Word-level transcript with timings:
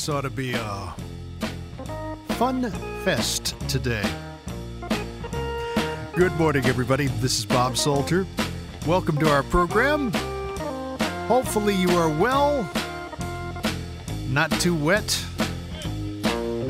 This 0.00 0.08
ought 0.08 0.22
to 0.22 0.30
be 0.30 0.54
a 0.54 0.94
fun 2.38 2.70
fest 3.04 3.54
today. 3.68 4.02
Good 6.14 6.32
morning, 6.36 6.64
everybody. 6.64 7.08
This 7.08 7.38
is 7.38 7.44
Bob 7.44 7.76
Salter. 7.76 8.26
Welcome 8.86 9.18
to 9.18 9.28
our 9.28 9.42
program. 9.42 10.10
Hopefully, 11.28 11.74
you 11.74 11.90
are 11.90 12.08
well, 12.08 12.66
not 14.30 14.50
too 14.52 14.74
wet. 14.74 15.22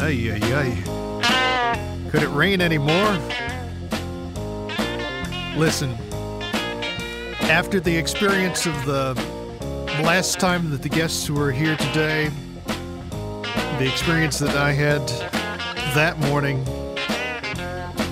Ay, 0.01 0.33
ay, 0.33 0.41
ay. 1.23 2.08
Could 2.11 2.25
it 2.25 2.31
rain 2.31 2.61
anymore? 2.61 3.12
Listen, 5.56 5.97
after 7.42 7.78
the 7.78 7.97
experience 7.97 8.67
of 8.67 8.75
the 8.86 9.14
last 10.03 10.41
time 10.41 10.70
that 10.70 10.83
the 10.83 10.89
guests 10.89 11.31
were 11.31 11.53
here 11.53 11.77
today, 11.77 12.33
the 13.81 13.89
experience 13.91 14.39
that 14.39 14.55
I 14.56 14.73
had 14.73 15.09
that 15.95 16.19
morning, 16.19 16.62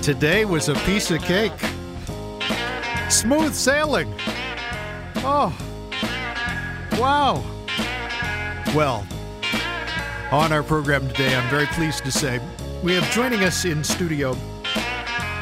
today 0.01 0.43
was 0.43 0.67
a 0.67 0.73
piece 0.73 1.11
of 1.11 1.21
cake. 1.21 1.53
Smooth 3.07 3.53
sailing. 3.53 4.11
Oh, 5.17 5.55
wow. 6.93 7.43
Well, 8.75 9.05
on 10.31 10.51
our 10.51 10.63
program 10.63 11.07
today, 11.07 11.35
I'm 11.35 11.47
very 11.51 11.67
pleased 11.67 12.03
to 12.03 12.11
say 12.11 12.41
we 12.81 12.95
have 12.95 13.07
joining 13.11 13.43
us 13.43 13.63
in 13.63 13.83
studio, 13.83 14.35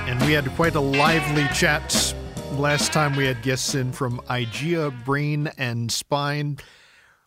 and 0.08 0.22
we 0.26 0.34
had 0.34 0.46
quite 0.58 0.76
a 0.76 0.82
lively 0.82 1.48
chat 1.54 2.14
last 2.52 2.92
time 2.92 3.16
we 3.16 3.26
had 3.26 3.42
guests 3.44 3.76
in 3.76 3.94
from 3.94 4.20
IGEA 4.28 5.06
Brain 5.06 5.50
and 5.58 5.90
Spine. 5.90 6.58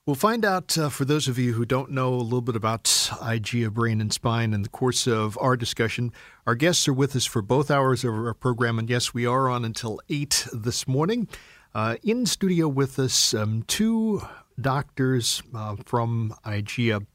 We'll 0.06 0.16
find 0.16 0.44
out 0.44 0.78
uh, 0.78 0.88
for 0.88 1.04
those 1.04 1.28
of 1.28 1.38
you 1.38 1.52
who 1.52 1.66
don't 1.66 1.90
know 1.90 2.14
a 2.14 2.16
little 2.16 2.40
bit 2.40 2.56
about 2.56 2.84
IGEA 2.84 3.70
Brain 3.70 4.00
and 4.00 4.12
Spine 4.12 4.54
in 4.54 4.62
the 4.62 4.68
course 4.68 5.06
of 5.06 5.36
our 5.40 5.56
discussion. 5.56 6.10
Our 6.46 6.54
guests 6.54 6.88
are 6.88 6.92
with 6.94 7.14
us 7.14 7.26
for 7.26 7.42
both 7.42 7.70
hours 7.70 8.02
of 8.02 8.14
our 8.14 8.32
program, 8.32 8.78
and 8.78 8.88
yes, 8.88 9.12
we 9.12 9.26
are 9.26 9.48
on 9.48 9.64
until 9.64 10.00
8 10.08 10.48
this 10.54 10.88
morning. 10.88 11.28
Uh, 11.74 11.96
in 12.02 12.24
studio 12.24 12.66
with 12.66 12.98
us, 12.98 13.34
um, 13.34 13.62
two 13.66 14.22
doctors 14.58 15.42
uh, 15.54 15.76
from 15.84 16.34
IGEA. 16.46 17.06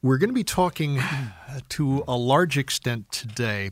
We're 0.00 0.18
going 0.18 0.30
to 0.30 0.34
be 0.34 0.42
talking 0.42 1.00
to 1.68 2.02
a 2.08 2.16
large 2.16 2.56
extent 2.56 3.12
today 3.12 3.70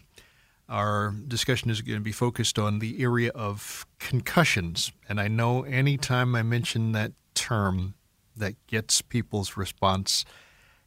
our 0.69 1.13
discussion 1.27 1.69
is 1.69 1.83
going 1.83 1.99
to 1.99 2.05
be 2.05 2.13
focused 2.13 2.57
on 2.57 2.79
the 2.79 3.03
area 3.03 3.31
of 3.35 3.87
concussions. 3.99 4.93
And 5.09 5.21
I 5.21 5.27
know 5.27 5.65
anytime 5.65 6.37
I 6.37 6.45
mention 6.45 6.93
that 6.93 7.11
term, 7.35 7.95
that 8.41 8.55
gets 8.67 9.01
people's 9.01 9.57
response. 9.57 10.25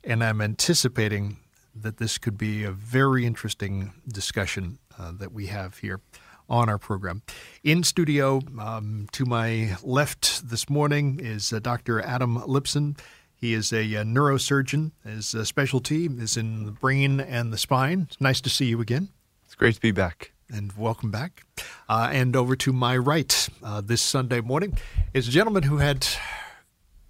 And 0.03 0.23
I'm 0.23 0.41
anticipating 0.41 1.37
that 1.75 1.97
this 1.97 2.17
could 2.17 2.37
be 2.37 2.63
a 2.63 2.71
very 2.71 3.25
interesting 3.25 3.93
discussion 4.07 4.79
uh, 4.99 5.11
that 5.17 5.31
we 5.31 5.47
have 5.47 5.77
here 5.79 6.01
on 6.49 6.69
our 6.69 6.77
program. 6.77 7.23
In 7.63 7.83
studio, 7.83 8.41
um, 8.59 9.07
to 9.13 9.25
my 9.25 9.77
left 9.81 10.47
this 10.49 10.69
morning, 10.69 11.19
is 11.21 11.53
uh, 11.53 11.59
Dr. 11.59 12.01
Adam 12.01 12.37
Lipson. 12.39 12.99
He 13.33 13.53
is 13.53 13.73
a, 13.73 13.83
uh 13.95 14.03
neurosurgeon. 14.03 14.91
His 15.03 15.33
uh, 15.33 15.43
specialty 15.45 16.05
is 16.05 16.37
in 16.37 16.65
the 16.65 16.71
brain 16.71 17.19
and 17.19 17.51
the 17.51 17.57
spine. 17.57 18.07
It's 18.07 18.21
nice 18.21 18.41
to 18.41 18.49
see 18.49 18.65
you 18.65 18.81
again. 18.81 19.09
It's 19.45 19.55
great 19.55 19.75
to 19.75 19.81
be 19.81 19.91
back. 19.91 20.31
And 20.49 20.71
welcome 20.73 21.09
back. 21.09 21.43
Uh, 21.89 22.09
and 22.11 22.35
over 22.35 22.55
to 22.57 22.71
my 22.71 22.97
right 22.97 23.49
uh, 23.63 23.81
this 23.81 24.01
Sunday 24.01 24.41
morning 24.41 24.77
is 25.13 25.27
a 25.27 25.31
gentleman 25.31 25.63
who 25.63 25.77
had 25.77 26.05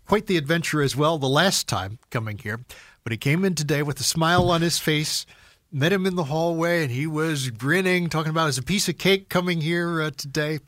quite 0.07 0.27
the 0.27 0.37
adventure 0.37 0.81
as 0.81 0.95
well 0.95 1.17
the 1.17 1.27
last 1.27 1.67
time 1.67 1.99
coming 2.09 2.37
here. 2.37 2.59
But 3.03 3.11
he 3.11 3.17
came 3.17 3.43
in 3.43 3.55
today 3.55 3.83
with 3.83 3.99
a 3.99 4.03
smile 4.03 4.49
on 4.49 4.61
his 4.61 4.79
face, 4.79 5.25
met 5.71 5.91
him 5.91 6.05
in 6.05 6.15
the 6.15 6.25
hallway, 6.25 6.83
and 6.83 6.91
he 6.91 7.05
was 7.07 7.49
grinning, 7.49 8.09
talking 8.09 8.29
about 8.29 8.47
as 8.47 8.57
a 8.57 8.63
piece 8.63 8.87
of 8.87 8.97
cake 8.97 9.29
coming 9.29 9.61
here 9.61 10.01
uh, 10.01 10.11
today. 10.15 10.59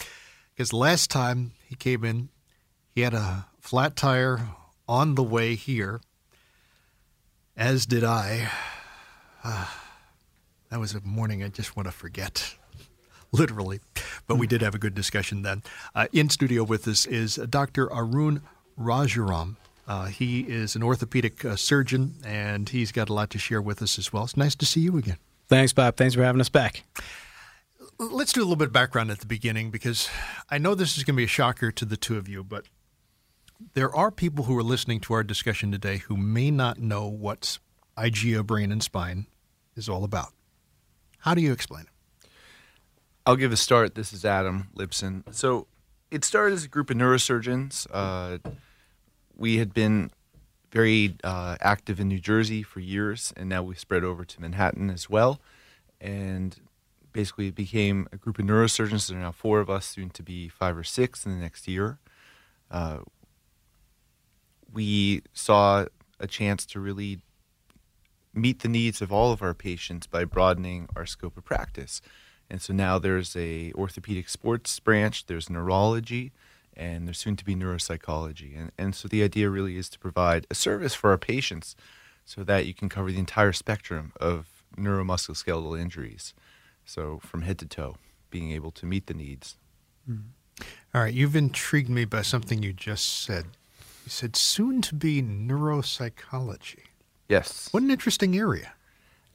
Because 0.54 0.74
last 0.74 1.10
time 1.10 1.52
he 1.68 1.76
came 1.76 2.04
in, 2.04 2.30
he 2.94 3.02
had 3.02 3.14
a 3.14 3.46
flat 3.60 3.96
tire 3.96 4.42
on 4.88 5.16
the 5.16 5.24
way 5.24 5.56
here, 5.56 6.02
as 7.56 7.86
did 7.86 8.04
I. 8.04 8.50
That 10.70 10.80
was 10.80 10.94
a 10.94 11.02
morning 11.02 11.44
I 11.44 11.48
just 11.48 11.78
want 11.78 11.88
to 11.88 11.92
forget, 11.92 12.56
literally. 13.32 13.80
But 14.28 14.38
we 14.38 14.48
did 14.48 14.62
have 14.62 14.76
a 14.76 14.80
good 14.80 14.96
discussion 14.96 15.42
then. 15.42 15.64
Uh, 15.94 16.08
in 16.12 16.30
studio 16.30 16.64
with 16.64 16.88
us 16.88 17.06
is 17.06 17.36
Dr. 17.36 17.92
Arun 17.94 18.42
Rajaram. 18.80 19.56
Uh, 19.88 20.06
he 20.06 20.42
is 20.42 20.76
an 20.76 20.84
orthopedic 20.84 21.46
uh, 21.46 21.56
surgeon, 21.56 22.16
and 22.26 22.70
he's 22.70 22.92
got 22.92 23.10
a 23.10 23.14
lot 23.14 23.30
to 23.32 23.38
share 23.38 23.62
with 23.62 23.82
us 23.82 24.00
as 24.00 24.12
well. 24.12 24.24
It's 24.24 24.36
nice 24.36 24.56
to 24.56 24.66
see 24.66 24.82
you 24.82 24.98
again. 24.98 25.18
Thanks, 25.48 25.74
Bob. 25.74 25.96
Thanks 25.96 26.16
for 26.16 26.24
having 26.24 26.42
us 26.42 26.50
back. 26.50 26.84
Let's 28.00 28.34
do 28.34 28.42
a 28.42 28.44
little 28.44 28.56
bit 28.56 28.68
of 28.68 28.74
background 28.74 29.12
at 29.12 29.20
the 29.20 29.28
beginning 29.28 29.70
because 29.70 30.10
I 30.50 30.58
know 30.58 30.76
this 30.76 30.98
is 30.98 31.04
going 31.04 31.16
to 31.16 31.18
be 31.18 31.26
a 31.26 31.28
shocker 31.28 31.72
to 31.72 31.86
the 31.86 31.98
two 31.98 32.18
of 32.18 32.28
you, 32.28 32.44
but 32.44 32.66
there 33.74 33.96
are 33.96 34.12
people 34.12 34.46
who 34.46 34.58
are 34.58 34.64
listening 34.64 35.00
to 35.02 35.14
our 35.14 35.24
discussion 35.24 35.72
today 35.72 35.98
who 35.98 36.18
may 36.18 36.52
not 36.52 36.80
know 36.80 37.08
what 37.08 37.60
IGEA 37.98 38.46
brain 38.46 38.72
and 38.72 38.84
spine 38.84 39.28
is 39.76 39.88
all 39.88 40.04
about. 40.04 40.34
How 41.20 41.34
do 41.34 41.42
you 41.42 41.54
explain 41.54 41.84
it? 41.84 42.30
I'll 43.26 43.36
give 43.36 43.52
a 43.52 43.58
start. 43.58 43.96
This 43.96 44.14
is 44.14 44.26
Adam 44.26 44.68
Lipson. 44.76 45.24
So 45.34 45.68
it 46.16 46.24
started 46.24 46.54
as 46.54 46.64
a 46.64 46.70
group 46.70 46.90
of 46.90 46.96
neurosurgeons. 46.96 47.86
Uh, 47.92 48.38
we 49.36 49.58
had 49.58 49.74
been 49.74 50.12
very 50.72 51.14
uh, 51.26 51.58
active 51.60 52.00
in 52.00 52.08
New 52.08 52.22
Jersey 52.22 52.64
for 52.64 52.80
years, 52.80 53.34
and 53.36 53.50
now 53.50 53.62
we 53.62 53.76
spread 53.76 54.06
over 54.06 54.24
to 54.24 54.40
Manhattan 54.42 54.90
as 54.90 55.10
well. 55.10 55.42
And 56.00 56.56
basically, 57.12 57.48
it 57.50 57.56
became 57.56 58.08
a 58.14 58.16
group 58.16 58.40
of 58.40 58.46
neurosurgeons. 58.46 59.10
There 59.10 59.18
are 59.18 59.22
now 59.22 59.34
four 59.34 59.60
of 59.60 59.70
us, 59.70 59.88
soon 59.88 60.10
to 60.12 60.24
be 60.24 60.48
five 60.48 60.78
or 60.78 60.86
six 60.86 61.26
in 61.26 61.34
the 61.34 61.38
next 61.38 61.68
year. 61.68 62.00
Uh, 62.72 63.00
we 64.72 65.22
saw 65.34 65.86
a 66.22 66.28
chance 66.28 66.66
to 66.68 66.80
really 66.80 67.20
meet 68.34 68.62
the 68.62 68.70
needs 68.70 69.02
of 69.02 69.12
all 69.12 69.34
of 69.34 69.42
our 69.42 69.54
patients 69.54 70.08
by 70.08 70.24
broadening 70.24 70.88
our 70.96 71.06
scope 71.06 71.36
of 71.36 71.44
practice. 71.44 72.02
And 72.50 72.62
so 72.62 72.74
now 72.74 73.00
there's 73.00 73.36
a 73.36 73.72
orthopedic 73.74 74.30
sports 74.30 74.80
branch, 74.80 75.26
there's 75.26 75.50
neurology, 75.50 76.32
and 76.76 77.08
there's 77.08 77.20
soon 77.20 77.36
to 77.38 77.46
be 77.46 77.56
neuropsychology. 77.56 78.58
And, 78.58 78.72
and 78.78 78.96
so 78.96 79.08
the 79.08 79.24
idea 79.24 79.50
really 79.50 79.78
is 79.78 79.90
to 79.90 80.00
provide 80.00 80.46
a 80.50 80.56
service 80.56 80.94
for 80.94 81.10
our 81.10 81.18
patients 81.18 81.76
so 82.26 82.44
that 82.44 82.66
you 82.66 82.74
can 82.74 82.90
cover 82.90 83.12
the 83.12 83.20
entire 83.20 83.54
spectrum 83.54 84.12
of 84.20 84.64
neuromusculoskeletal 84.78 85.80
injuries. 85.80 86.34
So 86.86 87.20
from 87.20 87.44
head 87.44 87.58
to 87.60 87.66
toe, 87.66 87.98
being 88.30 88.52
able 88.52 88.72
to 88.72 88.86
meet 88.86 89.08
the 89.08 89.14
needs. 89.14 89.58
Hmm. 90.06 90.18
All 90.94 91.02
right, 91.02 91.14
you've 91.14 91.36
intrigued 91.36 91.90
me 91.90 92.06
by 92.06 92.22
something 92.22 92.64
you 92.64 92.74
just 92.74 93.24
said. 93.24 93.46
You 94.06 94.10
said 94.10 94.36
soon 94.36 94.82
to 94.84 94.96
be 94.96 95.22
neuropsychology. 95.22 96.84
Yes. 97.28 97.70
What 97.72 97.84
an 97.84 97.92
interesting 97.92 98.38
area. 98.38 98.74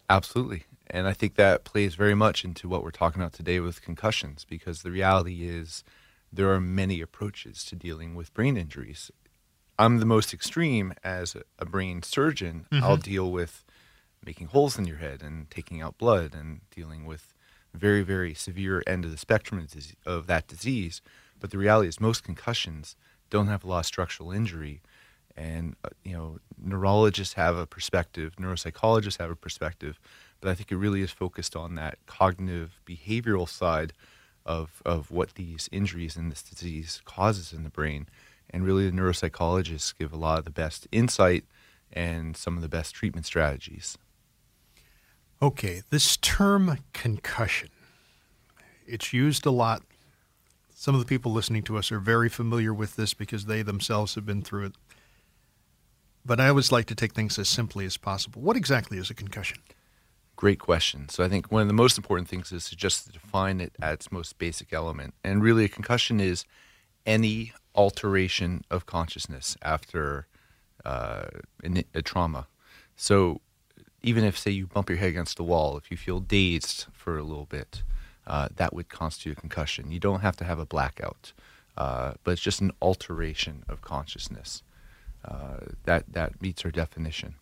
Absolutely. 0.08 0.64
And 0.90 1.06
I 1.06 1.12
think 1.12 1.36
that 1.36 1.64
plays 1.64 1.94
very 1.94 2.14
much 2.14 2.44
into 2.44 2.68
what 2.68 2.82
we're 2.82 2.90
talking 2.90 3.22
about 3.22 3.32
today 3.32 3.60
with 3.60 3.80
concussions 3.82 4.44
because 4.48 4.82
the 4.82 4.90
reality 4.90 5.48
is 5.48 5.84
there 6.32 6.52
are 6.52 6.60
many 6.60 7.00
approaches 7.00 7.64
to 7.66 7.76
dealing 7.76 8.14
with 8.14 8.34
brain 8.34 8.56
injuries. 8.56 9.10
I'm 9.78 9.98
the 9.98 10.06
most 10.06 10.34
extreme 10.34 10.92
as 11.02 11.36
a 11.58 11.64
brain 11.64 12.02
surgeon. 12.02 12.66
I'll 12.70 12.96
deal 12.96 13.30
with 13.30 13.64
making 14.24 14.48
holes 14.48 14.78
in 14.78 14.84
your 14.84 14.98
head 14.98 15.22
and 15.22 15.50
taking 15.50 15.80
out 15.80 15.96
blood 15.96 16.34
and 16.34 16.60
dealing 16.70 17.06
with 17.06 17.32
very, 17.72 18.02
very 18.02 18.34
severe 18.34 18.82
end 18.86 19.04
of 19.04 19.10
the 19.10 19.16
spectrum 19.16 19.66
of, 20.04 20.26
that 20.26 20.48
disease. 20.48 21.00
But 21.38 21.50
the 21.50 21.58
reality 21.58 21.88
is 21.88 22.00
most 22.00 22.24
concussions 22.24 22.96
don't 23.30 23.46
have 23.46 23.64
a 23.64 23.66
lot 23.66 23.78
of 23.78 23.86
structural 23.86 24.32
injury. 24.32 24.82
And, 25.36 25.76
uh, 25.84 25.90
you 26.04 26.12
know, 26.12 26.38
neurologists 26.62 27.34
have 27.34 27.56
a 27.56 27.66
perspective, 27.66 28.34
neuropsychologists 28.36 29.18
have 29.18 29.30
a 29.30 29.36
perspective, 29.36 29.98
but 30.40 30.50
I 30.50 30.54
think 30.54 30.72
it 30.72 30.76
really 30.76 31.02
is 31.02 31.10
focused 31.10 31.54
on 31.54 31.74
that 31.74 31.98
cognitive 32.06 32.80
behavioral 32.86 33.48
side 33.48 33.92
of, 34.46 34.82
of 34.84 35.10
what 35.10 35.34
these 35.34 35.68
injuries 35.70 36.16
and 36.16 36.30
this 36.30 36.42
disease 36.42 37.02
causes 37.04 37.52
in 37.52 37.62
the 37.62 37.70
brain. 37.70 38.08
And 38.48 38.64
really, 38.64 38.88
the 38.88 38.96
neuropsychologists 38.96 39.96
give 39.96 40.12
a 40.12 40.16
lot 40.16 40.38
of 40.38 40.44
the 40.44 40.50
best 40.50 40.88
insight 40.90 41.44
and 41.92 42.36
some 42.36 42.56
of 42.56 42.62
the 42.62 42.68
best 42.68 42.94
treatment 42.94 43.26
strategies. 43.26 43.96
Okay, 45.42 45.82
this 45.90 46.16
term 46.16 46.78
concussion, 46.92 47.70
it's 48.86 49.12
used 49.12 49.46
a 49.46 49.50
lot. 49.50 49.82
Some 50.74 50.94
of 50.94 51.00
the 51.00 51.06
people 51.06 51.32
listening 51.32 51.62
to 51.64 51.76
us 51.76 51.92
are 51.92 52.00
very 52.00 52.28
familiar 52.28 52.74
with 52.74 52.96
this 52.96 53.14
because 53.14 53.44
they 53.44 53.62
themselves 53.62 54.14
have 54.16 54.26
been 54.26 54.42
through 54.42 54.66
it. 54.66 54.72
But 56.24 56.40
I 56.40 56.48
always 56.48 56.72
like 56.72 56.86
to 56.86 56.94
take 56.94 57.14
things 57.14 57.38
as 57.38 57.48
simply 57.48 57.86
as 57.86 57.96
possible. 57.96 58.42
What 58.42 58.56
exactly 58.56 58.98
is 58.98 59.10
a 59.10 59.14
concussion? 59.14 59.58
Great 60.40 60.58
question. 60.58 61.06
So 61.10 61.22
I 61.22 61.28
think 61.28 61.52
one 61.52 61.60
of 61.60 61.68
the 61.68 61.74
most 61.74 61.98
important 61.98 62.26
things 62.26 62.50
is 62.50 62.70
to 62.70 62.74
just 62.74 63.12
define 63.12 63.60
it 63.60 63.74
at 63.82 63.92
its 63.92 64.10
most 64.10 64.38
basic 64.38 64.72
element. 64.72 65.12
And 65.22 65.42
really, 65.42 65.66
a 65.66 65.68
concussion 65.68 66.18
is 66.18 66.46
any 67.04 67.52
alteration 67.74 68.64
of 68.70 68.86
consciousness 68.86 69.58
after 69.60 70.26
uh, 70.82 71.26
a 71.92 72.00
trauma. 72.00 72.46
So 72.96 73.42
even 74.02 74.24
if, 74.24 74.38
say, 74.38 74.50
you 74.50 74.66
bump 74.66 74.88
your 74.88 74.96
head 74.96 75.10
against 75.10 75.36
the 75.36 75.44
wall, 75.44 75.76
if 75.76 75.90
you 75.90 75.98
feel 75.98 76.20
dazed 76.20 76.86
for 76.90 77.18
a 77.18 77.22
little 77.22 77.44
bit, 77.44 77.82
uh, 78.26 78.48
that 78.56 78.72
would 78.72 78.88
constitute 78.88 79.36
a 79.36 79.40
concussion. 79.42 79.92
You 79.92 80.00
don't 80.00 80.20
have 80.20 80.38
to 80.38 80.44
have 80.44 80.58
a 80.58 80.64
blackout, 80.64 81.34
uh, 81.76 82.14
but 82.24 82.30
it's 82.30 82.40
just 82.40 82.62
an 82.62 82.72
alteration 82.80 83.62
of 83.68 83.82
consciousness. 83.82 84.62
Uh, 85.22 85.66
that 85.84 86.04
that 86.10 86.40
meets 86.40 86.64
our 86.64 86.70
definition, 86.70 87.34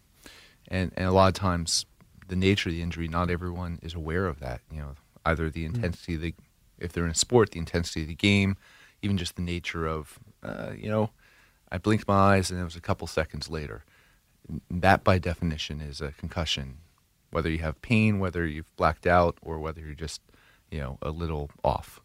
and 0.66 0.90
and 0.96 1.06
a 1.06 1.12
lot 1.12 1.28
of 1.28 1.34
times, 1.34 1.86
the 2.28 2.36
nature 2.36 2.68
of 2.68 2.74
the 2.74 2.82
injury, 2.82 3.08
not 3.08 3.30
everyone 3.30 3.78
is 3.82 3.94
aware 3.94 4.26
of 4.26 4.40
that. 4.40 4.60
You 4.70 4.80
know, 4.80 4.94
either 5.24 5.50
the 5.50 5.64
intensity 5.64 6.14
of 6.14 6.20
the, 6.20 6.34
if 6.78 6.92
they're 6.92 7.04
in 7.04 7.10
a 7.10 7.14
sport, 7.14 7.50
the 7.50 7.58
intensity 7.58 8.02
of 8.02 8.08
the 8.08 8.14
game, 8.14 8.56
even 9.02 9.16
just 9.16 9.36
the 9.36 9.42
nature 9.42 9.86
of, 9.86 10.18
uh, 10.42 10.72
you 10.76 10.88
know, 10.88 11.10
I 11.70 11.78
blinked 11.78 12.08
my 12.08 12.36
eyes 12.36 12.50
and 12.50 12.60
it 12.60 12.64
was 12.64 12.76
a 12.76 12.80
couple 12.80 13.06
seconds 13.06 13.50
later. 13.50 13.84
That, 14.70 15.04
by 15.04 15.18
definition, 15.18 15.80
is 15.80 16.00
a 16.00 16.12
concussion. 16.12 16.78
Whether 17.30 17.50
you 17.50 17.58
have 17.58 17.82
pain, 17.82 18.18
whether 18.18 18.46
you've 18.46 18.74
blacked 18.76 19.06
out, 19.06 19.36
or 19.42 19.58
whether 19.58 19.80
you're 19.80 19.92
just, 19.92 20.22
you 20.70 20.80
know, 20.80 20.98
a 21.02 21.10
little 21.10 21.50
off. 21.62 22.00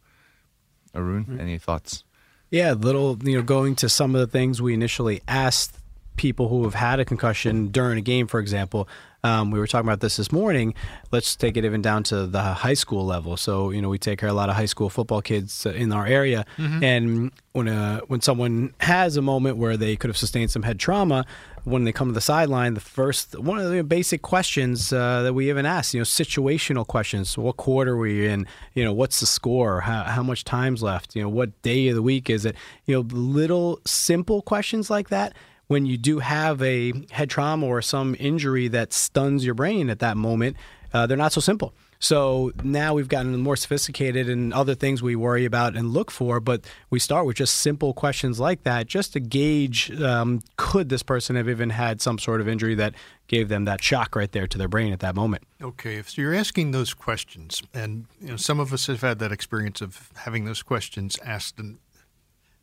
Arun, 0.94 1.38
any 1.40 1.58
thoughts? 1.58 2.04
Yeah, 2.52 2.74
little, 2.74 3.18
you 3.24 3.38
know, 3.38 3.42
going 3.42 3.76
to 3.78 3.90
some 3.90 4.14
of 4.14 4.20
the 4.20 4.28
things 4.28 4.62
we 4.62 4.74
initially 4.74 5.22
asked 5.28 5.80
people 6.16 6.48
who 6.50 6.64
have 6.64 6.76
had 6.76 7.00
a 7.00 7.06
concussion 7.06 7.68
during 7.70 7.98
a 7.98 8.02
game, 8.02 8.28
for 8.28 8.40
example. 8.40 8.88
Um, 9.26 9.52
we 9.52 9.60
were 9.60 9.68
talking 9.68 9.88
about 9.88 10.02
this 10.02 10.18
this 10.18 10.34
morning. 10.34 10.74
Let's 11.14 11.38
take 11.38 11.56
it 11.56 11.64
even 11.64 11.82
down 11.82 12.04
to 12.04 12.28
the 12.28 12.42
high 12.42 12.74
school 12.74 13.06
level. 13.06 13.38
So, 13.38 13.70
you 13.70 13.82
know, 13.82 13.88
we 13.88 13.98
take 13.98 14.20
care 14.20 14.28
of 14.28 14.36
a 14.36 14.38
lot 14.38 14.50
of 14.50 14.56
high 14.56 14.66
school 14.66 14.90
football 14.90 15.22
kids 15.22 15.66
in 15.66 15.94
our 15.94 16.06
area, 16.06 16.46
and 16.84 17.32
when 17.54 17.70
uh, 17.70 18.02
when 18.08 18.20
someone 18.20 18.74
has 18.82 19.16
a 19.16 19.22
moment 19.22 19.56
where 19.58 19.78
they 19.78 19.96
could 19.96 20.10
have 20.10 20.18
sustained 20.18 20.52
some 20.52 20.64
head 20.64 20.78
trauma, 20.78 21.26
when 21.64 21.86
they 21.86 21.94
come 21.94 22.10
to 22.10 22.14
the 22.14 22.20
sideline, 22.20 22.74
the 22.74 22.82
first 22.82 23.40
one 23.40 23.60
of 23.60 23.72
the 23.72 23.82
basic 23.82 24.22
questions 24.22 24.92
uh, 24.92 25.24
that 25.24 25.34
we 25.34 25.50
even 25.50 25.66
ask, 25.66 25.94
you 25.94 26.02
know, 26.02 26.06
situational 26.06 26.86
questions. 26.86 27.38
What 27.38 27.56
quarter 27.56 27.96
were 27.96 28.08
you 28.08 28.28
in? 28.28 28.46
You 28.74 28.84
know, 28.84 28.92
what's 28.92 29.22
the 29.22 29.26
score? 29.26 29.82
How, 29.82 30.04
how 30.04 30.24
much 30.24 30.44
time's 30.44 30.84
left? 30.84 31.16
You 31.16 31.24
know, 31.24 31.30
what 31.30 31.62
day 31.62 31.88
of 31.88 31.96
the 31.96 32.02
week 32.02 32.30
is 32.30 32.44
it? 32.44 32.58
You 32.86 32.96
know, 32.96 33.08
little 33.10 33.80
simple 33.86 34.42
questions 34.42 34.90
like 34.90 35.08
that. 35.10 35.34
When 35.68 35.86
you 35.86 35.98
do 35.98 36.20
have 36.20 36.62
a 36.62 36.94
head 37.12 37.30
trauma 37.30 37.66
or 37.66 37.82
some 37.82 38.16
injury 38.20 38.68
that 38.70 38.94
stuns 38.94 39.46
your 39.46 39.56
brain 39.56 39.90
at 39.90 40.00
that 40.00 40.18
moment, 40.18 40.58
uh, 40.94 41.08
they're 41.08 41.18
not 41.18 41.34
so 41.34 41.42
simple. 41.42 41.74
So 42.04 42.52
now 42.66 42.94
we've 42.94 43.08
gotten 43.08 43.40
more 43.40 43.56
sophisticated 43.56 44.28
and 44.28 44.54
other 44.54 44.76
things 44.76 45.02
we 45.02 45.16
worry 45.16 45.46
about 45.46 45.78
and 45.78 45.92
look 45.92 46.12
for, 46.12 46.42
but 46.42 46.66
we 46.90 47.00
start 47.00 47.26
with 47.26 47.38
just 47.38 47.56
simple 47.56 47.94
questions 47.94 48.42
like 48.42 48.64
that 48.64 48.88
just 48.88 49.14
to 49.14 49.22
gauge 49.22 49.90
um, 50.02 50.42
could 50.58 50.90
this 50.90 51.02
person 51.02 51.38
have 51.38 51.48
even 51.48 51.70
had 51.70 52.02
some 52.02 52.20
sort 52.20 52.42
of 52.42 52.48
injury 52.50 52.76
that 52.76 52.94
gave 53.28 53.48
them 53.48 53.64
that 53.66 53.82
shock 53.82 54.18
right 54.18 54.34
there 54.34 54.48
to 54.48 54.58
their 54.58 54.68
brain 54.68 54.92
at 54.92 55.00
that 55.00 55.16
moment. 55.16 55.44
Okay, 55.62 55.96
if 55.96 56.18
you're 56.18 56.34
asking 56.34 56.72
those 56.72 56.94
questions, 56.94 57.64
and 57.74 58.06
you 58.20 58.28
know, 58.28 58.36
some 58.36 58.60
of 58.60 58.74
us 58.74 58.88
have 58.88 59.00
had 59.00 59.20
that 59.20 59.32
experience 59.32 59.80
of 59.80 60.12
having 60.18 60.44
those 60.44 60.62
questions 60.62 61.18
asked, 61.24 61.58
and 61.58 61.78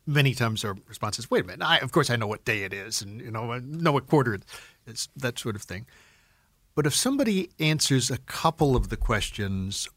many 0.05 0.33
times 0.33 0.63
our 0.65 0.75
response 0.87 1.19
is, 1.19 1.29
"Wait 1.29 1.43
a 1.43 1.47
minute! 1.47 1.65
I, 1.65 1.77
of 1.77 1.91
course, 1.91 2.09
I 2.09 2.15
know 2.15 2.27
what 2.27 2.45
day 2.45 2.63
it 2.63 2.73
is, 2.73 3.01
and 3.01 3.21
you 3.21 3.31
know, 3.31 3.51
I 3.51 3.59
know 3.59 3.91
what 3.91 4.07
quarter 4.07 4.33
it 4.33 4.43
is, 4.85 5.09
that 5.15 5.39
sort 5.39 5.55
of 5.55 5.61
thing." 5.63 5.85
But 6.75 6.85
if 6.85 6.95
somebody 6.95 7.49
answers 7.59 8.09
a 8.09 8.17
couple 8.17 8.75
of 8.75 8.89
the 8.89 8.97
questions 8.97 9.89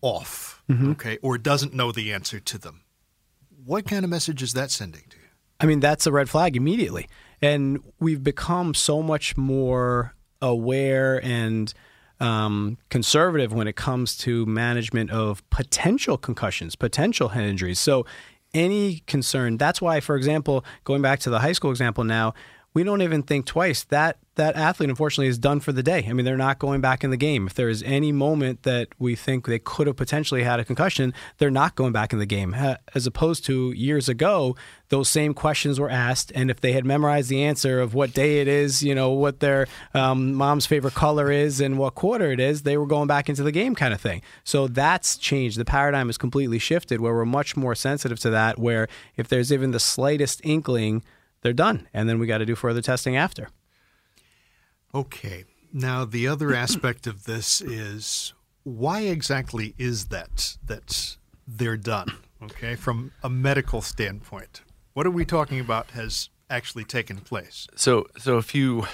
off, 0.00 0.62
okay, 0.70 1.18
or 1.22 1.36
doesn't 1.38 1.74
know 1.74 1.92
the 1.92 2.12
answer 2.12 2.40
to 2.40 2.58
them, 2.58 2.82
what 3.64 3.86
kind 3.86 4.04
of 4.04 4.10
message 4.10 4.42
is 4.42 4.52
that 4.54 4.70
sending 4.70 5.04
to 5.10 5.16
you? 5.16 5.22
I 5.60 5.66
mean, 5.66 5.80
that's 5.80 6.06
a 6.06 6.12
red 6.12 6.28
flag 6.28 6.56
immediately. 6.56 7.08
And 7.40 7.80
we've 8.00 8.22
become 8.22 8.74
so 8.74 9.02
much 9.02 9.36
more 9.36 10.14
aware 10.40 11.24
and 11.24 11.72
um, 12.18 12.78
conservative 12.88 13.52
when 13.52 13.68
it 13.68 13.76
comes 13.76 14.16
to 14.18 14.46
management 14.46 15.10
of 15.10 15.48
potential 15.50 16.16
concussions, 16.16 16.76
potential 16.76 17.28
head 17.28 17.44
injuries. 17.44 17.78
So, 17.78 18.06
any 18.54 19.02
concern, 19.06 19.56
that's 19.56 19.80
why, 19.80 20.00
for 20.00 20.16
example, 20.16 20.64
going 20.84 21.02
back 21.02 21.20
to 21.20 21.30
the 21.30 21.40
high 21.40 21.52
school 21.52 21.70
example 21.70 22.04
now, 22.04 22.34
we 22.74 22.84
don't 22.84 23.02
even 23.02 23.22
think 23.22 23.46
twice. 23.46 23.84
That 23.84 24.18
that 24.36 24.56
athlete, 24.56 24.88
unfortunately, 24.88 25.28
is 25.28 25.36
done 25.36 25.60
for 25.60 25.72
the 25.72 25.82
day. 25.82 26.06
I 26.08 26.14
mean, 26.14 26.24
they're 26.24 26.38
not 26.38 26.58
going 26.58 26.80
back 26.80 27.04
in 27.04 27.10
the 27.10 27.18
game. 27.18 27.46
If 27.46 27.52
there 27.52 27.68
is 27.68 27.82
any 27.82 28.12
moment 28.12 28.62
that 28.62 28.88
we 28.98 29.14
think 29.14 29.46
they 29.46 29.58
could 29.58 29.86
have 29.86 29.96
potentially 29.96 30.42
had 30.42 30.58
a 30.58 30.64
concussion, 30.64 31.12
they're 31.36 31.50
not 31.50 31.74
going 31.74 31.92
back 31.92 32.14
in 32.14 32.18
the 32.18 32.24
game. 32.24 32.54
As 32.94 33.06
opposed 33.06 33.44
to 33.44 33.72
years 33.72 34.08
ago, 34.08 34.56
those 34.88 35.10
same 35.10 35.34
questions 35.34 35.78
were 35.78 35.90
asked, 35.90 36.32
and 36.34 36.50
if 36.50 36.62
they 36.62 36.72
had 36.72 36.86
memorized 36.86 37.28
the 37.28 37.42
answer 37.42 37.78
of 37.78 37.92
what 37.92 38.14
day 38.14 38.40
it 38.40 38.48
is, 38.48 38.82
you 38.82 38.94
know, 38.94 39.10
what 39.10 39.40
their 39.40 39.66
um, 39.92 40.32
mom's 40.32 40.64
favorite 40.64 40.94
color 40.94 41.30
is, 41.30 41.60
and 41.60 41.78
what 41.78 41.94
quarter 41.94 42.32
it 42.32 42.40
is, 42.40 42.62
they 42.62 42.78
were 42.78 42.86
going 42.86 43.06
back 43.06 43.28
into 43.28 43.42
the 43.42 43.52
game, 43.52 43.74
kind 43.74 43.92
of 43.92 44.00
thing. 44.00 44.22
So 44.44 44.66
that's 44.66 45.18
changed. 45.18 45.58
The 45.58 45.66
paradigm 45.66 46.08
has 46.08 46.16
completely 46.16 46.58
shifted, 46.58 47.02
where 47.02 47.14
we're 47.14 47.26
much 47.26 47.54
more 47.54 47.74
sensitive 47.74 48.18
to 48.20 48.30
that. 48.30 48.58
Where 48.58 48.88
if 49.16 49.28
there's 49.28 49.52
even 49.52 49.72
the 49.72 49.80
slightest 49.80 50.40
inkling 50.42 51.02
they're 51.42 51.52
done. 51.52 51.88
And 51.92 52.08
then 52.08 52.18
we 52.18 52.26
got 52.26 52.38
to 52.38 52.46
do 52.46 52.54
further 52.54 52.80
testing 52.80 53.16
after. 53.16 53.48
Okay. 54.94 55.44
Now, 55.72 56.04
the 56.04 56.26
other 56.28 56.54
aspect 56.64 57.06
of 57.06 57.24
this 57.24 57.60
is 57.60 58.32
why 58.64 59.00
exactly 59.02 59.74
is 59.78 60.06
that 60.06 60.56
that 60.64 61.16
they're 61.46 61.76
done? 61.76 62.08
Okay, 62.42 62.74
from 62.74 63.12
a 63.22 63.28
medical 63.30 63.82
standpoint, 63.82 64.62
what 64.94 65.06
are 65.06 65.10
we 65.10 65.24
talking 65.24 65.60
about 65.60 65.90
has 65.90 66.28
actually 66.50 66.84
taken 66.84 67.18
place? 67.18 67.68
So, 67.76 68.06
so 68.18 68.36
a 68.36 68.42
few, 68.42 68.84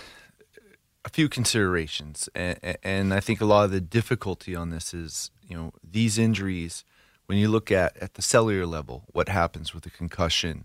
a 1.05 1.09
few 1.09 1.29
considerations, 1.31 2.29
and, 2.35 2.59
and 2.83 3.15
I 3.15 3.21
think 3.21 3.41
a 3.41 3.47
lot 3.47 3.65
of 3.65 3.71
the 3.71 3.81
difficulty 3.81 4.55
on 4.55 4.69
this 4.71 4.93
is, 4.93 5.31
you 5.47 5.57
know, 5.57 5.73
these 5.83 6.19
injuries. 6.19 6.85
When 7.27 7.37
you 7.39 7.49
look 7.49 7.71
at 7.71 7.95
at 7.99 8.15
the 8.15 8.23
cellular 8.23 8.65
level, 8.67 9.05
what 9.13 9.29
happens 9.29 9.75
with 9.75 9.85
a 9.87 9.91
concussion? 9.91 10.65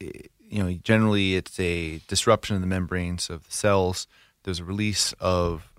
i- 0.00 0.10
you 0.52 0.62
know, 0.62 0.70
generally 0.84 1.34
it's 1.34 1.58
a 1.58 1.98
disruption 2.08 2.54
of 2.54 2.60
the 2.60 2.68
membranes 2.68 3.30
of 3.30 3.46
the 3.46 3.52
cells. 3.52 4.06
There's 4.42 4.60
a 4.60 4.64
release 4.64 5.14
of 5.18 5.72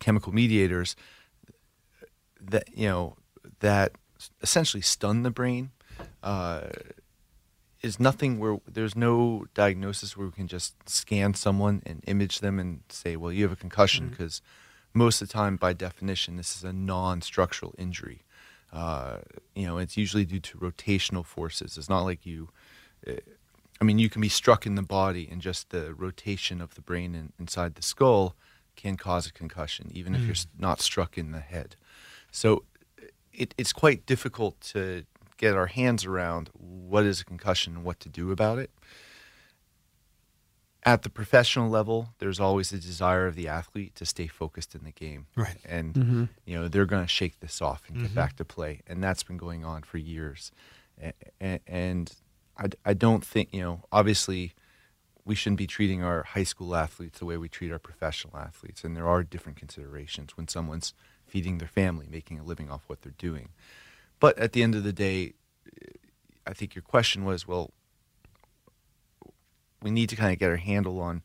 chemical 0.00 0.34
mediators 0.34 0.96
that 2.40 2.68
you 2.74 2.88
know 2.88 3.16
that 3.60 3.92
essentially 4.42 4.80
stun 4.80 5.22
the 5.22 5.30
brain. 5.30 5.70
Uh, 6.24 6.62
is 7.82 8.00
nothing 8.00 8.40
where 8.40 8.58
there's 8.66 8.96
no 8.96 9.46
diagnosis 9.54 10.16
where 10.16 10.26
we 10.26 10.32
can 10.32 10.48
just 10.48 10.74
scan 10.88 11.34
someone 11.34 11.80
and 11.86 12.02
image 12.08 12.40
them 12.40 12.58
and 12.58 12.80
say, 12.88 13.14
well, 13.14 13.30
you 13.30 13.44
have 13.44 13.52
a 13.52 13.56
concussion 13.56 14.08
because 14.08 14.42
most 14.92 15.22
of 15.22 15.28
the 15.28 15.32
time, 15.32 15.54
by 15.54 15.72
definition, 15.72 16.36
this 16.36 16.56
is 16.56 16.64
a 16.64 16.72
non-structural 16.72 17.76
injury. 17.78 18.24
Uh, 18.72 19.18
you 19.54 19.66
know, 19.66 19.78
it's 19.78 19.96
usually 19.96 20.24
due 20.24 20.40
to 20.40 20.58
rotational 20.58 21.24
forces. 21.24 21.78
It's 21.78 21.88
not 21.88 22.02
like 22.02 22.26
you. 22.26 22.48
Uh, 23.06 23.12
I 23.80 23.84
mean, 23.84 23.98
you 23.98 24.08
can 24.08 24.22
be 24.22 24.28
struck 24.28 24.66
in 24.66 24.74
the 24.74 24.82
body, 24.82 25.28
and 25.30 25.40
just 25.40 25.70
the 25.70 25.94
rotation 25.94 26.60
of 26.60 26.74
the 26.74 26.80
brain 26.80 27.14
in, 27.14 27.32
inside 27.38 27.74
the 27.74 27.82
skull 27.82 28.34
can 28.74 28.96
cause 28.96 29.26
a 29.26 29.32
concussion, 29.32 29.90
even 29.92 30.12
mm. 30.12 30.16
if 30.16 30.26
you're 30.26 30.34
mm. 30.34 30.46
not 30.58 30.80
struck 30.80 31.18
in 31.18 31.32
the 31.32 31.40
head. 31.40 31.76
So 32.30 32.64
it, 33.32 33.54
it's 33.58 33.72
quite 33.72 34.06
difficult 34.06 34.60
to 34.72 35.04
get 35.36 35.54
our 35.54 35.66
hands 35.66 36.04
around 36.04 36.50
what 36.54 37.04
is 37.04 37.20
a 37.20 37.24
concussion 37.24 37.76
and 37.76 37.84
what 37.84 38.00
to 38.00 38.08
do 38.08 38.30
about 38.30 38.58
it. 38.58 38.70
At 40.82 41.02
the 41.02 41.10
professional 41.10 41.68
level, 41.68 42.10
there's 42.18 42.38
always 42.38 42.70
the 42.70 42.78
desire 42.78 43.26
of 43.26 43.34
the 43.34 43.48
athlete 43.48 43.96
to 43.96 44.06
stay 44.06 44.28
focused 44.28 44.74
in 44.74 44.84
the 44.84 44.92
game. 44.92 45.26
Right. 45.34 45.58
And, 45.64 45.94
mm-hmm. 45.94 46.24
you 46.44 46.56
know, 46.56 46.68
they're 46.68 46.86
going 46.86 47.02
to 47.02 47.08
shake 47.08 47.40
this 47.40 47.60
off 47.60 47.82
and 47.88 47.96
get 47.96 48.06
mm-hmm. 48.06 48.14
back 48.14 48.36
to 48.36 48.44
play. 48.44 48.82
And 48.86 49.02
that's 49.02 49.24
been 49.24 49.36
going 49.36 49.64
on 49.64 49.82
for 49.82 49.98
years. 49.98 50.52
And, 51.40 51.60
and 51.66 52.12
I, 52.58 52.66
I 52.84 52.94
don't 52.94 53.24
think, 53.24 53.52
you 53.52 53.60
know, 53.60 53.84
obviously 53.92 54.54
we 55.24 55.34
shouldn't 55.34 55.58
be 55.58 55.66
treating 55.66 56.02
our 56.02 56.22
high 56.22 56.44
school 56.44 56.74
athletes 56.74 57.18
the 57.18 57.24
way 57.24 57.36
we 57.36 57.48
treat 57.48 57.72
our 57.72 57.78
professional 57.78 58.36
athletes. 58.36 58.84
And 58.84 58.96
there 58.96 59.08
are 59.08 59.22
different 59.22 59.58
considerations 59.58 60.36
when 60.36 60.48
someone's 60.48 60.94
feeding 61.26 61.58
their 61.58 61.68
family, 61.68 62.06
making 62.08 62.38
a 62.38 62.44
living 62.44 62.70
off 62.70 62.84
what 62.86 63.02
they're 63.02 63.12
doing. 63.18 63.50
But 64.20 64.38
at 64.38 64.52
the 64.52 64.62
end 64.62 64.74
of 64.74 64.84
the 64.84 64.92
day, 64.92 65.34
I 66.46 66.52
think 66.52 66.74
your 66.74 66.82
question 66.82 67.24
was, 67.24 67.46
well, 67.46 67.72
we 69.82 69.90
need 69.90 70.08
to 70.10 70.16
kind 70.16 70.32
of 70.32 70.38
get 70.38 70.50
our 70.50 70.56
handle 70.56 71.00
on 71.00 71.22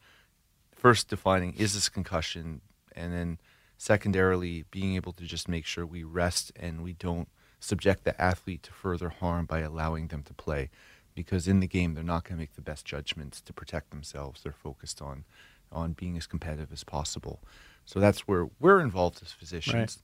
first 0.81 1.09
defining 1.09 1.53
is 1.53 1.75
this 1.75 1.89
concussion, 1.89 2.61
and 2.95 3.13
then 3.13 3.38
secondarily 3.77 4.65
being 4.71 4.95
able 4.95 5.13
to 5.13 5.23
just 5.25 5.47
make 5.47 5.65
sure 5.65 5.85
we 5.85 6.03
rest 6.03 6.51
and 6.55 6.83
we 6.83 6.93
don't 6.93 7.29
subject 7.59 8.03
the 8.03 8.19
athlete 8.19 8.63
to 8.63 8.73
further 8.73 9.09
harm 9.09 9.45
by 9.45 9.59
allowing 9.59 10.07
them 10.07 10.23
to 10.23 10.33
play. 10.33 10.71
Because 11.13 11.48
in 11.48 11.60
the 11.60 11.68
game, 11.68 11.94
they're 11.94 12.03
not 12.03 12.24
going 12.24 12.38
to 12.38 12.41
make 12.41 12.56
the 12.56 12.62
best 12.62 12.86
judgments 12.86 13.41
to 13.41 13.53
protect 13.53 13.89
themselves. 13.89 14.41
They're 14.41 14.51
focused 14.51 15.01
on 15.01 15.25
on 15.72 15.94
being 15.94 16.18
as 16.18 16.27
competitive 16.27 16.72
as 16.74 16.84
possible. 16.84 17.41
So 17.86 18.00
that's 18.00 18.27
where 18.27 18.50
we're 18.60 18.82
involved 18.82 19.22
as 19.24 19.32
physicians. 19.32 20.00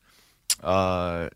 Right. 0.63 0.69
Uh, 0.69 1.29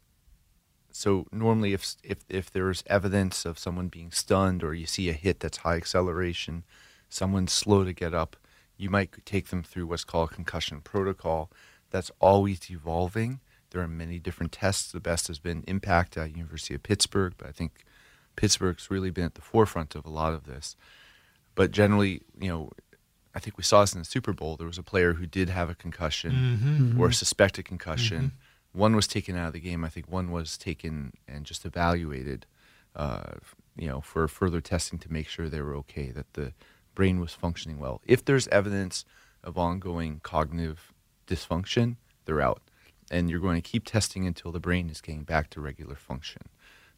so 0.92 1.26
normally, 1.32 1.74
if 1.74 1.96
if 2.04 2.20
if 2.30 2.52
there's 2.52 2.84
evidence 2.88 3.46
of 3.46 3.60
someone 3.60 3.88
being 3.88 4.12
stunned, 4.12 4.64
or 4.64 4.74
you 4.74 4.86
see 4.86 5.10
a 5.10 5.14
hit 5.14 5.40
that's 5.40 5.58
high 5.58 5.76
acceleration, 5.76 6.64
someone's 7.10 7.54
slow 7.54 7.84
to 7.84 7.94
get 7.94 8.14
up, 8.14 8.36
you 8.78 8.90
might 8.90 9.26
take 9.26 9.48
them 9.48 9.64
through 9.64 9.88
what's 9.88 10.04
called 10.04 10.32
concussion 10.32 10.82
protocol. 10.82 11.50
That's 11.90 12.12
always 12.20 12.70
evolving. 12.70 13.40
There 13.72 13.82
are 13.82 13.88
many 13.88 14.20
different 14.20 14.52
tests. 14.52 14.92
The 14.92 15.00
best 15.00 15.28
has 15.28 15.40
been 15.40 15.64
Impact 15.68 16.18
at 16.18 16.36
University 16.36 16.74
of 16.74 16.84
Pittsburgh, 16.84 17.34
but 17.38 17.48
I 17.48 17.52
think 17.52 17.86
Pittsburgh's 18.36 18.90
really 18.90 19.12
been 19.12 19.26
at 19.26 19.36
the 19.36 19.42
forefront 19.42 19.96
of 19.96 20.06
a 20.06 20.10
lot 20.10 20.34
of 20.34 20.46
this. 20.46 20.76
But 21.56 21.72
generally, 21.72 22.22
you 22.40 22.50
know, 22.50 22.70
I 23.36 23.40
think 23.40 23.58
we 23.58 23.64
saw 23.64 23.82
this 23.82 23.94
in 23.94 24.00
the 24.00 24.06
Super 24.06 24.34
Bowl. 24.34 24.58
There 24.58 24.68
was 24.68 24.78
a 24.78 24.84
player 24.84 25.14
who 25.14 25.26
did 25.26 25.50
have 25.50 25.70
a 25.70 25.76
concussion 25.76 26.32
mm-hmm. 26.32 27.02
or 27.02 27.08
a 27.08 27.14
suspected 27.14 27.66
concussion. 27.66 28.24
Mm-hmm. 28.24 28.80
One 28.80 28.96
was 28.96 29.08
taken 29.08 29.38
out 29.38 29.48
of 29.48 29.54
the 29.54 29.60
game. 29.60 29.84
I 29.84 29.90
think 29.90 30.10
one 30.10 30.32
was 30.32 30.58
taken 30.58 31.14
and 31.28 31.46
just 31.46 31.66
evaluated, 31.66 32.46
uh, 32.96 33.34
you 33.76 33.88
know, 33.88 34.02
for 34.02 34.28
further 34.28 34.62
testing 34.62 35.00
to 35.00 35.12
make 35.12 35.28
sure 35.28 35.50
they 35.50 35.62
were 35.62 35.76
okay, 35.78 36.12
that 36.12 36.34
the 36.34 36.54
brain 36.96 37.20
was 37.20 37.34
functioning 37.34 37.80
well. 37.80 38.02
If 38.06 38.24
there's 38.24 38.48
evidence 38.48 39.06
of 39.44 39.58
ongoing 39.58 40.22
cognitive 40.24 40.94
dysfunction, 41.28 41.98
they're 42.26 42.42
out. 42.42 42.62
And 43.10 43.30
you're 43.30 43.42
going 43.42 43.62
to 43.62 43.70
keep 43.70 43.86
testing 43.86 44.26
until 44.26 44.54
the 44.54 44.60
brain 44.60 44.90
is 44.90 45.02
getting 45.02 45.24
back 45.24 45.50
to 45.52 45.62
regular 45.62 45.96
function 45.96 46.44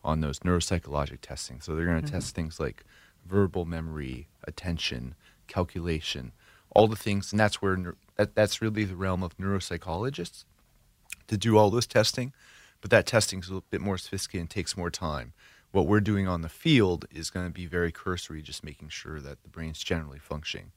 on 0.03 0.21
those 0.21 0.39
neuropsychologic 0.39 1.21
testing. 1.21 1.61
So 1.61 1.75
they're 1.75 1.85
going 1.85 2.01
to 2.01 2.05
mm-hmm. 2.05 2.15
test 2.15 2.35
things 2.35 2.59
like 2.59 2.83
verbal 3.25 3.65
memory, 3.65 4.27
attention, 4.43 5.15
calculation, 5.47 6.33
all 6.71 6.87
the 6.87 6.95
things, 6.95 7.31
and 7.31 7.39
that's 7.39 7.61
where 7.61 7.95
that, 8.15 8.35
that's 8.35 8.61
really 8.61 8.83
the 8.83 8.95
realm 8.95 9.23
of 9.23 9.37
neuropsychologists 9.37 10.45
to 11.27 11.37
do 11.37 11.57
all 11.57 11.69
this 11.69 11.87
testing. 11.87 12.33
But 12.81 12.91
that 12.91 13.05
testing 13.05 13.39
is 13.39 13.47
a 13.47 13.51
little 13.51 13.65
bit 13.69 13.79
more 13.79 13.97
sophisticated 13.97 14.41
and 14.41 14.49
takes 14.49 14.75
more 14.75 14.89
time. 14.89 15.33
What 15.71 15.87
we're 15.87 16.01
doing 16.01 16.27
on 16.27 16.41
the 16.41 16.49
field 16.49 17.05
is 17.11 17.29
going 17.29 17.45
to 17.47 17.51
be 17.51 17.65
very 17.65 17.91
cursory, 17.91 18.41
just 18.41 18.63
making 18.63 18.89
sure 18.89 19.21
that 19.21 19.41
the 19.41 19.49
brain's 19.49 19.81
generally 19.83 20.19
functioning. 20.19 20.71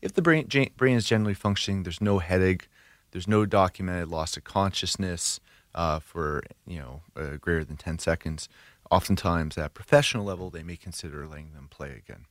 If 0.00 0.14
the 0.14 0.22
brain, 0.22 0.48
brain 0.76 0.96
is 0.96 1.04
generally 1.04 1.34
functioning, 1.34 1.82
there's 1.82 2.00
no 2.00 2.18
headache, 2.18 2.68
there's 3.12 3.28
no 3.28 3.44
documented 3.44 4.08
loss 4.08 4.36
of 4.36 4.44
consciousness 4.44 5.40
uh, 5.74 6.00
for 6.00 6.42
you 6.66 6.78
know 6.78 7.02
uh, 7.16 7.36
greater 7.36 7.64
than 7.64 7.76
10 7.76 7.98
seconds. 7.98 8.48
Oftentimes, 8.90 9.56
at 9.56 9.74
professional 9.74 10.24
level, 10.24 10.50
they 10.50 10.62
may 10.62 10.76
consider 10.76 11.26
letting 11.26 11.52
them 11.52 11.68
play 11.70 11.90
again. 11.90 12.26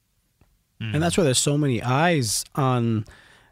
Mm. 0.81 0.95
And 0.95 1.03
that's 1.03 1.17
why 1.17 1.23
there's 1.23 1.39
so 1.39 1.57
many 1.57 1.81
eyes 1.81 2.43
on 2.55 3.05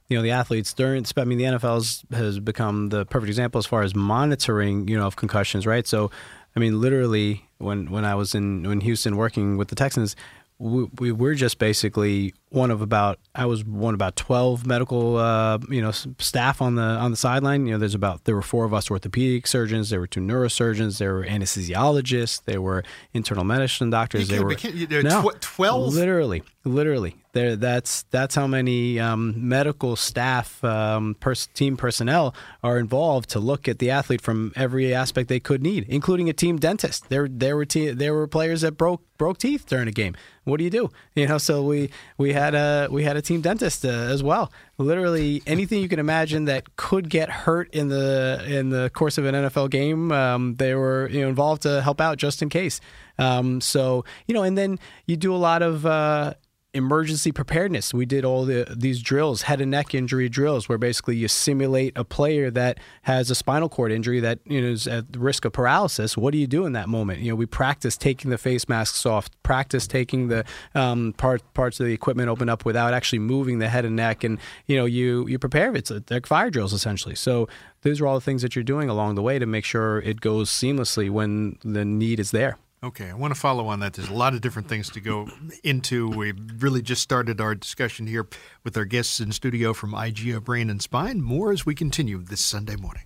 you 0.07 0.17
know 0.17 0.23
the 0.23 0.31
athletes 0.31 0.73
during 0.73 1.05
I 1.15 1.23
mean 1.23 1.37
the 1.37 1.43
NFL 1.45 2.13
has 2.13 2.39
become 2.39 2.89
the 2.89 3.05
perfect 3.05 3.27
example 3.27 3.59
as 3.59 3.65
far 3.65 3.83
as 3.83 3.93
monitoring 3.93 4.87
you 4.87 4.97
know 4.97 5.05
of 5.05 5.15
concussions 5.15 5.67
right 5.67 5.85
so 5.85 6.11
I 6.55 6.59
mean 6.59 6.79
literally 6.79 7.45
when 7.57 7.91
when 7.91 8.05
I 8.05 8.15
was 8.15 8.33
in 8.33 8.65
in 8.65 8.79
Houston 8.81 9.17
working 9.17 9.57
with 9.57 9.67
the 9.67 9.75
Texans 9.75 10.15
we, 10.59 10.85
we 10.97 11.11
were 11.11 11.35
just 11.35 11.59
basically 11.59 12.33
one 12.49 12.71
of 12.71 12.81
about 12.81 13.19
I 13.35 13.45
was 13.45 13.65
one 13.65 13.93
about 13.93 14.15
twelve 14.15 14.65
medical 14.65 15.17
uh, 15.17 15.59
you 15.69 15.81
know 15.81 15.91
staff 15.91 16.61
on 16.61 16.75
the 16.75 16.81
on 16.81 17.11
the 17.11 17.17
sideline. 17.17 17.65
You 17.65 17.73
know, 17.73 17.77
there's 17.77 17.95
about 17.95 18.23
there 18.23 18.35
were 18.35 18.41
four 18.41 18.65
of 18.65 18.73
us 18.73 18.89
orthopedic 18.89 19.47
surgeons, 19.47 19.89
there 19.89 19.99
were 19.99 20.07
two 20.07 20.21
neurosurgeons, 20.21 20.97
there 20.97 21.13
were 21.13 21.25
anesthesiologists, 21.25 22.43
there 22.45 22.61
were 22.61 22.83
internal 23.13 23.43
medicine 23.43 23.89
doctors. 23.89 24.27
There 24.29 24.43
were 24.43 24.53
you, 24.53 25.03
no, 25.03 25.31
twelve. 25.41 25.93
Literally, 25.93 26.43
literally. 26.63 27.15
There, 27.33 27.55
that's 27.55 28.03
that's 28.03 28.33
how 28.33 28.47
many 28.47 28.99
um, 28.99 29.47
medical 29.47 29.95
staff, 29.95 30.63
um, 30.63 31.15
pers- 31.19 31.45
team 31.47 31.77
personnel 31.77 32.33
are 32.63 32.79
involved 32.79 33.29
to 33.31 33.39
look 33.39 33.67
at 33.67 33.77
the 33.77 33.91
athlete 33.91 34.21
from 34.21 34.53
every 34.55 34.91
aspect 34.91 35.29
they 35.29 35.39
could 35.39 35.61
need, 35.61 35.85
including 35.87 36.29
a 36.29 36.33
team 36.33 36.57
dentist. 36.57 37.09
There, 37.09 37.27
there 37.29 37.55
were 37.55 37.65
te- 37.65 37.91
there 37.91 38.15
were 38.15 38.25
players 38.25 38.61
that 38.61 38.71
broke 38.71 39.03
broke 39.19 39.37
teeth 39.37 39.67
during 39.67 39.87
a 39.87 39.91
game. 39.91 40.15
What 40.45 40.57
do 40.57 40.63
you 40.63 40.69
do? 40.71 40.89
You 41.13 41.27
know, 41.27 41.37
so 41.37 41.61
we 41.61 41.91
we 42.17 42.33
had 42.37 42.55
a 42.55 42.87
we 42.89 43.03
had 43.03 43.17
a 43.17 43.21
team 43.21 43.41
dentist 43.41 43.85
uh, 43.85 43.89
as 43.89 44.23
well. 44.23 44.51
Literally 44.77 45.41
anything 45.45 45.81
you 45.81 45.89
can 45.89 45.99
imagine 45.99 46.45
that 46.45 46.75
could 46.75 47.09
get 47.09 47.29
hurt 47.29 47.73
in 47.73 47.89
the 47.89 48.43
in 48.47 48.69
the 48.69 48.89
course 48.91 49.17
of 49.17 49.25
an 49.25 49.35
NFL 49.35 49.69
game, 49.69 50.11
um, 50.11 50.55
they 50.55 50.75
were 50.75 51.09
you 51.09 51.21
know 51.21 51.29
involved 51.29 51.63
to 51.63 51.81
help 51.81 51.99
out 51.99 52.17
just 52.17 52.41
in 52.41 52.49
case. 52.49 52.79
Um, 53.17 53.61
so 53.61 54.05
you 54.27 54.33
know, 54.33 54.43
and 54.43 54.57
then 54.57 54.79
you 55.05 55.17
do 55.17 55.33
a 55.33 55.37
lot 55.37 55.61
of 55.61 55.85
uh, 55.85 56.35
emergency 56.73 57.31
preparedness. 57.31 57.93
We 57.93 58.05
did 58.05 58.23
all 58.23 58.45
the 58.45 58.67
these 58.75 59.01
drills, 59.01 59.43
head 59.43 59.61
and 59.61 59.71
neck 59.71 59.95
injury 59.95 60.29
drills, 60.29 60.69
where 60.69 60.77
basically 60.77 61.15
you 61.15 61.27
simulate 61.27 61.93
a 61.95 62.03
player 62.03 62.51
that 62.51 62.79
has 63.03 63.31
a 63.31 63.35
spinal 63.35 63.69
cord 63.69 63.91
injury 63.91 64.19
that 64.19 64.39
you 64.45 64.61
know 64.61 64.67
is 64.67 64.87
at 64.87 65.05
risk 65.17 65.45
of 65.45 65.53
paralysis. 65.53 66.17
What 66.17 66.31
do 66.31 66.37
you 66.37 66.47
do 66.47 66.65
in 66.65 66.73
that 66.73 66.89
moment? 66.89 67.19
You 67.19 67.31
know, 67.31 67.35
we 67.35 67.45
practice 67.45 67.97
taking 67.97 68.31
the 68.31 68.37
face 68.37 68.69
masks 68.69 69.05
off, 69.05 69.29
practice 69.43 69.87
taking 69.87 70.27
the 70.27 70.45
um, 70.75 71.13
part, 71.17 71.41
parts 71.53 71.79
of 71.79 71.85
the 71.85 71.93
equipment 71.93 72.29
open 72.29 72.49
up 72.49 72.65
without 72.65 72.93
actually 72.93 73.19
moving 73.19 73.59
the 73.59 73.69
head 73.69 73.85
and 73.85 73.95
neck, 73.95 74.23
and 74.23 74.39
you 74.67 74.77
know, 74.77 74.85
you 74.85 75.27
you 75.27 75.39
prepare. 75.39 75.75
It's 75.75 75.91
like 76.09 76.25
fire 76.25 76.49
drills 76.49 76.73
essentially. 76.73 77.15
So 77.15 77.47
those 77.81 78.01
are 78.01 78.07
all 78.07 78.15
the 78.15 78.21
things 78.21 78.41
that 78.41 78.55
you're 78.55 78.63
doing 78.63 78.89
along 78.89 79.15
the 79.15 79.21
way 79.21 79.39
to 79.39 79.45
make 79.45 79.65
sure 79.65 79.99
it 80.01 80.21
goes 80.21 80.49
seamlessly 80.49 81.09
when 81.09 81.57
the 81.63 81.85
need 81.85 82.19
is 82.19 82.31
there. 82.31 82.57
Okay, 82.83 83.09
I 83.09 83.15
want 83.15 83.33
to 83.33 83.39
follow 83.39 83.67
on 83.67 83.79
that. 83.79 83.93
There's 83.93 84.09
a 84.09 84.13
lot 84.13 84.35
of 84.35 84.41
different 84.41 84.69
things 84.69 84.91
to 84.91 84.99
go 84.99 85.27
into. 85.63 86.09
We 86.09 86.31
really 86.31 86.83
just 86.83 87.01
started 87.01 87.41
our 87.41 87.55
discussion 87.55 88.05
here 88.05 88.27
with 88.63 88.77
our 88.77 88.85
guests 88.85 89.19
in 89.19 89.31
studio 89.31 89.73
from 89.73 89.93
IGEA 89.93 90.43
Brain 90.43 90.69
and 90.69 90.79
Spine. 90.79 91.21
More 91.21 91.51
as 91.51 91.65
we 91.65 91.73
continue 91.73 92.19
this 92.19 92.45
Sunday 92.45 92.75
morning. 92.75 93.03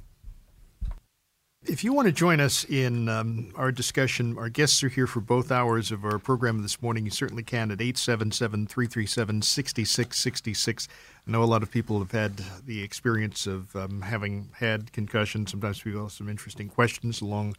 If 1.64 1.86
you 1.86 1.94
want 1.94 2.08
to 2.08 2.12
join 2.12 2.42
us 2.42 2.66
in 2.66 3.08
um, 3.08 3.54
our 3.56 3.72
discussion, 3.72 4.38
our 4.38 4.50
guests 4.50 4.84
are 4.84 4.90
here 4.90 5.08
for 5.08 5.22
both 5.22 5.54
hours 5.54 5.90
of 5.90 6.04
our 6.04 6.20
program 6.20 6.64
this 6.64 6.82
morning. 6.82 7.06
You 7.06 7.12
certainly 7.12 7.44
can 7.44 7.72
at 7.72 7.80
877 7.80 8.68
337 8.68 9.42
6666. 9.42 10.88
I 11.26 11.32
know 11.32 11.44
a 11.44 11.46
lot 11.46 11.64
of 11.64 11.72
people 11.72 12.00
have 12.00 12.12
had 12.12 12.42
the 12.66 12.84
experience 12.84 13.48
of 13.48 13.74
um, 13.76 14.02
having 14.02 14.50
had 14.56 14.92
concussions. 14.92 15.52
Sometimes 15.52 15.82
people 15.82 16.02
have 16.02 16.12
some 16.12 16.28
interesting 16.28 16.68
questions 16.68 17.22
along 17.22 17.56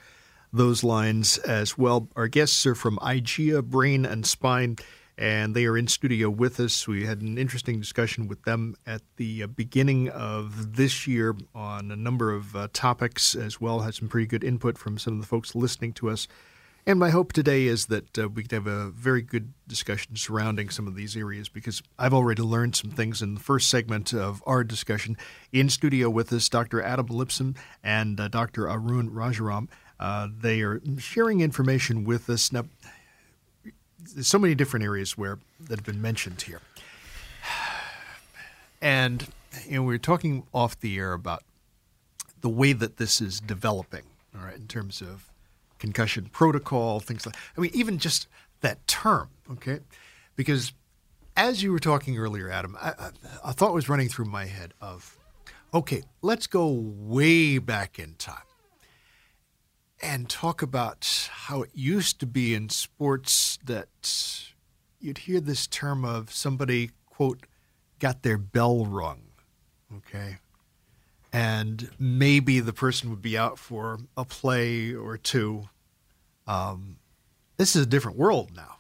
those 0.53 0.85
lines 0.85 1.39
as 1.39 1.79
well. 1.79 2.09
Our 2.15 2.29
guests 2.29 2.67
are 2.67 2.75
from 2.75 2.99
IGEA 2.99 3.65
Brain 3.65 4.05
and 4.05 4.27
Spine, 4.27 4.77
and 5.17 5.55
they 5.55 5.65
are 5.67 5.77
in 5.77 5.89
studio 5.89 6.29
with 6.29 6.61
us. 6.61 6.87
We 6.87 7.07
had 7.07 7.23
an 7.23 7.39
interesting 7.39 7.81
discussion 7.81 8.29
with 8.29 8.43
them 8.43 8.77
at 8.87 9.03
the 9.17 9.45
uh, 9.45 9.47
beginning 9.47 10.09
of 10.11 10.77
this 10.77 11.07
year 11.07 11.35
on 11.55 11.91
a 11.91 11.97
number 11.97 12.33
of 12.33 12.55
uh, 12.55 12.69
topics 12.73 13.35
as 13.35 13.61
well. 13.61 13.81
Had 13.81 13.95
some 13.95 14.09
pretty 14.09 14.27
good 14.27 14.45
input 14.45 14.77
from 14.77 14.99
some 14.99 15.15
of 15.15 15.21
the 15.21 15.27
folks 15.27 15.55
listening 15.55 15.93
to 15.95 16.11
us. 16.11 16.29
And 16.85 16.99
my 16.99 17.11
hope 17.11 17.33
today 17.33 17.67
is 17.67 17.87
that 17.87 18.19
uh, 18.19 18.29
we 18.29 18.43
can 18.43 18.57
have 18.57 18.67
a 18.67 18.91
very 18.91 19.23
good 19.23 19.53
discussion 19.69 20.17
surrounding 20.17 20.69
some 20.69 20.89
of 20.89 20.97
these 20.97 21.17
areas 21.17 21.49
because 21.49 21.81
I've 21.97 22.13
already 22.13 22.43
learned 22.43 22.75
some 22.75 22.91
things 22.91 23.23
in 23.23 23.35
the 23.35 23.41
first 23.41 23.71
segment 23.71 24.13
of 24.13 24.43
our 24.47 24.65
discussion. 24.65 25.17
In 25.53 25.69
studio 25.69 26.11
with 26.11 26.33
us, 26.33 26.49
Dr. 26.49 26.83
Adam 26.83 27.07
Lipson 27.07 27.57
and 27.85 28.19
uh, 28.19 28.27
Dr. 28.27 28.69
Arun 28.69 29.11
Rajaram. 29.11 29.69
Uh, 30.03 30.27
they 30.41 30.63
are 30.63 30.81
sharing 30.99 31.41
information 31.43 32.03
with 32.03 32.29
us. 32.29 32.51
Now, 32.51 32.65
there's 34.15 34.27
so 34.27 34.37
many 34.37 34.53
different 34.57 34.85
areas 34.85 35.17
where 35.17 35.39
that 35.61 35.79
have 35.79 35.87
been 35.87 36.03
mentioned 36.03 36.43
here. 36.43 36.61
And 38.81 39.29
you 39.69 39.77
know, 39.77 39.83
we 39.83 39.95
were 39.95 39.99
talking 39.99 40.43
off 40.53 40.81
the 40.81 40.99
air 40.99 41.13
about 41.13 41.45
the 42.41 42.49
way 42.49 42.73
that 42.73 42.97
this 42.97 43.21
is 43.21 43.39
developing, 43.39 44.03
all 44.37 44.45
right, 44.45 44.57
in 44.57 44.67
terms 44.67 45.01
of 45.03 45.31
concussion 45.79 46.29
protocol, 46.33 46.99
things 46.99 47.25
like. 47.25 47.37
I 47.57 47.61
mean, 47.61 47.71
even 47.73 47.99
just 47.99 48.27
that 48.61 48.85
term, 48.89 49.29
okay, 49.53 49.79
because 50.35 50.73
as 51.37 51.63
you 51.63 51.71
were 51.71 51.79
talking 51.79 52.19
earlier, 52.19 52.51
Adam, 52.51 52.77
I, 52.83 53.53
thought 53.53 53.73
was 53.73 53.89
running 53.89 54.09
through 54.09 54.25
my 54.25 54.47
head 54.47 54.75
of, 54.81 55.17
okay, 55.73 56.03
let's 56.23 56.49
go 56.49 56.67
way 56.67 57.59
back 57.59 58.01
in 58.01 58.15
time 58.15 58.43
and 60.03 60.29
talk 60.29 60.63
about 60.63 61.31
how 61.31 61.63
it 61.63 61.71
used 61.73 62.19
to 62.21 62.27
be 62.27 62.55
in 62.55 62.69
sports 62.69 63.59
that 63.65 64.51
you'd 65.01 65.19
hear 65.19 65.41
this 65.41 65.67
term 65.67 66.05
of 66.05 66.33
somebody 66.33 66.91
quote 67.07 67.47
got 67.99 68.23
their 68.23 68.39
bell 68.39 68.85
rung, 68.85 69.23
okay 69.97 70.39
and 71.33 71.91
maybe 71.99 72.61
the 72.61 72.73
person 72.73 73.09
would 73.09 73.23
be 73.23 73.39
out 73.39 73.59
for 73.59 73.99
a 74.17 74.25
play 74.25 74.93
or 74.93 75.17
two. 75.17 75.69
Um, 76.47 76.99
this 77.57 77.75
is 77.75 77.85
a 77.85 77.89
different 77.89 78.19
world 78.19 78.51
now 78.55 78.77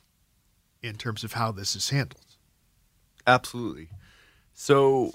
in 0.83 0.97
terms 0.97 1.25
of 1.25 1.33
how 1.33 1.51
this 1.51 1.75
is 1.75 1.89
handled. 1.91 2.37
Absolutely. 3.27 3.89
So 4.53 5.13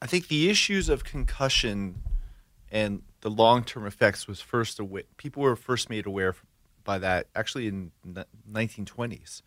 I 0.00 0.06
think 0.06 0.28
the 0.28 0.48
issues 0.48 0.88
of 0.88 1.04
concussion 1.04 2.02
and 2.70 3.02
the 3.22 3.30
long-term 3.30 3.86
effects 3.86 4.26
was 4.26 4.40
first 4.40 4.78
aware, 4.78 5.04
people 5.16 5.42
were 5.42 5.56
first 5.56 5.90
made 5.90 6.06
aware 6.06 6.34
by 6.84 6.98
that 6.98 7.26
actually 7.34 7.66
in 7.66 7.92
the 8.04 8.26
1920s 8.50 9.42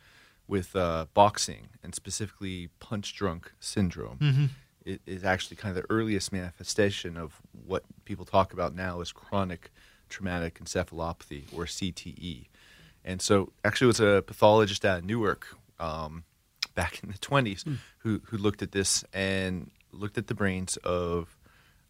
with 0.47 0.75
uh, 0.75 1.05
boxing 1.13 1.69
and 1.81 1.95
specifically 1.95 2.69
punch 2.79 3.15
drunk 3.15 3.51
syndrome. 3.59 4.17
Mm-hmm 4.17 4.45
is 4.85 5.23
actually 5.23 5.55
kind 5.55 5.75
of 5.75 5.81
the 5.81 5.89
earliest 5.89 6.31
manifestation 6.31 7.17
of 7.17 7.41
what 7.51 7.83
people 8.05 8.25
talk 8.25 8.53
about 8.53 8.75
now 8.75 9.01
as 9.01 9.11
chronic 9.11 9.71
traumatic 10.09 10.59
encephalopathy 10.63 11.45
or 11.55 11.65
CTE. 11.65 12.47
And 13.05 13.21
so, 13.21 13.51
actually, 13.65 13.85
it 13.85 13.99
was 13.99 13.99
a 13.99 14.23
pathologist 14.25 14.85
out 14.85 14.99
of 14.99 15.05
Newark 15.05 15.47
um, 15.79 16.23
back 16.75 17.01
in 17.03 17.09
the 17.09 17.17
20s 17.17 17.63
mm. 17.63 17.77
who, 17.99 18.21
who 18.25 18.37
looked 18.37 18.61
at 18.61 18.71
this 18.71 19.03
and 19.13 19.71
looked 19.91 20.17
at 20.17 20.27
the 20.27 20.35
brains 20.35 20.77
of 20.77 21.37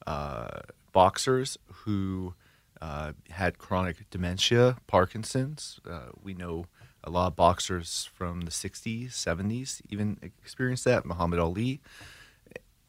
uh, 0.05 0.61
boxers 0.91 1.57
who 1.71 2.33
uh, 2.81 3.13
had 3.29 3.57
chronic 3.57 4.09
dementia, 4.09 4.77
Parkinson's. 4.87 5.79
Uh, 5.89 6.09
we 6.21 6.33
know 6.33 6.65
a 7.03 7.09
lot 7.09 7.27
of 7.27 7.35
boxers 7.35 8.09
from 8.13 8.41
the 8.41 8.51
60s, 8.51 9.11
70s 9.11 9.81
even 9.89 10.17
experienced 10.21 10.85
that, 10.85 11.05
Muhammad 11.05 11.39
Ali 11.39 11.81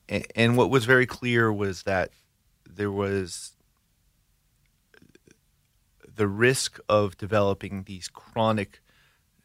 and 0.09 0.57
what 0.57 0.71
was 0.71 0.85
very 0.85 1.07
clear 1.07 1.53
was 1.53 1.85
that 1.85 2.11
there 2.69 2.91
was 2.91 3.53
the 6.17 6.29
risk 6.29 6.79
of 6.89 7.17
developing 7.17 7.85
these 7.85 8.09
chronic 8.09 8.81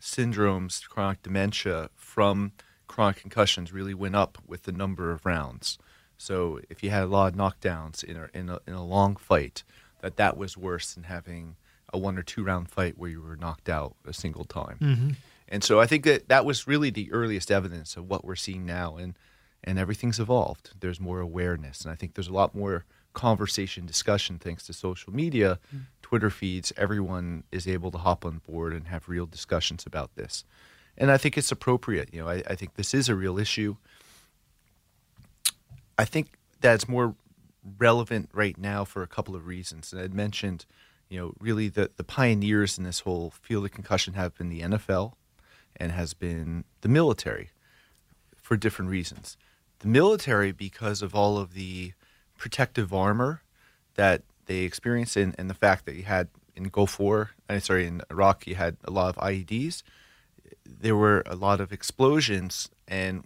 syndromes, 0.01 0.87
chronic 0.87 1.23
dementia 1.23 1.89
from 1.95 2.51
chronic 2.87 3.17
concussions 3.17 3.71
really 3.71 3.93
went 3.93 4.15
up 4.15 4.37
with 4.45 4.63
the 4.63 4.71
number 4.71 5.11
of 5.11 5.25
rounds. 5.25 5.77
So 6.19 6.59
if 6.69 6.83
you 6.83 6.91
had 6.91 7.03
a 7.03 7.07
lot 7.07 7.33
of 7.33 7.39
knockdowns 7.39 8.03
in 8.03 8.17
a, 8.17 8.29
in 8.33 8.49
a, 8.49 8.59
in 8.67 8.73
a 8.73 8.85
long 8.85 9.15
fight, 9.15 9.63
that 10.01 10.17
that 10.17 10.37
was 10.37 10.55
worse 10.55 10.93
than 10.93 11.03
having 11.03 11.55
a 11.91 11.97
one 11.97 12.17
or 12.17 12.21
two 12.21 12.43
round 12.43 12.69
fight 12.69 12.97
where 12.97 13.09
you 13.09 13.21
were 13.21 13.35
knocked 13.35 13.69
out 13.69 13.95
a 14.05 14.13
single 14.13 14.45
time. 14.45 14.77
Mm-hmm. 14.79 15.09
And 15.47 15.63
so 15.63 15.79
I 15.79 15.87
think 15.87 16.03
that 16.03 16.29
that 16.29 16.45
was 16.45 16.67
really 16.67 16.91
the 16.91 17.11
earliest 17.11 17.49
evidence 17.49 17.97
of 17.97 18.07
what 18.07 18.23
we're 18.23 18.35
seeing 18.35 18.65
now. 18.65 18.97
And 18.97 19.15
and 19.63 19.77
everything's 19.77 20.19
evolved. 20.19 20.71
There's 20.79 20.99
more 20.99 21.19
awareness, 21.19 21.81
and 21.81 21.91
I 21.91 21.95
think 21.95 22.13
there's 22.13 22.27
a 22.27 22.33
lot 22.33 22.55
more 22.55 22.85
conversation, 23.13 23.85
discussion 23.85 24.39
thanks 24.39 24.65
to 24.67 24.73
social 24.73 25.13
media, 25.13 25.59
mm. 25.75 25.81
Twitter 26.01 26.29
feeds. 26.29 26.71
Everyone 26.77 27.43
is 27.51 27.67
able 27.67 27.91
to 27.91 27.97
hop 27.97 28.25
on 28.25 28.41
board 28.47 28.73
and 28.73 28.87
have 28.87 29.09
real 29.09 29.25
discussions 29.25 29.85
about 29.85 30.15
this, 30.15 30.45
and 30.97 31.11
I 31.11 31.17
think 31.17 31.37
it's 31.37 31.51
appropriate. 31.51 32.13
You 32.13 32.21
know, 32.21 32.29
I, 32.29 32.43
I 32.47 32.55
think 32.55 32.75
this 32.75 32.93
is 32.93 33.09
a 33.09 33.15
real 33.15 33.37
issue. 33.37 33.75
I 35.99 36.05
think 36.05 36.27
that's 36.61 36.87
more 36.87 37.15
relevant 37.77 38.29
right 38.33 38.57
now 38.57 38.85
for 38.85 39.03
a 39.03 39.07
couple 39.07 39.35
of 39.35 39.45
reasons, 39.45 39.93
and 39.93 40.01
I'd 40.01 40.13
mentioned. 40.13 40.65
You 41.09 41.19
know, 41.19 41.33
really 41.39 41.69
the, 41.69 41.89
the 41.95 42.03
pioneers 42.03 42.77
in 42.77 42.83
this 42.83 42.99
whole 42.99 43.31
field 43.31 43.65
of 43.65 43.71
concussion 43.71 44.13
have 44.13 44.37
been 44.37 44.49
the 44.49 44.61
NFL 44.61 45.13
and 45.75 45.91
has 45.91 46.13
been 46.13 46.65
the 46.81 46.87
military 46.87 47.49
for 48.35 48.55
different 48.55 48.91
reasons 48.91 49.35
the 49.79 49.87
military 49.87 50.51
because 50.51 51.01
of 51.01 51.15
all 51.15 51.37
of 51.37 51.53
the 51.53 51.93
protective 52.37 52.93
armor 52.93 53.41
that 53.95 54.23
they 54.45 54.59
experienced 54.59 55.17
and, 55.17 55.35
and 55.37 55.49
the 55.49 55.53
fact 55.55 55.85
that 55.85 55.95
you 55.95 56.03
had 56.03 56.27
in 56.55 56.65
Gulf 56.65 56.99
War, 56.99 57.31
uh, 57.47 57.59
sorry, 57.59 57.87
in 57.87 58.01
Iraq, 58.11 58.45
you 58.45 58.55
had 58.55 58.77
a 58.83 58.91
lot 58.91 59.15
of 59.15 59.15
IEDs. 59.23 59.83
There 60.65 60.95
were 60.95 61.23
a 61.25 61.35
lot 61.35 61.61
of 61.61 61.71
explosions, 61.71 62.69
and 62.87 63.23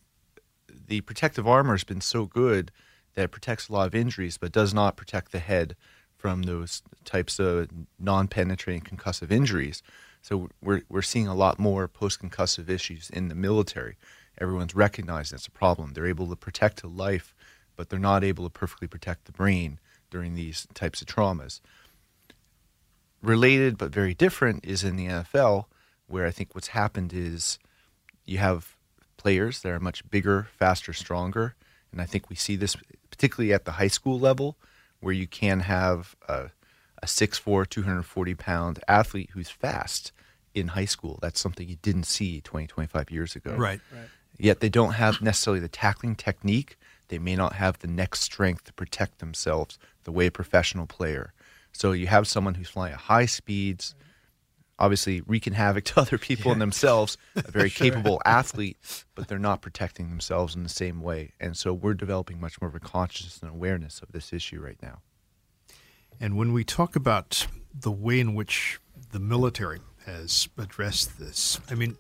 the 0.94 1.02
protective 1.02 1.48
armor 1.48 1.74
has 1.74 1.84
been 1.84 2.02
so 2.02 2.26
good 2.28 2.72
that 3.16 3.24
it 3.24 3.32
protects 3.32 3.68
a 3.68 3.74
lot 3.74 3.88
of 3.88 3.96
injuries, 3.96 4.38
but 4.38 4.52
does 4.52 4.76
not 4.76 4.96
protect 4.96 5.32
the 5.32 5.40
head 5.40 5.76
from 6.16 6.44
those 6.44 6.84
types 7.04 7.40
of 7.40 7.68
non-penetrating 8.00 8.84
concussive 8.84 9.32
injuries. 9.32 9.82
So 10.22 10.50
we're 10.62 10.84
we're 10.90 11.02
seeing 11.02 11.28
a 11.28 11.36
lot 11.36 11.58
more 11.58 11.88
post-concussive 11.88 12.70
issues 12.70 13.10
in 13.10 13.28
the 13.28 13.36
military 13.36 13.98
everyone's 14.40 14.76
recognized 14.76 15.34
it's 15.34 15.48
a 15.48 15.52
problem. 15.52 15.94
They're 15.94 16.06
able 16.06 16.28
to 16.28 16.36
protect 16.36 16.84
a 16.84 16.88
life, 16.88 17.36
but 17.76 17.90
they're 17.90 18.00
not 18.00 18.24
able 18.24 18.44
to 18.44 18.50
perfectly 18.50 18.88
protect 18.88 19.26
the 19.26 19.32
brain 19.32 19.80
during 20.10 20.36
these 20.36 20.68
types 20.74 21.02
of 21.02 21.08
traumas. 21.08 21.60
Related 23.22 23.78
but 23.78 23.92
very 23.92 24.14
different 24.14 24.66
is 24.66 24.84
in 24.84 24.96
the 24.96 25.08
NFL, 25.08 25.66
where 26.08 26.26
I 26.26 26.32
think 26.32 26.54
what's 26.54 26.70
happened 26.70 27.14
is 27.14 27.58
you 28.26 28.38
have 28.38 28.76
players 29.24 29.62
that 29.62 29.72
are 29.72 29.80
much 29.80 30.08
bigger, 30.12 30.48
faster, 30.58 30.92
stronger. 30.92 31.56
And 31.92 32.02
I 32.02 32.06
think 32.06 32.30
we 32.30 32.36
see 32.36 32.56
this 32.56 32.76
particularly 33.10 33.54
at 33.54 33.64
the 33.64 33.74
high 33.74 33.88
school 33.88 34.20
level, 34.20 34.58
where 35.00 35.14
you 35.14 35.28
can 35.28 35.62
have 35.62 36.16
a, 36.28 36.50
a 37.02 37.06
6'4, 37.06 37.70
240 37.70 38.36
pound 38.36 38.80
athlete 38.88 39.30
who's 39.34 39.50
fast 39.50 40.12
in 40.54 40.70
high 40.70 40.86
school. 40.86 41.20
That's 41.22 41.40
something 41.40 41.68
you 41.68 41.78
didn't 41.82 42.06
see 42.06 42.42
20, 42.42 42.68
25 42.68 43.12
years 43.12 43.36
ago. 43.36 43.52
Right. 43.52 43.80
right 43.92 44.10
yet 44.38 44.60
they 44.60 44.70
don't 44.70 44.94
have 44.94 45.22
necessarily 45.22 45.60
the 45.60 45.68
tackling 45.68 46.16
technique. 46.16 46.78
They 47.08 47.20
may 47.20 47.36
not 47.36 47.54
have 47.54 47.80
the 47.80 47.88
neck 47.88 48.16
strength 48.16 48.66
to 48.66 48.74
protect 48.74 49.20
themselves 49.20 49.78
the 50.04 50.12
way 50.12 50.28
a 50.28 50.32
professional 50.32 50.86
player. 50.86 51.34
So 51.72 51.92
you 51.92 52.08
have 52.08 52.28
someone 52.28 52.56
who's 52.56 52.70
flying 52.70 52.94
at 52.94 53.00
high 53.00 53.26
speeds, 53.26 53.96
obviously 54.80 55.22
wreaking 55.22 55.54
havoc 55.54 55.84
to 55.86 56.00
other 56.00 56.18
people 56.18 56.50
yeah. 56.50 56.54
and 56.54 56.62
themselves, 56.62 57.18
a 57.36 57.42
very 57.52 57.70
sure. 57.70 57.92
capable 57.92 58.22
athlete, 58.26 58.78
but 59.16 59.28
they're 59.28 59.40
not 59.40 59.62
protecting 59.62 60.10
themselves 60.10 60.56
in 60.56 60.64
the 60.64 60.70
same 60.70 61.02
way. 61.02 61.34
And 61.40 61.56
so 61.58 61.74
we're 61.74 61.94
developing 61.94 62.40
much 62.40 62.62
more 62.62 62.70
of 62.70 62.76
a 62.76 62.80
consciousness 62.80 63.42
and 63.42 63.52
awareness 63.52 64.02
of 64.02 64.12
this 64.12 64.34
issue 64.34 64.60
right 64.60 64.82
now. 64.82 65.02
And 66.20 66.38
when 66.38 66.54
we 66.54 66.64
talk 66.64 66.96
about 66.96 67.48
the 67.74 67.92
way 67.92 68.20
in 68.20 68.36
which 68.36 68.80
the 69.12 69.20
military 69.20 69.80
has 70.06 70.48
addressed 70.58 71.20
this, 71.20 71.60
I 71.70 71.76
mean, 71.76 71.98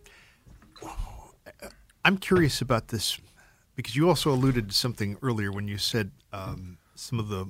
I'm 2.06 2.18
curious 2.18 2.62
about 2.62 2.90
this 2.90 3.20
because 3.76 3.96
you 3.96 4.08
also 4.08 4.32
alluded 4.32 4.70
to 4.70 4.76
something 4.76 5.18
earlier 5.22 5.52
when 5.52 5.68
you 5.68 5.78
said 5.78 6.12
um, 6.32 6.78
some 6.96 7.20
of 7.20 7.30
the 7.30 7.48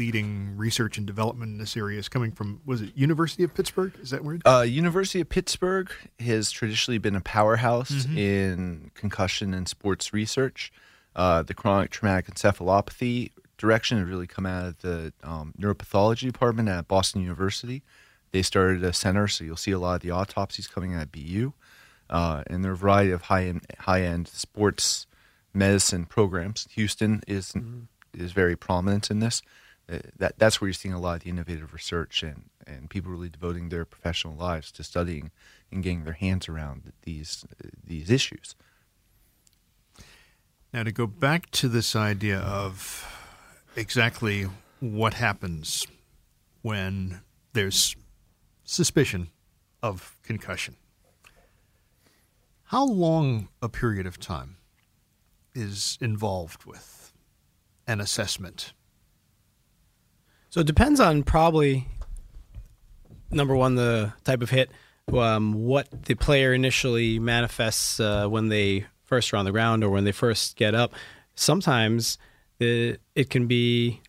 leading 0.00 0.56
research 0.56 0.98
and 0.98 1.06
development 1.06 1.52
in 1.52 1.58
this 1.58 1.76
area 1.76 1.98
is 1.98 2.08
coming 2.08 2.32
from 2.32 2.60
was 2.64 2.82
it 2.82 2.90
University 2.96 3.44
of 3.44 3.54
Pittsburgh? 3.54 3.92
Is 4.02 4.10
that 4.10 4.24
word? 4.24 4.42
Uh, 4.44 4.64
University 4.66 5.20
of 5.20 5.28
Pittsburgh 5.28 5.90
has 6.18 6.50
traditionally 6.50 6.98
been 6.98 7.14
a 7.14 7.20
powerhouse 7.20 7.90
mm-hmm. 7.90 8.18
in 8.18 8.90
concussion 8.94 9.54
and 9.54 9.68
sports 9.68 10.12
research. 10.12 10.72
Uh, 11.14 11.42
the 11.42 11.54
chronic 11.54 11.90
traumatic 11.90 12.26
encephalopathy 12.34 13.30
direction 13.58 13.98
has 13.98 14.08
really 14.08 14.26
come 14.26 14.46
out 14.46 14.66
of 14.66 14.78
the 14.78 15.12
um, 15.22 15.54
neuropathology 15.60 16.26
department 16.26 16.68
at 16.68 16.88
Boston 16.88 17.20
University. 17.20 17.82
They 18.32 18.42
started 18.42 18.82
a 18.82 18.92
center, 18.92 19.28
so 19.28 19.44
you'll 19.44 19.56
see 19.56 19.72
a 19.72 19.78
lot 19.78 19.96
of 19.96 20.00
the 20.00 20.10
autopsies 20.12 20.66
coming 20.66 20.94
out 20.94 21.02
of 21.02 21.12
BU 21.12 21.52
uh, 22.10 22.42
and 22.48 22.64
there 22.64 22.72
are 22.72 22.74
a 22.74 22.78
variety 22.78 23.12
of 23.12 23.22
high 23.22 23.44
end, 23.44 23.64
high 23.78 24.02
end 24.02 24.28
sports 24.28 25.06
medicine 25.54 26.04
programs. 26.04 26.66
Houston 26.72 27.22
is 27.26 27.52
mm-hmm. 27.52 27.82
is 28.12 28.32
very 28.32 28.56
prominent 28.56 29.10
in 29.10 29.20
this. 29.20 29.42
Uh, 29.90 29.98
that 30.16 30.38
that's 30.38 30.60
where 30.60 30.68
you're 30.68 30.74
seeing 30.74 30.94
a 30.94 31.00
lot 31.00 31.16
of 31.16 31.24
the 31.24 31.30
innovative 31.30 31.72
research 31.72 32.22
and 32.22 32.50
and 32.66 32.90
people 32.90 33.10
really 33.10 33.28
devoting 33.28 33.68
their 33.68 33.84
professional 33.84 34.34
lives 34.34 34.70
to 34.70 34.84
studying 34.84 35.30
and 35.72 35.82
getting 35.82 36.04
their 36.04 36.14
hands 36.14 36.48
around 36.48 36.92
these 37.02 37.44
these 37.84 38.10
issues. 38.10 38.54
Now, 40.72 40.84
to 40.84 40.92
go 40.92 41.06
back 41.08 41.50
to 41.52 41.68
this 41.68 41.96
idea 41.96 42.38
of 42.38 43.04
exactly 43.74 44.46
what 44.78 45.14
happens 45.14 45.86
when 46.62 47.22
there's 47.52 47.96
suspicion 48.64 49.30
of 49.82 50.16
concussion. 50.22 50.76
How 52.64 52.84
long 52.84 53.48
a 53.60 53.68
period 53.68 54.06
of 54.06 54.20
time 54.20 54.58
is 55.54 55.98
involved 56.00 56.64
with 56.64 57.12
an 57.88 58.00
assessment? 58.00 58.72
So 60.50 60.60
it 60.60 60.66
depends 60.66 61.00
on 61.00 61.22
probably 61.22 61.86
number 63.30 63.54
one 63.54 63.76
the 63.76 64.12
type 64.24 64.42
of 64.42 64.50
hit, 64.50 64.70
um, 65.12 65.54
what 65.54 65.88
the 66.06 66.14
player 66.14 66.52
initially 66.52 67.18
manifests 67.18 68.00
uh, 68.00 68.26
when 68.26 68.48
they 68.48 68.86
first 69.04 69.32
are 69.32 69.36
on 69.36 69.44
the 69.44 69.52
ground 69.52 69.84
or 69.84 69.90
when 69.90 70.04
they 70.04 70.12
first 70.12 70.56
get 70.56 70.74
up. 70.74 70.92
Sometimes 71.36 72.18
it, 72.58 73.00
it 73.14 73.30
can 73.30 73.46
be 73.46 74.00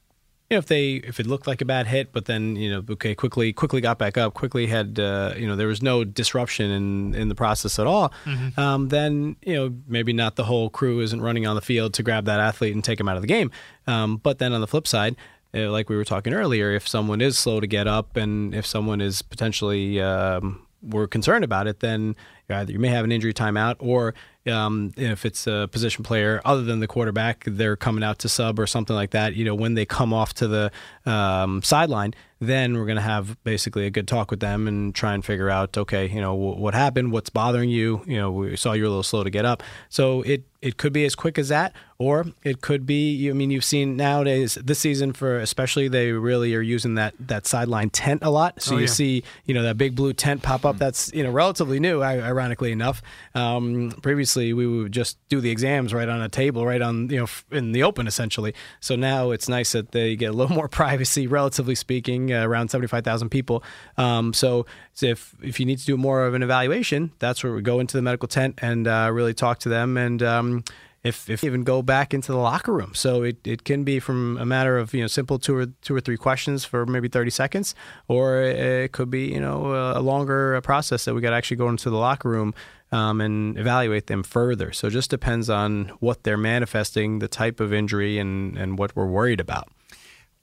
you 0.52 0.56
know, 0.56 0.60
if 0.60 0.66
they 0.66 0.96
if 0.96 1.22
it 1.22 1.28
looked 1.28 1.48
like 1.48 1.62
a 1.62 1.66
bad 1.66 1.88
hit, 1.88 2.12
but 2.12 2.26
then 2.26 2.58
you 2.58 2.70
know, 2.70 2.84
okay, 2.90 3.16
quickly 3.16 3.54
quickly 3.54 3.80
got 3.80 3.98
back 3.98 4.18
up, 4.18 4.34
quickly 4.34 4.68
had 4.68 5.00
uh, 5.00 5.34
you 5.38 5.48
know 5.48 5.56
there 5.56 5.68
was 5.68 5.82
no 5.82 6.04
disruption 6.04 6.70
in 6.70 7.16
in 7.16 7.30
the 7.30 7.36
process 7.36 7.80
at 7.80 7.88
all, 7.88 8.12
mm-hmm. 8.26 8.60
um, 8.60 8.90
then 8.90 9.38
you 9.44 9.54
know 9.54 9.74
maybe 9.88 10.12
not 10.12 10.36
the 10.36 10.44
whole 10.44 10.70
crew 10.70 11.00
isn't 11.00 11.22
running 11.22 11.48
on 11.48 11.56
the 11.56 11.62
field 11.62 11.94
to 11.94 12.04
grab 12.04 12.26
that 12.26 12.42
athlete 12.42 12.76
and 12.76 12.84
take 12.84 13.00
him 13.00 13.08
out 13.08 13.16
of 13.16 13.22
the 13.22 13.30
game. 13.30 13.50
Um, 13.88 14.18
but 14.18 14.40
then 14.40 14.52
on 14.52 14.60
the 14.60 14.68
flip 14.68 14.88
side, 14.88 15.16
like 15.54 15.90
we 15.90 15.96
were 15.96 16.06
talking 16.06 16.34
earlier, 16.34 16.72
if 16.72 16.88
someone 16.88 17.22
is 17.22 17.38
slow 17.38 17.60
to 17.60 17.68
get 17.68 17.88
up 17.88 18.16
and 18.16 18.54
if 18.56 18.66
someone 18.66 19.02
is 19.02 19.22
potentially 19.22 20.02
um, 20.02 20.66
we're 20.82 21.08
concerned 21.08 21.44
about 21.44 21.68
it, 21.68 21.80
then 21.80 22.16
either 22.52 22.72
you 22.72 22.80
may 22.80 22.90
have 22.90 23.06
an 23.06 23.12
injury 23.12 23.34
timeout 23.34 23.76
or 23.80 24.14
um, 24.48 24.92
if 24.98 25.26
it's 25.26 25.46
a 25.46 25.70
position 25.72 26.04
player 26.04 26.42
other 26.46 26.64
than 26.64 26.80
the 26.80 26.88
quarterback, 26.88 27.44
they're 27.46 27.76
coming 27.76 28.04
out 28.04 28.20
to 28.20 28.30
sub 28.30 28.60
or 28.60 28.66
something 28.66 28.96
like 28.96 29.12
that. 29.12 29.36
You 29.36 29.46
know, 29.46 29.56
when 29.56 29.76
they 29.76 29.86
come 29.86 30.14
off 30.14 30.34
to 30.36 30.48
the 30.48 30.72
um, 31.06 31.62
sideline, 31.62 32.14
then 32.40 32.76
we're 32.76 32.86
going 32.86 32.96
to 32.96 33.04
have 33.04 33.42
basically 33.44 33.86
a 33.86 33.92
good 33.92 34.08
talk 34.08 34.32
with 34.32 34.40
them 34.40 34.68
and 34.68 34.96
try 34.96 35.14
and 35.14 35.24
figure 35.24 35.50
out, 35.50 35.78
okay, 35.78 36.08
you 36.08 36.20
know, 36.20 36.34
w- 36.34 36.60
what 36.60 36.74
happened, 36.74 37.12
what's 37.12 37.30
bothering 37.30 37.70
you. 37.70 38.02
You 38.08 38.18
know, 38.18 38.32
we 38.32 38.58
saw 38.58 38.74
you're 38.74 38.88
a 38.88 38.90
little 38.90 39.04
slow 39.04 39.24
to 39.24 39.30
get 39.30 39.46
up, 39.46 39.62
so 39.90 40.24
it 40.24 40.44
it 40.60 40.78
could 40.78 40.92
be 40.92 41.06
as 41.06 41.14
quick 41.14 41.38
as 41.38 41.50
that, 41.50 41.74
or 42.00 42.26
it 42.44 42.62
could 42.62 42.88
be. 42.88 43.30
I 43.30 43.34
mean, 43.34 43.52
you've 43.52 43.64
seen 43.64 43.96
nowadays 43.96 44.56
this 44.56 44.80
season 44.80 45.14
for 45.14 45.38
especially 45.38 45.88
they 45.88 46.14
really 46.14 46.56
are 46.56 46.62
using 46.62 46.96
that 46.96 47.14
that 47.20 47.46
sideline 47.46 47.92
tent 47.92 48.24
a 48.24 48.32
lot. 48.32 48.60
So 48.60 48.74
oh, 48.74 48.78
you 48.80 48.86
yeah. 48.86 48.92
see, 48.92 49.24
you 49.46 49.54
know, 49.54 49.62
that 49.62 49.78
big 49.78 49.96
blue 49.96 50.14
tent 50.14 50.42
pop 50.42 50.66
up. 50.66 50.80
That's 50.80 51.14
you 51.14 51.24
know 51.24 51.30
relatively 51.30 51.80
new, 51.80 52.02
ironically 52.42 52.72
enough. 52.72 53.02
Um, 53.36 53.92
previously, 54.02 54.54
we 54.54 54.66
would 54.66 54.92
just 54.92 55.18
do 55.30 55.40
the 55.42 55.52
exams 55.52 55.94
right 55.94 56.10
on 56.10 56.22
a 56.22 56.30
table, 56.30 56.66
right 56.66 56.82
on 56.82 57.10
you 57.10 57.20
know 57.20 57.28
in 57.52 57.72
the 57.72 57.84
open 57.84 58.08
essentially. 58.08 58.54
So 58.80 58.96
now 58.96 59.32
it's 59.32 59.48
nice 59.48 59.72
that 59.74 59.92
they 59.92 60.16
get 60.16 60.32
a 60.32 60.34
little 60.34 60.56
more 60.62 60.68
privacy, 60.68 61.28
relatively 61.28 61.76
speaking, 61.76 62.34
uh, 62.34 62.46
around 62.46 62.70
seventy 62.70 62.88
five 62.88 63.04
thousand 63.04 63.30
people. 63.30 63.64
Um, 63.98 64.34
so 64.34 64.66
if 65.02 65.36
if 65.42 65.60
you 65.60 65.66
need 65.66 65.80
to 65.80 65.86
do 65.86 65.98
more 65.98 66.26
of 66.26 66.34
an 66.34 66.44
evaluation, 66.44 67.12
that's 67.20 67.44
where 67.44 67.54
we 67.54 67.62
go 67.62 67.80
into 67.80 67.98
the 67.98 68.02
medical 68.02 68.28
tent 68.28 68.60
and 68.62 68.88
uh, 68.88 69.10
really 69.14 69.34
talk 69.34 69.60
to 69.60 69.70
them 69.70 69.98
and. 69.98 70.24
Um, 70.24 70.64
if, 71.04 71.30
if 71.30 71.44
even 71.44 71.64
go 71.64 71.82
back 71.82 72.14
into 72.14 72.32
the 72.32 72.38
locker 72.38 72.72
room. 72.72 72.94
So 72.94 73.24
it, 73.24 73.46
it 73.46 73.64
can 73.64 73.84
be 73.84 74.00
from 74.00 74.38
a 74.38 74.46
matter 74.46 74.78
of 74.78 74.94
you 74.94 75.02
know 75.02 75.08
simple 75.08 75.40
two 75.40 75.56
or 75.56 75.66
two 75.82 75.96
or 75.96 76.02
three 76.02 76.18
questions 76.18 76.64
for 76.64 76.86
maybe 76.86 77.08
30 77.08 77.32
seconds, 77.32 77.76
or 78.08 78.42
it 78.42 78.92
could 78.92 79.10
be 79.10 79.26
you 79.26 79.40
know 79.40 79.74
a, 79.96 80.02
longer 80.02 80.60
process 80.62 81.06
that 81.06 81.14
we 81.14 81.22
got 81.22 81.32
to 81.32 81.36
actually 81.36 81.58
go 81.58 81.70
into 81.70 81.90
the 81.90 81.98
locker 81.98 82.30
room 82.30 82.54
um, 82.92 83.22
and 83.22 83.58
evaluate 83.58 84.08
them 84.08 84.24
further. 84.24 84.72
So 84.74 84.88
it 84.88 84.92
just 84.92 85.10
depends 85.10 85.50
on 85.50 85.90
what 86.00 86.24
they're 86.24 86.38
manifesting, 86.38 87.20
the 87.20 87.28
type 87.28 87.60
of 87.60 87.74
injury, 87.74 88.20
and 88.20 88.58
and 88.58 88.78
what 88.78 88.96
we're 88.96 89.08
worried 89.08 89.40
about. 89.40 89.70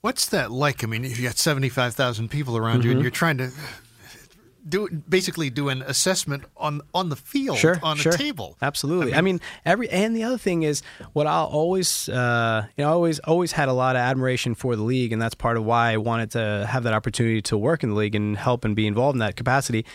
What's 0.01 0.27
that 0.27 0.49
like? 0.51 0.83
I 0.83 0.87
mean, 0.87 1.03
if 1.03 1.19
you 1.19 1.25
got 1.25 1.37
75,000 1.37 2.29
people 2.29 2.55
around 2.55 2.79
mm-hmm. 2.79 2.83
you 2.83 2.91
and 2.91 2.97
mm-hmm. 2.99 3.03
you're 3.03 3.11
trying 3.11 3.37
to 3.39 3.51
do 4.67 4.89
basically 5.07 5.49
do 5.49 5.69
an 5.69 5.81
assessment 5.81 6.43
on 6.57 6.81
on 6.93 7.09
the 7.09 7.15
field 7.15 7.57
sure, 7.57 7.79
on 7.81 7.97
sure. 7.97 8.13
a 8.13 8.17
table. 8.17 8.57
Absolutely. 8.61 9.13
I 9.13 9.21
mean, 9.21 9.29
I 9.29 9.31
mean, 9.31 9.41
every 9.65 9.89
and 9.89 10.15
the 10.15 10.23
other 10.23 10.37
thing 10.37 10.63
is 10.63 10.81
what 11.13 11.27
I'll 11.27 11.45
always 11.45 12.09
uh, 12.09 12.65
you 12.75 12.83
know 12.83 12.91
always 12.91 13.19
always 13.19 13.51
had 13.51 13.69
a 13.69 13.73
lot 13.73 13.95
of 13.95 14.01
admiration 14.01 14.55
for 14.55 14.75
the 14.75 14.83
league, 14.83 15.13
and 15.13 15.21
that's 15.21 15.35
part 15.35 15.57
of 15.57 15.65
why 15.65 15.91
I 15.91 15.97
wanted 15.97 16.31
to 16.31 16.67
have 16.69 16.83
that 16.83 16.93
opportunity 16.93 17.41
to 17.43 17.57
work 17.57 17.83
in 17.83 17.89
the 17.89 17.95
league 17.95 18.15
and 18.15 18.37
help 18.37 18.65
and 18.65 18.75
be 18.75 18.87
involved 18.87 19.15
in 19.15 19.19
that 19.19 19.35
capacity 19.35 19.85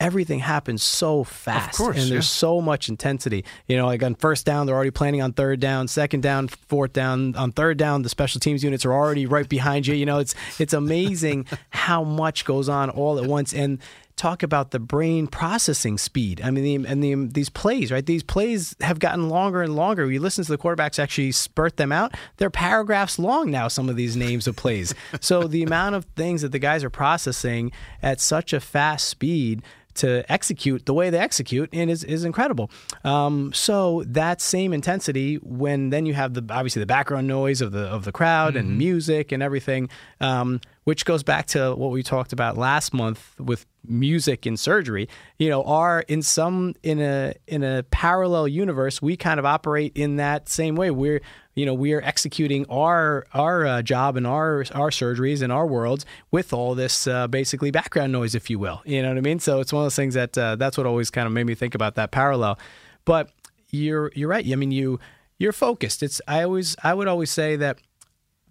everything 0.00 0.38
happens 0.38 0.82
so 0.82 1.22
fast 1.22 1.76
course, 1.76 1.96
and 1.96 2.10
there's 2.10 2.24
yeah. 2.24 2.38
so 2.38 2.60
much 2.60 2.88
intensity 2.88 3.44
you 3.68 3.76
know 3.76 3.86
like 3.86 4.02
on 4.02 4.14
first 4.14 4.46
down 4.46 4.66
they're 4.66 4.74
already 4.74 4.90
planning 4.90 5.20
on 5.20 5.32
third 5.32 5.60
down 5.60 5.86
second 5.86 6.22
down 6.22 6.48
fourth 6.48 6.92
down 6.92 7.36
on 7.36 7.52
third 7.52 7.76
down 7.76 8.02
the 8.02 8.08
special 8.08 8.40
teams 8.40 8.64
units 8.64 8.84
are 8.86 8.94
already 8.94 9.26
right 9.26 9.48
behind 9.48 9.86
you 9.86 9.94
you 9.94 10.06
know 10.06 10.18
it's 10.18 10.34
it's 10.58 10.72
amazing 10.72 11.46
how 11.70 12.02
much 12.02 12.44
goes 12.46 12.68
on 12.68 12.88
all 12.88 13.18
at 13.18 13.26
once 13.26 13.52
and 13.52 13.78
talk 14.20 14.42
about 14.42 14.70
the 14.70 14.78
brain 14.78 15.26
processing 15.26 15.96
speed. 15.96 16.40
I 16.44 16.50
mean, 16.50 16.82
the, 16.82 16.90
and 16.90 17.02
the, 17.02 17.14
these 17.32 17.48
plays, 17.48 17.90
right? 17.90 18.04
These 18.04 18.22
plays 18.22 18.76
have 18.80 18.98
gotten 18.98 19.28
longer 19.28 19.62
and 19.62 19.74
longer. 19.74 20.10
You 20.10 20.20
listen 20.20 20.44
to 20.44 20.50
the 20.50 20.58
quarterbacks 20.58 20.98
actually 20.98 21.32
spurt 21.32 21.78
them 21.78 21.90
out. 21.90 22.14
They're 22.36 22.50
paragraphs 22.50 23.18
long 23.18 23.50
now, 23.50 23.68
some 23.68 23.88
of 23.88 23.96
these 23.96 24.16
names 24.16 24.46
of 24.46 24.56
plays. 24.56 24.94
so 25.20 25.44
the 25.44 25.62
amount 25.62 25.94
of 25.94 26.04
things 26.16 26.42
that 26.42 26.52
the 26.52 26.58
guys 26.58 26.84
are 26.84 26.90
processing 26.90 27.72
at 28.02 28.20
such 28.20 28.52
a 28.52 28.60
fast 28.60 29.08
speed 29.08 29.62
to 29.92 30.30
execute 30.30 30.86
the 30.86 30.94
way 30.94 31.10
they 31.10 31.18
execute 31.18 31.68
and 31.72 31.90
is, 31.90 32.04
is 32.04 32.24
incredible. 32.24 32.70
Um, 33.04 33.52
so 33.52 34.04
that 34.06 34.40
same 34.40 34.72
intensity 34.72 35.36
when 35.36 35.90
then 35.90 36.06
you 36.06 36.14
have 36.14 36.34
the 36.34 36.44
obviously 36.50 36.80
the 36.80 36.86
background 36.86 37.26
noise 37.26 37.60
of 37.60 37.72
the 37.72 37.82
of 37.82 38.04
the 38.04 38.12
crowd 38.12 38.54
mm-hmm. 38.54 38.68
and 38.68 38.78
music 38.78 39.32
and 39.32 39.42
everything, 39.42 39.88
um, 40.20 40.60
which 40.84 41.04
goes 41.04 41.22
back 41.22 41.46
to 41.46 41.74
what 41.74 41.90
we 41.90 42.02
talked 42.02 42.32
about 42.32 42.56
last 42.56 42.94
month 42.94 43.38
with 43.38 43.66
music 43.86 44.46
and 44.46 44.58
surgery. 44.58 45.08
You 45.38 45.48
know, 45.48 45.62
are 45.64 46.00
in 46.08 46.22
some 46.22 46.74
in 46.82 47.00
a 47.00 47.34
in 47.46 47.62
a 47.62 47.82
parallel 47.84 48.48
universe, 48.48 49.02
we 49.02 49.16
kind 49.16 49.38
of 49.38 49.46
operate 49.46 49.92
in 49.94 50.16
that 50.16 50.48
same 50.48 50.76
way. 50.76 50.90
We're 50.90 51.20
you 51.54 51.66
know 51.66 51.74
we 51.74 51.92
are 51.92 52.02
executing 52.02 52.66
our 52.70 53.26
our 53.34 53.66
uh, 53.66 53.82
job 53.82 54.16
and 54.16 54.26
our 54.26 54.64
our 54.74 54.90
surgeries 54.90 55.42
and 55.42 55.52
our 55.52 55.66
worlds 55.66 56.06
with 56.30 56.52
all 56.52 56.74
this 56.74 57.06
uh, 57.06 57.28
basically 57.28 57.70
background 57.70 58.12
noise, 58.12 58.34
if 58.34 58.48
you 58.48 58.58
will. 58.58 58.82
You 58.84 59.02
know 59.02 59.08
what 59.08 59.18
I 59.18 59.22
mean? 59.22 59.38
So 59.38 59.60
it's 59.60 59.72
one 59.72 59.82
of 59.82 59.86
those 59.86 59.96
things 59.96 60.14
that 60.14 60.36
uh, 60.36 60.56
that's 60.56 60.76
what 60.76 60.86
always 60.86 61.10
kind 61.10 61.26
of 61.26 61.32
made 61.32 61.44
me 61.44 61.54
think 61.54 61.74
about 61.74 61.94
that 61.96 62.10
parallel. 62.10 62.58
But 63.04 63.30
you're 63.70 64.12
you're 64.14 64.28
right. 64.28 64.46
I 64.50 64.56
mean 64.56 64.72
you 64.72 64.98
you're 65.38 65.52
focused. 65.52 66.02
It's 66.02 66.20
I 66.26 66.42
always 66.42 66.76
I 66.82 66.94
would 66.94 67.08
always 67.08 67.30
say 67.30 67.56
that 67.56 67.80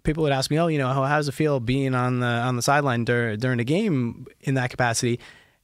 people 0.02 0.22
would 0.22 0.32
ask 0.32 0.50
me, 0.50 0.58
oh, 0.58 0.66
you 0.68 0.78
know, 0.78 0.88
how, 0.88 1.16
does 1.16 1.28
it 1.28 1.32
feel 1.32 1.60
being 1.60 1.94
on 1.94 2.20
the 2.20 2.26
on 2.26 2.56
the 2.56 2.62
sideline 2.62 3.04
dur- 3.04 3.36
during 3.36 3.60
a 3.60 3.64
game 3.64 4.26
in 4.40 4.54
that 4.54 4.70
capacity? 4.70 5.20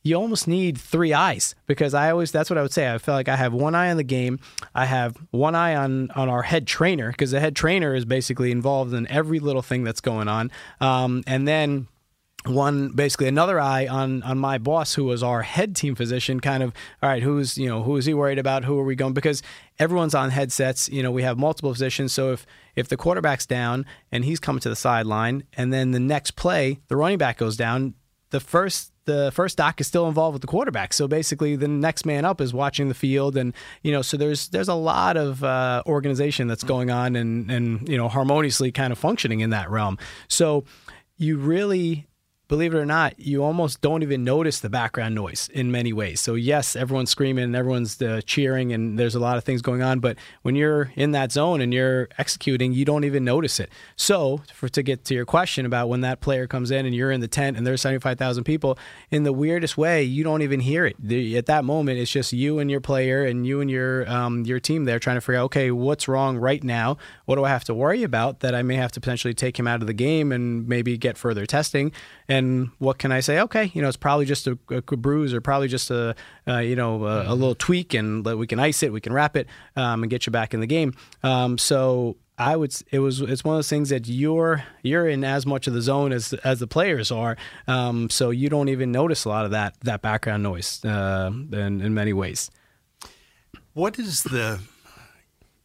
you 0.07 0.15
almost 0.15 0.47
need 0.47 0.79
three 0.79 1.13
eyes 1.13 1.57
because 1.67 1.93
I 1.93 2.13
always 2.13 2.31
that's 2.31 2.49
what 2.49 2.59
I 2.59 2.63
would 2.63 2.73
say. 2.73 2.93
I 2.93 2.99
feel 2.99 3.15
like 3.15 3.29
I 3.29 3.35
have 3.35 3.53
one 3.53 3.75
eye 3.75 3.91
on 3.91 3.97
the 3.97 4.05
game, 4.05 4.39
I 4.75 4.85
have 4.87 5.17
one 5.33 5.57
eye 5.57 5.75
on 5.75 6.13
on 6.13 6.29
our 6.29 6.43
head 6.43 6.67
trainer 6.67 7.11
because 7.11 7.33
the 7.33 7.41
head 7.41 7.57
trainer 7.57 7.95
is 7.95 8.05
basically 8.05 8.53
involved 8.53 8.95
in 8.95 9.11
every 9.11 9.41
little 9.41 9.63
thing 9.63 9.83
that's 9.83 10.01
going 10.01 10.29
on, 10.29 10.53
um, 10.81 11.25
and 11.27 11.47
then 11.49 11.89
one 12.49 12.89
basically 12.91 13.29
another 13.29 13.61
eye 13.61 13.87
on 13.87 14.23
on 14.23 14.39
my 14.39 14.59
boss 14.59 14.95
who 14.95 15.05
was 15.05 15.23
our 15.23 15.43
head 15.43 15.75
team 15.75 15.95
physician 15.95 16.41
kind 16.41 16.63
of 16.63 16.73
all 17.03 17.09
right 17.09 17.23
who's 17.23 17.57
you 17.59 17.69
know 17.69 17.83
who 17.83 17.97
is 17.97 18.07
he 18.07 18.15
worried 18.15 18.39
about 18.39 18.65
who 18.65 18.79
are 18.79 18.85
we 18.85 18.95
going 18.95 19.13
because 19.13 19.43
everyone's 19.79 20.15
on 20.15 20.31
headsets 20.31 20.89
you 20.89 21.03
know 21.03 21.11
we 21.11 21.23
have 21.23 21.39
multiple 21.39 21.73
positions 21.73 22.13
so 22.13 22.33
if 22.33 22.47
if 22.75 22.89
the 22.89 22.97
quarterback's 22.97 23.47
down 23.47 23.85
and 24.13 24.25
he's 24.25 24.41
coming 24.41 24.61
to 24.61 24.69
the 24.69 24.77
sideline 24.77 25.45
and 25.55 25.73
then 25.73 25.91
the 25.91 26.01
next 26.01 26.33
play 26.33 26.79
the 26.89 26.97
running 26.97 27.19
back 27.19 27.39
goes 27.39 27.57
down 27.57 27.95
the 28.31 28.41
first 28.41 28.93
the 29.07 29.31
first 29.33 29.57
doc 29.57 29.81
is 29.81 29.87
still 29.87 30.09
involved 30.09 30.35
with 30.35 30.43
the 30.43 30.49
quarterback. 30.49 30.93
So 30.93 31.09
basically, 31.09 31.57
the 31.57 31.69
next 31.69 32.05
man 32.05 32.25
up 32.25 32.41
is 32.41 32.53
watching 32.53 32.89
the 32.89 32.95
field, 32.95 33.37
and 33.37 33.55
you 33.83 33.93
know, 33.93 34.03
so 34.03 34.17
there's 34.17 34.49
there's 34.49 34.69
a 34.69 34.75
lot 34.75 35.17
of 35.17 35.43
uh, 35.43 35.83
organization 35.87 36.49
that's 36.49 36.65
going 36.65 36.91
on, 36.91 37.17
and 37.17 37.51
and 37.51 37.89
you 37.89 37.97
know, 37.97 38.09
harmoniously 38.09 38.73
kind 38.73 38.93
of 38.93 38.99
functioning 38.99 39.41
in 39.41 39.51
that 39.51 39.71
realm. 39.71 39.97
So 40.29 40.65
you 41.17 41.39
really 41.39 42.07
believe 42.49 42.75
it 42.75 42.79
or 42.79 42.87
not, 42.87 43.19
you 43.19 43.43
almost 43.43 43.81
don't 43.81 44.03
even 44.03 44.23
notice 44.23 44.61
the 44.61 44.71
background 44.71 45.15
noise 45.15 45.49
in 45.53 45.73
many 45.73 45.93
ways. 45.93 46.21
So, 46.21 46.35
yes, 46.35 46.77
everyone's 46.77 47.11
screaming 47.11 47.45
and 47.45 47.57
everyone's 47.57 48.01
uh, 48.01 48.21
cheering 48.25 48.73
and 48.73 48.99
there's 48.99 49.15
a 49.15 49.21
lot 49.21 49.37
of 49.37 49.45
things 49.45 49.63
going 49.63 49.83
on. 49.83 49.99
But 49.99 50.17
when 50.43 50.55
you're 50.55 50.93
in 50.95 51.11
that 51.13 51.33
zone 51.33 51.61
and 51.61 51.75
you're 51.75 52.09
executing, 52.19 52.73
you 52.73 52.85
don't 52.85 53.05
even 53.05 53.25
notice 53.25 53.59
it. 53.59 53.71
So, 53.97 54.43
for 54.53 54.69
to 54.69 54.83
get 54.83 55.05
to 55.07 55.15
your 55.15 55.25
question 55.25 55.67
about 55.67 55.89
when 55.89 56.03
that 56.03 56.21
player 56.21 56.47
comes 56.47 56.71
in 56.71 56.87
and 56.87 56.95
you're 56.95 57.11
in 57.11 57.21
the 57.21 57.29
tent 57.29 57.57
and 57.57 57.67
there's 57.67 57.81
75,000 57.81 58.45
people, 58.45 58.79
in 59.11 59.25
the 59.25 59.33
weirdest 59.33 59.77
way, 59.77 60.05
you 60.05 60.23
don't 60.23 60.43
even 60.43 60.61
hear 60.61 60.87
it. 60.87 60.97
The, 61.01 61.37
at 61.37 61.47
that 61.47 61.65
moment, 61.65 61.99
it's 61.99 62.11
just 62.11 62.33
you 62.33 62.61
and 62.61 62.71
your 62.71 62.81
player 62.81 63.25
and 63.25 63.47
you 63.47 63.61
and 63.61 63.71
your 63.71 64.09
um, 64.09 64.45
your 64.45 64.61
team 64.61 64.85
there 64.85 64.99
trying 64.99 65.17
to 65.17 65.21
figure 65.21 65.41
out, 65.41 65.45
okay, 65.47 65.71
what's 65.71 66.07
wrong 66.07 66.37
right 66.37 66.63
now? 66.63 66.97
What 67.25 67.37
do 67.37 67.45
I 67.45 67.49
have 67.49 67.65
to 67.65 67.75
worry 67.75 68.05
about 68.05 68.41
that 68.41 68.55
I 68.55 68.63
may 68.63 68.77
have 68.77 68.93
to 68.93 69.01
potentially 69.01 69.35
take 69.35 69.59
him 69.59 69.67
out 69.67 69.81
of 69.81 69.89
the 69.89 69.93
game 69.93 70.31
and 70.31 70.69
maybe 70.69 70.97
get 70.97 71.19
further 71.19 71.45
testing? 71.45 71.93
And 72.29 72.71
what 72.79 72.99
can 72.99 73.13
I 73.13 73.21
say? 73.21 73.41
Okay, 73.41 73.71
you 73.73 73.83
know, 73.83 73.89
it's 73.89 73.97
probably 73.97 74.27
just 74.27 74.47
a, 74.47 74.59
a 74.69 74.81
bruise 74.83 75.33
or 75.33 75.41
probably 75.41 75.69
just 75.69 75.91
a, 75.91 76.15
uh, 76.49 76.59
you 76.59 76.75
know, 76.75 77.05
a, 77.05 77.33
a, 77.33 77.35
little 77.35 77.55
tweak, 77.55 77.95
and 77.95 78.25
we 78.25 78.47
can 78.47 78.59
ice 78.59 78.83
it, 78.83 78.93
we 78.93 79.01
can 79.01 79.13
wrap 79.13 79.37
it, 79.37 79.47
um, 79.77 80.03
and 80.03 80.11
get 80.11 80.27
you 80.27 80.33
back 80.33 80.53
in 80.53 80.61
the 80.61 80.67
game. 80.67 80.95
Um, 81.23 81.57
so 81.57 82.17
I 82.39 82.57
would. 82.57 82.75
It 82.91 82.99
was. 82.99 83.21
It's 83.21 83.45
one 83.45 83.55
of 83.55 83.59
those 83.59 83.71
things 83.71 83.89
that 83.89 84.09
you're 84.09 84.65
you're 84.83 85.09
in 85.09 85.25
as 85.25 85.47
much 85.47 85.67
of 85.67 85.75
the 85.75 85.81
zone 85.81 86.13
as 86.13 86.33
as 86.33 86.61
the 86.61 86.67
players 86.67 87.11
are. 87.11 87.37
Um, 87.67 88.11
so 88.11 88.31
you 88.31 88.49
don't 88.49 88.69
even 88.69 88.93
notice 88.93 89.25
a 89.25 89.29
lot 89.29 89.45
of 89.47 89.53
that 89.53 89.77
that 89.85 90.03
background 90.03 90.43
noise 90.43 90.85
uh, 90.85 91.31
in 91.33 91.81
in 91.81 91.95
many 91.95 92.13
ways. 92.13 92.51
What 93.73 93.99
is 93.99 94.23
the 94.23 94.61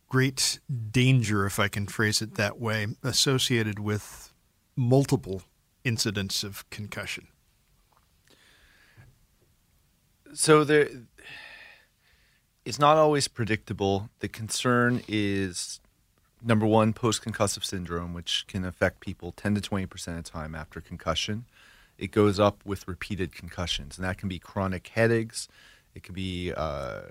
great 0.07 0.59
danger, 0.91 1.45
if 1.45 1.59
I 1.59 1.69
can 1.69 1.87
phrase 1.87 2.21
it 2.21 2.35
that 2.35 2.59
way, 2.59 2.87
associated 3.01 3.79
with 3.79 4.33
multiple 4.75 5.43
incidents 5.83 6.43
of 6.43 6.69
concussion? 6.69 7.27
So 10.33 10.63
there, 10.63 10.89
it's 12.65 12.79
not 12.79 12.97
always 12.97 13.27
predictable. 13.27 14.09
The 14.19 14.27
concern 14.29 15.01
is 15.07 15.81
number 16.43 16.65
one, 16.65 16.93
post 16.93 17.23
concussive 17.23 17.63
syndrome, 17.63 18.13
which 18.13 18.45
can 18.47 18.65
affect 18.65 18.99
people 18.99 19.31
10 19.31 19.55
to 19.55 19.61
20% 19.61 20.07
of 20.07 20.23
the 20.23 20.29
time 20.29 20.55
after 20.55 20.81
concussion. 20.81 21.45
It 21.97 22.11
goes 22.11 22.39
up 22.39 22.65
with 22.65 22.87
repeated 22.87 23.33
concussions, 23.33 23.97
and 23.97 24.05
that 24.05 24.17
can 24.17 24.27
be 24.27 24.39
chronic 24.39 24.87
headaches. 24.87 25.47
It 25.93 26.03
can 26.03 26.15
be 26.15 26.51
uh, 26.55 27.01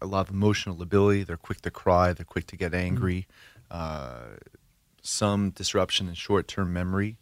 a 0.00 0.06
lot 0.06 0.28
of 0.28 0.30
emotional 0.34 0.76
lability. 0.76 1.22
They're 1.22 1.36
quick 1.36 1.60
to 1.62 1.70
cry. 1.70 2.12
They're 2.12 2.24
quick 2.24 2.46
to 2.48 2.56
get 2.56 2.72
mm-hmm. 2.72 2.86
angry. 2.86 3.26
Mm-hmm. 3.70 3.82
Uh, 3.82 4.36
some 5.02 5.50
disruption 5.50 6.08
in 6.08 6.14
short-term 6.14 6.72
memory. 6.72 7.16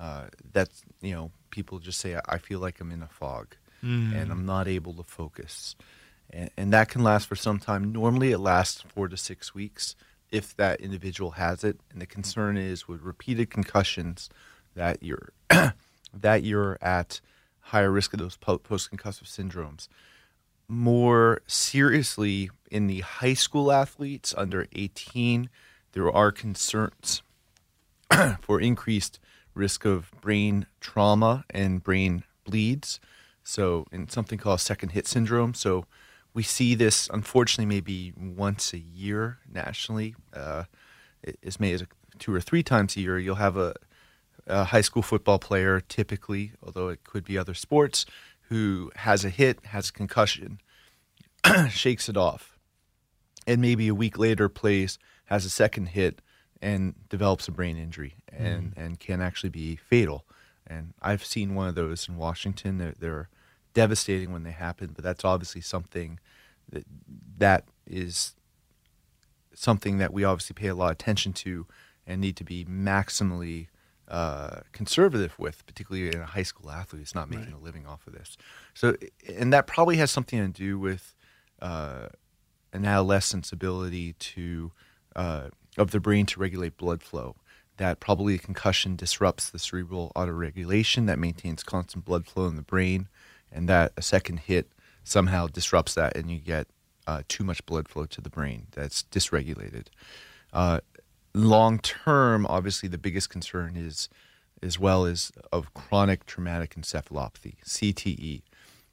Uh, 0.00 0.28
that's 0.52 0.82
you 1.02 1.12
know 1.12 1.30
people 1.50 1.78
just 1.78 2.00
say 2.00 2.18
I 2.26 2.38
feel 2.38 2.58
like 2.58 2.80
I'm 2.80 2.90
in 2.90 3.02
a 3.02 3.08
fog 3.08 3.54
mm. 3.84 4.14
and 4.14 4.32
I'm 4.32 4.46
not 4.46 4.66
able 4.66 4.94
to 4.94 5.02
focus, 5.02 5.76
and, 6.30 6.50
and, 6.56 6.72
that 6.72 6.88
can 6.88 7.02
last 7.02 7.28
for 7.28 7.36
some 7.36 7.58
time. 7.58 7.92
Normally, 7.92 8.32
it 8.32 8.38
lasts 8.38 8.80
four 8.80 9.08
to 9.08 9.16
six 9.16 9.54
weeks 9.54 9.96
if 10.30 10.56
that 10.56 10.80
individual 10.80 11.32
has 11.32 11.64
it. 11.64 11.80
And 11.92 12.00
the 12.00 12.06
concern 12.06 12.56
is 12.56 12.88
with 12.88 13.02
repeated 13.02 13.50
concussions 13.50 14.30
that 14.74 15.02
you're 15.02 15.32
that 16.14 16.44
you're 16.44 16.78
at 16.80 17.20
higher 17.60 17.90
risk 17.90 18.14
of 18.14 18.20
those 18.20 18.36
post 18.36 18.90
concussive 18.90 19.26
syndromes 19.26 19.88
more 20.70 21.42
seriously 21.46 22.48
in 22.70 22.86
the 22.86 23.00
high 23.00 23.34
school 23.34 23.72
athletes 23.72 24.32
under 24.38 24.66
18, 24.72 25.50
there 25.92 26.10
are 26.10 26.30
concerns 26.30 27.22
for 28.40 28.60
increased 28.60 29.18
risk 29.54 29.84
of 29.84 30.10
brain 30.20 30.66
trauma 30.80 31.44
and 31.50 31.82
brain 31.82 32.24
bleeds. 32.44 33.00
So, 33.42 33.86
in 33.90 34.08
something 34.08 34.38
called 34.38 34.60
second 34.60 34.90
hit 34.90 35.06
syndrome. 35.06 35.54
So, 35.54 35.86
we 36.32 36.42
see 36.42 36.74
this 36.74 37.08
unfortunately 37.12 37.66
maybe 37.66 38.12
once 38.16 38.72
a 38.72 38.78
year 38.78 39.38
nationally, 39.52 40.14
uh, 40.32 40.64
as 41.44 41.58
many 41.58 41.72
as 41.72 41.84
two 42.18 42.34
or 42.34 42.40
three 42.40 42.62
times 42.62 42.96
a 42.96 43.00
year. 43.00 43.18
You'll 43.18 43.36
have 43.36 43.56
a, 43.56 43.74
a 44.46 44.64
high 44.64 44.80
school 44.80 45.02
football 45.02 45.38
player, 45.38 45.80
typically, 45.80 46.52
although 46.62 46.88
it 46.88 47.04
could 47.04 47.24
be 47.24 47.36
other 47.36 47.54
sports, 47.54 48.06
who 48.48 48.90
has 48.96 49.24
a 49.24 49.30
hit, 49.30 49.64
has 49.66 49.88
a 49.88 49.92
concussion, 49.92 50.60
shakes 51.70 52.08
it 52.08 52.16
off, 52.16 52.58
and 53.46 53.60
maybe 53.60 53.88
a 53.88 53.94
week 53.94 54.18
later 54.18 54.48
plays, 54.48 54.98
has 55.26 55.44
a 55.44 55.50
second 55.50 55.86
hit, 55.90 56.20
and 56.62 56.94
develops 57.08 57.48
a 57.48 57.52
brain 57.52 57.76
injury 57.76 58.14
and, 58.32 58.74
mm. 58.74 58.84
and 58.84 59.00
can 59.00 59.20
actually 59.20 59.50
be 59.50 59.76
fatal. 59.76 60.24
And 60.66 60.94
I've 61.00 61.24
seen 61.24 61.54
one 61.54 61.68
of 61.68 61.74
those 61.74 62.08
in 62.08 62.16
Washington. 62.16 62.78
They're, 62.78 62.94
they're 62.98 63.28
devastating 63.74 64.32
when 64.32 64.42
they 64.42 64.50
happen, 64.50 64.90
but 64.94 65.04
that's 65.04 65.24
obviously 65.24 65.60
something 65.60 66.18
that 66.70 66.84
that 67.38 67.64
is 67.86 68.34
something 69.54 69.98
that 69.98 70.12
we 70.12 70.24
obviously 70.24 70.54
pay 70.54 70.68
a 70.68 70.74
lot 70.74 70.86
of 70.86 70.92
attention 70.92 71.32
to 71.32 71.66
and 72.06 72.20
need 72.20 72.36
to 72.36 72.44
be 72.44 72.64
maximally 72.64 73.68
uh, 74.08 74.60
conservative 74.72 75.38
with, 75.38 75.64
particularly 75.66 76.08
in 76.08 76.20
a 76.20 76.26
high 76.26 76.42
school 76.42 76.70
athlete 76.70 77.00
who's 77.00 77.14
not 77.14 77.30
making 77.30 77.52
right. 77.52 77.60
a 77.60 77.64
living 77.64 77.86
off 77.86 78.06
of 78.06 78.12
this. 78.12 78.36
So, 78.74 78.96
and 79.28 79.52
that 79.52 79.66
probably 79.66 79.96
has 79.96 80.10
something 80.10 80.40
to 80.40 80.48
do 80.48 80.78
with 80.78 81.14
uh, 81.62 82.08
an 82.72 82.84
adolescent's 82.84 83.52
ability 83.52 84.14
to 84.14 84.72
uh, 85.14 85.48
of 85.80 85.90
the 85.90 85.98
brain 85.98 86.26
to 86.26 86.38
regulate 86.38 86.76
blood 86.76 87.02
flow. 87.02 87.36
That 87.78 87.98
probably 87.98 88.34
a 88.34 88.38
concussion 88.38 88.94
disrupts 88.94 89.48
the 89.48 89.58
cerebral 89.58 90.12
autoregulation 90.14 91.06
that 91.06 91.18
maintains 91.18 91.62
constant 91.62 92.04
blood 92.04 92.26
flow 92.26 92.46
in 92.46 92.56
the 92.56 92.62
brain, 92.62 93.08
and 93.50 93.68
that 93.68 93.92
a 93.96 94.02
second 94.02 94.40
hit 94.40 94.70
somehow 95.02 95.46
disrupts 95.46 95.94
that, 95.94 96.14
and 96.14 96.30
you 96.30 96.38
get 96.38 96.66
uh, 97.06 97.22
too 97.26 97.42
much 97.42 97.64
blood 97.64 97.88
flow 97.88 98.04
to 98.04 98.20
the 98.20 98.28
brain 98.28 98.66
that's 98.72 99.04
dysregulated. 99.10 99.86
Uh, 100.52 100.80
long 101.32 101.78
term, 101.78 102.44
obviously, 102.46 102.88
the 102.88 102.98
biggest 102.98 103.30
concern 103.30 103.76
is 103.76 104.10
as 104.62 104.78
well 104.78 105.06
as 105.06 105.32
of 105.50 105.72
chronic 105.72 106.26
traumatic 106.26 106.74
encephalopathy 106.74 107.54
(CTE), 107.64 108.42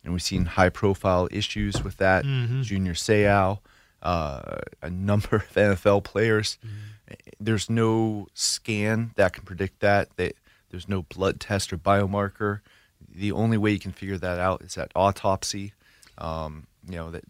and 0.02 0.14
we've 0.14 0.24
seen 0.24 0.46
high 0.46 0.70
profile 0.70 1.28
issues 1.30 1.84
with 1.84 1.98
that. 1.98 2.24
Mm-hmm. 2.24 2.62
Junior 2.62 2.94
Seau, 2.94 3.60
uh, 4.02 4.60
a 4.82 4.90
number 4.90 5.38
of 5.38 5.50
NFL 5.54 6.04
players. 6.04 6.58
Mm-hmm. 6.66 7.16
There's 7.40 7.70
no 7.70 8.28
scan 8.34 9.12
that 9.16 9.34
can 9.34 9.44
predict 9.44 9.80
that. 9.80 10.16
They, 10.18 10.34
there's 10.70 10.90
no 10.90 11.04
blood 11.04 11.40
test 11.40 11.72
or 11.72 11.78
biomarker. 11.78 12.60
The 13.10 13.32
only 13.32 13.58
way 13.58 13.72
you 13.72 13.80
can 13.80 13.94
figure 13.94 14.18
that 14.18 14.40
out 14.40 14.62
is 14.62 14.78
at 14.78 14.92
autopsy. 14.96 15.74
Um, 16.18 16.68
you 16.88 16.96
know 16.96 17.12
that, 17.12 17.24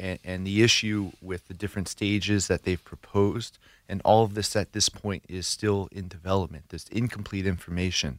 and, 0.00 0.18
and 0.24 0.46
the 0.46 0.62
issue 0.62 1.12
with 1.22 1.46
the 1.48 1.54
different 1.54 1.88
stages 1.88 2.48
that 2.48 2.64
they've 2.64 2.82
proposed 2.82 3.58
and 3.88 4.00
all 4.04 4.24
of 4.24 4.34
this 4.34 4.56
at 4.56 4.72
this 4.72 4.88
point 4.88 5.24
is 5.28 5.46
still 5.46 5.88
in 5.92 6.08
development. 6.08 6.64
There's 6.68 6.88
incomplete 6.88 7.46
information, 7.46 8.18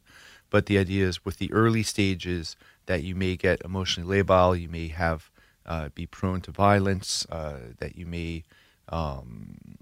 but 0.50 0.67
the 0.67 0.78
idea 0.78 1.08
is 1.08 1.26
with 1.26 1.38
the 1.38 1.52
early 1.52 1.84
stages 1.84 2.56
that 2.86 3.04
you 3.04 3.15
may 3.15 3.36
get 3.36 3.62
emotionally 3.65 4.24
labile, 4.24 4.60
you 4.60 4.69
may 4.69 4.89
have 4.89 5.30
uh, 5.65 5.89
be 5.89 6.06
prone 6.06 6.41
to 6.41 6.51
violence, 6.51 7.25
uh, 7.30 7.58
that 7.80 7.97
you 7.97 8.06
may 8.06 8.43
um, 8.89 9.78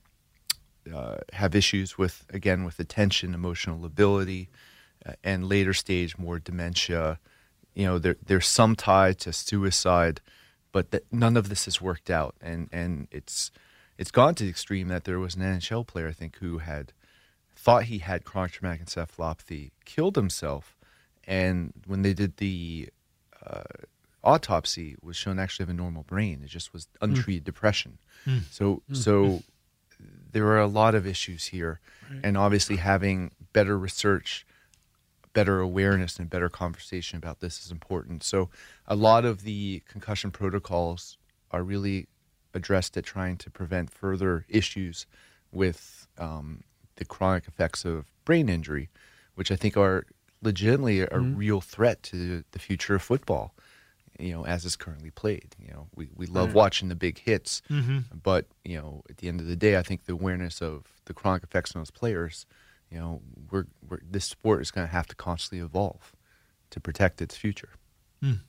uh, 0.94 1.18
have 1.34 1.56
issues 1.56 1.98
with 1.98 2.26
again 2.30 2.64
with 2.64 2.80
attention, 2.80 3.34
emotional 3.34 3.82
lability, 3.82 4.50
uh, 5.06 5.14
and 5.24 5.48
later 5.48 5.74
stage 5.74 6.18
more 6.18 6.40
dementia. 6.40 7.20
You 7.74 7.86
know, 7.86 8.00
there, 8.00 8.18
there's 8.26 8.48
some 8.48 8.76
tie 8.76 9.14
to 9.14 9.34
suicide, 9.34 10.22
but 10.72 10.92
that 10.92 11.04
none 11.12 11.38
of 11.38 11.50
this 11.50 11.66
has 11.66 11.82
worked 11.82 12.10
out, 12.10 12.36
and 12.42 12.70
and 12.72 13.08
it's 13.12 13.52
it's 13.98 14.12
gone 14.12 14.36
to 14.36 14.44
the 14.44 14.50
extreme 14.50 14.88
that 14.90 15.04
there 15.04 15.20
was 15.20 15.36
an 15.36 15.42
NHL 15.42 15.86
player, 15.86 16.08
I 16.08 16.14
think, 16.14 16.38
who 16.38 16.60
had 16.60 16.94
thought 17.56 17.84
he 17.84 18.00
had 18.00 18.26
chronic 18.26 18.54
traumatic 18.54 18.86
encephalopathy, 18.86 19.72
killed 19.86 20.16
himself, 20.16 20.76
and 21.26 21.74
when 21.86 22.02
they 22.02 22.14
did 22.14 22.38
the 22.38 22.90
uh, 23.46 23.64
autopsy, 24.24 24.96
was 25.02 25.16
shown 25.16 25.40
actually 25.40 25.64
have 25.64 25.70
a 25.70 25.74
normal 25.74 26.04
brain. 26.04 26.42
It 26.44 26.48
just 26.48 26.74
was 26.74 26.88
hmm. 27.00 27.12
untreated 27.12 27.44
mm. 27.44 27.46
depression. 27.46 27.98
Mm. 28.26 28.42
So, 28.52 28.82
mm. 28.90 28.96
so 28.96 29.44
there 30.32 30.48
are 30.48 30.60
a 30.60 30.68
lot 30.68 30.96
of 30.96 31.06
issues 31.06 31.46
here, 31.46 31.80
right. 32.10 32.22
and 32.24 32.38
obviously 32.38 32.78
having 32.78 33.32
better 33.54 33.78
research, 33.78 34.46
better 35.34 35.60
awareness, 35.60 36.18
and 36.20 36.30
better 36.30 36.50
conversation 36.50 37.18
about 37.18 37.40
this 37.40 37.66
is 37.66 37.72
important. 37.72 38.24
So, 38.24 38.50
a 38.88 38.96
lot 38.96 39.26
of 39.26 39.44
the 39.44 39.84
concussion 39.88 40.32
protocols 40.32 41.18
are 41.52 41.64
really 41.64 42.08
addressed 42.54 42.98
at 42.98 43.04
trying 43.04 43.38
to 43.38 43.50
prevent 43.50 43.92
further 43.92 44.46
issues 44.48 45.06
with 45.52 46.08
um, 46.18 46.64
the 46.96 47.06
chronic 47.06 47.48
effects 47.48 47.86
of 47.86 48.06
brain 48.26 48.50
injury, 48.50 48.90
which 49.36 49.52
I 49.52 49.56
think 49.56 49.78
are 49.78 50.06
legitimately 50.42 51.02
a 51.02 51.08
mm-hmm. 51.08 51.36
real 51.36 51.62
threat 51.62 52.04
to 52.04 52.44
the 52.52 52.60
future 52.60 52.96
of 52.96 53.02
football. 53.02 53.54
You 54.20 54.34
know, 54.34 54.46
as 54.46 54.66
it's 54.66 54.76
currently 54.76 55.10
played. 55.10 55.56
You 55.60 55.74
know, 55.74 55.88
we, 55.96 56.10
we 56.16 56.28
love 56.28 56.50
right. 56.50 56.56
watching 56.56 56.90
the 56.90 56.96
big 56.96 57.20
hits, 57.20 57.62
mm-hmm. 57.70 58.00
but 58.22 58.46
you 58.64 58.78
know, 58.78 59.04
at 59.10 59.18
the 59.18 59.28
end 59.28 59.40
of 59.40 59.48
the 59.48 59.56
day, 59.56 59.78
I 59.78 59.82
think 59.82 60.06
the 60.06 60.14
awareness 60.14 60.62
of 60.62 60.86
the 61.06 61.14
chronic 61.14 61.44
effects 61.44 61.76
on 61.76 61.82
those 61.82 61.92
players, 61.92 62.46
you 62.92 63.00
know, 63.00 63.22
we're, 63.50 63.66
we're 63.90 64.00
this 64.10 64.26
sport 64.26 64.62
is 64.62 64.72
going 64.72 64.88
to 64.88 64.92
have 64.94 65.08
to 65.08 65.16
constantly 65.16 65.66
evolve 65.66 66.14
to 66.70 66.80
protect 66.80 67.22
its 67.22 67.36
future. 67.36 67.70
Mm. 68.22 68.40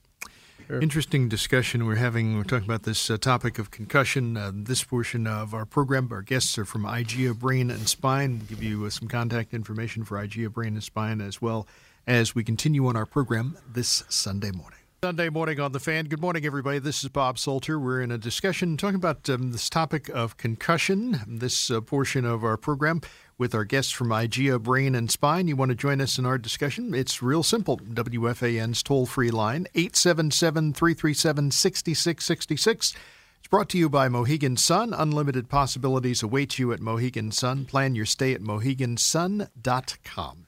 Sure. 0.66 0.80
Interesting 0.80 1.28
discussion 1.28 1.84
we're 1.84 1.96
having. 1.96 2.38
We're 2.38 2.44
talking 2.44 2.64
about 2.64 2.84
this 2.84 3.10
uh, 3.10 3.18
topic 3.18 3.58
of 3.58 3.70
concussion. 3.70 4.36
Uh, 4.36 4.50
this 4.54 4.82
portion 4.82 5.26
of 5.26 5.52
our 5.52 5.66
program, 5.66 6.08
our 6.10 6.22
guests 6.22 6.56
are 6.56 6.64
from 6.64 6.84
IGEA 6.84 7.38
Brain 7.38 7.70
and 7.70 7.86
Spine. 7.86 8.38
We'll 8.38 8.46
give 8.46 8.62
you 8.62 8.86
uh, 8.86 8.90
some 8.90 9.06
contact 9.06 9.52
information 9.52 10.04
for 10.04 10.16
IGEA 10.16 10.50
Brain 10.50 10.74
and 10.74 10.82
Spine 10.82 11.20
as 11.20 11.42
well 11.42 11.66
as 12.06 12.34
we 12.34 12.44
continue 12.44 12.86
on 12.86 12.96
our 12.96 13.06
program 13.06 13.58
this 13.70 14.04
Sunday 14.08 14.52
morning. 14.52 14.83
Sunday 15.04 15.28
morning 15.28 15.60
on 15.60 15.72
the 15.72 15.80
fan. 15.80 16.06
Good 16.06 16.22
morning, 16.22 16.46
everybody. 16.46 16.78
This 16.78 17.04
is 17.04 17.10
Bob 17.10 17.38
Salter. 17.38 17.78
We're 17.78 18.00
in 18.00 18.10
a 18.10 18.16
discussion 18.16 18.78
talking 18.78 18.94
about 18.94 19.28
um, 19.28 19.52
this 19.52 19.68
topic 19.68 20.08
of 20.08 20.38
concussion. 20.38 21.20
This 21.28 21.70
uh, 21.70 21.82
portion 21.82 22.24
of 22.24 22.42
our 22.42 22.56
program, 22.56 23.02
with 23.36 23.54
our 23.54 23.66
guests 23.66 23.92
from 23.92 24.08
IGEA 24.08 24.62
Brain 24.62 24.94
and 24.94 25.10
Spine. 25.10 25.46
You 25.46 25.56
want 25.56 25.68
to 25.68 25.74
join 25.74 26.00
us 26.00 26.16
in 26.16 26.24
our 26.24 26.38
discussion? 26.38 26.94
It's 26.94 27.22
real 27.22 27.42
simple. 27.42 27.76
WFAN's 27.76 28.82
toll 28.82 29.04
free 29.04 29.30
line, 29.30 29.66
877 29.74 30.72
337 30.72 31.50
6666. 31.50 32.94
It's 33.40 33.48
brought 33.48 33.68
to 33.68 33.76
you 33.76 33.90
by 33.90 34.08
Mohegan 34.08 34.56
Sun. 34.56 34.94
Unlimited 34.94 35.50
possibilities 35.50 36.22
await 36.22 36.58
you 36.58 36.72
at 36.72 36.80
Mohegan 36.80 37.30
Sun. 37.30 37.66
Plan 37.66 37.94
your 37.94 38.06
stay 38.06 38.32
at 38.32 38.40
mohegansun.com. 38.40 40.43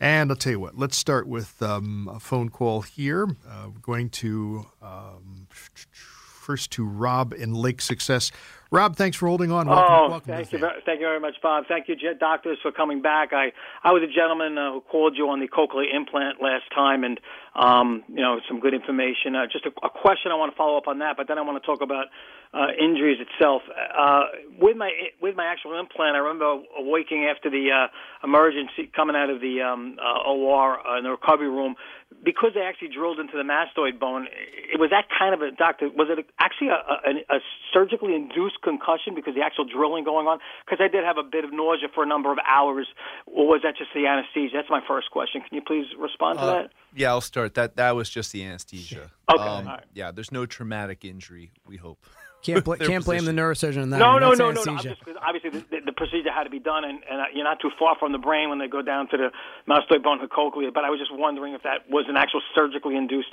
And 0.00 0.30
I'll 0.30 0.36
tell 0.36 0.52
you 0.52 0.60
what, 0.60 0.78
let's 0.78 0.96
start 0.96 1.28
with 1.28 1.62
um, 1.62 2.10
a 2.10 2.18
phone 2.18 2.48
call 2.48 2.80
here. 2.80 3.24
Uh, 3.46 3.66
we're 3.66 3.80
going 3.82 4.08
to 4.10 4.64
um, 4.80 5.46
first 5.50 6.70
to 6.72 6.86
Rob 6.86 7.34
in 7.34 7.52
Lake 7.52 7.82
Success. 7.82 8.32
Rob, 8.70 8.96
thanks 8.96 9.18
for 9.18 9.26
holding 9.26 9.52
on. 9.52 9.66
Welcome, 9.66 9.94
oh, 9.94 10.08
welcome 10.08 10.34
thank 10.34 10.52
you, 10.52 10.58
very, 10.58 10.80
thank 10.86 11.00
you 11.00 11.06
very 11.06 11.20
much, 11.20 11.34
Bob. 11.42 11.64
Thank 11.68 11.88
you, 11.88 11.96
doctors, 12.18 12.56
for 12.62 12.72
coming 12.72 13.02
back. 13.02 13.32
I 13.32 13.52
I 13.84 13.92
was 13.92 14.02
a 14.02 14.06
gentleman 14.06 14.56
uh, 14.56 14.72
who 14.72 14.80
called 14.80 15.18
you 15.18 15.28
on 15.28 15.40
the 15.40 15.48
cochlear 15.48 15.94
implant 15.94 16.40
last 16.40 16.64
time, 16.74 17.04
and 17.04 17.20
um, 17.54 18.04
you 18.08 18.22
know 18.22 18.40
some 18.48 18.60
good 18.60 18.74
information. 18.74 19.34
Uh, 19.34 19.46
just 19.50 19.66
a, 19.66 19.70
a 19.84 19.90
question 19.90 20.30
I 20.32 20.36
want 20.36 20.52
to 20.52 20.56
follow 20.56 20.76
up 20.76 20.88
on 20.88 20.98
that, 21.00 21.16
but 21.16 21.28
then 21.28 21.38
I 21.38 21.42
want 21.42 21.62
to 21.62 21.66
talk 21.66 21.82
about 21.82 22.06
uh, 22.52 22.66
injuries 22.78 23.18
itself. 23.20 23.62
Uh, 23.70 24.24
with 24.58 24.76
my 24.76 24.90
with 25.22 25.36
my 25.36 25.46
actual 25.46 25.78
implant, 25.78 26.16
I 26.16 26.18
remember 26.18 26.62
waking 26.78 27.26
after 27.26 27.50
the 27.50 27.70
uh, 27.70 28.26
emergency, 28.26 28.90
coming 28.94 29.14
out 29.14 29.30
of 29.30 29.40
the 29.40 29.62
um, 29.62 29.96
uh, 30.02 30.30
OR 30.30 30.78
uh, 30.78 30.98
in 30.98 31.04
the 31.04 31.10
recovery 31.10 31.48
room, 31.48 31.76
because 32.24 32.50
they 32.54 32.60
actually 32.60 32.88
drilled 32.88 33.20
into 33.20 33.36
the 33.36 33.46
mastoid 33.46 34.00
bone. 34.00 34.26
It 34.72 34.78
was 34.78 34.90
that 34.90 35.06
kind 35.16 35.34
of 35.34 35.42
a 35.42 35.50
doctor. 35.50 35.88
Was 35.94 36.08
it 36.10 36.26
actually 36.38 36.68
a, 36.68 36.80
a, 37.06 37.36
a 37.36 37.40
surgically 37.72 38.14
induced 38.14 38.62
concussion 38.62 39.14
because 39.14 39.34
the 39.34 39.42
actual 39.42 39.64
drilling 39.64 40.02
going 40.02 40.26
on? 40.26 40.38
Because 40.66 40.82
I 40.82 40.88
did 40.88 41.04
have 41.04 41.18
a 41.18 41.26
bit 41.26 41.44
of 41.44 41.52
nausea 41.52 41.88
for 41.94 42.02
a 42.02 42.06
number 42.06 42.32
of 42.32 42.38
hours, 42.42 42.88
or 43.26 43.46
was 43.46 43.60
that 43.62 43.76
just 43.78 43.90
the 43.94 44.06
anesthesia? 44.06 44.58
That's 44.58 44.70
my 44.70 44.82
first 44.86 45.10
question. 45.10 45.42
Can 45.42 45.54
you 45.54 45.62
please 45.62 45.86
respond 45.98 46.38
to 46.38 46.46
that? 46.46 46.70
Yeah, 46.94 47.10
I'll 47.10 47.20
start. 47.20 47.54
That 47.54 47.76
that 47.76 47.94
was 47.94 48.08
just 48.10 48.32
the 48.32 48.44
anesthesia. 48.44 49.10
Okay, 49.32 49.42
Um, 49.42 49.48
all 49.48 49.62
right. 49.64 49.84
Yeah, 49.94 50.10
there's 50.10 50.32
no 50.32 50.46
traumatic 50.46 51.04
injury. 51.04 51.52
We 51.66 51.76
hope. 51.76 51.98
Can't, 52.42 52.64
bl- 52.64 52.72
can't 52.80 53.04
blame 53.04 53.26
the 53.26 53.32
neurosurgeon 53.32 53.82
on 53.82 53.90
that. 53.90 53.98
No, 53.98 54.12
one. 54.12 54.20
no, 54.22 54.28
That's 54.30 54.38
no, 54.40 54.50
no, 54.50 54.52
no. 54.52 54.60
I'm 54.62 54.68
anesthesia. 54.70 54.94
just, 54.96 55.04
'cause 55.04 55.16
obviously, 55.20 55.50
the, 55.50 55.58
the, 55.76 55.80
the 55.86 55.92
procedure 55.92 56.32
had 56.32 56.44
to 56.44 56.48
be 56.50 56.58
done, 56.58 56.84
and, 56.84 57.00
and 57.04 57.20
uh, 57.20 57.24
you're 57.34 57.44
not 57.44 57.60
too 57.60 57.68
far 57.78 57.96
from 58.00 58.12
the 58.12 58.18
brain 58.18 58.48
when 58.48 58.58
they 58.58 58.66
go 58.66 58.80
down 58.80 59.08
to 59.10 59.16
the 59.18 59.28
mastoid 59.68 60.02
bone 60.02 60.20
and 60.20 60.30
cochlea. 60.30 60.70
But 60.72 60.84
I 60.86 60.88
was 60.88 60.98
just 60.98 61.12
wondering 61.12 61.52
if 61.52 61.62
that 61.64 61.84
was 61.90 62.06
an 62.08 62.16
actual 62.16 62.40
surgically 62.56 62.96
induced 62.96 63.28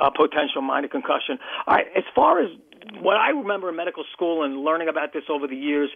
uh, 0.00 0.08
potential 0.08 0.62
minor 0.62 0.88
concussion. 0.88 1.36
All 1.66 1.74
right, 1.76 1.84
as 1.94 2.04
far 2.14 2.40
as 2.40 2.48
what 3.00 3.16
I 3.16 3.30
remember 3.30 3.68
in 3.68 3.76
medical 3.76 4.04
school 4.12 4.42
and 4.42 4.64
learning 4.64 4.88
about 4.88 5.12
this 5.12 5.24
over 5.28 5.46
the 5.46 5.56
years, 5.56 5.90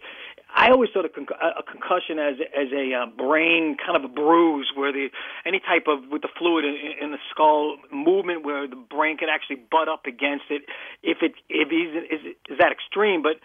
I 0.55 0.71
always 0.71 0.91
thought 0.93 1.05
a, 1.05 1.09
conc- 1.09 1.31
a 1.31 1.63
concussion 1.63 2.19
as 2.19 2.35
as 2.55 2.73
a 2.73 2.95
uh, 2.95 3.07
brain 3.07 3.77
kind 3.79 3.97
of 3.97 4.05
a 4.05 4.13
bruise 4.13 4.73
where 4.75 4.93
the 4.93 5.09
any 5.47 5.61
type 5.61 5.87
of 5.87 6.11
with 6.11 6.23
the 6.23 6.29
fluid 6.39 6.65
in, 6.65 6.77
in 7.01 7.11
the 7.13 7.19
skull 7.31 7.77
movement 7.93 8.45
where 8.45 8.67
the 8.67 8.77
brain 8.77 9.17
can 9.17 9.29
actually 9.29 9.57
butt 9.71 9.89
up 9.89 10.07
against 10.07 10.45
it 10.51 10.63
if 11.03 11.19
it 11.23 11.35
if 11.49 11.69
is 11.69 12.35
is 12.51 12.59
that 12.59 12.73
extreme. 12.73 13.23
But 13.23 13.39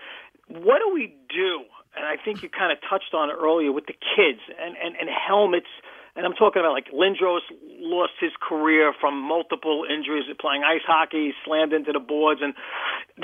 what 0.48 0.80
do 0.80 0.94
we 0.94 1.16
do? 1.30 1.64
And 1.96 2.06
I 2.06 2.18
think 2.24 2.44
you 2.44 2.50
kind 2.50 2.72
of 2.72 2.80
touched 2.90 3.14
on 3.14 3.30
it 3.30 3.36
earlier 3.40 3.72
with 3.72 3.86
the 3.86 3.94
kids 3.94 4.42
and 4.60 4.76
and, 4.78 4.96
and 4.96 5.10
helmets. 5.10 5.70
And 6.16 6.26
I'm 6.26 6.34
talking 6.34 6.62
about 6.62 6.72
like 6.72 6.88
Lindros 6.92 7.42
lost 7.80 8.14
his 8.20 8.32
career 8.42 8.94
from 9.00 9.20
multiple 9.22 9.86
injuries 9.90 10.26
playing 10.40 10.64
ice 10.64 10.86
hockey, 10.86 11.34
slammed 11.46 11.74
into 11.74 11.92
the 11.92 12.00
boards, 12.00 12.42
and 12.44 12.54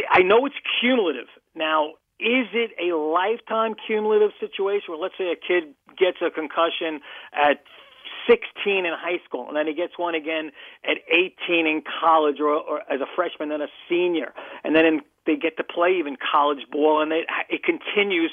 I 0.10 0.22
know 0.22 0.46
it's 0.46 0.56
cumulative. 0.80 1.28
Now, 1.56 1.94
is 2.20 2.48
it 2.54 2.72
a 2.78 2.96
lifetime 2.96 3.74
cumulative 3.88 4.32
situation 4.40 4.86
where 4.90 4.98
let's 4.98 5.16
say 5.18 5.32
a 5.32 5.36
kid 5.36 5.74
gets 5.98 6.18
a 6.22 6.30
concussion 6.30 7.02
at 7.34 7.64
16 8.30 8.86
in 8.86 8.94
high 8.94 9.20
school 9.26 9.48
and 9.48 9.58
then 9.58 9.66
he 9.66 9.74
gets 9.74 9.98
one 9.98 10.14
again 10.14 10.52
at 10.86 10.98
18 11.10 11.66
in 11.66 11.82
college 11.82 12.40
or, 12.40 12.54
or 12.54 12.82
as 12.92 13.02
a 13.02 13.08
freshman 13.16 13.50
then 13.50 13.62
a 13.62 13.68
senior 13.90 14.34
and 14.64 14.76
then 14.76 14.86
in, 14.86 15.02
they 15.26 15.36
get 15.36 15.58
to 15.58 15.64
play 15.64 15.98
even 15.98 16.16
college 16.32 16.66
ball 16.72 17.02
and 17.02 17.12
they, 17.12 17.26
it 17.50 17.64
continues 17.64 18.32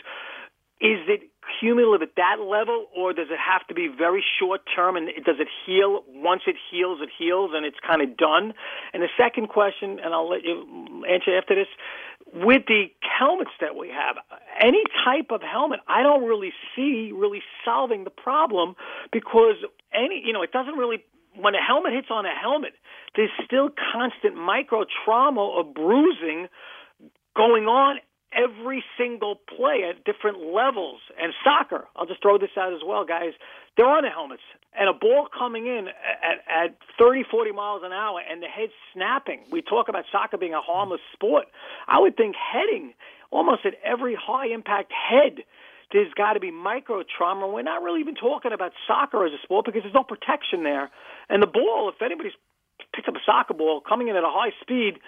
is 0.80 1.00
it 1.08 1.22
cumulative 1.60 2.02
at 2.02 2.14
that 2.16 2.44
level, 2.44 2.86
or 2.96 3.12
does 3.12 3.28
it 3.30 3.38
have 3.38 3.66
to 3.66 3.74
be 3.74 3.88
very 3.88 4.24
short 4.38 4.60
term? 4.74 4.96
And 4.96 5.08
does 5.24 5.36
it 5.40 5.48
heal? 5.66 6.04
Once 6.08 6.42
it 6.46 6.56
heals, 6.70 7.00
it 7.02 7.08
heals, 7.18 7.50
and 7.54 7.64
it's 7.64 7.78
kind 7.84 8.02
of 8.02 8.16
done. 8.16 8.54
And 8.92 9.02
the 9.02 9.08
second 9.16 9.48
question, 9.48 9.98
and 9.98 10.14
I'll 10.14 10.28
let 10.28 10.44
you 10.44 11.04
answer 11.08 11.36
after 11.36 11.54
this, 11.54 11.66
with 12.32 12.66
the 12.66 12.86
helmets 13.00 13.50
that 13.60 13.74
we 13.74 13.88
have, 13.88 14.16
any 14.60 14.82
type 15.04 15.30
of 15.30 15.42
helmet, 15.42 15.80
I 15.88 16.02
don't 16.02 16.24
really 16.24 16.52
see 16.76 17.10
really 17.14 17.42
solving 17.64 18.04
the 18.04 18.10
problem 18.10 18.76
because 19.12 19.56
any, 19.92 20.22
you 20.24 20.32
know, 20.32 20.42
it 20.42 20.52
doesn't 20.52 20.74
really. 20.74 21.04
When 21.34 21.54
a 21.54 21.62
helmet 21.62 21.92
hits 21.92 22.08
on 22.10 22.26
a 22.26 22.34
helmet, 22.34 22.72
there's 23.14 23.30
still 23.44 23.68
constant 23.92 24.34
micro 24.34 24.84
trauma 25.04 25.40
or 25.40 25.62
bruising 25.62 26.48
going 27.36 27.66
on 27.66 28.00
every 28.32 28.84
single 28.96 29.36
play 29.36 29.84
at 29.88 30.04
different 30.04 30.38
levels. 30.38 31.00
And 31.20 31.32
soccer, 31.44 31.88
I'll 31.96 32.06
just 32.06 32.22
throw 32.22 32.38
this 32.38 32.50
out 32.56 32.72
as 32.72 32.80
well, 32.84 33.04
guys. 33.04 33.32
They're 33.76 33.88
on 33.88 34.04
the 34.04 34.10
helmets. 34.10 34.42
And 34.78 34.88
a 34.88 34.92
ball 34.92 35.28
coming 35.36 35.66
in 35.66 35.88
at, 35.88 36.38
at 36.48 36.76
30, 36.98 37.24
40 37.30 37.52
miles 37.52 37.82
an 37.84 37.92
hour 37.92 38.20
and 38.20 38.42
the 38.42 38.46
head 38.46 38.70
snapping. 38.92 39.40
We 39.50 39.62
talk 39.62 39.88
about 39.88 40.04
soccer 40.12 40.36
being 40.36 40.54
a 40.54 40.60
harmless 40.60 41.00
sport. 41.12 41.46
I 41.86 41.98
would 42.00 42.16
think 42.16 42.36
heading 42.36 42.94
almost 43.30 43.64
at 43.64 43.74
every 43.84 44.14
high 44.14 44.48
impact 44.52 44.92
head. 44.92 45.44
There's 45.92 46.12
got 46.14 46.34
to 46.34 46.40
be 46.40 46.50
micro 46.50 47.02
trauma. 47.02 47.48
We're 47.48 47.62
not 47.62 47.82
really 47.82 48.00
even 48.00 48.14
talking 48.14 48.52
about 48.52 48.72
soccer 48.86 49.24
as 49.24 49.32
a 49.32 49.40
sport 49.42 49.64
because 49.64 49.82
there's 49.82 49.94
no 49.94 50.04
protection 50.04 50.62
there. 50.62 50.90
And 51.30 51.42
the 51.42 51.46
ball, 51.46 51.90
if 51.94 52.02
anybody's 52.02 52.36
picked 52.94 53.08
up 53.08 53.14
a 53.14 53.22
soccer 53.24 53.54
ball 53.54 53.80
coming 53.80 54.08
in 54.08 54.16
at 54.16 54.24
a 54.24 54.30
high 54.30 54.52
speed, 54.60 54.98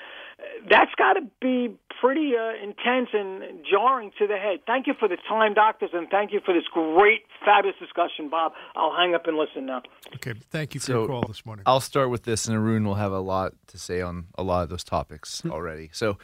that's 0.69 0.95
got 0.97 1.15
to 1.15 1.23
be 1.41 1.75
pretty 2.01 2.33
uh, 2.37 2.53
intense 2.63 3.11
and 3.13 3.65
jarring 3.71 4.11
to 4.19 4.27
the 4.27 4.37
head. 4.37 4.61
Thank 4.67 4.87
you 4.87 4.95
for 4.99 5.09
the 5.09 5.17
time, 5.29 5.55
doctors, 5.55 5.91
and 5.93 6.09
thank 6.09 6.33
you 6.33 6.41
for 6.45 6.55
this 6.55 6.65
great, 6.73 7.23
fabulous 7.45 7.77
discussion, 7.79 8.31
Bob. 8.31 8.53
I'll 8.75 8.95
hang 8.95 9.15
up 9.15 9.27
and 9.27 9.37
listen 9.37 9.67
now. 9.67 9.83
Okay, 10.17 10.35
thank 10.51 10.75
you 10.75 10.81
for 10.81 10.87
So, 10.87 10.99
your 11.01 11.09
call 11.09 11.25
this 11.27 11.45
morning. 11.45 11.65
I'll 11.67 11.81
start 11.81 12.11
with 12.11 12.23
this, 12.25 12.47
and 12.47 12.57
Arun 12.57 12.85
will 12.85 12.95
have 12.95 13.13
a 13.13 13.21
lot 13.21 13.53
to 13.69 13.79
say 13.79 14.01
on 14.01 14.27
a 14.37 14.43
lot 14.43 14.63
of 14.63 14.69
those 14.71 14.85
topics 14.85 15.43
already. 15.47 15.91
So, 15.93 16.19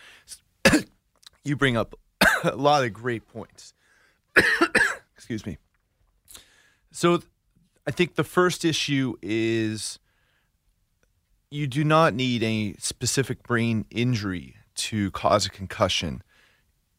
you 1.44 1.56
bring 1.56 1.76
up 1.76 1.94
a 2.44 2.56
lot 2.56 2.84
of 2.84 2.92
great 2.92 3.26
points. 3.28 3.74
Excuse 5.16 5.44
me. 5.44 5.58
So, 6.90 7.20
I 7.86 7.90
think 7.90 8.14
the 8.14 8.24
first 8.24 8.64
issue 8.64 9.14
is 9.22 9.98
you 11.50 11.66
do 11.66 11.84
not 11.84 12.14
need 12.14 12.42
a 12.42 12.74
specific 12.78 13.42
brain 13.42 13.84
injury 13.90 14.56
to 14.74 15.10
cause 15.12 15.46
a 15.46 15.50
concussion. 15.50 16.22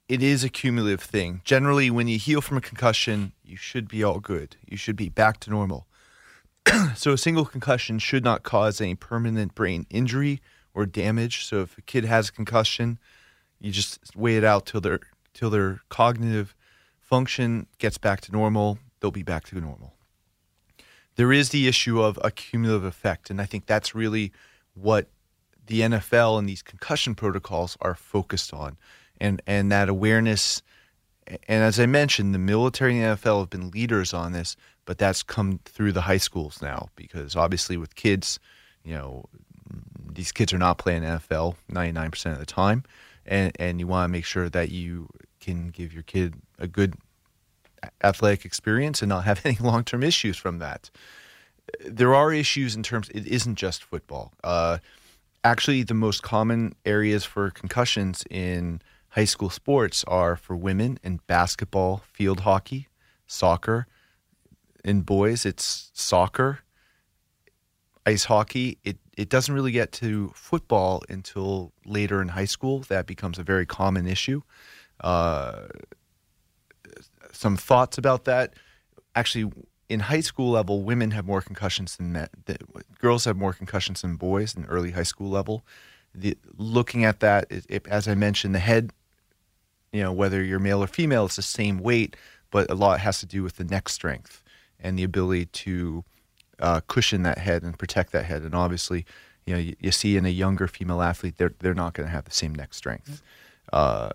It 0.08 0.24
is 0.24 0.44
a 0.44 0.50
cumulative 0.50 1.02
thing. 1.02 1.42
Generally, 1.44 1.92
when 1.92 2.08
you 2.08 2.18
heal 2.18 2.42
from 2.42 2.58
a 2.58 2.62
concussion, 2.62 3.34
you 3.44 3.58
should 3.58 3.90
be 3.90 4.04
all 4.04 4.20
good. 4.20 4.56
You 4.66 4.78
should 4.78 4.96
be 4.96 5.10
back 5.10 5.40
to 5.42 5.50
normal. 5.50 5.86
so, 6.96 7.12
a 7.12 7.18
single 7.18 7.46
concussion 7.46 8.00
should 8.00 8.24
not 8.24 8.44
cause 8.44 8.80
any 8.80 8.96
permanent 8.96 9.54
brain 9.54 9.86
injury 9.90 10.42
or 10.74 10.86
damage. 10.86 11.46
So, 11.46 11.62
if 11.62 11.78
a 11.78 11.82
kid 11.82 12.06
has 12.06 12.30
a 12.30 12.32
concussion, 12.32 13.00
you 13.60 13.72
just 13.72 14.16
wait 14.16 14.38
it 14.38 14.44
out 14.46 14.66
till 14.66 14.82
their 14.82 15.02
till 15.34 15.50
their 15.50 15.82
cognitive 15.90 16.56
function 17.02 17.68
gets 17.80 17.98
back 17.98 18.22
to 18.22 18.32
normal. 18.32 18.80
They'll 19.00 19.12
be 19.12 19.24
back 19.24 19.46
to 19.48 19.60
normal 19.60 19.97
there 21.18 21.34
is 21.34 21.50
the 21.50 21.68
issue 21.68 22.02
of 22.02 22.18
a 22.24 22.32
cumulative 22.32 22.86
effect, 22.86 23.30
and 23.30 23.42
I 23.42 23.46
think 23.46 23.66
that's 23.66 23.94
really 23.94 24.32
what 24.76 25.10
the 25.66 25.82
NFL 25.82 26.40
and 26.40 26.48
these 26.48 26.62
concussion 26.62 27.16
protocols 27.16 27.76
are 27.82 27.96
focused 27.96 28.54
on, 28.54 28.78
and 29.20 29.42
and 29.46 29.72
that 29.72 29.90
awareness. 29.90 30.62
And 31.28 31.64
as 31.64 31.78
I 31.80 31.88
mentioned, 31.88 32.34
the 32.34 32.40
military 32.40 33.02
and 33.02 33.20
NFL 33.20 33.42
have 33.42 33.50
been 33.50 33.72
leaders 33.72 34.14
on 34.14 34.32
this, 34.32 34.56
but 34.86 34.98
that's 34.98 35.24
come 35.24 35.60
through 35.66 35.92
the 35.92 36.02
high 36.02 36.18
schools 36.18 36.62
now 36.62 36.88
because 36.96 37.36
obviously 37.36 37.76
with 37.76 37.96
kids, 37.96 38.40
you 38.86 38.94
know, 38.94 39.26
these 40.10 40.32
kids 40.32 40.54
are 40.54 40.58
not 40.58 40.78
playing 40.78 41.02
NFL 41.02 41.56
99% 41.70 42.32
of 42.32 42.40
the 42.40 42.46
time, 42.46 42.84
and 43.26 43.52
and 43.60 43.80
you 43.80 43.88
want 43.88 44.08
to 44.08 44.12
make 44.12 44.26
sure 44.26 44.50
that 44.50 44.70
you 44.70 45.10
can 45.40 45.70
give 45.70 45.94
your 45.94 46.04
kid 46.04 46.36
a 46.60 46.68
good 46.68 46.94
athletic 48.04 48.46
experience 48.46 49.02
and 49.02 49.10
not 49.10 49.26
have 49.26 49.42
any 49.46 49.58
long 49.60 49.84
term 49.84 50.04
issues 50.04 50.38
from 50.38 50.60
that. 50.60 50.90
There 51.86 52.16
are 52.16 52.32
issues 52.32 52.76
in 52.76 52.84
terms, 52.84 53.10
it 53.10 53.28
isn't 53.28 53.56
just 53.56 53.84
football. 53.84 54.34
Uh, 54.44 54.78
actually, 55.44 55.84
the 55.84 55.94
most 55.94 56.24
common 56.24 56.76
areas 56.86 57.26
for 57.26 57.50
concussions 57.50 58.24
in 58.30 58.82
high 59.10 59.26
school 59.26 59.50
sports 59.50 60.04
are 60.06 60.36
for 60.36 60.56
women 60.56 61.00
in 61.04 61.20
basketball, 61.28 62.04
field 62.14 62.42
hockey, 62.42 62.88
soccer. 63.26 63.88
In 64.86 65.02
boys, 65.02 65.46
it's 65.46 65.92
soccer, 65.94 66.60
ice 68.06 68.26
hockey. 68.26 68.78
It, 68.86 68.98
it 69.18 69.28
doesn't 69.28 69.54
really 69.54 69.72
get 69.72 69.92
to 69.94 70.32
football 70.34 71.04
until 71.10 71.74
later 71.86 72.22
in 72.22 72.30
high 72.30 72.46
school. 72.46 72.80
That 72.88 73.06
becomes 73.06 73.38
a 73.38 73.44
very 73.44 73.66
common 73.66 74.08
issue. 74.08 74.44
Uh, 75.02 75.68
some 77.32 77.58
thoughts 77.58 77.98
about 77.98 78.26
that. 78.26 78.54
actually 79.16 79.52
in 79.90 80.02
high 80.02 80.20
school 80.20 80.52
level, 80.52 80.84
women 80.84 81.12
have 81.12 81.26
more 81.26 81.42
concussions 81.42 81.96
than 81.96 82.12
men. 82.12 82.28
The, 82.46 82.58
girls 83.00 83.26
have 83.26 83.38
more 83.38 83.54
concussions 83.54 84.02
than 84.02 84.16
boys 84.16 84.56
in 84.56 84.66
early 84.66 84.92
high 84.92 85.04
school 85.04 85.30
level. 85.30 85.64
The, 86.14 86.38
looking 86.58 87.06
at 87.06 87.20
that, 87.22 87.48
it, 87.50 87.66
it, 87.70 87.88
as 87.88 88.08
I 88.08 88.16
mentioned, 88.16 88.54
the 88.54 88.60
head, 88.60 88.92
you 89.94 90.02
know, 90.02 90.12
whether 90.12 90.44
you're 90.44 90.60
male 90.60 90.84
or 90.84 90.88
female, 90.88 91.26
it's 91.26 91.38
the 91.38 91.42
same 91.42 91.80
weight, 91.80 92.16
but 92.52 92.70
a 92.70 92.76
lot 92.76 93.00
has 93.00 93.20
to 93.20 93.26
do 93.26 93.44
with 93.44 93.58
the 93.58 93.64
neck 93.64 93.88
strength 93.88 94.44
and 94.80 95.00
the 95.00 95.04
ability 95.04 95.46
to 95.46 96.04
uh, 96.60 96.82
cushion 96.88 97.24
that 97.24 97.38
head 97.38 97.64
and 97.64 97.78
protect 97.78 98.12
that 98.12 98.26
head. 98.26 98.42
And 98.42 98.54
obviously, 98.54 99.06
you 99.46 99.54
know, 99.54 99.60
you, 99.60 99.76
you 99.80 99.92
see 99.92 100.18
in 100.18 100.26
a 100.26 100.30
younger 100.30 100.68
female 100.68 101.02
athlete, 101.02 101.36
they're 101.38 101.54
they're 101.60 101.74
not 101.74 101.94
going 101.94 102.08
to 102.08 102.12
have 102.12 102.26
the 102.26 102.32
same 102.32 102.54
neck 102.54 102.74
strength. 102.74 103.22
Uh, 103.72 104.10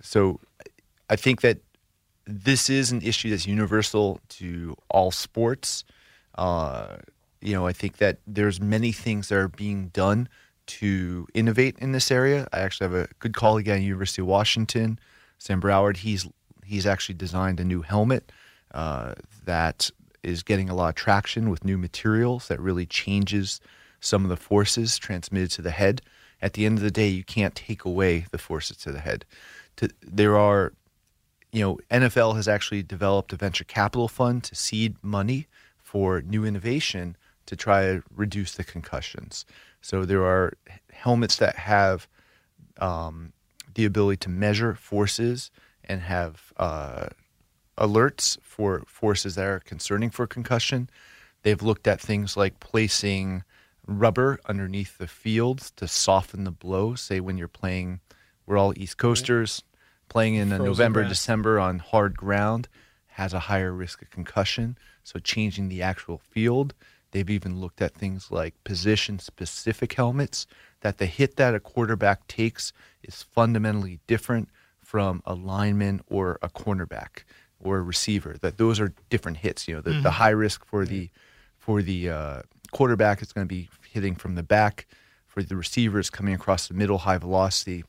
so, 0.00 0.40
I 1.10 1.16
think 1.16 1.40
that 1.42 1.58
this 2.28 2.68
is 2.68 2.92
an 2.92 3.00
issue 3.00 3.30
that's 3.30 3.46
universal 3.46 4.20
to 4.28 4.76
all 4.90 5.10
sports. 5.10 5.84
Uh, 6.34 6.98
you 7.40 7.54
know, 7.54 7.66
I 7.66 7.72
think 7.72 7.96
that 7.96 8.18
there's 8.26 8.60
many 8.60 8.92
things 8.92 9.30
that 9.30 9.36
are 9.36 9.48
being 9.48 9.88
done 9.88 10.28
to 10.66 11.26
innovate 11.32 11.78
in 11.78 11.92
this 11.92 12.10
area. 12.10 12.46
I 12.52 12.58
actually 12.58 12.84
have 12.90 12.94
a 12.94 13.08
good 13.18 13.34
colleague 13.34 13.68
at 13.68 13.80
University 13.80 14.20
of 14.20 14.28
Washington, 14.28 14.98
Sam 15.38 15.58
Browd. 15.58 15.98
He's 15.98 16.28
he's 16.64 16.86
actually 16.86 17.14
designed 17.14 17.60
a 17.60 17.64
new 17.64 17.80
helmet 17.80 18.30
uh, 18.74 19.14
that 19.46 19.90
is 20.22 20.42
getting 20.42 20.68
a 20.68 20.74
lot 20.74 20.90
of 20.90 20.94
traction 20.96 21.48
with 21.48 21.64
new 21.64 21.78
materials 21.78 22.48
that 22.48 22.60
really 22.60 22.84
changes 22.84 23.58
some 24.00 24.22
of 24.24 24.28
the 24.28 24.36
forces 24.36 24.98
transmitted 24.98 25.50
to 25.52 25.62
the 25.62 25.70
head. 25.70 26.02
At 26.42 26.52
the 26.52 26.66
end 26.66 26.76
of 26.76 26.84
the 26.84 26.90
day, 26.90 27.08
you 27.08 27.24
can't 27.24 27.54
take 27.54 27.86
away 27.86 28.26
the 28.30 28.38
forces 28.38 28.76
to 28.78 28.92
the 28.92 29.00
head. 29.00 29.24
To, 29.76 29.88
there 30.02 30.36
are 30.36 30.74
you 31.52 31.62
know, 31.62 31.78
NFL 31.90 32.36
has 32.36 32.48
actually 32.48 32.82
developed 32.82 33.32
a 33.32 33.36
venture 33.36 33.64
capital 33.64 34.08
fund 34.08 34.44
to 34.44 34.54
seed 34.54 34.96
money 35.02 35.46
for 35.78 36.20
new 36.20 36.44
innovation 36.44 37.16
to 37.46 37.56
try 37.56 37.86
to 37.86 38.02
reduce 38.14 38.52
the 38.52 38.64
concussions. 38.64 39.46
So 39.80 40.04
there 40.04 40.24
are 40.24 40.52
helmets 40.92 41.36
that 41.36 41.56
have 41.56 42.06
um, 42.78 43.32
the 43.74 43.84
ability 43.84 44.18
to 44.18 44.28
measure 44.28 44.74
forces 44.74 45.50
and 45.84 46.02
have 46.02 46.52
uh, 46.58 47.06
alerts 47.78 48.36
for 48.42 48.82
forces 48.86 49.36
that 49.36 49.46
are 49.46 49.60
concerning 49.60 50.10
for 50.10 50.26
concussion. 50.26 50.90
They've 51.42 51.62
looked 51.62 51.86
at 51.86 52.00
things 52.00 52.36
like 52.36 52.60
placing 52.60 53.44
rubber 53.86 54.38
underneath 54.46 54.98
the 54.98 55.06
fields 55.06 55.70
to 55.76 55.88
soften 55.88 56.44
the 56.44 56.50
blow. 56.50 56.94
Say 56.94 57.20
when 57.20 57.38
you're 57.38 57.48
playing, 57.48 58.00
we're 58.44 58.58
all 58.58 58.74
East 58.76 58.98
Coasters 58.98 59.62
playing 60.08 60.34
in 60.34 60.48
November. 60.48 61.04
December 61.04 61.58
on 61.58 61.78
hard 61.78 62.16
ground 62.16 62.68
has 63.08 63.32
a 63.32 63.40
higher 63.40 63.72
risk 63.72 64.02
of 64.02 64.10
concussion. 64.10 64.78
So 65.02 65.18
changing 65.18 65.68
the 65.68 65.82
actual 65.82 66.18
field. 66.18 66.74
They've 67.10 67.30
even 67.30 67.60
looked 67.60 67.80
at 67.80 67.94
things 67.94 68.30
like 68.30 68.54
position 68.64 69.18
specific 69.18 69.94
helmets 69.94 70.46
that 70.80 70.98
the 70.98 71.06
hit 71.06 71.36
that 71.36 71.54
a 71.54 71.60
quarterback 71.60 72.26
takes 72.26 72.72
is 73.02 73.22
fundamentally 73.22 73.98
different 74.06 74.50
from 74.80 75.22
a 75.24 75.34
lineman 75.34 76.00
or 76.08 76.38
a 76.42 76.48
cornerback 76.48 77.24
or 77.58 77.78
a 77.78 77.82
receiver. 77.82 78.36
That 78.40 78.58
those 78.58 78.78
are 78.78 78.92
different 79.10 79.38
hits. 79.38 79.66
You 79.66 79.76
know, 79.76 79.80
the, 79.80 79.90
mm-hmm. 79.90 80.02
the 80.02 80.12
high 80.12 80.30
risk 80.30 80.64
for 80.64 80.84
the 80.84 81.10
for 81.58 81.82
the 81.82 82.10
uh, 82.10 82.42
quarterback 82.72 83.22
is 83.22 83.32
going 83.32 83.46
to 83.46 83.54
be 83.54 83.68
hitting 83.90 84.14
from 84.14 84.34
the 84.34 84.42
back. 84.42 84.86
For 85.26 85.42
the 85.42 85.56
receivers 85.56 86.10
coming 86.10 86.34
across 86.34 86.68
the 86.68 86.74
middle, 86.74 86.98
high 86.98 87.18
velocity 87.18 87.84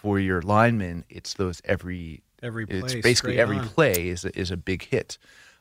for 0.00 0.18
your 0.18 0.40
linemen, 0.40 1.04
it's 1.10 1.34
those 1.34 1.60
every 1.66 2.22
every 2.42 2.64
play, 2.64 2.78
it's 2.78 2.94
basically 2.94 3.38
every 3.38 3.58
on. 3.58 3.68
play 3.68 4.08
is 4.08 4.24
a, 4.24 4.38
is 4.38 4.50
a 4.50 4.56
big 4.56 4.82
hit. 4.82 5.18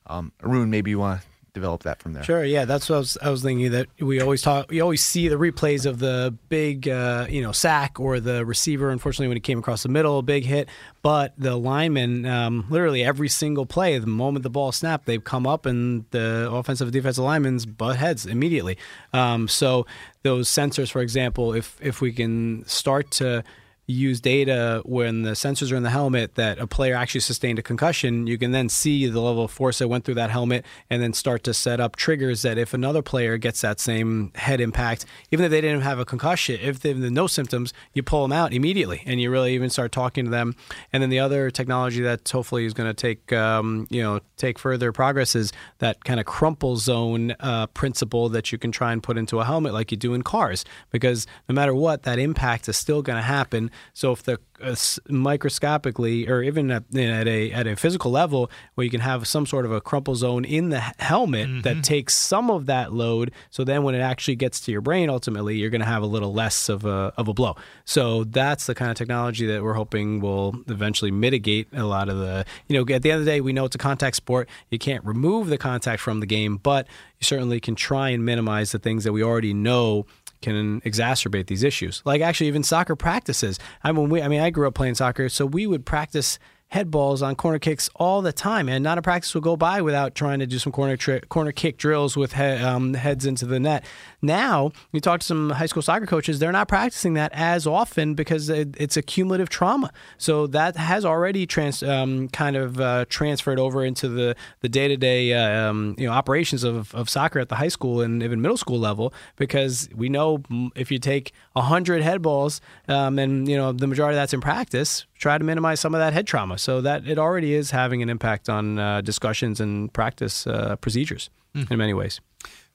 Um, 0.08 0.32
Arun, 0.42 0.70
maybe 0.70 0.92
you 0.92 1.00
want 1.00 1.22
to 1.22 1.28
develop 1.54 1.84
that 1.84 2.02
from 2.02 2.14
there. 2.14 2.24
Sure. 2.24 2.46
Yeah, 2.46 2.64
that's 2.64 2.90
what 2.90 2.96
I 2.96 3.00
was, 3.00 3.18
I 3.22 3.30
was 3.32 3.42
thinking. 3.44 3.72
That 3.72 3.88
we 4.00 4.22
always 4.22 4.42
talk, 4.42 4.70
we 4.70 4.80
always 4.80 5.04
see 5.04 5.28
the 5.28 5.36
replays 5.36 5.86
of 5.86 6.00
the 6.00 6.34
big, 6.48 6.88
uh, 6.88 7.28
you 7.30 7.42
know, 7.42 7.52
sack 7.52 8.00
or 8.00 8.22
the 8.22 8.46
receiver. 8.46 8.92
Unfortunately, 8.92 9.28
when 9.28 9.36
he 9.36 9.42
came 9.42 9.60
across 9.60 9.84
the 9.84 9.90
middle, 9.90 10.22
big 10.22 10.46
hit. 10.46 10.70
But 11.02 11.34
the 11.38 11.58
linemen, 11.58 12.26
um, 12.26 12.66
literally 12.70 13.04
every 13.04 13.28
single 13.28 13.66
play, 13.66 14.00
the 14.00 14.08
moment 14.08 14.44
the 14.44 14.50
ball 14.50 14.72
snapped, 14.72 15.06
they've 15.06 15.22
come 15.22 15.46
up 15.46 15.66
and 15.66 16.06
the 16.12 16.50
offensive 16.50 16.88
and 16.88 16.94
defensive 16.94 17.26
linemen's 17.26 17.66
butt 17.66 17.98
heads 17.98 18.26
immediately. 18.26 18.78
Um, 19.12 19.50
so 19.50 19.86
those 20.24 20.48
sensors, 20.48 20.90
for 20.90 21.02
example, 21.02 21.54
if 21.54 21.78
if 21.82 22.00
we 22.00 22.14
can 22.14 22.66
start 22.68 23.12
to 23.12 23.44
use 23.90 24.22
data 24.22 24.82
when 24.86 25.24
the 25.24 25.32
sensors 25.32 25.72
are 25.72 25.76
in 25.76 25.84
the 25.84 25.90
helmet 25.90 26.36
that 26.36 26.60
a 26.60 26.68
player 26.68 26.96
actually 26.96 27.22
sustained 27.22 27.58
a 27.58 27.64
concussion, 27.64 28.28
you 28.28 28.38
can 28.38 28.52
then 28.52 28.70
see 28.70 29.08
the 29.08 29.20
level 29.20 29.44
of 29.44 29.52
force 29.52 29.80
that 29.80 29.88
went 29.88 30.06
through 30.06 30.14
that 30.14 30.30
helmet 30.30 30.64
and 30.90 31.02
then 31.02 31.12
start 31.12 31.44
to 31.44 31.54
set 31.54 31.80
up 31.80 31.96
triggers 31.96 32.44
that 32.44 32.58
if 32.58 32.74
another 32.74 33.02
player 33.02 33.38
gets 33.38 33.62
that 33.62 33.80
same 33.80 34.32
head 34.36 34.62
impact, 34.62 35.06
even 35.32 35.44
if 35.44 35.52
they 35.52 35.62
didn't 35.62 35.82
have 35.82 35.98
a 35.98 36.06
concussion, 36.06 36.60
if 36.62 36.80
they 36.80 36.90
have 36.90 36.98
no 37.00 37.26
symptoms, 37.26 37.74
you 37.94 38.04
pull 38.04 38.22
them 38.22 38.32
out 38.32 38.54
immediately 38.54 39.02
and 39.06 39.20
you 39.20 39.32
really 39.32 39.56
even 39.56 39.70
start 39.70 39.92
talking 39.92 40.26
to 40.26 40.32
them. 40.32 40.56
And 40.94 41.02
then 41.02 41.10
the 41.10 41.20
other 41.20 41.50
technology 41.50 42.02
that 42.02 42.30
hopefully 42.30 42.66
is 42.66 42.74
going 42.74 42.90
to 42.90 42.94
take, 42.94 43.34
um, 43.34 43.88
you 43.90 44.04
know, 44.04 44.20
take 44.38 44.60
further 44.60 44.92
progress 44.92 45.36
is 45.36 45.52
that 45.80 46.04
kind 46.04 46.20
of 46.20 46.26
crumple 46.26 46.78
zone 46.78 47.36
uh, 47.40 47.68
principle 47.68 48.30
that 48.30 48.52
you 48.52 48.58
can 48.58 48.72
try 48.72 48.94
and 48.94 49.02
put 49.02 49.18
into 49.18 49.40
a 49.40 49.46
helmet 49.46 49.74
like 49.74 49.92
you 49.92 49.98
do 49.98 50.14
in 50.14 50.22
cars, 50.22 50.64
because 50.92 51.26
no 51.48 51.56
matter 51.56 51.74
what, 51.74 52.04
that 52.04 52.20
impact 52.20 52.70
is 52.70 52.78
still 52.78 53.02
going 53.02 53.18
to 53.18 53.24
happen 53.24 53.72
so 53.94 54.12
if 54.12 54.24
the 54.24 54.40
uh, 54.62 54.76
microscopically 55.08 56.28
or 56.28 56.42
even 56.44 56.70
at, 56.72 56.84
at, 56.96 57.28
a 57.28 57.52
at 57.52 57.68
a 57.68 57.76
physical 57.76 58.12
level 58.12 58.52
where 58.76 58.84
you 58.84 58.92
can 58.92 59.00
have 59.00 59.28
some 59.28 59.46
sort 59.46 59.66
of 59.66 59.72
a 59.72 59.80
crumple 59.80 60.16
zone 60.16 60.44
in 60.44 60.70
the 60.70 60.80
helmet 61.00 61.48
mm-hmm. 61.48 61.62
that 61.62 61.84
takes 61.84 62.14
some 62.14 62.52
of 62.52 62.66
that 62.66 62.92
load 62.94 63.32
so 63.50 63.64
then 63.64 63.84
when 63.84 63.96
it 63.96 64.00
actually 64.00 64.36
gets 64.36 64.60
to 64.60 64.72
your 64.72 64.82
brain 64.82 65.10
ultimately 65.10 65.56
you're 65.56 65.70
going 65.70 65.82
to 65.82 65.88
have 65.88 66.04
a 66.04 66.08
little 66.08 66.34
less 66.34 66.70
of 66.70 66.86
a 66.86 67.14
of 67.18 67.28
a 67.28 67.34
blow 67.34 67.56
so 67.86 68.24
that's 68.26 68.66
the 68.66 68.76
kind 68.76 68.92
of 68.92 68.98
technology 68.98 69.46
that 69.46 69.64
we're 69.64 69.74
hoping 69.74 70.20
will 70.20 70.56
eventually 70.68 71.12
mitigate 71.12 71.68
a 71.74 71.86
lot 71.86 72.10
of 72.10 72.18
the 72.18 72.46
you 72.68 72.76
know 72.76 72.94
at 72.94 73.02
the 73.02 73.12
end 73.12 73.20
of 73.20 73.26
the 73.26 73.32
day 73.32 73.42
we 73.42 73.54
know 73.54 73.66
it's 73.66 73.76
a 73.76 73.80
contact 73.80 74.16
sport 74.16 74.50
you 74.70 74.80
can't 74.80 75.04
remove 75.06 75.48
the 75.48 75.58
contact 75.58 76.02
from 76.02 76.20
the 76.20 76.26
game 76.26 76.58
but 76.58 76.86
you 77.20 77.26
certainly 77.26 77.60
can 77.60 77.76
try 77.76 78.10
and 78.10 78.26
minimize 78.26 78.72
the 78.72 78.80
things 78.80 79.04
that 79.04 79.14
we 79.14 79.24
already 79.24 79.54
know 79.54 80.06
can 80.42 80.82
exacerbate 80.82 81.48
these 81.48 81.64
issues. 81.64 82.02
Like 82.06 82.22
actually, 82.22 82.48
even 82.48 82.64
soccer 82.64 82.96
practices. 82.96 83.60
I 83.84 83.92
mean, 83.92 84.10
we, 84.10 84.22
I 84.22 84.28
mean, 84.28 84.42
I 84.42 84.50
grew 84.50 84.68
up 84.68 84.74
playing 84.74 84.96
soccer, 84.96 85.30
so 85.30 85.46
we 85.46 85.68
would 85.68 85.86
practice 85.86 86.40
head 86.70 86.92
balls 86.92 87.24
on 87.24 87.36
corner 87.36 87.58
kicks 87.58 87.90
all 87.96 88.22
the 88.22 88.32
time, 88.32 88.70
and 88.70 88.84
not 88.84 88.98
a 88.98 89.02
practice 89.02 89.34
will 89.34 89.42
go 89.42 89.58
by 89.58 89.82
without 89.82 90.14
trying 90.14 90.38
to 90.38 90.46
do 90.46 90.60
some 90.60 90.72
corner 90.72 90.96
tri- 90.96 91.20
corner 91.22 91.52
kick 91.52 91.78
drills 91.78 92.16
with 92.16 92.34
he- 92.34 92.44
um, 92.44 92.94
heads 92.94 93.26
into 93.26 93.46
the 93.48 93.60
net. 93.60 93.84
Now, 94.22 94.72
you 94.92 95.00
talk 95.00 95.22
to 95.22 95.26
some 95.26 95.50
high 95.50 95.66
school 95.66 95.82
soccer 95.82 96.06
coaches, 96.06 96.38
they're 96.38 96.52
not 96.52 96.68
practicing 96.68 97.16
that 97.16 97.32
as 97.34 97.66
often 97.66 98.14
because 98.14 98.50
it, 98.50 98.76
it's 98.78 98.96
a 98.98 99.02
cumulative 99.02 99.50
trauma. 99.50 99.92
So 100.20 100.46
that 100.48 100.76
has 100.76 101.06
already 101.06 101.48
trans, 101.48 101.82
um, 101.82 102.28
kind 102.30 102.56
of 102.56 102.80
uh, 102.80 103.06
transferred 103.10 103.60
over 103.60 103.84
into 103.84 104.08
the 104.08 104.36
the 104.62 104.70
day 104.70 104.88
to 104.88 104.98
day 104.98 105.30
you 105.30 106.06
know 106.06 106.12
operations 106.12 106.64
of, 106.64 106.94
of 106.94 107.10
soccer 107.10 107.40
at 107.40 107.50
the 107.50 107.56
high 107.56 107.68
school 107.68 108.02
and 108.02 108.22
even 108.22 108.42
middle 108.42 108.58
school 108.58 108.78
level 108.78 109.12
because 109.38 109.90
we 109.96 110.08
know 110.08 110.44
if 110.76 110.92
you 110.92 111.00
take 111.00 111.32
hundred 111.56 112.02
head 112.02 112.22
balls 112.22 112.62
um, 112.88 113.20
and 113.20 113.48
you 113.48 113.58
know 113.58 113.72
the 113.74 113.88
majority 113.88 114.16
of 114.16 114.22
that's 114.22 114.34
in 114.34 114.40
practice, 114.40 115.06
try 115.18 115.38
to 115.38 115.44
minimize 115.44 115.80
some 115.80 115.94
of 115.94 116.00
that 116.00 116.14
head 116.14 116.28
trauma. 116.28 116.59
So 116.62 116.82
that 116.82 117.08
it 117.08 117.18
already 117.18 117.54
is 117.54 117.72
having 117.72 118.02
an 118.02 118.10
impact 118.10 118.50
on 118.50 118.80
uh, 118.80 119.02
discussions 119.02 119.60
and 119.60 119.92
practice 119.92 120.46
uh, 120.46 120.76
procedures 120.78 121.30
mm. 121.56 121.70
in 121.70 121.78
many 121.78 121.94
ways. 121.94 122.22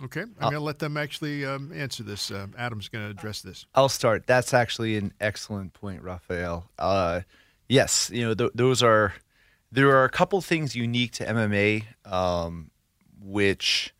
Okay, 0.03 0.21
I'm 0.21 0.35
going 0.39 0.53
to 0.53 0.59
let 0.59 0.77
them 0.77 0.95
actually 0.95 1.43
um, 1.43 1.71
answer 1.73 2.03
this. 2.03 2.29
Uh, 2.29 2.47
Adam's 2.55 2.87
going 2.87 3.05
to 3.05 3.09
address 3.09 3.41
this. 3.41 3.65
I'll 3.73 3.89
start. 3.89 4.27
That's 4.27 4.53
actually 4.53 4.95
an 4.95 5.11
excellent 5.19 5.73
point, 5.73 6.03
Raphael. 6.03 6.69
Uh, 6.77 7.21
yes, 7.67 8.11
you 8.13 8.23
know 8.23 8.35
th- 8.35 8.51
those 8.53 8.83
are 8.83 9.15
there 9.71 9.89
are 9.89 10.03
a 10.03 10.09
couple 10.09 10.39
things 10.41 10.75
unique 10.75 11.11
to 11.13 11.25
MMA, 11.25 11.83
um, 12.05 12.71
which 13.21 13.93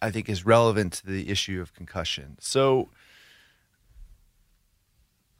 I 0.00 0.10
think 0.10 0.28
is 0.28 0.46
relevant 0.46 0.92
to 0.94 1.06
the 1.06 1.28
issue 1.28 1.60
of 1.60 1.74
concussion. 1.74 2.36
So, 2.40 2.90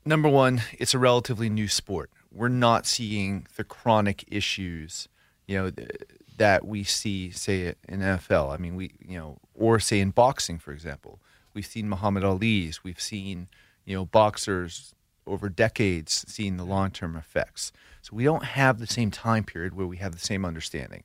number 0.05 0.29
one, 0.29 0.63
it's 0.79 0.95
a 0.95 0.99
relatively 0.99 1.49
new 1.49 1.69
sport. 1.69 2.11
We're 2.33 2.49
not 2.49 2.87
seeing 2.87 3.47
the 3.57 3.65
chronic 3.65 4.25
issues, 4.29 5.09
you 5.47 5.57
know, 5.57 5.71
th- 5.71 5.91
that 6.37 6.67
we 6.67 6.85
see, 6.85 7.31
say, 7.31 7.75
in 7.89 8.01
NFL. 8.01 8.53
I 8.53 8.57
mean, 8.59 8.77
we, 8.77 8.93
you 9.01 9.19
know, 9.19 9.39
or 9.55 9.79
say 9.79 10.01
in 10.01 10.11
boxing, 10.11 10.59
for 10.59 10.73
example. 10.73 11.21
We've 11.55 11.65
seen 11.65 11.89
Muhammad 11.89 12.25
Ali's. 12.25 12.85
We've 12.85 13.01
seen, 13.01 13.49
you 13.87 13.97
know, 13.97 14.05
boxers 14.05 14.95
over 15.27 15.49
decades 15.49 16.25
seeing 16.29 16.57
the 16.57 16.65
long-term 16.65 17.17
effects. 17.17 17.73
So 18.03 18.15
we 18.15 18.25
don't 18.25 18.45
have 18.45 18.79
the 18.79 18.87
same 18.87 19.11
time 19.11 19.45
period 19.45 19.75
where 19.75 19.87
we 19.87 19.97
have 19.97 20.13
the 20.13 20.19
same 20.19 20.45
understanding. 20.45 21.03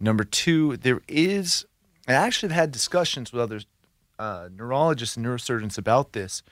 Number 0.00 0.24
two, 0.24 0.76
there 0.76 1.00
is. 1.08 1.64
I 2.08 2.12
actually 2.12 2.50
have 2.50 2.60
had 2.60 2.72
discussions 2.72 3.32
with 3.32 3.40
other 3.40 3.60
uh, 4.18 4.48
neurologists 4.54 5.16
and 5.16 5.24
neurosurgeons 5.24 5.78
about 5.78 6.12
this. 6.12 6.42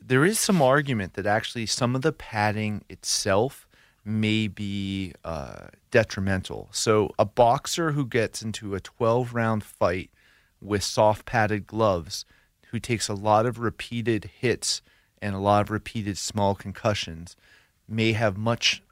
There 0.00 0.24
is 0.24 0.38
some 0.38 0.62
argument 0.62 1.14
that 1.14 1.26
actually 1.26 1.66
some 1.66 1.94
of 1.94 2.02
the 2.02 2.12
padding 2.12 2.84
itself 2.88 3.68
may 4.04 4.48
be 4.48 5.12
uh, 5.24 5.68
detrimental. 5.90 6.68
So, 6.72 7.14
a 7.18 7.24
boxer 7.24 7.92
who 7.92 8.06
gets 8.06 8.42
into 8.42 8.74
a 8.74 8.80
12 8.80 9.34
round 9.34 9.62
fight 9.62 10.10
with 10.60 10.82
soft 10.82 11.26
padded 11.26 11.66
gloves, 11.66 12.24
who 12.68 12.78
takes 12.78 13.08
a 13.08 13.14
lot 13.14 13.46
of 13.46 13.58
repeated 13.58 14.30
hits 14.38 14.82
and 15.22 15.34
a 15.34 15.38
lot 15.38 15.62
of 15.62 15.70
repeated 15.70 16.18
small 16.18 16.54
concussions, 16.54 17.36
may 17.88 18.12
have 18.12 18.36
much 18.36 18.82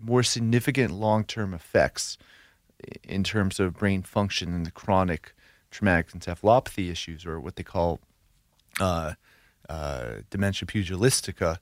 more 0.00 0.22
significant 0.22 0.92
long 0.92 1.24
term 1.24 1.54
effects 1.54 2.18
in 3.04 3.22
terms 3.22 3.60
of 3.60 3.76
brain 3.76 4.02
function 4.02 4.54
and 4.54 4.66
the 4.66 4.70
chronic 4.70 5.34
traumatic 5.70 6.12
encephalopathy 6.12 6.90
issues, 6.90 7.24
or 7.24 7.38
what 7.38 7.56
they 7.56 7.62
call 7.62 8.00
uh, 8.80 9.12
uh, 9.68 10.06
dementia 10.30 10.66
pugilistica 10.66 11.58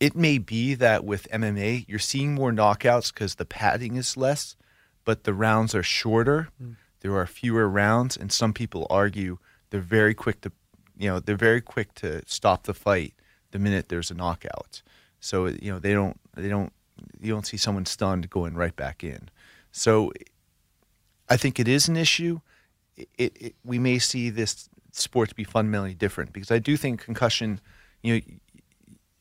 it 0.00 0.14
may 0.14 0.38
be 0.38 0.74
that 0.74 1.04
with 1.04 1.28
MMA, 1.30 1.84
you're 1.88 1.98
seeing 1.98 2.34
more 2.34 2.52
knockouts 2.52 3.12
because 3.12 3.34
the 3.34 3.44
padding 3.44 3.96
is 3.96 4.16
less, 4.16 4.56
but 5.04 5.24
the 5.24 5.34
rounds 5.34 5.74
are 5.74 5.82
shorter. 5.82 6.48
Mm. 6.62 6.76
There 7.00 7.16
are 7.16 7.26
fewer 7.26 7.68
rounds, 7.68 8.16
and 8.16 8.30
some 8.30 8.52
people 8.52 8.86
argue 8.90 9.38
they're 9.70 9.80
very 9.80 10.14
quick 10.14 10.40
to, 10.42 10.52
you 10.98 11.08
know, 11.08 11.20
they're 11.20 11.36
very 11.36 11.60
quick 11.60 11.94
to 11.94 12.22
stop 12.26 12.64
the 12.64 12.74
fight 12.74 13.14
the 13.50 13.58
minute 13.58 13.88
there's 13.88 14.10
a 14.10 14.14
knockout. 14.14 14.82
So 15.20 15.46
you 15.46 15.72
know 15.72 15.78
they 15.78 15.92
don't 15.92 16.18
they 16.34 16.48
don't 16.48 16.72
you 17.20 17.32
don't 17.32 17.46
see 17.46 17.56
someone 17.56 17.86
stunned 17.86 18.28
going 18.30 18.54
right 18.54 18.74
back 18.74 19.02
in. 19.02 19.30
So 19.72 20.12
I 21.28 21.36
think 21.36 21.58
it 21.58 21.68
is 21.68 21.88
an 21.88 21.96
issue. 21.96 22.40
It, 22.96 23.32
it, 23.40 23.54
we 23.64 23.78
may 23.78 23.98
see 23.98 24.30
this 24.30 24.68
sport 24.92 25.28
to 25.28 25.34
be 25.34 25.44
fundamentally 25.44 25.94
different 25.94 26.32
because 26.32 26.50
I 26.50 26.58
do 26.58 26.76
think 26.76 27.00
concussion, 27.00 27.60
you 28.02 28.14
know 28.14 28.20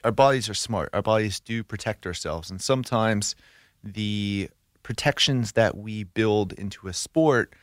our 0.04 0.12
bodies 0.12 0.48
are 0.48 0.54
smart. 0.54 0.90
Our 0.94 1.02
bodies 1.02 1.40
do 1.40 1.64
protect 1.64 2.06
ourselves, 2.06 2.50
and 2.50 2.62
sometimes 2.62 3.36
the 3.84 4.50
protections 4.84 5.54
that 5.54 5.76
we 5.76 6.04
build 6.04 6.54
into 6.54 6.88
a 6.88 6.94
sport, 6.94 7.54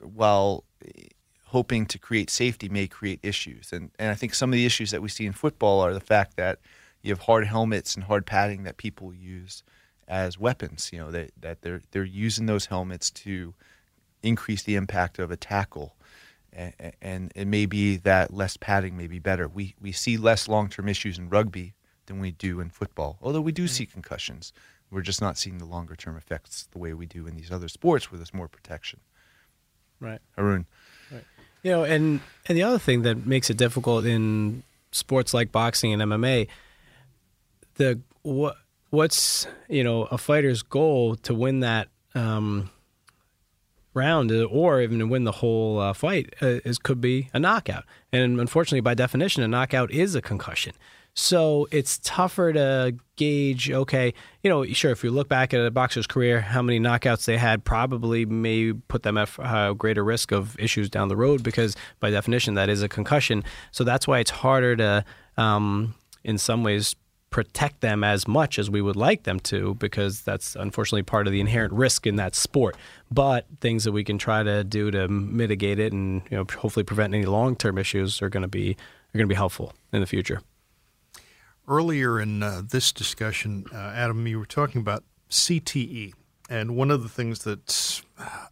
while 0.00 0.64
hoping 1.54 1.86
to 1.86 1.98
create 1.98 2.30
safety, 2.30 2.68
may 2.68 2.86
create 2.86 3.20
issues. 3.22 3.72
And 3.72 3.90
and 3.98 4.10
I 4.10 4.14
think 4.14 4.34
some 4.34 4.50
of 4.50 4.54
the 4.54 4.66
issues 4.66 4.90
that 4.90 5.02
we 5.02 5.08
see 5.08 5.26
in 5.26 5.32
football 5.32 5.80
are 5.80 5.94
the 5.94 6.08
fact 6.14 6.36
that 6.36 6.58
you 7.02 7.10
have 7.12 7.20
hard 7.20 7.46
helmets 7.46 7.94
and 7.94 8.04
hard 8.04 8.24
padding 8.26 8.64
that 8.64 8.76
people 8.76 9.14
use 9.14 9.62
as 10.08 10.38
weapons. 10.38 10.90
You 10.92 11.00
know 11.00 11.10
that 11.10 11.30
that 11.40 11.62
they're 11.62 11.82
they're 11.90 12.04
using 12.26 12.46
those 12.46 12.66
helmets 12.66 13.10
to 13.24 13.54
increase 14.22 14.62
the 14.62 14.74
impact 14.74 15.18
of 15.18 15.30
a 15.30 15.36
tackle 15.36 15.94
and 17.02 17.32
it 17.34 17.46
may 17.46 17.66
be 17.66 17.96
that 17.96 18.32
less 18.32 18.56
padding 18.56 18.96
may 18.96 19.06
be 19.06 19.18
better. 19.18 19.48
We 19.48 19.74
we 19.80 19.92
see 19.92 20.16
less 20.16 20.48
long 20.48 20.68
term 20.68 20.88
issues 20.88 21.18
in 21.18 21.28
rugby 21.28 21.74
than 22.06 22.20
we 22.20 22.30
do 22.32 22.60
in 22.60 22.70
football, 22.70 23.18
although 23.22 23.40
we 23.40 23.52
do 23.52 23.64
mm-hmm. 23.64 23.72
see 23.72 23.86
concussions. 23.86 24.52
We're 24.90 25.02
just 25.02 25.20
not 25.20 25.36
seeing 25.36 25.58
the 25.58 25.64
longer 25.64 25.96
term 25.96 26.16
effects 26.16 26.68
the 26.70 26.78
way 26.78 26.94
we 26.94 27.06
do 27.06 27.26
in 27.26 27.34
these 27.34 27.50
other 27.50 27.68
sports 27.68 28.10
where 28.10 28.18
there's 28.18 28.34
more 28.34 28.48
protection. 28.48 29.00
Right, 30.00 30.20
Arun. 30.38 30.66
You 31.64 31.70
know, 31.70 31.82
and 31.82 32.20
and 32.46 32.58
the 32.58 32.62
other 32.62 32.78
thing 32.78 33.02
that 33.02 33.26
makes 33.26 33.48
it 33.48 33.56
difficult 33.56 34.04
in 34.04 34.62
sports 34.92 35.32
like 35.32 35.50
boxing 35.50 35.92
and 35.94 36.02
MMA, 36.02 36.46
the 37.76 38.00
what 38.22 38.56
what's 38.90 39.46
you 39.68 39.82
know 39.82 40.02
a 40.04 40.18
fighter's 40.18 40.62
goal 40.62 41.16
to 41.16 41.34
win 41.34 41.60
that 41.60 41.88
um, 42.14 42.68
round 43.94 44.30
or 44.30 44.82
even 44.82 44.98
to 44.98 45.06
win 45.06 45.24
the 45.24 45.32
whole 45.32 45.80
uh, 45.80 45.94
fight 45.94 46.34
uh, 46.42 46.60
is 46.66 46.78
could 46.78 47.00
be 47.00 47.30
a 47.32 47.40
knockout. 47.40 47.84
And 48.12 48.38
unfortunately, 48.38 48.82
by 48.82 48.92
definition, 48.92 49.42
a 49.42 49.48
knockout 49.48 49.90
is 49.90 50.14
a 50.14 50.20
concussion. 50.20 50.74
So 51.14 51.68
it's 51.70 51.98
tougher 52.02 52.52
to 52.52 52.96
gauge. 53.16 53.70
Okay, 53.70 54.12
you 54.42 54.50
know, 54.50 54.64
sure. 54.66 54.90
If 54.90 55.04
you 55.04 55.10
look 55.10 55.28
back 55.28 55.54
at 55.54 55.64
a 55.64 55.70
boxer's 55.70 56.08
career, 56.08 56.40
how 56.40 56.60
many 56.60 56.80
knockouts 56.80 57.24
they 57.24 57.38
had 57.38 57.64
probably 57.64 58.26
may 58.26 58.72
put 58.72 59.04
them 59.04 59.16
at 59.16 59.30
a 59.38 59.74
greater 59.74 60.02
risk 60.02 60.32
of 60.32 60.58
issues 60.58 60.90
down 60.90 61.08
the 61.08 61.16
road 61.16 61.44
because, 61.44 61.76
by 62.00 62.10
definition, 62.10 62.54
that 62.54 62.68
is 62.68 62.82
a 62.82 62.88
concussion. 62.88 63.44
So 63.70 63.84
that's 63.84 64.08
why 64.08 64.18
it's 64.18 64.30
harder 64.30 64.74
to, 64.76 65.04
um, 65.36 65.94
in 66.24 66.36
some 66.36 66.64
ways, 66.64 66.96
protect 67.30 67.80
them 67.80 68.04
as 68.04 68.28
much 68.28 68.60
as 68.60 68.70
we 68.70 68.80
would 68.80 68.94
like 68.94 69.24
them 69.24 69.40
to 69.40 69.74
because 69.74 70.22
that's 70.22 70.54
unfortunately 70.54 71.02
part 71.02 71.26
of 71.26 71.32
the 71.32 71.40
inherent 71.40 71.72
risk 71.72 72.06
in 72.06 72.14
that 72.14 72.32
sport 72.32 72.76
but 73.10 73.44
things 73.60 73.82
that 73.82 73.90
we 73.90 74.04
can 74.04 74.16
try 74.16 74.44
to 74.44 74.62
do 74.62 74.88
to 74.88 75.08
mitigate 75.08 75.80
it 75.80 75.92
and 75.92 76.22
you 76.30 76.36
know 76.36 76.46
hopefully 76.58 76.84
prevent 76.84 77.12
any 77.12 77.24
long-term 77.24 77.76
issues 77.76 78.22
are 78.22 78.28
going 78.28 78.42
to 78.42 78.48
be 78.48 78.70
are 78.70 79.18
going 79.18 79.24
to 79.24 79.26
be 79.26 79.34
helpful 79.34 79.72
in 79.92 80.00
the 80.00 80.06
future 80.06 80.40
earlier 81.66 82.20
in 82.20 82.42
uh, 82.42 82.62
this 82.68 82.92
discussion 82.92 83.64
uh, 83.72 83.76
Adam 83.76 84.26
you 84.26 84.38
were 84.38 84.46
talking 84.46 84.80
about 84.80 85.04
CTE 85.30 86.12
and 86.50 86.76
one 86.76 86.90
of 86.90 87.02
the 87.02 87.08
things 87.08 87.44
that 87.44 88.02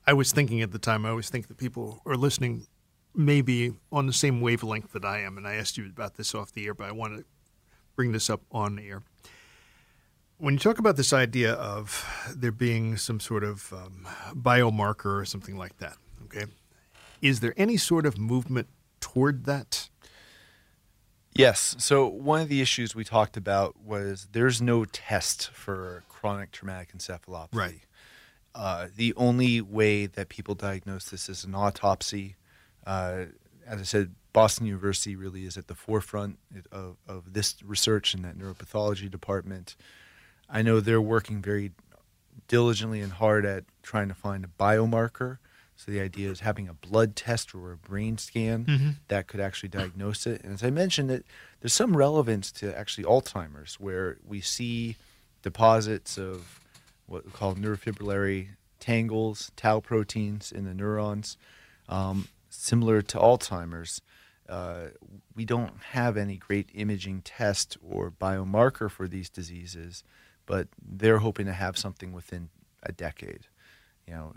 I 0.06 0.12
was 0.12 0.32
thinking 0.32 0.62
at 0.62 0.72
the 0.72 0.78
time 0.78 1.04
I 1.04 1.10
always 1.10 1.28
think 1.28 1.48
that 1.48 1.58
people 1.58 2.00
are 2.06 2.16
listening 2.16 2.66
may 3.14 3.42
be 3.42 3.72
on 3.90 4.06
the 4.06 4.12
same 4.12 4.40
wavelength 4.40 4.92
that 4.92 5.04
I 5.04 5.20
am 5.20 5.36
and 5.36 5.46
I 5.46 5.54
asked 5.54 5.76
you 5.76 5.86
about 5.86 6.14
this 6.14 6.34
off 6.34 6.52
the 6.52 6.66
air 6.66 6.74
but 6.74 6.88
I 6.88 6.92
want 6.92 7.18
to 7.18 7.24
bring 7.96 8.12
this 8.12 8.30
up 8.30 8.42
on 8.50 8.76
the 8.76 8.88
air. 8.88 9.02
When 10.38 10.54
you 10.54 10.60
talk 10.60 10.78
about 10.78 10.96
this 10.96 11.12
idea 11.12 11.52
of 11.52 12.04
there 12.34 12.50
being 12.50 12.96
some 12.96 13.20
sort 13.20 13.44
of 13.44 13.72
um, 13.72 14.08
biomarker 14.32 15.20
or 15.20 15.24
something 15.24 15.56
like 15.56 15.78
that, 15.78 15.96
okay, 16.24 16.46
is 17.20 17.40
there 17.40 17.54
any 17.56 17.76
sort 17.76 18.06
of 18.06 18.18
movement 18.18 18.68
toward 19.00 19.44
that? 19.44 19.88
Yes. 21.34 21.74
So 21.78 22.06
one 22.06 22.40
of 22.40 22.48
the 22.48 22.60
issues 22.60 22.94
we 22.94 23.04
talked 23.04 23.36
about 23.36 23.80
was 23.82 24.28
there's 24.32 24.60
no 24.60 24.84
test 24.84 25.50
for 25.50 26.04
chronic 26.08 26.52
traumatic 26.52 26.92
encephalopathy. 26.96 27.54
Right. 27.54 27.80
Uh, 28.54 28.88
the 28.94 29.14
only 29.16 29.60
way 29.60 30.06
that 30.06 30.28
people 30.28 30.54
diagnose 30.54 31.06
this 31.06 31.28
is 31.28 31.44
an 31.44 31.54
autopsy. 31.54 32.36
Uh, 32.86 33.24
as 33.66 33.80
I 33.80 33.84
said, 33.84 34.14
Boston 34.32 34.66
University 34.66 35.16
really 35.16 35.44
is 35.44 35.56
at 35.56 35.68
the 35.68 35.74
forefront 35.74 36.38
of, 36.70 36.96
of 37.08 37.32
this 37.32 37.56
research 37.64 38.14
in 38.14 38.22
that 38.22 38.38
neuropathology 38.38 39.10
department. 39.10 39.76
I 40.50 40.62
know 40.62 40.80
they're 40.80 41.00
working 41.00 41.40
very 41.40 41.72
diligently 42.48 43.00
and 43.00 43.12
hard 43.12 43.46
at 43.46 43.64
trying 43.82 44.08
to 44.08 44.14
find 44.14 44.44
a 44.44 44.48
biomarker 44.48 45.38
So 45.76 45.90
the 45.90 46.00
idea 46.00 46.30
is 46.30 46.40
having 46.40 46.68
a 46.68 46.74
blood 46.74 47.16
test 47.16 47.54
or 47.54 47.72
a 47.72 47.76
brain 47.76 48.16
scan 48.18 48.64
that 49.08 49.26
could 49.26 49.40
actually 49.40 49.70
diagnose 49.70 50.26
it. 50.26 50.42
And 50.44 50.54
as 50.54 50.62
I 50.62 50.70
mentioned, 50.70 51.10
it, 51.10 51.26
there's 51.60 51.72
some 51.72 51.96
relevance 51.96 52.52
to 52.52 52.76
actually 52.78 53.04
Alzheimer's, 53.04 53.80
where 53.80 54.18
we 54.24 54.40
see 54.40 54.96
deposits 55.42 56.18
of 56.18 56.60
what 57.06 57.24
we 57.24 57.32
call 57.32 57.54
neurofibrillary 57.56 58.50
tangles, 58.78 59.50
tau 59.56 59.80
proteins 59.80 60.52
in 60.52 60.64
the 60.64 60.74
neurons, 60.74 61.36
um, 61.88 62.28
similar 62.48 63.02
to 63.02 63.18
Alzheimer's. 63.18 64.00
Uh, 64.48 64.88
we 65.34 65.44
don't 65.44 65.72
have 65.90 66.16
any 66.16 66.36
great 66.36 66.68
imaging 66.74 67.22
test 67.22 67.76
or 67.82 68.10
biomarker 68.10 68.90
for 68.90 69.08
these 69.08 69.30
diseases, 69.30 70.04
but 70.46 70.68
they're 70.80 71.18
hoping 71.18 71.46
to 71.46 71.52
have 71.52 71.76
something 71.78 72.12
within 72.12 72.50
a 72.82 72.92
decade. 72.92 73.46
You 74.06 74.14
know, 74.14 74.32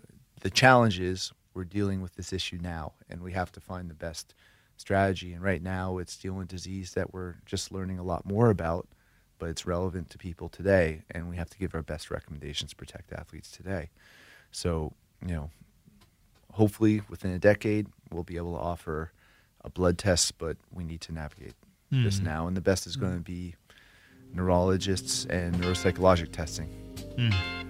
the 0.46 0.52
challenge 0.52 1.00
is 1.00 1.32
we're 1.56 1.64
dealing 1.64 2.02
with 2.04 2.14
this 2.14 2.32
issue 2.32 2.60
now, 2.62 2.94
and 3.10 3.24
we 3.24 3.32
have 3.32 3.52
to 3.52 3.60
find 3.60 3.90
the 3.90 3.96
best 3.96 4.36
strategy. 4.78 5.34
And 5.34 5.42
right 5.42 5.60
now, 5.60 5.98
it's 5.98 6.16
dealing 6.16 6.38
with 6.38 6.50
disease 6.50 6.92
that 6.94 7.16
we're 7.16 7.38
just 7.48 7.72
learning 7.72 7.98
a 7.98 8.04
lot 8.04 8.28
more 8.28 8.52
about, 8.52 8.88
but 9.40 9.50
it's 9.50 9.66
relevant 9.66 10.12
to 10.12 10.20
people 10.20 10.48
today, 10.48 11.02
and 11.10 11.32
we 11.32 11.36
have 11.38 11.50
to 11.50 11.58
give 11.58 11.74
our 11.74 11.82
best 11.82 12.12
recommendations 12.12 12.70
to 12.70 12.76
protect 12.76 13.12
athletes 13.12 13.50
today. 13.50 13.90
So, 14.52 14.94
you 15.26 15.34
know, 15.34 15.50
hopefully 16.54 17.02
within 17.10 17.32
a 17.32 17.40
decade, 17.40 17.88
we'll 18.12 18.22
be 18.22 18.38
able 18.38 18.54
to 18.54 18.62
offer 18.62 19.14
a 19.62 19.72
blood 19.72 19.98
test, 19.98 20.38
but 20.38 20.58
we 20.72 20.84
need 20.84 21.02
to 21.02 21.12
navigate 21.12 21.56
this 21.90 22.20
hmm. 22.20 22.26
now. 22.26 22.46
And 22.46 22.56
the 22.56 22.62
best 22.62 22.86
is 22.86 22.98
going 22.98 23.16
to 23.16 23.24
be 23.24 23.56
neurologists 24.32 25.26
and 25.26 25.56
neuropsychologic 25.56 26.32
testing. 26.32 26.68
Hmm. 27.18 27.65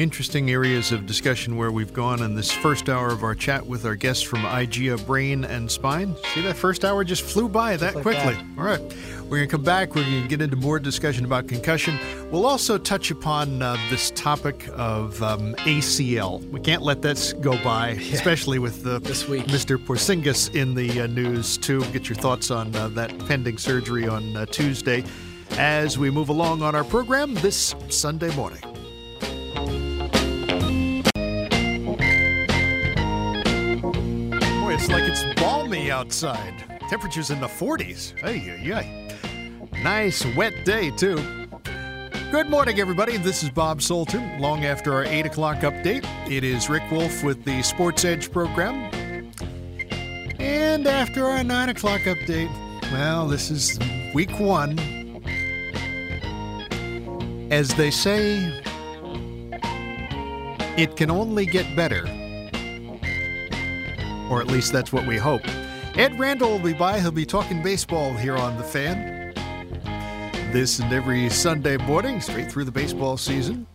Interesting 0.00 0.50
areas 0.50 0.92
of 0.92 1.04
discussion 1.04 1.58
where 1.58 1.70
we've 1.70 1.92
gone 1.92 2.22
in 2.22 2.34
this 2.34 2.50
first 2.50 2.88
hour 2.88 3.08
of 3.08 3.22
our 3.22 3.34
chat 3.34 3.66
with 3.66 3.84
our 3.84 3.94
guests 3.94 4.22
from 4.22 4.40
IGEA 4.40 5.04
Brain 5.04 5.44
and 5.44 5.70
Spine. 5.70 6.16
See, 6.32 6.40
that 6.40 6.56
first 6.56 6.86
hour 6.86 7.04
just 7.04 7.20
flew 7.20 7.50
by 7.50 7.76
that 7.76 7.96
like 7.96 8.02
quickly. 8.02 8.32
that. 8.32 8.44
All 8.56 8.64
right. 8.64 8.80
We're 9.24 9.36
going 9.36 9.42
to 9.42 9.46
come 9.48 9.62
back. 9.62 9.94
We're 9.94 10.04
going 10.04 10.22
to 10.22 10.28
get 10.28 10.40
into 10.40 10.56
more 10.56 10.78
discussion 10.78 11.26
about 11.26 11.48
concussion. 11.48 11.98
We'll 12.30 12.46
also 12.46 12.78
touch 12.78 13.10
upon 13.10 13.60
uh, 13.60 13.76
this 13.90 14.10
topic 14.12 14.70
of 14.72 15.22
um, 15.22 15.54
ACL. 15.56 16.48
We 16.48 16.60
can't 16.60 16.80
let 16.80 17.02
that 17.02 17.34
go 17.42 17.62
by, 17.62 17.88
especially 18.14 18.58
with 18.58 18.86
uh, 18.86 19.00
This 19.00 19.28
week. 19.28 19.48
Mr. 19.48 19.76
Porzingis 19.76 20.54
in 20.54 20.74
the 20.74 21.02
uh, 21.02 21.08
news, 21.08 21.58
too. 21.58 21.84
Get 21.92 22.08
your 22.08 22.16
thoughts 22.16 22.50
on 22.50 22.74
uh, 22.74 22.88
that 22.88 23.18
pending 23.26 23.58
surgery 23.58 24.08
on 24.08 24.34
uh, 24.34 24.46
Tuesday 24.46 25.04
as 25.58 25.98
we 25.98 26.08
move 26.10 26.30
along 26.30 26.62
on 26.62 26.74
our 26.74 26.84
program 26.84 27.34
this 27.34 27.74
Sunday 27.90 28.34
morning. 28.34 28.62
It's 34.82 34.88
like 34.88 35.04
it's 35.04 35.24
balmy 35.38 35.90
outside. 35.90 36.80
Temperatures 36.88 37.30
in 37.30 37.38
the 37.38 37.46
40s. 37.46 38.18
Hey, 38.18 38.58
yeah. 38.64 38.82
Nice 39.82 40.24
wet 40.34 40.64
day, 40.64 40.90
too. 40.90 41.16
Good 42.30 42.48
morning, 42.48 42.80
everybody. 42.80 43.18
This 43.18 43.42
is 43.42 43.50
Bob 43.50 43.82
Salter. 43.82 44.20
Long 44.38 44.64
after 44.64 44.94
our 44.94 45.04
8 45.04 45.26
o'clock 45.26 45.58
update, 45.58 46.06
it 46.30 46.44
is 46.44 46.70
Rick 46.70 46.90
Wolff 46.90 47.22
with 47.22 47.44
the 47.44 47.60
Sports 47.60 48.06
Edge 48.06 48.32
program. 48.32 48.90
And 50.38 50.86
after 50.86 51.26
our 51.26 51.44
9 51.44 51.68
o'clock 51.68 52.00
update, 52.00 52.50
well, 52.90 53.28
this 53.28 53.50
is 53.50 53.78
week 54.14 54.40
one. 54.40 54.78
As 57.50 57.68
they 57.74 57.90
say, 57.90 58.62
it 60.78 60.96
can 60.96 61.10
only 61.10 61.44
get 61.44 61.76
better. 61.76 62.06
Or 64.30 64.40
at 64.40 64.46
least 64.46 64.72
that's 64.72 64.92
what 64.92 65.06
we 65.06 65.18
hope. 65.18 65.42
Ed 65.96 66.18
Randall 66.18 66.52
will 66.52 66.58
be 66.60 66.72
by. 66.72 67.00
He'll 67.00 67.10
be 67.10 67.26
talking 67.26 67.62
baseball 67.62 68.14
here 68.14 68.36
on 68.36 68.56
The 68.56 68.62
Fan. 68.62 69.34
This 70.52 70.78
and 70.78 70.92
every 70.92 71.28
Sunday 71.28 71.76
morning, 71.76 72.20
straight 72.20 72.50
through 72.50 72.64
the 72.64 72.72
baseball 72.72 73.16
season. 73.16 73.66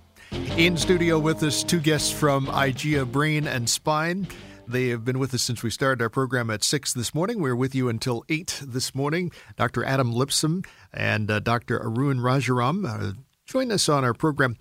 In 0.58 0.78
studio 0.78 1.20
with 1.20 1.44
us, 1.44 1.64
two 1.64 1.80
guests 1.80 2.12
from 2.12 2.48
IGEA 2.48 3.12
Brain 3.12 3.46
and 3.48 3.70
Spine. 3.70 4.28
They 4.68 4.88
have 4.88 5.06
been 5.06 5.20
with 5.20 5.34
us 5.34 5.44
since 5.44 5.62
we 5.62 5.70
started 5.70 6.02
our 6.02 6.10
program 6.10 6.50
at 6.50 6.64
6 6.64 6.94
this 6.94 7.14
morning. 7.14 7.40
We're 7.40 7.56
with 7.56 7.76
you 7.76 7.88
until 7.88 8.24
8 8.30 8.64
this 8.66 8.96
morning. 8.96 9.32
Dr. 9.58 9.84
Adam 9.84 10.14
Lipson 10.14 10.66
and 10.94 11.30
uh, 11.30 11.40
Dr. 11.40 11.80
Arun 11.82 12.20
Rajaram 12.20 12.86
uh, 12.88 13.14
join 13.46 13.72
us 13.72 13.88
on 13.88 14.04
our 14.04 14.14
program. 14.14 14.58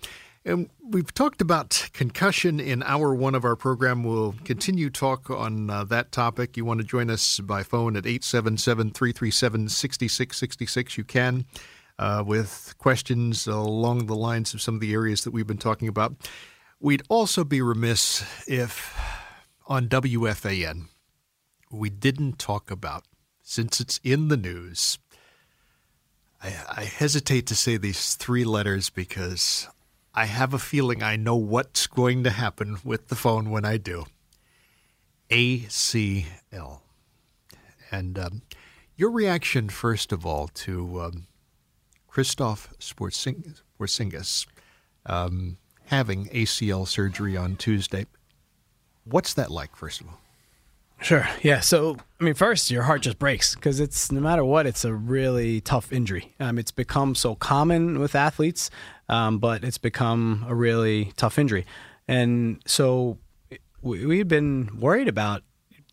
And 0.47 0.69
we've 0.87 1.11
talked 1.11 1.41
about 1.41 1.89
concussion 1.91 2.59
in 2.59 2.83
hour 2.83 3.15
one 3.15 3.33
of 3.33 3.43
our 3.43 3.55
program. 3.55 4.03
We'll 4.03 4.35
continue 4.43 4.91
talk 4.91 5.31
on 5.31 5.71
uh, 5.71 5.85
that 5.85 6.11
topic. 6.11 6.55
You 6.55 6.63
want 6.63 6.81
to 6.81 6.85
join 6.85 7.09
us 7.09 7.39
by 7.39 7.63
phone 7.63 7.95
at 7.95 8.05
877 8.05 8.91
337 8.91 9.69
6666. 9.69 10.97
You 10.99 11.03
can 11.03 11.45
uh, 11.97 12.23
with 12.25 12.75
questions 12.77 13.47
along 13.47 14.05
the 14.05 14.15
lines 14.15 14.53
of 14.53 14.61
some 14.61 14.75
of 14.75 14.81
the 14.81 14.93
areas 14.93 15.23
that 15.23 15.31
we've 15.31 15.47
been 15.47 15.57
talking 15.57 15.87
about. 15.87 16.13
We'd 16.79 17.01
also 17.09 17.43
be 17.43 17.61
remiss 17.63 18.23
if 18.47 18.95
on 19.65 19.89
WFAN 19.89 20.89
we 21.71 21.89
didn't 21.89 22.37
talk 22.37 22.69
about, 22.69 23.03
since 23.41 23.79
it's 23.79 23.99
in 24.03 24.27
the 24.27 24.37
news, 24.37 24.99
I, 26.43 26.53
I 26.69 26.83
hesitate 26.83 27.47
to 27.47 27.55
say 27.55 27.77
these 27.77 28.13
three 28.13 28.43
letters 28.43 28.91
because 28.91 29.67
I 30.17 30.25
have 30.25 30.53
a 30.53 30.59
feeling 30.59 31.03
I 31.03 31.17
know 31.17 31.35
what's 31.35 31.87
going 31.87 32.23
to 32.23 32.29
happen 32.29 32.77
with 32.85 33.09
the 33.09 33.15
phone 33.15 33.49
when 33.49 33.65
I 33.65 33.75
do. 33.75 34.05
ACL. 35.29 36.79
And 37.91 38.17
um, 38.17 38.41
your 38.95 39.11
reaction, 39.11 39.67
first 39.67 40.13
of 40.13 40.25
all, 40.25 40.47
to 40.47 41.01
um, 41.01 41.27
Kristaps 42.09 42.93
Porzing- 43.77 44.47
um, 45.05 45.57
having 45.87 46.25
ACL 46.27 46.87
surgery 46.87 47.35
on 47.35 47.57
Tuesday. 47.57 48.05
What's 49.03 49.33
that 49.33 49.51
like, 49.51 49.75
first 49.75 49.99
of 49.99 50.07
all? 50.07 50.19
Sure. 51.01 51.27
Yeah. 51.41 51.59
So, 51.59 51.97
I 52.19 52.23
mean, 52.23 52.33
first, 52.35 52.71
your 52.71 52.83
heart 52.83 53.01
just 53.01 53.19
breaks 53.19 53.53
because 53.53 53.81
it's 53.81 54.11
no 54.11 54.21
matter 54.21 54.45
what, 54.45 54.65
it's 54.65 54.85
a 54.85 54.93
really 54.93 55.59
tough 55.61 55.91
injury. 55.91 56.33
Um, 56.39 56.57
it's 56.57 56.71
become 56.71 57.15
so 57.15 57.35
common 57.35 57.99
with 57.99 58.15
athletes, 58.15 58.69
um, 59.09 59.39
but 59.39 59.63
it's 59.63 59.77
become 59.77 60.45
a 60.47 60.55
really 60.55 61.11
tough 61.15 61.37
injury. 61.37 61.65
And 62.07 62.61
so 62.65 63.17
we, 63.81 64.05
we've 64.05 64.27
been 64.27 64.79
worried 64.79 65.07
about 65.07 65.43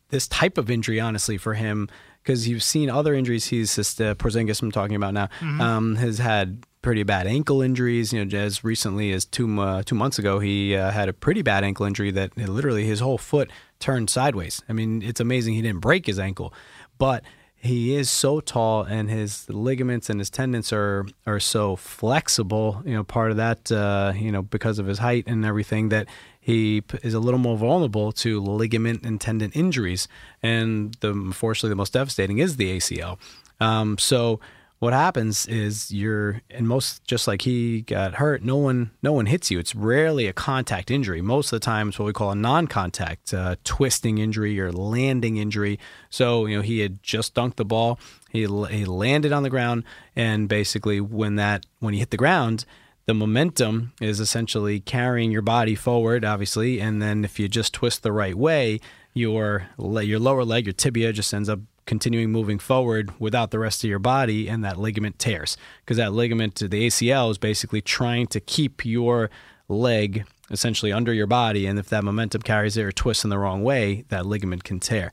this 0.09 0.29
type 0.29 0.59
of 0.59 0.71
injury, 0.71 1.01
honestly, 1.01 1.39
for 1.39 1.55
him 1.55 1.89
because 2.23 2.47
you've 2.49 2.63
seen 2.63 2.89
other 2.91 3.15
injuries. 3.15 3.47
He's 3.47 3.75
just 3.75 4.01
uh, 4.01 4.15
Porzingis, 4.15 4.63
I'm 4.63 4.71
talking 4.71 4.97
about 4.97 5.15
now, 5.15 5.29
um, 5.61 5.97
has 5.97 6.19
had 6.19 6.65
pretty 6.83 7.03
bad 7.03 7.27
ankle 7.27 7.63
injuries. 7.63 8.13
You 8.13 8.25
know, 8.25 8.39
as 8.39 8.63
recently 8.63 9.13
as 9.13 9.25
two 9.25 9.61
uh, 9.61 9.83
two 9.83 9.95
months 9.95 10.19
ago, 10.19 10.39
he 10.39 10.77
uh, 10.77 10.91
had 10.91 11.09
a 11.09 11.13
pretty 11.13 11.43
bad 11.43 11.65
ankle 11.65 11.87
injury 11.87 12.11
that 12.13 12.37
literally 12.37 12.85
his 12.85 13.01
whole 13.01 13.19
foot 13.19 13.51
turned 13.79 14.11
sideways. 14.11 14.63
I 14.69 14.73
mean, 14.73 15.03
it's 15.03 15.21
amazing 15.21 15.55
he 15.55 15.63
didn't 15.63 15.81
break 15.81 16.07
his 16.07 16.19
ankle, 16.19 16.53
but 16.99 17.25
he 17.63 17.95
is 17.95 18.11
so 18.11 18.41
tall 18.41 18.83
and 18.83 19.09
his 19.09 19.49
ligaments 19.49 20.11
and 20.11 20.19
his 20.19 20.29
tendons 20.31 20.73
are 20.73 21.07
are 21.27 21.39
so 21.39 21.77
flexible. 21.77 22.83
You 22.85 22.95
know, 22.95 23.05
part 23.05 23.31
of 23.31 23.37
that, 23.37 23.71
uh, 23.71 24.13
you 24.17 24.33
know, 24.33 24.43
because 24.43 24.81
of 24.81 24.87
his 24.87 24.99
height 24.99 25.25
and 25.29 25.45
everything, 25.45 25.89
that 25.91 26.09
he 26.41 26.83
is 27.05 27.15
a 27.15 27.21
little 27.21 27.39
more 27.39 27.57
vulnerable 27.57 28.11
to 28.13 28.41
ligament 28.41 29.05
and 29.05 29.21
tendon 29.21 29.53
injuries. 29.53 30.09
And 30.43 30.97
the 30.99 31.11
unfortunately, 31.11 31.71
the 31.71 31.77
most 31.77 31.93
devastating 31.93 32.39
is 32.39 32.57
the 32.57 32.77
ACL. 32.77 33.19
Um, 33.61 33.97
so 33.97 34.41
what 34.83 34.93
happens 34.93 35.47
is 35.47 35.93
you're 35.93 36.43
and 36.51 36.67
most 36.67 37.05
just 37.05 37.29
like 37.29 37.43
he 37.43 37.83
got 37.83 38.17
hurt 38.17 38.43
no 38.43 38.57
one 38.57 38.91
no 39.01 39.13
one 39.13 39.27
hits 39.27 39.49
you. 39.49 39.61
It's 39.61 39.77
rarely 39.77 40.27
a 40.27 40.33
contact 40.33 40.91
injury. 40.91 41.23
Most 41.23 41.53
of 41.53 41.61
the 41.61 41.65
time 41.65 41.91
it's 41.91 42.01
what 42.01 42.07
we 42.07 42.13
call 42.13 42.33
a 42.33 42.35
non-contact 42.35 43.33
uh, 43.33 43.55
twisting 43.63 44.19
injury 44.19 44.59
or 44.59 44.73
landing 44.73 45.37
injury. 45.37 45.79
So 46.11 46.47
you 46.47 46.57
know 46.57 46.63
he 46.63 46.81
had 46.81 47.01
just 47.01 47.33
dunked 47.33 47.55
the 47.57 47.65
ball. 47.65 48.01
He, 48.31 48.41
he 48.41 48.85
landed 48.85 49.31
on 49.31 49.45
the 49.45 49.51
ground. 49.51 49.85
And 50.17 50.49
basically 50.49 51.01
when 51.01 51.37
that 51.37 51.65
when 51.79 51.95
he 51.95 52.01
hit 52.01 52.11
the 52.11 52.17
ground 52.17 52.65
the 53.07 53.15
momentum 53.15 53.93
is 54.01 54.19
essentially 54.19 54.81
carrying 54.81 55.31
your 55.31 55.43
body 55.43 55.77
forward 55.77 56.25
obviously. 56.25 56.81
And 56.81 57.01
then 57.01 57.25
if 57.25 57.39
you 57.39 57.47
just 57.47 57.73
twist 57.73 58.03
the 58.03 58.11
right 58.11 58.35
way 58.35 58.81
your 59.15 59.69
your 59.79 60.19
lower 60.19 60.45
leg 60.45 60.67
your 60.67 60.73
tibia 60.73 61.13
just 61.13 61.33
ends 61.33 61.49
up 61.49 61.61
continuing 61.87 62.31
moving 62.31 62.59
forward 62.59 63.13
without 63.19 63.51
the 63.51 63.59
rest 63.59 63.83
of 63.85 63.91
your 63.91 63.99
body 63.99 64.49
and 64.49 64.65
that 64.65 64.79
ligament 64.79 65.19
tears. 65.19 65.57
Because 65.81 65.97
that 65.97 66.13
ligament 66.13 66.57
the 66.57 66.69
ACL 66.69 67.31
is 67.31 67.39
basically 67.39 67.81
trying 67.81 68.27
to 68.29 68.41
keep 68.41 68.85
your 68.85 69.31
leg 69.69 70.25
essentially 70.51 70.93
under 70.93 71.13
your 71.13 71.27
body 71.27 71.67
and 71.67 71.79
if 71.79 71.89
that 71.89 72.05
momentum 72.05 72.43
carries 72.43 72.77
it 72.77 72.83
or 72.83 72.93
twists 72.93 73.25
in 73.25 73.31
the 73.31 73.39
wrong 73.39 73.63
way 73.63 74.05
that 74.09 74.27
ligament 74.27 74.65
can 74.65 74.79
tear. 74.79 75.11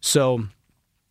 So 0.00 0.48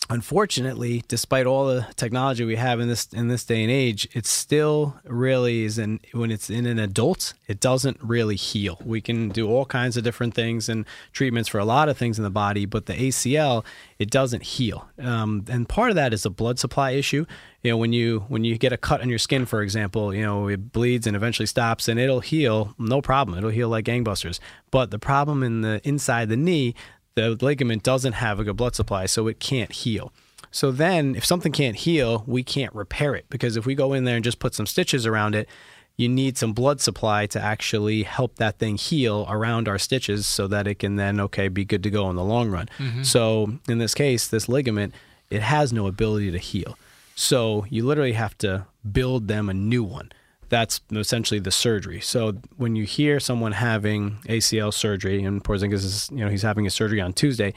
unfortunately, 0.10 1.04
despite 1.08 1.46
all 1.46 1.68
the 1.68 1.86
technology 1.96 2.44
we 2.44 2.56
have 2.56 2.80
in 2.80 2.88
this 2.88 3.08
in 3.14 3.28
this 3.28 3.44
day 3.44 3.62
and 3.62 3.72
age, 3.72 4.08
it 4.14 4.26
still 4.26 5.00
really 5.04 5.64
is 5.64 5.78
in 5.78 6.00
when 6.12 6.32
it's 6.32 6.50
in 6.50 6.66
an 6.66 6.80
adult, 6.80 7.34
it 7.48 7.60
doesn't 7.60 7.98
really 8.02 8.36
heal. 8.36 8.80
We 8.84 9.02
can 9.02 9.30
do 9.30 9.48
all 9.48 9.66
kinds 9.66 9.98
of 9.98 10.04
different 10.04 10.34
things 10.34 10.68
and 10.68 10.86
treatments 11.12 11.50
for 11.50 11.60
a 11.60 11.66
lot 11.66 11.90
of 11.90 11.98
things 11.98 12.18
in 12.18 12.24
the 12.24 12.30
body, 12.30 12.66
but 12.66 12.88
the 12.88 12.94
ACL 12.94 13.64
it 14.00 14.10
doesn't 14.10 14.44
heal. 14.44 14.88
Um, 14.98 15.46
and 15.50 15.68
part 15.68 15.90
of 15.90 15.96
that 15.96 16.14
is 16.14 16.26
a 16.26 16.30
blood 16.30 16.58
supply 16.58 16.92
issue. 16.92 17.26
You 17.64 17.72
know, 17.72 17.78
when 17.78 17.92
you 17.92 18.22
when 18.30 18.44
you 18.46 18.58
get 18.58 18.72
a 18.72 18.78
cut 18.78 19.02
on 19.02 19.10
your 19.10 19.20
skin, 19.20 19.46
for 19.46 19.62
example, 19.62 20.14
you 20.14 20.24
know 20.24 20.48
it 20.48 20.72
bleeds 20.72 21.06
and 21.06 21.16
eventually 21.16 21.46
stops, 21.46 21.88
and 21.88 22.00
it'll 22.00 22.22
heal, 22.22 22.74
no 22.80 23.02
problem. 23.02 23.38
It'll 23.38 23.50
heal 23.50 23.70
like 23.70 23.86
gangbusters. 23.86 24.40
But 24.72 24.92
the 24.92 25.00
problem 25.00 25.44
in 25.44 25.62
the 25.62 25.82
inside 25.84 26.30
the 26.30 26.38
knee 26.38 26.76
the 27.16 27.38
ligament 27.42 27.84
doesn't 27.84 28.14
have 28.14 28.40
a 28.40 28.44
good 28.44 28.58
blood 28.58 28.76
supply, 28.76 29.06
so 29.06 29.28
it 29.28 29.40
can't 29.40 29.72
heal. 29.72 30.12
So 30.52 30.72
then, 30.72 31.16
if 31.16 31.26
something 31.26 31.52
can't 31.52 31.76
heal, 31.76 32.24
we 32.26 32.44
can't 32.44 32.74
repair 32.74 33.16
it 33.16 33.26
because 33.30 33.56
if 33.56 33.66
we 33.66 33.76
go 33.76 33.94
in 33.94 34.06
there 34.06 34.16
and 34.16 34.24
just 34.24 34.40
put 34.40 34.56
some 34.56 34.66
stitches 34.66 35.06
around 35.06 35.36
it, 35.36 35.48
you 35.96 36.08
need 36.08 36.38
some 36.38 36.54
blood 36.54 36.80
supply 36.80 37.26
to 37.28 37.42
actually 37.42 38.04
help 38.04 38.38
that 38.38 38.58
thing 38.58 38.78
heal 38.78 39.28
around 39.30 39.68
our 39.68 39.78
stitches 39.78 40.26
so 40.26 40.48
that 40.48 40.66
it 40.66 40.76
can 40.80 40.96
then, 40.96 41.20
okay, 41.20 41.50
be 41.50 41.66
good 41.66 41.84
to 41.84 41.90
go 41.90 42.10
in 42.10 42.16
the 42.16 42.24
long 42.24 42.50
run. 42.50 42.70
Mm-hmm. 42.78 43.04
So 43.04 43.60
in 43.68 43.80
this 43.80 43.94
case, 43.94 44.28
this 44.28 44.48
ligament, 44.48 44.94
it 45.30 45.42
has 45.42 45.74
no 45.74 45.88
ability 45.88 46.32
to 46.32 46.38
heal. 46.38 46.78
So 47.16 47.66
you 47.70 47.86
literally 47.86 48.14
have 48.14 48.38
to 48.38 48.66
build 48.90 49.28
them 49.28 49.50
a 49.50 49.54
new 49.54 49.84
one 49.84 50.14
that's 50.50 50.82
essentially 50.92 51.40
the 51.40 51.52
surgery. 51.52 52.02
So 52.02 52.34
when 52.58 52.76
you 52.76 52.84
hear 52.84 53.20
someone 53.20 53.54
having 53.54 54.18
ACL 54.26 54.74
surgery, 54.74 55.24
and 55.24 55.44
Porzingis 55.44 55.74
is, 55.74 56.10
you 56.12 56.24
know, 56.24 56.30
he's 56.30 56.42
having 56.42 56.68
a 56.68 56.70
surgery 56.70 57.02
on 57.02 57.14
Tuesday, 57.14 57.54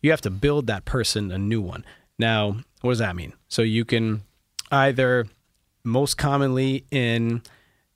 you 0.00 0.10
have 0.10 0.20
to 0.22 0.30
build 0.30 0.66
that 0.68 0.84
person 0.84 1.30
a 1.30 1.38
new 1.38 1.60
one. 1.60 1.84
Now, 2.18 2.58
what 2.80 2.92
does 2.92 2.98
that 2.98 3.16
mean? 3.16 3.32
So 3.48 3.62
you 3.62 3.84
can 3.84 4.22
either, 4.70 5.26
most 5.84 6.16
commonly 6.16 6.84
in 6.90 7.42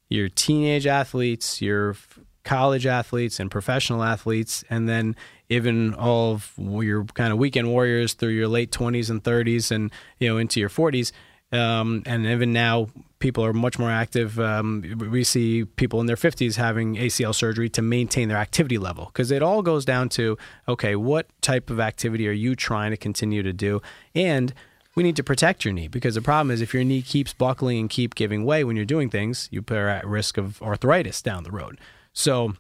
your 0.09 0.28
teenage 0.28 0.86
athletes, 0.86 1.62
your 1.62 1.96
college 2.44 2.86
athletes, 2.86 3.40
and 3.40 3.51
professional 3.51 4.03
athletes, 4.03 4.64
and 4.68 4.88
then 4.88 5.16
even 5.48 5.94
all 5.94 6.32
of 6.32 6.53
your 6.59 7.05
kind 7.05 7.32
of 7.32 7.38
weekend 7.38 7.68
warriors 7.68 8.14
through 8.14 8.30
your 8.30 8.48
late 8.48 8.70
20s 8.70 9.11
and 9.11 9.22
30s 9.22 9.70
and 9.72 9.90
you 10.18 10.28
know 10.28 10.38
into 10.38 10.61
your 10.61 10.68
40s 10.68 11.12
um, 11.53 12.03
and 12.07 12.26
even 12.26 12.53
now, 12.53 12.88
people 13.20 13.44
are 13.44 13.52
much 13.52 13.78
more 13.78 13.90
active. 13.90 14.40
Um, 14.40 14.96
we 15.10 15.22
see 15.22 15.64
people 15.64 16.00
in 16.00 16.06
their 16.06 16.16
50s 16.16 16.56
having 16.56 16.96
ACL 16.96 17.34
surgery 17.34 17.68
to 17.70 17.82
maintain 17.82 18.28
their 18.28 18.38
activity 18.38 18.78
level 18.78 19.06
because 19.06 19.30
it 19.30 19.42
all 19.42 19.62
goes 19.62 19.84
down 19.84 20.08
to 20.10 20.36
okay, 20.66 20.96
what 20.96 21.28
type 21.40 21.70
of 21.70 21.78
activity 21.78 22.26
are 22.28 22.32
you 22.32 22.56
trying 22.56 22.90
to 22.90 22.96
continue 22.96 23.42
to 23.42 23.52
do? 23.52 23.80
And 24.14 24.52
we 24.96 25.04
need 25.04 25.16
to 25.16 25.22
protect 25.22 25.64
your 25.64 25.72
knee 25.72 25.86
because 25.86 26.16
the 26.16 26.22
problem 26.22 26.50
is 26.50 26.60
if 26.60 26.74
your 26.74 26.82
knee 26.82 27.02
keeps 27.02 27.32
buckling 27.32 27.78
and 27.78 27.88
keep 27.88 28.14
giving 28.16 28.44
way 28.44 28.64
when 28.64 28.74
you're 28.74 28.84
doing 28.84 29.08
things, 29.08 29.48
you 29.52 29.62
are 29.70 29.88
at 29.88 30.06
risk 30.06 30.36
of 30.36 30.60
arthritis 30.60 31.22
down 31.22 31.44
the 31.44 31.52
road. 31.52 31.78
So, 32.12 32.54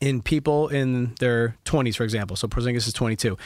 in 0.00 0.22
people 0.22 0.68
in 0.68 1.14
their 1.20 1.56
20s, 1.66 1.94
for 1.94 2.04
example, 2.04 2.36
so 2.36 2.48
Porzingis 2.48 2.86
is 2.86 2.92
22 2.94 3.36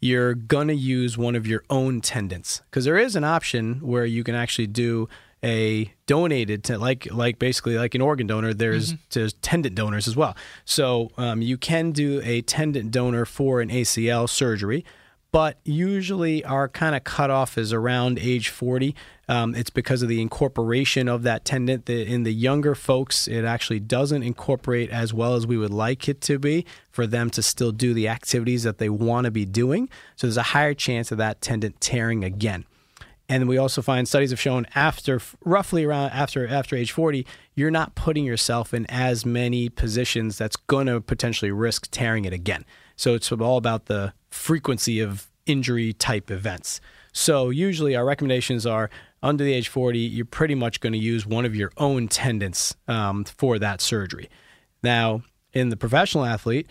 you're 0.00 0.34
to 0.68 0.74
use 0.74 1.18
one 1.18 1.34
of 1.34 1.46
your 1.46 1.64
own 1.70 2.00
tendons 2.00 2.62
because 2.66 2.84
there 2.84 2.98
is 2.98 3.16
an 3.16 3.24
option 3.24 3.80
where 3.80 4.04
you 4.04 4.22
can 4.22 4.34
actually 4.34 4.66
do 4.66 5.08
a 5.44 5.92
donated 6.06 6.64
to 6.64 6.78
like 6.78 7.10
like 7.12 7.38
basically 7.38 7.76
like 7.76 7.94
an 7.94 8.00
organ 8.00 8.26
donor 8.26 8.52
there's 8.52 8.92
mm-hmm. 8.92 9.02
there's 9.10 9.34
tendon 9.34 9.74
donors 9.74 10.08
as 10.08 10.16
well 10.16 10.36
so 10.64 11.10
um, 11.16 11.42
you 11.42 11.56
can 11.56 11.92
do 11.92 12.20
a 12.24 12.40
tendon 12.42 12.90
donor 12.90 13.24
for 13.24 13.60
an 13.60 13.68
acl 13.68 14.28
surgery 14.28 14.84
but 15.30 15.58
usually 15.64 16.42
our 16.44 16.68
kind 16.68 16.94
of 16.94 17.04
cutoff 17.04 17.58
is 17.58 17.72
around 17.72 18.18
age 18.18 18.48
40. 18.48 18.94
Um, 19.28 19.54
it's 19.54 19.68
because 19.68 20.00
of 20.02 20.08
the 20.08 20.22
incorporation 20.22 21.06
of 21.06 21.22
that 21.24 21.44
tendon. 21.44 21.82
The, 21.84 22.02
in 22.06 22.22
the 22.22 22.32
younger 22.32 22.74
folks, 22.74 23.28
it 23.28 23.44
actually 23.44 23.80
doesn't 23.80 24.22
incorporate 24.22 24.88
as 24.88 25.12
well 25.12 25.34
as 25.34 25.46
we 25.46 25.58
would 25.58 25.72
like 25.72 26.08
it 26.08 26.22
to 26.22 26.38
be 26.38 26.64
for 26.90 27.06
them 27.06 27.28
to 27.30 27.42
still 27.42 27.72
do 27.72 27.92
the 27.92 28.08
activities 28.08 28.62
that 28.62 28.78
they 28.78 28.88
want 28.88 29.26
to 29.26 29.30
be 29.30 29.44
doing. 29.44 29.90
So 30.16 30.26
there's 30.26 30.38
a 30.38 30.42
higher 30.42 30.74
chance 30.74 31.12
of 31.12 31.18
that 31.18 31.42
tendon 31.42 31.74
tearing 31.78 32.24
again. 32.24 32.64
And 33.28 33.46
we 33.46 33.58
also 33.58 33.82
find 33.82 34.08
studies 34.08 34.30
have 34.30 34.40
shown 34.40 34.66
after 34.74 35.20
roughly 35.44 35.84
around 35.84 36.10
after 36.10 36.46
after 36.48 36.76
age 36.76 36.92
40, 36.92 37.26
you're 37.54 37.70
not 37.70 37.94
putting 37.94 38.24
yourself 38.24 38.72
in 38.72 38.86
as 38.86 39.26
many 39.26 39.68
positions 39.68 40.38
that's 40.38 40.56
going 40.56 40.86
to 40.86 41.00
potentially 41.00 41.50
risk 41.50 41.88
tearing 41.90 42.24
it 42.24 42.32
again. 42.32 42.64
So 42.96 43.14
it's 43.14 43.30
all 43.30 43.58
about 43.58 43.86
the 43.86 44.14
frequency 44.30 45.00
of 45.00 45.28
injury 45.44 45.92
type 45.92 46.30
events. 46.30 46.80
So 47.12 47.50
usually 47.50 47.96
our 47.96 48.04
recommendations 48.04 48.64
are 48.64 48.90
under 49.22 49.44
the 49.44 49.52
age 49.52 49.68
40, 49.68 49.98
you're 49.98 50.24
pretty 50.24 50.54
much 50.54 50.80
going 50.80 50.92
to 50.92 50.98
use 50.98 51.26
one 51.26 51.44
of 51.44 51.56
your 51.56 51.72
own 51.76 52.08
tendons 52.08 52.76
um, 52.86 53.24
for 53.24 53.58
that 53.58 53.80
surgery. 53.80 54.30
Now, 54.82 55.22
in 55.52 55.70
the 55.70 55.76
professional 55.76 56.24
athlete, 56.24 56.68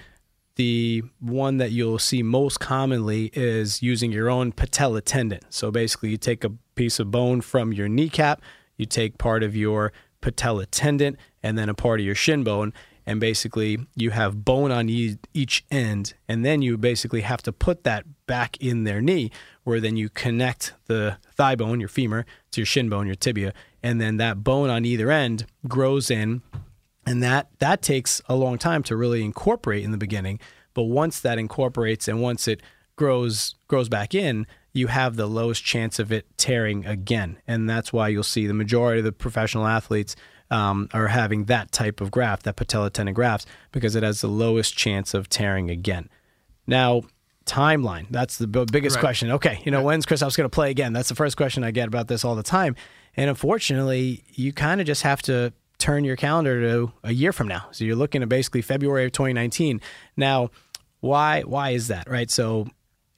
the 0.58 1.04
one 1.20 1.58
that 1.58 1.72
you'll 1.72 2.00
see 2.00 2.22
most 2.22 2.60
commonly 2.60 3.32
is 3.34 3.82
using 3.82 4.12
your 4.12 4.30
own 4.30 4.52
patella 4.52 5.02
tendon. 5.02 5.40
So 5.50 5.72
basically, 5.72 6.10
you 6.10 6.18
take 6.18 6.44
a 6.44 6.52
piece 6.76 7.00
of 7.00 7.10
bone 7.10 7.42
from 7.42 7.72
your 7.72 7.88
kneecap, 7.88 8.42
you 8.76 8.86
take 8.86 9.18
part 9.18 9.44
of 9.44 9.56
your 9.56 9.94
patella 10.22 10.66
tendon, 10.66 11.18
and 11.42 11.58
then 11.58 11.70
a 11.70 11.74
part 11.74 12.00
of 12.00 12.06
your 12.06 12.16
shin 12.16 12.44
bone, 12.44 12.74
and 13.08 13.22
basically 13.22 13.80
you 13.96 14.12
have 14.12 14.44
bone 14.44 14.70
on 14.70 14.90
each 14.90 15.66
end 15.72 16.14
and 16.28 16.44
then 16.46 16.62
you 16.62 16.78
basically 16.78 17.22
have 17.22 17.42
to 17.42 17.54
put 17.54 17.86
that 17.86 18.06
back 18.28 18.58
in 18.58 18.84
their 18.84 19.02
knee 19.02 19.32
where 19.64 19.80
then 19.80 19.96
you 19.96 20.10
connect 20.10 20.74
the 20.88 21.18
thigh 21.36 21.56
bone 21.56 21.80
your 21.80 21.90
femur 21.90 22.26
to 22.52 22.62
your 22.62 22.66
shin 22.66 22.90
bone 22.90 23.08
your 23.08 23.16
tibia 23.16 23.54
and 23.82 24.02
then 24.02 24.18
that 24.18 24.44
bone 24.44 24.70
on 24.70 24.84
either 24.84 25.10
end 25.10 25.46
grows 25.68 26.12
in 26.12 26.42
and 27.08 27.24
that 27.24 27.50
that 27.60 27.82
takes 27.82 28.22
a 28.30 28.36
long 28.36 28.58
time 28.58 28.84
to 28.84 28.96
really 28.96 29.24
incorporate 29.24 29.84
in 29.84 29.92
the 29.92 29.98
beginning 29.98 30.40
but 30.74 30.84
once 30.84 31.20
that 31.20 31.40
incorporates 31.40 32.08
and 32.08 32.22
once 32.22 32.48
it 32.48 32.62
grows 32.96 33.56
grows 33.68 33.90
back 33.90 34.14
in 34.14 34.46
you 34.74 34.88
have 34.88 35.16
the 35.16 35.28
lowest 35.28 35.64
chance 35.64 35.98
of 35.98 36.12
it 36.12 36.26
tearing 36.38 36.86
again 36.86 37.38
and 37.48 37.70
that's 37.70 37.92
why 37.92 38.08
you'll 38.08 38.24
see 38.24 38.46
the 38.46 38.54
majority 38.54 39.00
of 39.00 39.06
the 39.06 39.12
professional 39.12 39.66
athletes 39.66 40.16
um, 40.50 40.88
are 40.94 41.08
having 41.08 41.46
that 41.46 41.72
type 41.72 42.02
of 42.02 42.12
graft, 42.12 42.44
that 42.44 42.56
patella 42.56 42.90
tendon 42.90 43.14
grafts, 43.14 43.46
because 43.72 43.96
it 43.96 44.04
has 44.04 44.22
the 44.22 44.28
lowest 44.28 44.78
chance 44.78 45.14
of 45.14 45.30
tearing 45.30 45.70
again. 45.70 46.10
Now, 46.66 47.04
timeline. 47.46 48.08
That's 48.10 48.38
the 48.38 48.48
biggest 48.48 48.98
right. 48.98 49.02
question. 49.02 49.32
Okay, 49.32 49.62
you 49.64 49.72
know, 49.72 49.78
right. 49.78 49.86
when's 49.86 50.06
Kristaps 50.06 50.36
going 50.38 50.46
to 50.46 50.54
play 50.54 50.70
again? 50.70 50.94
That's 50.94 51.10
the 51.10 51.16
first 51.16 51.38
question 51.38 51.64
I 51.64 51.72
get 51.72 51.88
about 51.88 52.08
this 52.08 52.24
all 52.26 52.36
the 52.36 52.44
time. 52.44 52.76
And 53.16 53.30
unfortunately, 53.30 54.24
you 54.34 54.54
kind 54.54 54.80
of 54.82 54.88
just 54.88 55.04
have 55.04 55.22
to 55.24 55.54
turn 55.78 56.04
your 56.04 56.16
calendar 56.16 56.62
to 56.62 56.92
a 57.04 57.14
year 57.14 57.32
from 57.32 57.48
now. 57.48 57.68
So 57.72 57.86
you're 57.86 57.96
looking 57.96 58.22
at 58.24 58.30
basically 58.30 58.62
February 58.62 59.06
of 59.06 59.12
2019. 59.12 59.82
Now, 60.16 60.50
why 61.00 61.42
why 61.42 61.72
is 61.72 61.88
that, 61.88 62.10
right? 62.10 62.30
So 62.30 62.68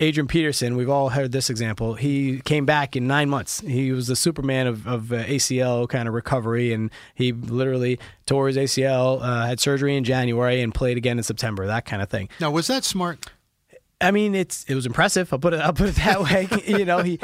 Adrian 0.02 0.28
Peterson, 0.28 0.78
we've 0.78 0.90
all 0.90 1.10
heard 1.10 1.34
this 1.34 1.50
example. 1.50 1.96
He 1.96 2.40
came 2.46 2.66
back 2.66 2.96
in 2.96 3.06
nine 3.06 3.30
months. 3.30 3.60
He 3.60 3.92
was 3.92 4.08
the 4.08 4.16
Superman 4.16 4.66
of, 4.66 4.88
of 4.88 5.12
uh, 5.12 5.26
ACL 5.26 5.90
kind 5.90 6.08
of 6.08 6.14
recovery, 6.14 6.72
and 6.72 6.90
he 7.16 7.34
literally 7.34 8.00
tore 8.26 8.48
his 8.48 8.56
ACL, 8.56 9.22
uh, 9.22 9.46
had 9.46 9.60
surgery 9.60 9.98
in 9.98 10.06
January, 10.06 10.62
and 10.62 10.74
played 10.74 10.96
again 10.96 11.18
in 11.18 11.24
September. 11.24 11.68
That 11.68 11.84
kind 11.84 12.02
of 12.02 12.10
thing. 12.10 12.30
Now, 12.40 12.50
was 12.50 12.68
that 12.68 12.86
smart? 12.86 13.26
I 14.02 14.12
mean, 14.12 14.34
it's 14.34 14.64
it 14.66 14.76
was 14.76 14.86
impressive. 14.86 15.32
I'll 15.34 15.40
put 15.40 15.54
it 15.54 15.60
I'll 15.60 15.74
put 15.74 15.90
it 15.90 15.96
that 15.96 16.22
way. 16.22 16.48
you 16.66 16.86
know, 16.86 17.00
he 17.00 17.20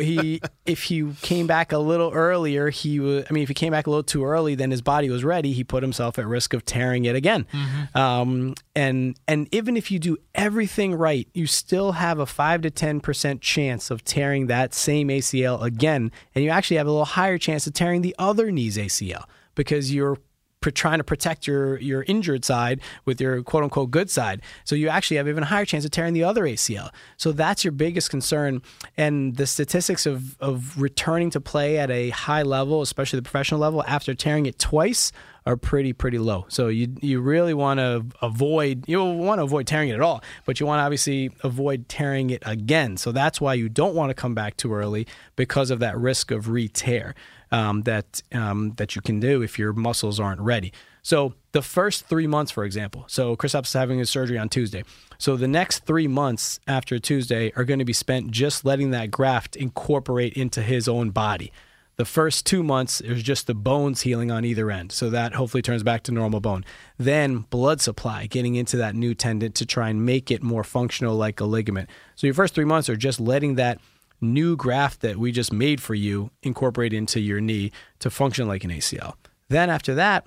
he 0.00 0.40
if 0.66 0.82
he 0.84 1.12
came 1.22 1.46
back 1.46 1.70
a 1.72 1.78
little 1.78 2.10
earlier, 2.12 2.70
he 2.70 2.98
was. 2.98 3.24
I 3.30 3.32
mean, 3.32 3.42
if 3.42 3.48
he 3.48 3.54
came 3.54 3.70
back 3.70 3.86
a 3.86 3.90
little 3.90 4.02
too 4.02 4.24
early, 4.24 4.54
then 4.56 4.70
his 4.70 4.82
body 4.82 5.10
was 5.10 5.22
ready. 5.22 5.52
He 5.52 5.62
put 5.62 5.82
himself 5.82 6.18
at 6.18 6.26
risk 6.26 6.54
of 6.54 6.64
tearing 6.64 7.04
it 7.04 7.14
again. 7.14 7.46
Mm-hmm. 7.52 7.98
Um, 7.98 8.54
and 8.74 9.18
and 9.28 9.48
even 9.54 9.76
if 9.76 9.90
you 9.90 10.00
do 10.00 10.16
everything 10.34 10.94
right, 10.94 11.28
you 11.34 11.46
still 11.46 11.92
have 11.92 12.18
a 12.18 12.26
five 12.26 12.62
to 12.62 12.70
ten 12.70 13.00
percent 13.00 13.40
chance 13.40 13.90
of 13.90 14.04
tearing 14.04 14.48
that 14.48 14.74
same 14.74 15.08
ACL 15.08 15.62
again, 15.62 16.10
and 16.34 16.44
you 16.44 16.50
actually 16.50 16.78
have 16.78 16.88
a 16.88 16.90
little 16.90 17.04
higher 17.04 17.38
chance 17.38 17.66
of 17.66 17.74
tearing 17.74 18.02
the 18.02 18.16
other 18.18 18.50
knee's 18.50 18.76
ACL 18.76 19.24
because 19.54 19.92
you're 19.92 20.18
trying 20.60 20.98
to 20.98 21.04
protect 21.04 21.46
your 21.46 21.78
your 21.78 22.04
injured 22.08 22.44
side 22.44 22.80
with 23.04 23.20
your 23.20 23.42
quote 23.42 23.64
unquote 23.64 23.90
good 23.90 24.10
side. 24.10 24.42
So 24.64 24.74
you 24.74 24.88
actually 24.88 25.16
have 25.18 25.28
even 25.28 25.42
a 25.42 25.46
higher 25.46 25.64
chance 25.64 25.84
of 25.84 25.90
tearing 25.90 26.14
the 26.14 26.24
other 26.24 26.44
ACL. 26.44 26.90
So 27.16 27.32
that's 27.32 27.64
your 27.64 27.72
biggest 27.72 28.10
concern. 28.10 28.62
And 28.96 29.36
the 29.36 29.46
statistics 29.46 30.06
of 30.06 30.38
of 30.40 30.80
returning 30.80 31.30
to 31.30 31.40
play 31.40 31.78
at 31.78 31.90
a 31.90 32.10
high 32.10 32.42
level, 32.42 32.82
especially 32.82 33.18
the 33.18 33.22
professional 33.24 33.60
level, 33.60 33.82
after 33.84 34.14
tearing 34.14 34.46
it 34.46 34.58
twice 34.58 35.12
are 35.48 35.56
pretty 35.56 35.94
pretty 35.94 36.18
low. 36.18 36.44
So 36.48 36.68
you 36.68 36.94
you 37.00 37.20
really 37.20 37.54
want 37.54 37.80
to 37.80 38.04
avoid 38.20 38.84
you 38.86 39.02
want 39.02 39.38
to 39.38 39.44
avoid 39.44 39.66
tearing 39.66 39.88
it 39.88 39.94
at 39.94 40.02
all, 40.02 40.22
but 40.44 40.60
you 40.60 40.66
want 40.66 40.80
to 40.80 40.82
obviously 40.82 41.30
avoid 41.42 41.88
tearing 41.88 42.28
it 42.30 42.42
again. 42.44 42.98
So 42.98 43.12
that's 43.12 43.40
why 43.40 43.54
you 43.54 43.70
don't 43.70 43.94
want 43.94 44.10
to 44.10 44.14
come 44.14 44.34
back 44.34 44.58
too 44.58 44.74
early 44.74 45.06
because 45.36 45.70
of 45.70 45.78
that 45.78 45.96
risk 45.96 46.30
of 46.30 46.50
re-tear. 46.50 47.14
Um, 47.50 47.82
that 47.82 48.22
um, 48.32 48.72
that 48.76 48.96
you 48.96 49.02
can 49.02 49.20
do 49.20 49.42
if 49.42 49.58
your 49.58 49.72
muscles 49.72 50.20
aren't 50.20 50.40
ready. 50.40 50.72
So 51.02 51.34
the 51.52 51.62
first 51.62 52.06
three 52.06 52.26
months, 52.26 52.52
for 52.52 52.64
example, 52.64 53.04
so 53.08 53.34
Kristaps 53.36 53.66
is 53.66 53.72
having 53.72 53.98
his 53.98 54.10
surgery 54.10 54.36
on 54.36 54.48
Tuesday. 54.48 54.84
So 55.16 55.36
the 55.36 55.48
next 55.48 55.86
three 55.86 56.06
months 56.06 56.60
after 56.66 56.98
Tuesday 56.98 57.52
are 57.56 57.64
going 57.64 57.78
to 57.78 57.84
be 57.84 57.92
spent 57.92 58.30
just 58.30 58.64
letting 58.64 58.90
that 58.90 59.10
graft 59.10 59.56
incorporate 59.56 60.34
into 60.34 60.62
his 60.62 60.88
own 60.88 61.10
body. 61.10 61.52
The 61.96 62.04
first 62.04 62.46
two 62.46 62.62
months 62.62 63.00
is 63.00 63.24
just 63.24 63.48
the 63.48 63.54
bones 63.54 64.02
healing 64.02 64.30
on 64.30 64.44
either 64.44 64.70
end. 64.70 64.92
So 64.92 65.10
that 65.10 65.34
hopefully 65.34 65.62
turns 65.62 65.82
back 65.82 66.04
to 66.04 66.12
normal 66.12 66.38
bone. 66.40 66.64
Then 66.96 67.38
blood 67.38 67.80
supply, 67.80 68.26
getting 68.26 68.54
into 68.54 68.76
that 68.76 68.94
new 68.94 69.14
tendon 69.14 69.50
to 69.52 69.66
try 69.66 69.88
and 69.88 70.06
make 70.06 70.30
it 70.30 70.40
more 70.40 70.62
functional 70.62 71.16
like 71.16 71.40
a 71.40 71.44
ligament. 71.44 71.90
So 72.14 72.28
your 72.28 72.34
first 72.34 72.54
three 72.54 72.64
months 72.64 72.88
are 72.88 72.96
just 72.96 73.18
letting 73.18 73.56
that 73.56 73.80
new 74.20 74.56
graft 74.56 75.00
that 75.00 75.16
we 75.16 75.32
just 75.32 75.52
made 75.52 75.80
for 75.80 75.94
you 75.94 76.30
incorporate 76.42 76.92
into 76.92 77.20
your 77.20 77.40
knee 77.40 77.70
to 78.00 78.10
function 78.10 78.48
like 78.48 78.64
an 78.64 78.70
ACL. 78.70 79.14
Then 79.48 79.70
after 79.70 79.94
that, 79.94 80.26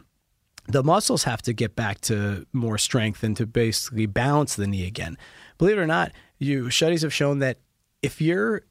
the 0.68 0.84
muscles 0.84 1.24
have 1.24 1.42
to 1.44 1.54
get 1.54 1.76
back 1.76 2.02
to 2.02 2.46
more 2.54 2.78
strength 2.78 3.24
and 3.24 3.36
to 3.38 3.46
basically 3.46 4.06
balance 4.06 4.56
the 4.56 4.68
knee 4.68 4.86
again. 4.86 5.18
Believe 5.58 5.78
it 5.78 5.82
or 5.82 5.88
not, 5.88 6.12
you 6.38 6.70
studies 6.70 7.02
have 7.02 7.14
shown 7.14 7.40
that 7.40 7.60
if 8.02 8.22
you're 8.22 8.64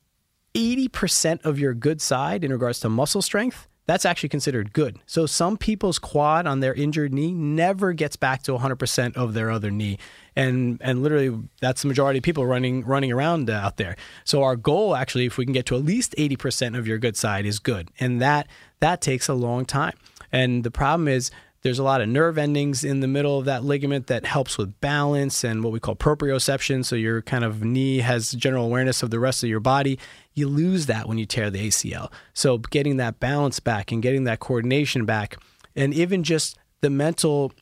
80% 0.54 1.44
of 1.44 1.58
your 1.58 1.74
good 1.74 2.00
side 2.00 2.42
in 2.44 2.52
regards 2.52 2.80
to 2.80 2.88
muscle 2.88 3.22
strength, 3.22 3.68
that's 3.90 4.04
actually 4.04 4.28
considered 4.28 4.72
good. 4.72 5.00
So 5.04 5.26
some 5.26 5.56
people's 5.56 5.98
quad 5.98 6.46
on 6.46 6.60
their 6.60 6.72
injured 6.72 7.12
knee 7.12 7.32
never 7.32 7.92
gets 7.92 8.14
back 8.14 8.40
to 8.44 8.52
100% 8.52 9.16
of 9.16 9.34
their 9.34 9.50
other 9.50 9.72
knee. 9.72 9.98
And 10.36 10.80
and 10.80 11.02
literally 11.02 11.36
that's 11.60 11.82
the 11.82 11.88
majority 11.88 12.18
of 12.18 12.22
people 12.22 12.46
running 12.46 12.84
running 12.84 13.10
around 13.10 13.50
uh, 13.50 13.54
out 13.54 13.78
there. 13.78 13.96
So 14.22 14.44
our 14.44 14.54
goal 14.54 14.94
actually 14.94 15.26
if 15.26 15.36
we 15.36 15.44
can 15.44 15.52
get 15.52 15.66
to 15.66 15.74
at 15.74 15.84
least 15.84 16.14
80% 16.16 16.78
of 16.78 16.86
your 16.86 16.98
good 16.98 17.16
side 17.16 17.44
is 17.44 17.58
good. 17.58 17.90
And 17.98 18.22
that 18.22 18.46
that 18.78 19.00
takes 19.00 19.26
a 19.26 19.34
long 19.34 19.64
time. 19.64 19.96
And 20.30 20.62
the 20.62 20.70
problem 20.70 21.08
is 21.08 21.32
there's 21.62 21.78
a 21.78 21.82
lot 21.82 22.00
of 22.00 22.08
nerve 22.08 22.38
endings 22.38 22.84
in 22.84 23.00
the 23.00 23.06
middle 23.06 23.38
of 23.38 23.44
that 23.44 23.64
ligament 23.64 24.06
that 24.06 24.24
helps 24.24 24.56
with 24.56 24.80
balance 24.80 25.44
and 25.44 25.62
what 25.62 25.72
we 25.72 25.80
call 25.80 25.94
proprioception. 25.94 26.84
So 26.84 26.96
your 26.96 27.20
kind 27.22 27.44
of 27.44 27.62
knee 27.62 27.98
has 27.98 28.32
general 28.32 28.64
awareness 28.64 29.02
of 29.02 29.10
the 29.10 29.18
rest 29.18 29.42
of 29.42 29.50
your 29.50 29.60
body. 29.60 29.98
You 30.32 30.48
lose 30.48 30.86
that 30.86 31.06
when 31.06 31.18
you 31.18 31.26
tear 31.26 31.50
the 31.50 31.68
ACL. 31.68 32.10
So 32.32 32.58
getting 32.58 32.96
that 32.96 33.20
balance 33.20 33.60
back 33.60 33.92
and 33.92 34.02
getting 34.02 34.24
that 34.24 34.40
coordination 34.40 35.04
back, 35.04 35.36
and 35.76 35.92
even 35.92 36.22
just 36.22 36.58
the 36.80 36.90
mental 36.90 37.52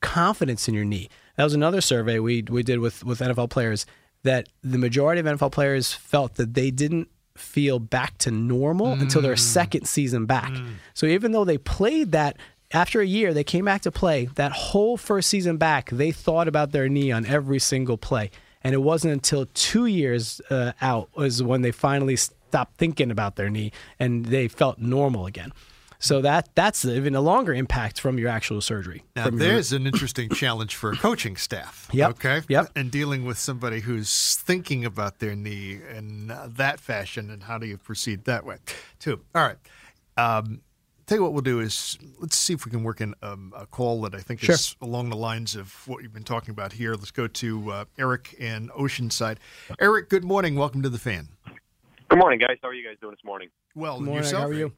confidence 0.00 0.68
in 0.68 0.74
your 0.74 0.84
knee. 0.84 1.08
That 1.36 1.44
was 1.44 1.54
another 1.54 1.80
survey 1.80 2.18
we 2.18 2.42
we 2.48 2.62
did 2.62 2.78
with 2.78 3.04
with 3.04 3.20
NFL 3.20 3.50
players 3.50 3.86
that 4.22 4.48
the 4.62 4.78
majority 4.78 5.20
of 5.20 5.26
NFL 5.26 5.52
players 5.52 5.92
felt 5.92 6.34
that 6.34 6.54
they 6.54 6.70
didn't 6.70 7.08
feel 7.36 7.78
back 7.78 8.18
to 8.18 8.30
normal 8.30 8.96
mm. 8.96 9.00
until 9.00 9.22
their 9.22 9.36
second 9.36 9.86
season 9.86 10.26
back. 10.26 10.50
Mm. 10.50 10.74
So 10.94 11.06
even 11.06 11.32
though 11.32 11.44
they 11.44 11.58
played 11.58 12.12
that 12.12 12.36
after 12.72 13.00
a 13.00 13.06
year, 13.06 13.32
they 13.32 13.44
came 13.44 13.64
back 13.64 13.82
to 13.82 13.90
play. 13.90 14.26
That 14.34 14.52
whole 14.52 14.96
first 14.96 15.28
season 15.28 15.56
back, 15.56 15.90
they 15.90 16.12
thought 16.12 16.48
about 16.48 16.72
their 16.72 16.88
knee 16.88 17.10
on 17.12 17.24
every 17.24 17.58
single 17.58 17.96
play. 17.96 18.30
And 18.62 18.74
it 18.74 18.78
wasn't 18.78 19.12
until 19.12 19.46
two 19.54 19.86
years 19.86 20.40
uh, 20.50 20.72
out 20.80 21.08
was 21.16 21.42
when 21.42 21.62
they 21.62 21.70
finally 21.70 22.16
stopped 22.16 22.76
thinking 22.76 23.10
about 23.10 23.36
their 23.36 23.48
knee 23.48 23.72
and 23.98 24.26
they 24.26 24.48
felt 24.48 24.78
normal 24.78 25.26
again. 25.26 25.52
So 26.00 26.20
that 26.22 26.50
that's 26.54 26.84
even 26.84 27.16
a 27.16 27.20
longer 27.20 27.52
impact 27.52 28.00
from 28.00 28.18
your 28.18 28.28
actual 28.28 28.60
surgery. 28.60 29.02
Now 29.16 29.30
there's 29.30 29.72
an 29.72 29.84
interesting 29.86 30.28
challenge 30.30 30.76
for 30.76 30.92
a 30.92 30.96
coaching 30.96 31.36
staff. 31.36 31.88
Yep. 31.92 32.10
Okay. 32.10 32.42
Yep. 32.48 32.70
And 32.76 32.90
dealing 32.90 33.24
with 33.24 33.36
somebody 33.36 33.80
who's 33.80 34.36
thinking 34.36 34.84
about 34.84 35.18
their 35.18 35.34
knee 35.34 35.80
in 35.96 36.32
that 36.46 36.78
fashion, 36.78 37.30
and 37.30 37.42
how 37.42 37.58
do 37.58 37.66
you 37.66 37.78
proceed 37.78 38.26
that 38.26 38.44
way? 38.44 38.58
Too. 39.00 39.20
All 39.34 39.42
right. 39.42 39.56
Um, 40.16 40.60
tell 41.08 41.16
you 41.16 41.22
what 41.22 41.32
we'll 41.32 41.40
do 41.40 41.58
is 41.58 41.98
let's 42.18 42.36
see 42.36 42.52
if 42.52 42.66
we 42.66 42.70
can 42.70 42.84
work 42.84 43.00
in 43.00 43.14
um, 43.22 43.52
a 43.56 43.66
call 43.66 44.02
that 44.02 44.14
I 44.14 44.20
think 44.20 44.40
sure. 44.40 44.54
is 44.54 44.76
along 44.82 45.08
the 45.08 45.16
lines 45.16 45.56
of 45.56 45.88
what 45.88 46.02
you've 46.02 46.12
been 46.12 46.22
talking 46.22 46.50
about 46.50 46.74
here. 46.74 46.92
Let's 46.92 47.10
go 47.10 47.26
to 47.26 47.72
uh, 47.72 47.84
Eric 47.98 48.34
in 48.38 48.68
Oceanside. 48.68 49.38
Eric, 49.80 50.10
good 50.10 50.22
morning. 50.22 50.54
Welcome 50.54 50.82
to 50.82 50.90
the 50.90 50.98
fan. 50.98 51.28
Good 52.10 52.18
morning, 52.18 52.38
guys. 52.38 52.58
How 52.62 52.68
are 52.68 52.74
you 52.74 52.86
guys 52.86 52.96
doing 53.00 53.14
this 53.14 53.24
morning? 53.24 53.48
Well, 53.74 54.00
morning. 54.00 54.22
yourself? 54.22 54.42
How 54.42 54.48
are 54.48 54.52
you? 54.52 54.72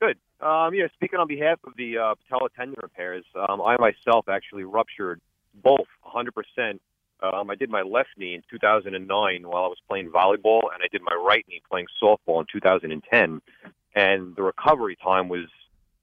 Good. 0.00 0.18
Um, 0.40 0.74
yeah, 0.74 0.86
speaking 0.94 1.18
on 1.18 1.26
behalf 1.26 1.58
of 1.64 1.72
the 1.76 1.96
uh, 1.96 2.14
patella 2.14 2.50
tendon 2.54 2.76
repairs, 2.82 3.24
um, 3.48 3.62
I 3.62 3.76
myself 3.78 4.28
actually 4.28 4.64
ruptured 4.64 5.20
both 5.62 5.86
100%. 6.06 6.78
Um, 7.20 7.50
I 7.50 7.54
did 7.56 7.70
my 7.70 7.82
left 7.82 8.10
knee 8.16 8.34
in 8.34 8.42
2009 8.50 9.48
while 9.48 9.64
I 9.64 9.66
was 9.66 9.78
playing 9.88 10.10
volleyball, 10.10 10.60
and 10.72 10.82
I 10.82 10.88
did 10.92 11.00
my 11.02 11.14
right 11.14 11.44
knee 11.48 11.62
playing 11.68 11.86
softball 12.00 12.40
in 12.40 12.46
2010 12.52 13.40
and 13.94 14.34
the 14.36 14.42
recovery 14.42 14.96
time 15.02 15.28
was 15.28 15.46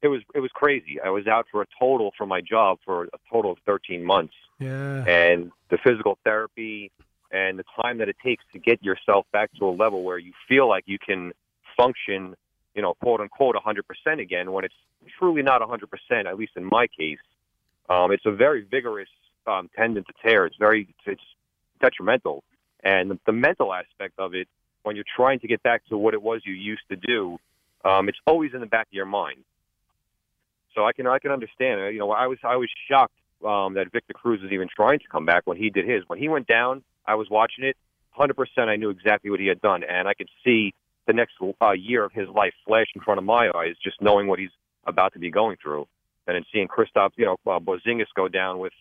it 0.02 0.08
was 0.08 0.22
it 0.34 0.40
was 0.40 0.52
crazy. 0.54 1.00
I 1.04 1.10
was 1.10 1.28
out 1.28 1.48
for 1.52 1.62
a 1.62 1.66
total 1.80 2.12
from 2.18 2.30
my 2.30 2.42
job 2.42 2.80
for 2.86 3.06
a 3.06 3.18
total 3.32 3.52
of 3.52 3.58
13 3.66 4.04
months. 4.04 4.34
Yeah. 4.60 5.04
And 5.06 5.52
the 5.70 5.78
physical 5.84 6.18
therapy 6.24 6.92
and 7.32 7.60
the 7.60 7.66
time 7.82 7.98
that 7.98 8.10
it 8.10 8.16
takes 8.24 8.44
to 8.54 8.60
get 8.60 8.84
yourself 8.84 9.26
back 9.34 9.52
to 9.60 9.66
a 9.66 9.72
level 9.72 10.04
where 10.04 10.18
you 10.18 10.32
feel 10.48 10.70
like 10.70 10.84
you 10.88 10.98
can 11.00 11.34
function, 11.76 12.36
you 12.74 12.82
know, 12.82 12.94
quote 13.02 13.20
unquote 13.20 13.56
100% 13.56 14.22
again 14.22 14.52
when 14.52 14.64
it's 14.64 14.76
truly 15.20 15.42
not 15.42 15.62
100%, 15.62 16.26
at 16.26 16.38
least 16.38 16.54
in 16.56 16.66
my 16.66 16.88
case. 16.88 17.20
Um, 17.90 18.12
it's 18.12 18.26
a 18.26 18.32
very 18.32 18.62
vigorous 18.64 19.10
um, 19.48 19.70
tendon 19.76 20.04
to 20.04 20.14
tear. 20.24 20.46
It's 20.46 20.56
very, 20.58 20.88
it's 21.06 21.22
detrimental. 21.82 22.44
And 22.84 23.12
the, 23.12 23.20
the 23.26 23.32
mental 23.32 23.74
aspect 23.74 24.14
of 24.18 24.34
it, 24.34 24.48
when 24.84 24.96
you're 24.96 25.06
trying 25.16 25.40
to 25.40 25.48
get 25.48 25.62
back 25.64 25.86
to 25.88 25.98
what 25.98 26.14
it 26.14 26.22
was 26.22 26.42
you 26.46 26.54
used 26.54 26.84
to 26.90 26.96
do, 26.96 27.38
um, 27.86 28.10
it's 28.10 28.18
always 28.28 28.52
in 28.54 28.60
the 28.60 28.66
back 28.66 28.88
of 28.88 28.94
your 28.94 29.06
mind. 29.06 29.44
So 30.74 30.86
I 30.86 30.92
can 30.92 31.08
I 31.08 31.20
can 31.20 31.32
understand. 31.32 31.94
You 31.94 32.00
know, 32.00 32.12
I 32.12 32.28
was 32.28 32.38
I 32.44 32.58
was 32.58 32.70
shocked 32.90 33.14
um, 33.46 33.76
that 33.76 33.92
Victor 33.94 34.14
Cruz 34.14 34.42
was 34.42 34.52
even 34.52 34.68
trying 34.76 35.00
to 35.00 35.08
come 35.08 35.26
back 35.26 35.44
when 35.46 35.58
he 35.58 35.70
did 35.70 35.88
his. 35.88 36.04
When 36.08 36.20
he 36.20 36.28
went 36.28 36.48
down, 36.48 36.84
I 37.06 37.16
was 37.16 37.30
watching 37.30 37.64
it. 37.64 37.78
100%, 38.18 38.34
I 38.70 38.78
knew 38.78 38.90
exactly 38.90 39.30
what 39.30 39.42
he 39.42 39.48
had 39.48 39.60
done, 39.60 39.84
and 39.84 40.08
I 40.08 40.14
could 40.14 40.30
see 40.42 40.74
the 41.06 41.12
next 41.12 41.34
uh, 41.62 41.72
year 41.72 42.06
of 42.06 42.14
his 42.14 42.30
life 42.30 42.54
flash 42.66 42.88
in 42.96 43.02
front 43.02 43.18
of 43.18 43.26
my 43.26 43.52
eyes, 43.54 43.76
just 43.84 44.02
knowing 44.02 44.28
what 44.28 44.40
he's 44.40 44.52
about 44.88 45.12
to 45.14 45.20
be 45.20 45.30
going 45.30 45.58
through, 45.62 45.86
and 46.26 46.36
then 46.36 46.46
seeing 46.54 46.70
Kristaps, 46.70 47.12
you 47.18 47.26
know, 47.26 47.36
uh, 47.46 47.60
Porzingis 47.60 48.06
go 48.16 48.30
down 48.30 48.60
with 48.60 48.72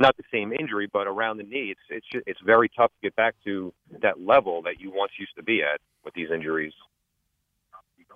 not 0.00 0.16
the 0.16 0.24
same 0.32 0.52
injury, 0.52 0.88
but 0.92 1.06
around 1.06 1.36
the 1.36 1.44
knee. 1.44 1.72
It's 1.72 1.80
it's 1.88 2.24
it's 2.26 2.40
very 2.44 2.68
tough 2.68 2.90
to 2.90 3.00
get 3.02 3.14
back 3.16 3.34
to 3.44 3.72
that 4.02 4.20
level 4.20 4.62
that 4.62 4.80
you 4.80 4.90
once 4.92 5.12
used 5.18 5.36
to 5.36 5.42
be 5.42 5.62
at 5.62 5.80
with 6.04 6.14
these 6.14 6.30
injuries. 6.32 6.72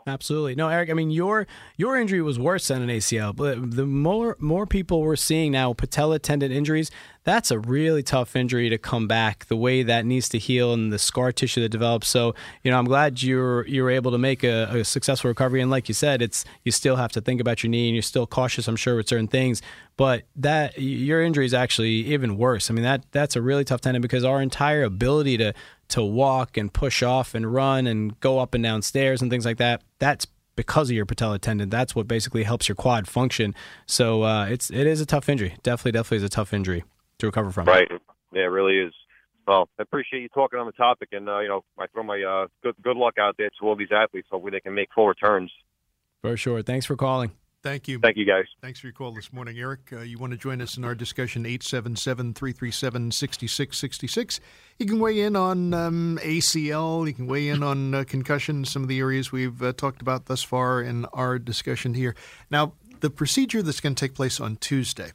Absolutely. 0.07 0.55
No, 0.55 0.69
Eric, 0.69 0.91
I 0.91 0.93
mean 0.93 1.11
your 1.11 1.47
your 1.79 1.97
injury 1.99 2.21
was 2.21 2.39
worse 2.39 2.69
than 2.69 2.83
an 2.83 2.91
ACL, 2.91 3.35
but 3.35 3.71
the 3.71 3.87
more 3.87 4.37
more 4.39 4.67
people 4.67 5.01
we're 5.01 5.17
seeing 5.17 5.53
now 5.53 5.73
patella 5.73 6.19
tendon 6.19 6.53
injuries, 6.53 6.91
that's 7.25 7.51
a 7.51 7.59
really 7.59 8.03
tough 8.03 8.37
injury 8.37 8.69
to 8.69 8.77
come 8.77 9.09
back 9.09 9.47
the 9.47 9.57
way 9.57 9.83
that 9.83 10.05
needs 10.05 10.29
to 10.29 10.39
heal 10.39 10.75
and 10.75 10.93
the 10.93 10.99
scar 10.99 11.33
tissue 11.33 11.63
that 11.63 11.71
develops. 11.71 12.07
So, 12.07 12.35
you 12.63 12.71
know, 12.71 12.79
I'm 12.79 12.85
glad 12.85 13.23
you're 13.23 13.67
you're 13.67 13.89
able 13.89 14.11
to 14.11 14.19
make 14.19 14.45
a, 14.45 14.65
a 14.79 14.85
successful 14.85 15.29
recovery 15.29 15.63
and 15.63 15.71
like 15.71 15.89
you 15.89 15.95
said, 15.95 16.21
it's 16.21 16.45
you 16.65 16.71
still 16.71 16.97
have 16.97 17.13
to 17.13 17.23
think 17.23 17.41
about 17.41 17.63
your 17.63 17.71
knee 17.71 17.89
and 17.89 17.95
you're 17.95 18.03
still 18.03 18.27
cautious, 18.27 18.69
I'm 18.69 18.77
sure, 18.77 18.97
with 18.97 19.09
certain 19.09 19.29
things, 19.29 19.63
but 19.97 20.25
that 20.37 20.79
your 20.79 21.23
injury 21.23 21.47
is 21.47 21.55
actually 21.55 21.91
even 21.91 22.37
worse. 22.37 22.71
I 22.71 22.75
mean, 22.75 22.85
that 22.85 23.07
that's 23.13 23.37
a 23.37 23.43
really 23.43 23.65
tough 23.65 23.81
tendon 23.81 24.03
because 24.03 24.25
our 24.25 24.43
entire 24.43 24.83
ability 24.83 25.37
to 25.39 25.55
to 25.89 26.03
walk 26.03 26.57
and 26.57 26.73
push 26.73 27.03
off 27.03 27.35
and 27.35 27.53
run 27.53 27.87
and 27.87 28.19
go 28.21 28.39
up 28.39 28.55
and 28.55 28.65
down 28.65 28.83
stairs 28.83 29.23
and 29.23 29.31
things 29.31 29.45
like 29.45 29.59
that, 29.59 29.83
that's 29.99 30.27
because 30.57 30.91
of 30.91 30.97
your 30.97 31.07
patella 31.07 31.39
tendon. 31.39 31.69
That's 31.69 31.95
what 31.95 32.09
basically 32.09 32.43
helps 32.45 32.69
your 32.69 32.77
quad 32.77 33.07
function. 33.07 33.55
So 33.87 34.23
uh, 34.23 34.47
it's 34.47 34.71
it 34.71 34.87
is 34.87 35.01
a 35.01 35.07
tough 35.07 35.29
injury. 35.29 35.55
Definitely, 35.63 35.93
definitely 35.93 36.19
is 36.19 36.25
a 36.25 36.29
tough 36.29 36.53
injury 36.53 36.85
to 37.19 37.27
recover 37.27 37.51
from. 37.51 37.67
Right. 37.67 37.89
Yeah, 38.33 38.43
it 38.43 38.47
really 38.47 38.79
is. 38.79 38.93
Well, 39.47 39.69
I 39.79 39.83
appreciate 39.83 40.21
you 40.23 40.29
talking 40.31 40.59
on 40.59 40.67
the 40.67 40.73
topic, 40.73 41.11
and 41.13 41.29
uh, 41.29 41.41
you 41.41 41.49
know, 41.49 41.65
I 41.79 41.87
throw 41.89 42.03
my 42.03 42.23
uh, 42.23 42.47
good 42.63 42.75
good 42.83 42.97
luck 42.97 43.19
out 43.19 43.37
there 43.37 43.51
to 43.61 43.67
all 43.67 43.77
these 43.77 43.93
athletes. 43.93 44.29
Hopefully, 44.31 44.51
they 44.51 44.61
can 44.61 44.75
make 44.75 44.89
full 44.95 45.07
returns. 45.07 45.53
For 46.23 46.37
sure. 46.37 46.63
Thanks 46.63 46.87
for 46.87 46.97
calling. 46.97 47.33
Thank 47.65 47.89
you. 47.89 47.99
Thank 47.99 48.19
you, 48.19 48.27
guys. 48.27 48.45
Thanks 48.61 48.79
for 48.79 48.89
your 48.89 48.93
call 48.93 49.12
this 49.12 49.33
morning, 49.33 49.59
Eric. 49.59 49.91
Uh, 49.91 50.01
you 50.01 50.19
want 50.19 50.33
to 50.33 50.37
join 50.37 50.61
us 50.61 50.77
in 50.77 50.85
our 50.85 50.95
discussion, 50.95 51.47
877 51.47 52.35
337 52.35 53.11
6666. 53.11 54.41
You 54.79 54.85
can 54.85 55.01
weigh 55.01 55.21
in 55.21 55.35
on 55.35 55.73
um, 55.73 56.19
ACL. 56.23 57.07
You 57.07 57.15
can 57.15 57.27
weigh 57.27 57.49
in 57.49 57.62
on 57.62 57.95
uh, 57.95 58.05
concussion, 58.07 58.67
some 58.67 58.83
of 58.83 58.89
the 58.91 58.99
areas 58.99 59.33
we've 59.33 59.62
uh, 59.62 59.73
talked 59.73 60.03
about 60.03 60.27
thus 60.27 60.43
far 60.43 60.83
in 60.83 61.07
our 61.07 61.39
discussion 61.39 61.95
here. 61.95 62.15
Now, 62.51 62.75
the 63.01 63.09
procedure 63.09 63.62
that's 63.62 63.81
going 63.81 63.95
to 63.95 64.01
take 64.01 64.15
place 64.15 64.41
on 64.41 64.57
Tuesday, 64.57 65.12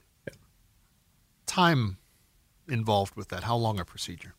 time 1.45 1.99
involved 2.67 3.15
with 3.15 3.27
that? 3.29 3.43
How 3.43 3.57
long 3.57 3.79
a 3.79 3.85
procedure? 3.85 4.33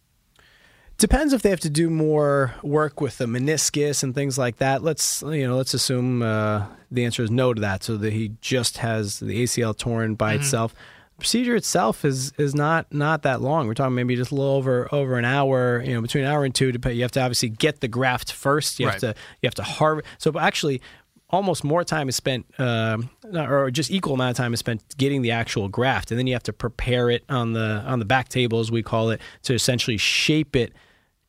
Depends 1.01 1.33
if 1.33 1.41
they 1.41 1.49
have 1.49 1.61
to 1.61 1.71
do 1.71 1.89
more 1.89 2.55
work 2.63 3.01
with 3.01 3.17
the 3.17 3.25
meniscus 3.25 4.03
and 4.03 4.15
things 4.15 4.37
like 4.37 4.59
that. 4.59 4.83
Let's 4.83 5.23
you 5.23 5.49
know, 5.49 5.57
let's 5.57 5.73
assume 5.73 6.21
uh, 6.21 6.67
the 6.91 7.07
answer 7.07 7.23
is 7.23 7.31
no 7.31 7.55
to 7.55 7.61
that, 7.63 7.83
so 7.83 7.97
that 7.97 8.13
he 8.13 8.33
just 8.43 8.77
has 8.79 9.19
the 9.19 9.43
ACL 9.43 9.75
torn 9.75 10.15
by 10.15 10.35
mm-hmm. 10.35 10.43
itself. 10.43 10.75
The 10.75 11.21
procedure 11.21 11.57
itself 11.57 12.05
is 12.05 12.33
is 12.37 12.55
not 12.55 12.93
not 12.93 13.23
that 13.23 13.41
long. 13.41 13.67
We're 13.67 13.73
talking 13.73 13.95
maybe 13.95 14.15
just 14.15 14.31
a 14.31 14.35
little 14.35 14.53
over 14.53 14.93
over 14.93 15.17
an 15.17 15.25
hour. 15.25 15.83
You 15.83 15.95
know, 15.95 16.03
between 16.03 16.25
an 16.25 16.31
hour 16.31 16.45
and 16.45 16.55
two. 16.55 16.71
You 16.71 17.01
have 17.03 17.13
to 17.13 17.23
obviously 17.23 17.49
get 17.49 17.81
the 17.81 17.89
graft 17.89 18.31
first. 18.31 18.79
You 18.79 18.87
have 18.87 19.03
right. 19.03 19.15
to 19.15 19.21
you 19.41 19.47
have 19.47 19.55
to 19.55 19.63
harvest. 19.63 20.07
So 20.19 20.39
actually, 20.39 20.83
almost 21.31 21.65
more 21.65 21.83
time 21.83 22.11
is 22.11 22.17
spent, 22.17 22.45
uh, 22.59 22.99
or 23.33 23.71
just 23.71 23.91
equal 23.91 24.15
amount 24.15 24.33
of 24.33 24.37
time 24.37 24.53
is 24.53 24.61
spent 24.61 24.83
getting 24.99 25.23
the 25.23 25.31
actual 25.31 25.69
graft, 25.69 26.11
and 26.11 26.19
then 26.19 26.27
you 26.27 26.35
have 26.35 26.43
to 26.43 26.53
prepare 26.53 27.09
it 27.09 27.25
on 27.31 27.55
the 27.55 27.83
on 27.87 28.01
the 28.01 28.05
back 28.05 28.29
table, 28.29 28.61
as 28.61 28.71
we 28.71 28.83
call 28.83 29.11
it, 29.11 29.21
to 29.45 29.55
essentially 29.55 29.97
shape 29.97 30.57
it, 30.57 30.75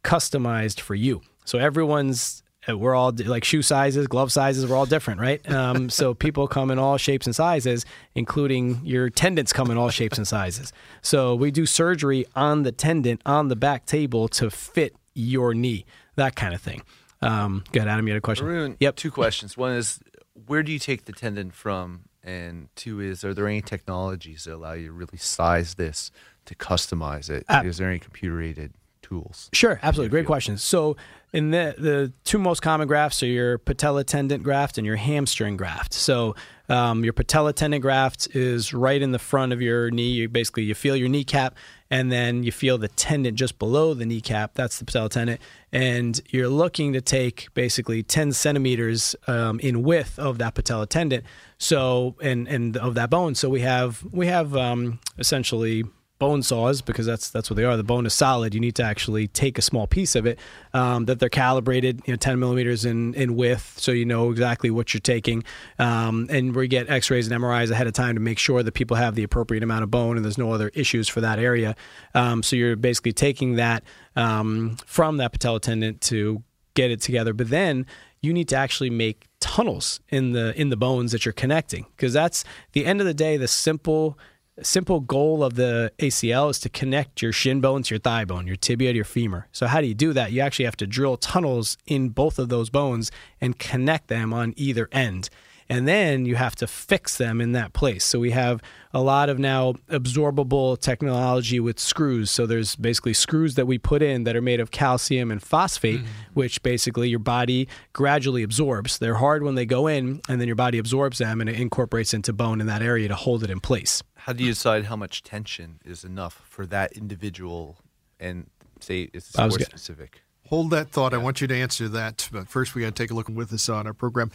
customized 0.03 0.79
for 0.79 0.95
you. 0.95 1.21
So 1.45 1.57
everyone's 1.57 2.43
uh, 2.69 2.77
we're 2.77 2.93
all 2.93 3.11
like 3.25 3.43
shoe 3.43 3.61
sizes, 3.61 4.07
glove 4.07 4.31
sizes, 4.31 4.67
we're 4.67 4.75
all 4.75 4.85
different, 4.85 5.19
right? 5.19 5.49
Um, 5.51 5.89
so 5.99 6.13
people 6.13 6.47
come 6.47 6.69
in 6.69 6.77
all 6.77 6.97
shapes 6.97 7.25
and 7.25 7.35
sizes, 7.35 7.85
including 8.13 8.81
your 8.83 9.09
tendons 9.09 9.51
come 9.51 9.71
in 9.71 9.77
all 9.77 9.89
shapes 9.89 10.17
and 10.17 10.27
sizes. 10.27 10.71
So 11.01 11.35
we 11.35 11.51
do 11.51 11.65
surgery 11.65 12.25
on 12.35 12.63
the 12.63 12.71
tendon 12.71 13.19
on 13.25 13.47
the 13.47 13.55
back 13.55 13.85
table 13.85 14.27
to 14.29 14.49
fit 14.49 14.95
your 15.13 15.53
knee, 15.53 15.85
that 16.15 16.35
kind 16.35 16.53
of 16.53 16.61
thing. 16.61 16.83
Um, 17.21 17.63
good, 17.71 17.87
Adam, 17.87 18.07
you 18.07 18.13
had 18.13 18.19
a 18.19 18.21
question? 18.21 18.47
Arun, 18.47 18.77
yep. 18.79 18.95
Two 18.95 19.11
questions. 19.11 19.57
One 19.57 19.73
is, 19.73 19.99
where 20.47 20.63
do 20.63 20.71
you 20.71 20.79
take 20.79 21.05
the 21.05 21.11
tendon 21.11 21.51
from? 21.51 22.05
And 22.23 22.69
two 22.75 22.99
is, 22.99 23.23
are 23.23 23.33
there 23.33 23.47
any 23.47 23.61
technologies 23.61 24.43
that 24.43 24.53
allow 24.53 24.73
you 24.73 24.87
to 24.87 24.91
really 24.91 25.17
size 25.17 25.75
this 25.75 26.11
to 26.45 26.55
customize 26.55 27.29
it? 27.29 27.45
Uh, 27.49 27.63
is 27.65 27.77
there 27.77 27.89
any 27.89 27.99
computer 27.99 28.41
aided 28.41 28.73
tools? 29.11 29.49
Sure, 29.51 29.79
absolutely. 29.83 30.09
Great 30.09 30.25
question. 30.25 30.57
So, 30.57 30.95
in 31.33 31.51
the 31.51 31.75
the 31.77 32.13
two 32.23 32.37
most 32.37 32.61
common 32.61 32.87
grafts 32.87 33.21
are 33.23 33.27
your 33.27 33.57
patella 33.57 34.03
tendon 34.03 34.41
graft 34.41 34.77
and 34.77 34.87
your 34.87 34.95
hamstring 34.95 35.57
graft. 35.57 35.93
So, 35.93 36.35
um, 36.69 37.03
your 37.03 37.13
patella 37.13 37.53
tendon 37.53 37.81
graft 37.81 38.33
is 38.33 38.73
right 38.73 39.01
in 39.01 39.11
the 39.11 39.19
front 39.19 39.51
of 39.51 39.61
your 39.61 39.91
knee. 39.91 40.11
You 40.11 40.29
basically 40.29 40.63
you 40.63 40.75
feel 40.75 40.95
your 40.95 41.09
kneecap, 41.09 41.55
and 41.89 42.11
then 42.11 42.43
you 42.43 42.51
feel 42.51 42.77
the 42.77 42.87
tendon 42.87 43.35
just 43.35 43.59
below 43.59 43.93
the 43.93 44.05
kneecap. 44.05 44.53
That's 44.55 44.79
the 44.79 44.85
patella 44.85 45.09
tendon, 45.09 45.37
and 45.71 46.19
you're 46.29 46.49
looking 46.49 46.93
to 46.93 47.01
take 47.01 47.53
basically 47.53 48.03
10 48.03 48.31
centimeters 48.31 49.15
um, 49.27 49.59
in 49.59 49.83
width 49.83 50.17
of 50.17 50.37
that 50.37 50.55
patella 50.55 50.87
tendon. 50.87 51.23
So, 51.57 52.15
and 52.21 52.47
and 52.47 52.77
of 52.77 52.95
that 52.95 53.09
bone. 53.09 53.35
So 53.35 53.49
we 53.49 53.61
have 53.61 54.05
we 54.11 54.27
have 54.27 54.55
um, 54.55 54.99
essentially 55.17 55.83
bone 56.21 56.43
saws 56.43 56.83
because 56.83 57.07
that's 57.07 57.31
that's 57.31 57.49
what 57.49 57.57
they 57.57 57.63
are. 57.63 57.75
The 57.75 57.83
bone 57.83 58.05
is 58.05 58.13
solid. 58.13 58.53
You 58.53 58.59
need 58.59 58.75
to 58.75 58.83
actually 58.83 59.27
take 59.27 59.57
a 59.57 59.61
small 59.63 59.87
piece 59.87 60.15
of 60.15 60.27
it 60.27 60.37
um, 60.71 61.05
that 61.05 61.19
they're 61.19 61.29
calibrated, 61.29 61.99
you 62.05 62.13
know, 62.13 62.17
10 62.17 62.39
millimeters 62.39 62.85
in 62.85 63.15
in 63.15 63.35
width, 63.35 63.79
so 63.79 63.91
you 63.91 64.05
know 64.05 64.29
exactly 64.29 64.69
what 64.69 64.93
you're 64.93 65.01
taking. 65.01 65.43
Um, 65.79 66.27
and 66.29 66.55
we 66.55 66.67
get 66.67 66.91
X-rays 66.91 67.27
and 67.27 67.41
MRIs 67.41 67.71
ahead 67.71 67.87
of 67.87 67.93
time 67.93 68.13
to 68.13 68.21
make 68.21 68.37
sure 68.37 68.61
that 68.61 68.73
people 68.73 68.97
have 68.97 69.15
the 69.15 69.23
appropriate 69.23 69.63
amount 69.63 69.81
of 69.83 69.89
bone 69.89 70.15
and 70.15 70.23
there's 70.23 70.37
no 70.37 70.51
other 70.51 70.69
issues 70.75 71.07
for 71.07 71.21
that 71.21 71.39
area. 71.39 71.75
Um, 72.13 72.43
so 72.43 72.55
you're 72.55 72.75
basically 72.75 73.13
taking 73.13 73.55
that 73.55 73.83
um, 74.15 74.77
from 74.85 75.17
that 75.17 75.31
patella 75.31 75.59
tendon 75.59 75.97
to 76.11 76.43
get 76.75 76.91
it 76.91 77.01
together, 77.01 77.33
but 77.33 77.49
then 77.49 77.87
you 78.21 78.31
need 78.31 78.47
to 78.49 78.55
actually 78.55 78.91
make 78.91 79.27
tunnels 79.39 80.01
in 80.09 80.33
the 80.33 80.53
in 80.61 80.69
the 80.69 80.77
bones 80.77 81.11
that 81.13 81.25
you're 81.25 81.33
connecting 81.33 81.87
because 81.95 82.13
that's 82.13 82.43
the 82.73 82.85
end 82.85 83.01
of 83.01 83.07
the 83.07 83.13
day 83.13 83.37
the 83.37 83.47
simple 83.47 84.19
simple 84.61 84.99
goal 84.99 85.43
of 85.43 85.55
the 85.55 85.91
ACL 85.99 86.49
is 86.49 86.59
to 86.59 86.69
connect 86.69 87.21
your 87.21 87.31
shin 87.31 87.61
bone 87.61 87.83
to 87.83 87.95
your 87.95 87.99
thigh 87.99 88.25
bone, 88.25 88.47
your 88.47 88.55
tibia 88.55 88.91
to 88.91 88.95
your 88.95 89.05
femur. 89.05 89.47
So 89.51 89.67
how 89.67 89.81
do 89.81 89.87
you 89.87 89.93
do 89.93 90.13
that? 90.13 90.31
You 90.31 90.41
actually 90.41 90.65
have 90.65 90.77
to 90.77 90.87
drill 90.87 91.17
tunnels 91.17 91.77
in 91.85 92.09
both 92.09 92.39
of 92.39 92.49
those 92.49 92.69
bones 92.69 93.11
and 93.39 93.57
connect 93.57 94.07
them 94.07 94.33
on 94.33 94.53
either 94.57 94.89
end. 94.91 95.29
And 95.69 95.87
then 95.87 96.25
you 96.25 96.35
have 96.35 96.55
to 96.57 96.67
fix 96.67 97.15
them 97.15 97.39
in 97.39 97.53
that 97.53 97.71
place. 97.71 98.03
So 98.03 98.19
we 98.19 98.31
have 98.31 98.61
a 98.93 99.01
lot 99.01 99.29
of 99.29 99.39
now 99.39 99.75
absorbable 99.89 100.77
technology 100.77 101.61
with 101.61 101.79
screws. 101.79 102.29
So 102.29 102.45
there's 102.45 102.75
basically 102.75 103.13
screws 103.13 103.55
that 103.55 103.67
we 103.67 103.77
put 103.77 104.01
in 104.01 104.25
that 104.25 104.35
are 104.35 104.41
made 104.41 104.59
of 104.59 104.71
calcium 104.71 105.31
and 105.31 105.41
phosphate, 105.41 106.01
mm-hmm. 106.01 106.09
which 106.33 106.61
basically 106.61 107.07
your 107.07 107.19
body 107.19 107.69
gradually 107.93 108.43
absorbs. 108.43 108.97
They're 108.97 109.15
hard 109.15 109.43
when 109.43 109.55
they 109.55 109.65
go 109.65 109.87
in, 109.87 110.19
and 110.27 110.41
then 110.41 110.47
your 110.47 110.57
body 110.57 110.77
absorbs 110.77 111.19
them 111.19 111.39
and 111.39 111.49
it 111.49 111.57
incorporates 111.57 112.13
into 112.13 112.33
bone 112.33 112.59
in 112.59 112.67
that 112.67 112.81
area 112.81 113.07
to 113.07 113.15
hold 113.15 113.41
it 113.41 113.49
in 113.49 113.61
place. 113.61 114.03
How 114.25 114.33
do 114.33 114.43
you 114.43 114.51
decide 114.51 114.85
how 114.85 114.95
much 114.95 115.23
tension 115.23 115.79
is 115.83 116.03
enough 116.03 116.41
for 116.47 116.67
that 116.67 116.93
individual 116.93 117.77
and 118.19 118.49
say 118.79 119.09
it's 119.13 119.27
sport 119.27 119.61
specific? 119.61 120.21
Hold 120.47 120.69
that 120.71 120.91
thought. 120.91 121.11
Yeah. 121.11 121.17
I 121.17 121.21
want 121.23 121.41
you 121.41 121.47
to 121.47 121.55
answer 121.55 121.87
that. 121.89 122.29
But 122.31 122.47
first, 122.47 122.75
we 122.75 122.81
got 122.83 122.95
to 122.95 123.03
take 123.03 123.09
a 123.09 123.15
look 123.15 123.29
with 123.29 123.51
us 123.51 123.67
on 123.67 123.87
our 123.87 123.93
program. 123.93 124.31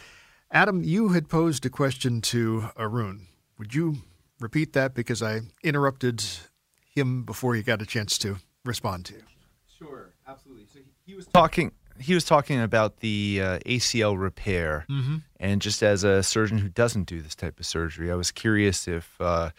Adam, 0.51 0.83
you 0.83 1.09
had 1.09 1.29
posed 1.29 1.65
a 1.65 1.69
question 1.69 2.19
to 2.21 2.65
Arun. 2.77 3.27
Would 3.59 3.73
you 3.73 3.97
repeat 4.41 4.73
that 4.73 4.93
because 4.93 5.23
I 5.23 5.41
interrupted 5.63 6.23
him 6.93 7.23
before 7.23 7.55
he 7.55 7.63
got 7.63 7.81
a 7.81 7.85
chance 7.85 8.17
to 8.19 8.37
respond 8.65 9.05
to 9.05 9.13
you? 9.13 9.23
Sure, 9.77 10.13
absolutely. 10.27 10.65
So 10.65 10.79
he, 10.79 11.11
he 11.11 11.15
was 11.15 11.27
talking 11.27 11.71
he 11.99 12.13
was 12.13 12.25
talking 12.25 12.61
about 12.61 12.99
the 12.99 13.39
uh, 13.41 13.59
ACL 13.59 14.19
repair, 14.19 14.85
mm-hmm. 14.89 15.17
and 15.39 15.61
just 15.61 15.81
as 15.81 16.03
a 16.03 16.21
surgeon 16.21 16.57
who 16.57 16.69
doesn't 16.69 17.05
do 17.05 17.21
this 17.21 17.35
type 17.35 17.59
of 17.59 17.65
surgery, 17.65 18.11
I 18.11 18.15
was 18.15 18.31
curious 18.31 18.87
if 18.87 19.19
uh, 19.19 19.49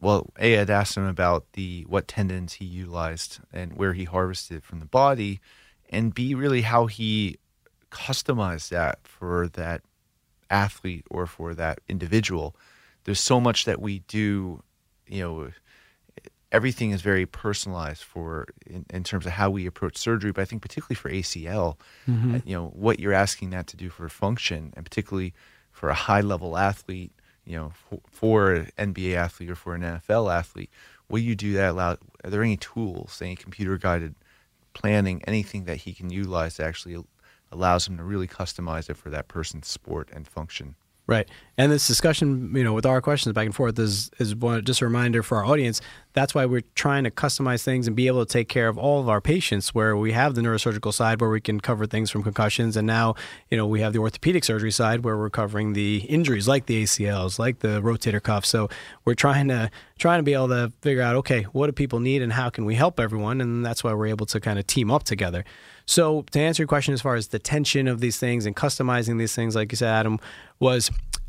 well, 0.00 0.30
A, 0.38 0.58
I'd 0.58 0.70
asked 0.70 0.96
him 0.96 1.06
about 1.06 1.52
the 1.52 1.84
what 1.88 2.08
tendons 2.08 2.54
he 2.54 2.64
utilized 2.64 3.38
and 3.52 3.74
where 3.74 3.92
he 3.92 4.04
harvested 4.04 4.64
from 4.64 4.80
the 4.80 4.86
body, 4.86 5.40
and 5.90 6.14
B, 6.14 6.34
really 6.34 6.62
how 6.62 6.86
he 6.86 7.36
customized 7.90 8.70
that 8.70 9.00
for 9.02 9.48
that 9.48 9.82
athlete 10.48 11.04
or 11.10 11.26
for 11.26 11.54
that 11.54 11.80
individual. 11.88 12.56
There's 13.04 13.20
so 13.20 13.40
much 13.40 13.64
that 13.64 13.80
we 13.80 14.00
do, 14.00 14.62
you 15.06 15.20
know, 15.20 15.50
everything 16.52 16.90
is 16.90 17.02
very 17.02 17.26
personalized 17.26 18.02
for 18.02 18.46
in, 18.66 18.84
in 18.90 19.04
terms 19.04 19.26
of 19.26 19.32
how 19.32 19.50
we 19.50 19.66
approach 19.66 19.96
surgery. 19.96 20.32
But 20.32 20.42
I 20.42 20.44
think 20.46 20.62
particularly 20.62 20.96
for 20.96 21.10
ACL, 21.10 21.76
mm-hmm. 22.08 22.38
you 22.44 22.56
know, 22.56 22.66
what 22.68 23.00
you're 23.00 23.12
asking 23.12 23.50
that 23.50 23.66
to 23.68 23.76
do 23.76 23.90
for 23.90 24.08
function, 24.08 24.72
and 24.76 24.84
particularly 24.84 25.34
for 25.72 25.88
a 25.88 25.94
high 25.94 26.20
level 26.20 26.56
athlete 26.56 27.12
you 27.50 27.56
know, 27.56 27.72
for, 27.74 28.00
for, 28.10 28.54
an 28.54 28.70
NBA 28.78 29.16
athlete 29.16 29.50
or 29.50 29.56
for 29.56 29.74
an 29.74 29.82
NFL 29.82 30.32
athlete, 30.32 30.70
will 31.08 31.18
you 31.18 31.34
do 31.34 31.52
that? 31.54 31.70
Allow, 31.70 31.96
are 32.22 32.30
there 32.30 32.44
any 32.44 32.56
tools, 32.56 33.20
any 33.20 33.34
computer 33.34 33.76
guided 33.76 34.14
planning, 34.72 35.20
anything 35.26 35.64
that 35.64 35.78
he 35.78 35.92
can 35.92 36.10
utilize 36.10 36.56
that 36.56 36.66
actually 36.66 37.02
allows 37.50 37.88
him 37.88 37.96
to 37.96 38.04
really 38.04 38.28
customize 38.28 38.88
it 38.88 38.96
for 38.96 39.10
that 39.10 39.26
person's 39.26 39.66
sport 39.66 40.08
and 40.12 40.28
function? 40.28 40.76
Right. 41.10 41.28
And 41.58 41.72
this 41.72 41.88
discussion, 41.88 42.54
you 42.54 42.62
know, 42.62 42.72
with 42.72 42.86
our 42.86 43.02
questions 43.02 43.32
back 43.32 43.44
and 43.44 43.52
forth 43.54 43.76
is 43.80 44.12
is 44.20 44.36
one, 44.36 44.64
just 44.64 44.80
a 44.80 44.84
reminder 44.84 45.24
for 45.24 45.38
our 45.38 45.44
audience. 45.44 45.80
That's 46.12 46.36
why 46.36 46.46
we're 46.46 46.62
trying 46.76 47.02
to 47.02 47.10
customize 47.10 47.64
things 47.64 47.88
and 47.88 47.96
be 47.96 48.06
able 48.06 48.24
to 48.24 48.32
take 48.32 48.48
care 48.48 48.68
of 48.68 48.78
all 48.78 49.00
of 49.00 49.08
our 49.08 49.20
patients 49.20 49.74
where 49.74 49.96
we 49.96 50.12
have 50.12 50.36
the 50.36 50.40
neurosurgical 50.40 50.94
side 50.94 51.20
where 51.20 51.28
we 51.28 51.40
can 51.40 51.58
cover 51.58 51.84
things 51.84 52.12
from 52.12 52.22
concussions 52.22 52.76
and 52.76 52.86
now, 52.86 53.16
you 53.50 53.56
know, 53.56 53.66
we 53.66 53.80
have 53.80 53.92
the 53.92 53.98
orthopedic 53.98 54.44
surgery 54.44 54.70
side 54.70 55.02
where 55.04 55.18
we're 55.18 55.30
covering 55.30 55.72
the 55.72 55.98
injuries 56.08 56.46
like 56.46 56.66
the 56.66 56.84
ACLs, 56.84 57.40
like 57.40 57.58
the 57.58 57.82
rotator 57.82 58.22
cuff. 58.22 58.46
So 58.46 58.68
we're 59.04 59.14
trying 59.14 59.48
to 59.48 59.68
trying 59.98 60.20
to 60.20 60.22
be 60.22 60.34
able 60.34 60.48
to 60.48 60.72
figure 60.80 61.02
out, 61.02 61.16
okay, 61.16 61.42
what 61.42 61.66
do 61.66 61.72
people 61.72 61.98
need 61.98 62.22
and 62.22 62.34
how 62.34 62.50
can 62.50 62.64
we 62.64 62.76
help 62.76 63.00
everyone? 63.00 63.40
And 63.40 63.66
that's 63.66 63.82
why 63.82 63.92
we're 63.94 64.06
able 64.06 64.26
to 64.26 64.38
kind 64.38 64.60
of 64.60 64.66
team 64.68 64.92
up 64.92 65.02
together. 65.02 65.44
So 65.90 66.22
to 66.30 66.38
answer 66.38 66.62
your 66.62 66.68
question 66.68 66.94
as 66.94 67.02
far 67.02 67.16
as 67.16 67.28
the 67.28 67.40
tension 67.40 67.88
of 67.88 67.98
these 67.98 68.16
things 68.16 68.46
and 68.46 68.54
customizing 68.54 69.18
these 69.18 69.34
things, 69.34 69.56
like 69.56 69.72
you 69.72 69.76
said, 69.76 69.88
Adam, 69.88 70.20
was 70.60 70.88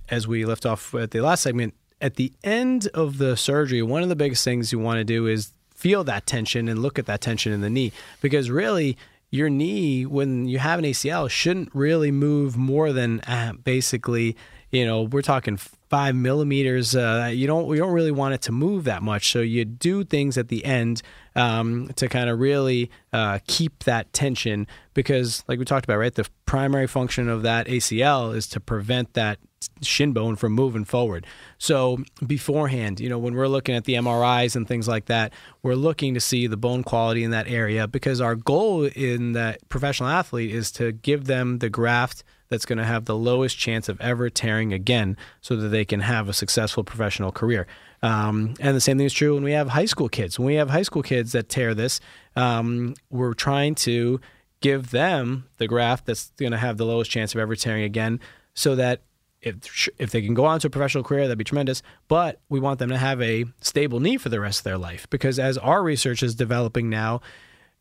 as 0.09 0.27
we 0.27 0.45
left 0.45 0.67
off 0.67 0.93
at 0.93 1.09
the 1.09 1.21
last 1.21 1.41
segment, 1.41 1.73
at 1.99 2.13
the 2.13 2.31
end 2.43 2.87
of 2.93 3.17
the 3.17 3.35
surgery, 3.35 3.81
one 3.81 4.03
of 4.03 4.09
the 4.09 4.15
biggest 4.15 4.43
things 4.43 4.71
you 4.71 4.77
want 4.77 4.99
to 4.99 5.03
do 5.03 5.25
is 5.25 5.51
feel 5.73 6.03
that 6.03 6.27
tension 6.27 6.67
and 6.67 6.79
look 6.79 6.99
at 6.99 7.07
that 7.07 7.21
tension 7.21 7.51
in 7.51 7.61
the 7.61 7.71
knee. 7.71 7.91
Because 8.21 8.51
really 8.51 8.99
your 9.31 9.49
knee 9.49 10.05
when 10.05 10.45
you 10.47 10.59
have 10.59 10.77
an 10.77 10.85
ACL 10.85 11.27
shouldn't 11.27 11.73
really 11.73 12.11
move 12.11 12.55
more 12.55 12.93
than 12.93 13.19
uh, 13.21 13.53
basically 13.63 14.37
you 14.71 14.85
know 14.85 15.03
we're 15.03 15.21
talking 15.21 15.57
five 15.57 16.15
millimeters. 16.15 16.95
Uh, 16.95 17.29
you 17.31 17.47
don't 17.47 17.69
you 17.69 17.77
don't 17.77 17.91
really 17.91 18.11
want 18.11 18.33
it 18.33 18.41
to 18.43 18.51
move 18.51 18.85
that 18.85 19.03
much, 19.03 19.31
so 19.31 19.39
you 19.39 19.65
do 19.65 20.03
things 20.03 20.37
at 20.37 20.47
the 20.47 20.63
end 20.65 21.01
um, 21.35 21.89
to 21.95 22.07
kind 22.07 22.29
of 22.29 22.39
really 22.39 22.89
uh, 23.13 23.39
keep 23.47 23.83
that 23.83 24.11
tension 24.13 24.65
because, 24.93 25.43
like 25.47 25.59
we 25.59 25.65
talked 25.65 25.85
about, 25.85 25.97
right, 25.97 26.15
the 26.15 26.27
primary 26.45 26.87
function 26.87 27.29
of 27.29 27.43
that 27.43 27.67
ACL 27.67 28.35
is 28.35 28.47
to 28.47 28.59
prevent 28.59 29.13
that 29.13 29.37
shin 29.81 30.13
bone 30.13 30.35
from 30.35 30.53
moving 30.53 30.85
forward. 30.85 31.25
So 31.57 32.03
beforehand, 32.25 32.99
you 32.99 33.09
know, 33.09 33.19
when 33.19 33.35
we're 33.35 33.47
looking 33.47 33.75
at 33.75 33.85
the 33.85 33.95
MRIs 33.95 34.55
and 34.55 34.67
things 34.67 34.87
like 34.87 35.05
that, 35.05 35.33
we're 35.61 35.75
looking 35.75 36.13
to 36.13 36.19
see 36.19 36.47
the 36.47 36.57
bone 36.57 36.83
quality 36.83 37.23
in 37.23 37.31
that 37.31 37.47
area 37.47 37.87
because 37.87 38.21
our 38.21 38.35
goal 38.35 38.85
in 38.85 39.33
that 39.33 39.67
professional 39.69 40.09
athlete 40.09 40.51
is 40.51 40.71
to 40.73 40.91
give 40.91 41.25
them 41.25 41.59
the 41.59 41.69
graft 41.69 42.23
that's 42.49 42.65
going 42.65 42.77
to 42.77 42.85
have 42.85 43.05
the 43.05 43.15
lowest 43.15 43.57
chance 43.57 43.87
of 43.87 43.99
ever 44.01 44.29
tearing 44.29 44.73
again 44.73 45.15
so 45.39 45.55
that 45.55 45.69
they 45.69 45.85
can 45.85 46.01
have 46.01 46.27
a 46.27 46.33
successful 46.33 46.83
professional 46.83 47.31
career. 47.31 47.65
Um, 48.03 48.55
and 48.59 48.75
the 48.75 48.81
same 48.81 48.97
thing 48.97 49.05
is 49.05 49.13
true 49.13 49.35
when 49.35 49.43
we 49.43 49.53
have 49.53 49.69
high 49.69 49.85
school 49.85 50.09
kids. 50.09 50.37
When 50.37 50.47
we 50.47 50.55
have 50.55 50.69
high 50.69 50.81
school 50.81 51.01
kids 51.01 51.31
that 51.31 51.49
tear 51.49 51.73
this, 51.73 52.01
um, 52.35 52.95
we're 53.09 53.33
trying 53.33 53.75
to 53.75 54.19
give 54.59 54.91
them 54.91 55.45
the 55.57 55.67
graft 55.67 56.05
that's 56.05 56.31
going 56.31 56.51
to 56.51 56.57
have 56.57 56.77
the 56.77 56.85
lowest 56.85 57.09
chance 57.09 57.33
of 57.33 57.39
ever 57.39 57.55
tearing 57.55 57.83
again 57.83 58.19
so 58.53 58.75
that 58.75 59.01
if 59.41 59.89
if 59.97 60.11
they 60.11 60.21
can 60.21 60.33
go 60.33 60.45
on 60.45 60.59
to 60.59 60.67
a 60.67 60.69
professional 60.69 61.03
career, 61.03 61.23
that'd 61.23 61.37
be 61.37 61.43
tremendous. 61.43 61.81
But 62.07 62.39
we 62.49 62.59
want 62.59 62.79
them 62.79 62.89
to 62.89 62.97
have 62.97 63.21
a 63.21 63.45
stable 63.61 63.99
knee 63.99 64.17
for 64.17 64.29
the 64.29 64.39
rest 64.39 64.59
of 64.59 64.63
their 64.63 64.77
life 64.77 65.09
because 65.09 65.39
as 65.39 65.57
our 65.57 65.83
research 65.83 66.21
is 66.23 66.35
developing 66.35 66.89
now, 66.89 67.21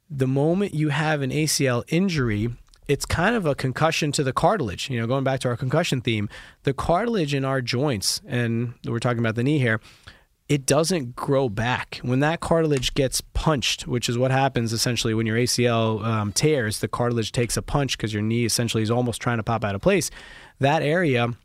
the 0.08 0.26
moment 0.26 0.74
you 0.74 0.88
have 0.88 1.22
an 1.22 1.30
ACL 1.30 1.84
injury, 1.88 2.50
it's 2.88 3.06
kind 3.06 3.36
of 3.36 3.46
a 3.46 3.54
concussion 3.54 4.10
to 4.12 4.24
the 4.24 4.32
cartilage. 4.32 4.90
You 4.90 5.00
know, 5.00 5.06
going 5.06 5.24
back 5.24 5.40
to 5.40 5.48
our 5.48 5.56
concussion 5.56 6.00
theme, 6.00 6.28
the 6.64 6.72
cartilage 6.72 7.34
in 7.34 7.44
our 7.44 7.60
joints, 7.60 8.20
and 8.26 8.74
we're 8.84 8.98
talking 8.98 9.20
about 9.20 9.34
the 9.34 9.44
knee 9.44 9.58
here, 9.58 9.80
it 10.48 10.66
doesn't 10.66 11.14
grow 11.14 11.48
back. 11.48 12.00
When 12.02 12.18
that 12.20 12.40
cartilage 12.40 12.92
gets 12.94 13.20
punched, 13.20 13.86
which 13.86 14.08
is 14.08 14.18
what 14.18 14.32
happens 14.32 14.72
essentially 14.72 15.14
when 15.14 15.24
your 15.24 15.36
ACL 15.36 16.04
um, 16.04 16.32
tears, 16.32 16.80
the 16.80 16.88
cartilage 16.88 17.30
takes 17.30 17.56
a 17.56 17.62
punch 17.62 17.96
because 17.96 18.12
your 18.12 18.22
knee 18.22 18.44
essentially 18.44 18.82
is 18.82 18.90
almost 18.90 19.22
trying 19.22 19.36
to 19.36 19.44
pop 19.44 19.64
out 19.64 19.76
of 19.76 19.80
place. 19.80 20.10
That 20.58 20.82
area 20.82 21.36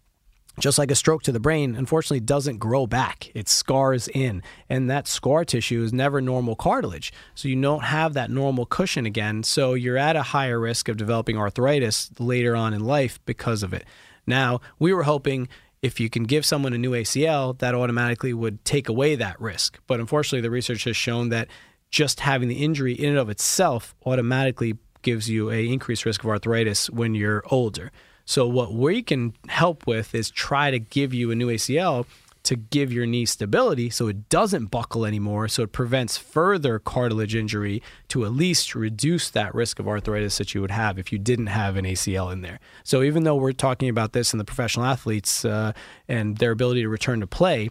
just 0.60 0.78
like 0.78 0.91
a 0.91 0.95
stroke 0.95 1.24
to 1.24 1.32
the 1.32 1.39
brain, 1.39 1.76
unfortunately 1.76 2.20
doesn't 2.20 2.58
grow 2.58 2.88
back. 2.88 3.32
It 3.36 3.49
scars 3.49 4.08
in. 4.08 4.41
And 4.70 4.89
that 4.89 5.08
scar 5.08 5.45
tissue 5.45 5.84
is 5.84 5.93
never 5.93 6.22
normal 6.22 6.56
cartilage. 6.56 7.12
So 7.34 7.47
you 7.47 7.62
don't 7.62 7.84
have 7.84 8.14
that 8.14 8.30
normal 8.30 8.66
cushion 8.66 9.06
again. 9.06 9.43
So 9.43 9.74
you're 9.74 9.97
at 9.97 10.16
a 10.16 10.22
higher 10.22 10.60
risk 10.60 10.88
of 10.89 10.97
developing 10.97 11.38
arthritis 11.38 12.10
later 12.20 12.56
on 12.56 12.74
in 12.74 12.84
life 12.84 13.20
because 13.26 13.64
of 13.64 13.74
it. 13.74 13.86
Now, 14.26 14.62
we 14.80 14.93
were 14.93 15.03
hoping 15.03 15.47
if 15.82 15.99
you 15.99 16.10
can 16.10 16.24
give 16.24 16.45
someone 16.45 16.74
a 16.74 16.80
new 16.80 16.91
ACL, 16.91 17.58
that 17.60 17.76
automatically 17.76 18.34
would 18.34 18.66
take 18.66 18.89
away 18.89 19.16
that 19.16 19.39
risk. 19.39 19.80
But 19.86 19.99
unfortunately, 19.99 20.41
the 20.41 20.49
research 20.49 20.86
has 20.86 20.97
shown 20.97 21.30
that 21.30 21.47
just 21.91 22.22
having 22.22 22.49
the 22.49 22.64
injury 22.64 22.93
in 22.93 23.10
and 23.10 23.20
of 23.20 23.30
itself 23.30 23.93
automatically 24.03 24.78
gives 25.03 25.30
you 25.30 25.51
a 25.51 25.68
increased 25.68 26.03
risk 26.03 26.24
of 26.24 26.30
arthritis 26.30 26.89
when 26.89 27.14
you're 27.14 27.43
older. 27.51 27.91
So 28.26 28.47
what 28.47 28.73
we 28.73 29.03
can 29.03 29.34
help 29.47 29.86
with 29.88 30.13
is 30.15 30.30
try 30.32 30.71
to 30.71 30.80
give 30.80 31.13
you 31.13 31.32
a 31.32 31.36
new 31.36 31.47
ACL 31.47 32.05
to 32.45 32.55
give 32.55 32.93
your 32.93 33.05
knee 33.05 33.26
stability 33.26 33.89
so 33.89 34.07
it 34.07 34.30
doesn't 34.30 34.67
buckle 34.67 35.03
anymore, 35.03 35.47
so 35.47 35.63
it 35.63 35.71
prevents 35.71 36.15
further 36.15 36.78
cartilage 36.78 37.36
injury 37.36 37.82
to 38.07 38.23
at 38.23 38.32
least 38.32 38.76
reduce 38.76 39.30
that 39.32 39.53
risk 39.53 39.80
of 39.80 39.88
arthritis 39.88 40.38
that 40.38 40.53
you 40.53 40.61
would 40.61 40.71
have 40.71 40.99
if 40.99 41.11
you 41.11 41.17
didn't 41.17 41.47
have 41.47 41.76
an 41.76 41.86
ACL 41.86 42.32
in 42.32 42.41
there. 42.41 42.59
So 42.84 43.01
even 43.01 43.23
though 43.23 43.36
we're 43.36 43.51
talking 43.51 43.89
about 43.89 44.13
this 44.13 44.32
in 44.32 44.38
the 44.38 44.45
professional 44.45 44.86
athletes 44.86 45.43
uh, 45.43 45.73
and 46.07 46.38
their 46.38 46.51
ability 46.51 46.84
to 46.84 46.89
return 46.89 47.19
to 47.19 47.28
play, 47.28 47.69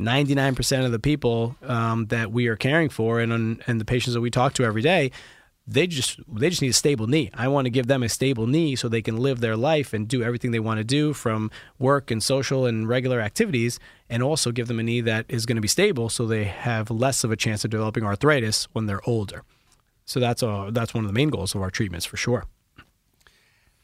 99% 0.00 0.84
of 0.84 0.92
the 0.92 0.98
people 0.98 1.56
um, 1.62 2.06
that 2.06 2.32
we 2.32 2.46
are 2.46 2.56
caring 2.56 2.88
for 2.88 3.20
and, 3.20 3.62
and 3.66 3.80
the 3.80 3.84
patients 3.84 4.14
that 4.14 4.20
we 4.20 4.30
talk 4.30 4.54
to 4.54 4.64
every 4.64 4.82
day 4.82 5.10
they 5.66 5.86
just 5.86 6.20
they 6.28 6.50
just 6.50 6.62
need 6.62 6.68
a 6.68 6.74
stable 6.74 7.06
knee. 7.06 7.30
I 7.34 7.48
want 7.48 7.66
to 7.66 7.70
give 7.70 7.86
them 7.86 8.02
a 8.02 8.08
stable 8.08 8.46
knee 8.46 8.74
so 8.74 8.88
they 8.88 9.02
can 9.02 9.16
live 9.16 9.40
their 9.40 9.56
life 9.56 9.92
and 9.92 10.08
do 10.08 10.22
everything 10.22 10.50
they 10.50 10.60
want 10.60 10.78
to 10.78 10.84
do 10.84 11.12
from 11.12 11.50
work 11.78 12.10
and 12.10 12.22
social 12.22 12.66
and 12.66 12.88
regular 12.88 13.20
activities 13.20 13.78
and 14.10 14.22
also 14.22 14.50
give 14.50 14.68
them 14.68 14.80
a 14.80 14.82
knee 14.82 15.00
that 15.02 15.24
is 15.28 15.46
going 15.46 15.56
to 15.56 15.62
be 15.62 15.68
stable 15.68 16.08
so 16.08 16.26
they 16.26 16.44
have 16.44 16.90
less 16.90 17.22
of 17.22 17.30
a 17.30 17.36
chance 17.36 17.64
of 17.64 17.70
developing 17.70 18.04
arthritis 18.04 18.66
when 18.72 18.86
they're 18.86 19.06
older. 19.08 19.44
So 20.04 20.18
that's 20.20 20.42
a, 20.42 20.68
that's 20.72 20.94
one 20.94 21.04
of 21.04 21.08
the 21.08 21.14
main 21.14 21.30
goals 21.30 21.54
of 21.54 21.62
our 21.62 21.70
treatments 21.70 22.06
for 22.06 22.16
sure. 22.16 22.44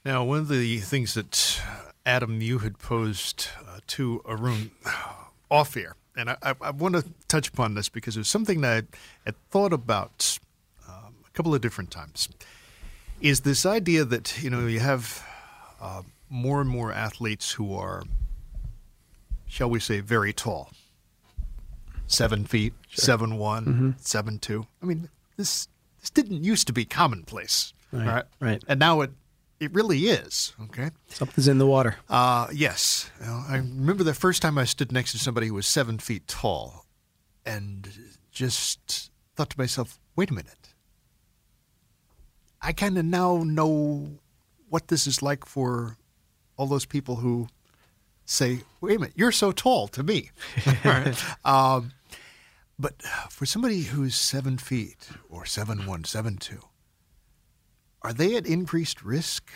Now, 0.04 0.24
one 0.24 0.38
of 0.40 0.48
the 0.48 0.78
things 0.78 1.14
that 1.14 1.60
Adam 2.04 2.40
you 2.40 2.58
had 2.58 2.78
posed 2.78 3.48
uh, 3.66 3.78
to 3.88 4.20
Arun 4.26 4.72
off 5.50 5.76
air, 5.76 5.94
and 6.16 6.30
I, 6.30 6.36
I, 6.42 6.54
I 6.60 6.70
want 6.70 6.96
to 6.96 7.04
touch 7.28 7.48
upon 7.48 7.74
this 7.74 7.88
because 7.88 8.16
it 8.16 8.20
was 8.20 8.28
something 8.28 8.60
that 8.62 8.84
I 8.92 8.96
had 9.26 9.50
thought 9.50 9.72
about 9.72 10.38
couple 11.38 11.54
of 11.54 11.60
different 11.60 11.92
times 11.92 12.28
is 13.20 13.42
this 13.42 13.64
idea 13.64 14.04
that 14.04 14.42
you 14.42 14.50
know 14.50 14.66
you 14.66 14.80
have 14.80 15.24
uh, 15.80 16.02
more 16.28 16.60
and 16.60 16.68
more 16.68 16.92
athletes 16.92 17.52
who 17.52 17.72
are, 17.76 18.02
shall 19.46 19.70
we 19.70 19.78
say, 19.78 20.00
very 20.00 20.32
tall, 20.32 20.72
seven 22.08 22.44
feet, 22.44 22.74
sure. 22.88 23.04
seven 23.04 23.38
one, 23.38 23.64
mm-hmm. 23.64 23.90
seven 23.98 24.40
two. 24.40 24.66
I 24.82 24.86
mean, 24.86 25.08
this 25.36 25.68
this 26.00 26.10
didn't 26.10 26.42
used 26.42 26.66
to 26.66 26.72
be 26.72 26.84
commonplace, 26.84 27.72
right? 27.92 28.06
Right, 28.06 28.24
right. 28.40 28.64
and 28.66 28.80
now 28.80 29.02
it 29.02 29.12
it 29.60 29.72
really 29.72 30.06
is. 30.06 30.54
Okay, 30.64 30.90
something's 31.06 31.46
in 31.46 31.58
the 31.58 31.66
water. 31.68 31.98
Uh, 32.08 32.48
yes, 32.52 33.12
you 33.20 33.26
know, 33.26 33.44
I 33.48 33.58
remember 33.58 34.02
the 34.02 34.12
first 34.12 34.42
time 34.42 34.58
I 34.58 34.64
stood 34.64 34.90
next 34.90 35.12
to 35.12 35.18
somebody 35.18 35.46
who 35.46 35.54
was 35.54 35.68
seven 35.68 36.00
feet 36.00 36.26
tall, 36.26 36.84
and 37.46 37.88
just 38.32 39.12
thought 39.36 39.50
to 39.50 39.58
myself, 39.60 40.00
wait 40.16 40.32
a 40.32 40.34
minute 40.34 40.67
I 42.60 42.72
kind 42.72 42.98
of 42.98 43.04
now 43.04 43.42
know 43.44 44.08
what 44.68 44.88
this 44.88 45.06
is 45.06 45.22
like 45.22 45.44
for 45.46 45.96
all 46.56 46.66
those 46.66 46.86
people 46.86 47.16
who 47.16 47.48
say, 48.24 48.60
"Wait 48.80 48.96
a 48.96 49.00
minute, 49.00 49.14
you're 49.16 49.32
so 49.32 49.52
tall 49.52 49.88
to 49.88 50.02
me." 50.02 50.30
um, 51.44 51.92
but 52.78 53.00
for 53.30 53.46
somebody 53.46 53.82
who's 53.82 54.14
seven 54.14 54.58
feet 54.58 55.08
or 55.28 55.44
seven 55.44 55.86
one, 55.86 56.04
seven 56.04 56.36
two, 56.36 56.60
are 58.02 58.12
they 58.12 58.36
at 58.36 58.46
increased 58.46 59.02
risk 59.02 59.50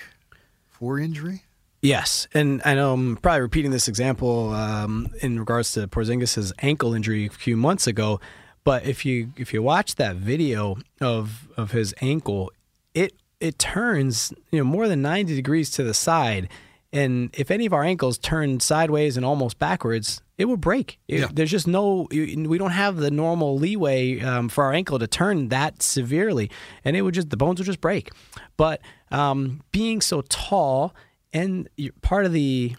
for 0.69 0.99
injury? 0.99 1.43
Yes, 1.83 2.29
and 2.33 2.63
I 2.65 2.75
know 2.75 2.93
I'm 2.93 3.17
probably 3.17 3.41
repeating 3.41 3.73
this 3.73 3.89
example 3.89 4.53
um, 4.53 5.09
in 5.21 5.41
regards 5.41 5.73
to 5.73 5.89
Porzingis' 5.89 6.53
ankle 6.61 6.95
injury 6.95 7.27
a 7.27 7.31
few 7.31 7.57
months 7.57 7.89
ago. 7.89 8.21
But 8.63 8.87
if 8.87 9.05
you 9.05 9.33
if 9.37 9.53
you 9.53 9.63
watch 9.63 9.97
that 9.97 10.15
video 10.15 10.77
of 11.01 11.49
of 11.57 11.73
his 11.73 11.93
ankle, 12.01 12.53
it 12.95 13.15
it 13.41 13.59
turns 13.59 14.33
you 14.51 14.59
know 14.59 14.65
more 14.65 14.89
than 14.89 15.03
90 15.03 15.35
degrees 15.35 15.71
to 15.73 15.83
the 15.83 15.95
side. 15.95 16.49
And 16.95 17.31
if 17.33 17.51
any 17.51 17.65
of 17.65 17.73
our 17.73 17.83
ankles 17.83 18.19
turn 18.19 18.61
sideways 18.61 19.17
and 19.17 19.25
almost 19.25 19.59
backwards 19.59 20.21
it 20.43 20.47
will 20.47 20.57
break. 20.57 20.99
It, 21.07 21.21
yeah. 21.21 21.29
there's 21.33 21.53
just 21.53 21.69
no 21.69 22.09
we 22.11 22.59
don't 22.59 22.73
have 22.73 22.97
the 22.97 23.13
normal 23.13 23.57
leeway 23.57 24.21
um, 24.21 24.49
for 24.49 24.65
our 24.65 24.73
ankle 24.73 24.99
to 24.99 25.07
turn 25.07 25.49
that 25.51 25.83
severely. 25.83 26.51
And 26.85 26.97
it 26.97 27.03
would 27.03 27.15
just 27.15 27.31
the 27.31 27.37
bones 27.37 27.61
would 27.61 27.67
just 27.67 27.81
break. 27.81 28.11
But 28.57 28.81
um, 29.13 29.63
being 29.71 30.01
so 30.01 30.23
tall 30.23 30.95
and 31.33 31.69
part 32.01 32.27
of 32.27 32.33
the 32.33 32.75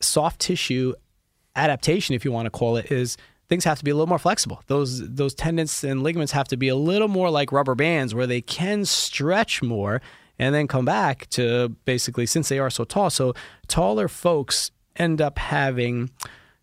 soft 0.00 0.40
tissue 0.40 0.94
adaptation 1.56 2.14
if 2.16 2.24
you 2.24 2.32
want 2.32 2.46
to 2.46 2.50
call 2.50 2.76
it 2.76 2.90
is 2.90 3.16
things 3.48 3.64
have 3.64 3.78
to 3.78 3.84
be 3.84 3.90
a 3.90 3.94
little 3.94 4.08
more 4.08 4.18
flexible. 4.18 4.62
Those 4.66 5.08
those 5.08 5.34
tendons 5.34 5.84
and 5.84 6.02
ligaments 6.02 6.32
have 6.32 6.48
to 6.48 6.56
be 6.56 6.68
a 6.68 6.76
little 6.76 7.08
more 7.08 7.30
like 7.30 7.52
rubber 7.52 7.74
bands 7.74 8.14
where 8.14 8.26
they 8.26 8.40
can 8.40 8.84
stretch 8.84 9.62
more 9.62 10.00
and 10.38 10.54
then 10.54 10.66
come 10.66 10.84
back 10.84 11.28
to 11.30 11.70
basically 11.84 12.26
since 12.26 12.48
they 12.48 12.58
are 12.58 12.70
so 12.70 12.84
tall. 12.84 13.10
So 13.10 13.34
taller 13.68 14.08
folks 14.08 14.70
end 14.96 15.20
up 15.20 15.38
having 15.38 16.10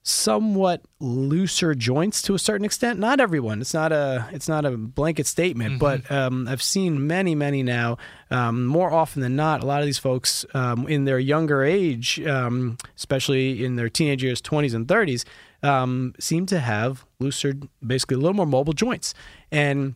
somewhat 0.04 0.82
looser 1.00 1.76
joints 1.76 2.24
to 2.24 2.34
a 2.34 2.40
certain 2.40 2.66
extent. 2.66 2.98
Not 2.98 3.20
everyone. 3.20 3.62
It's 3.62 3.74
not 3.74 3.92
a 3.92 4.28
it's 4.32 4.50
not 4.50 4.66
a 4.66 4.72
blanket 4.72 5.28
statement, 5.28 5.80
mm-hmm. 5.80 6.02
but 6.02 6.12
um, 6.12 6.48
I've 6.48 6.62
seen 6.62 7.06
many 7.08 7.36
many 7.36 7.64
now. 7.64 7.98
Um, 8.32 8.66
more 8.66 8.92
often 8.92 9.22
than 9.22 9.36
not, 9.36 9.62
a 9.62 9.66
lot 9.66 9.82
of 9.82 9.86
these 9.86 10.00
folks 10.00 10.46
um, 10.54 10.88
in 10.88 11.06
their 11.06 11.20
younger 11.20 11.64
age, 11.64 12.20
um, 12.22 12.78
especially 12.96 13.64
in 13.64 13.76
their 13.76 13.90
teenage 13.90 14.24
years, 14.24 14.42
twenties 14.42 14.74
and 14.74 14.88
thirties, 14.88 15.24
um, 15.64 16.14
seem 16.20 16.46
to 16.48 16.60
have 16.60 17.06
looser, 17.20 17.54
basically 17.86 18.16
a 18.16 18.20
little 18.20 18.34
more 18.34 18.46
mobile 18.46 18.74
joints. 18.74 19.14
And 19.52 19.96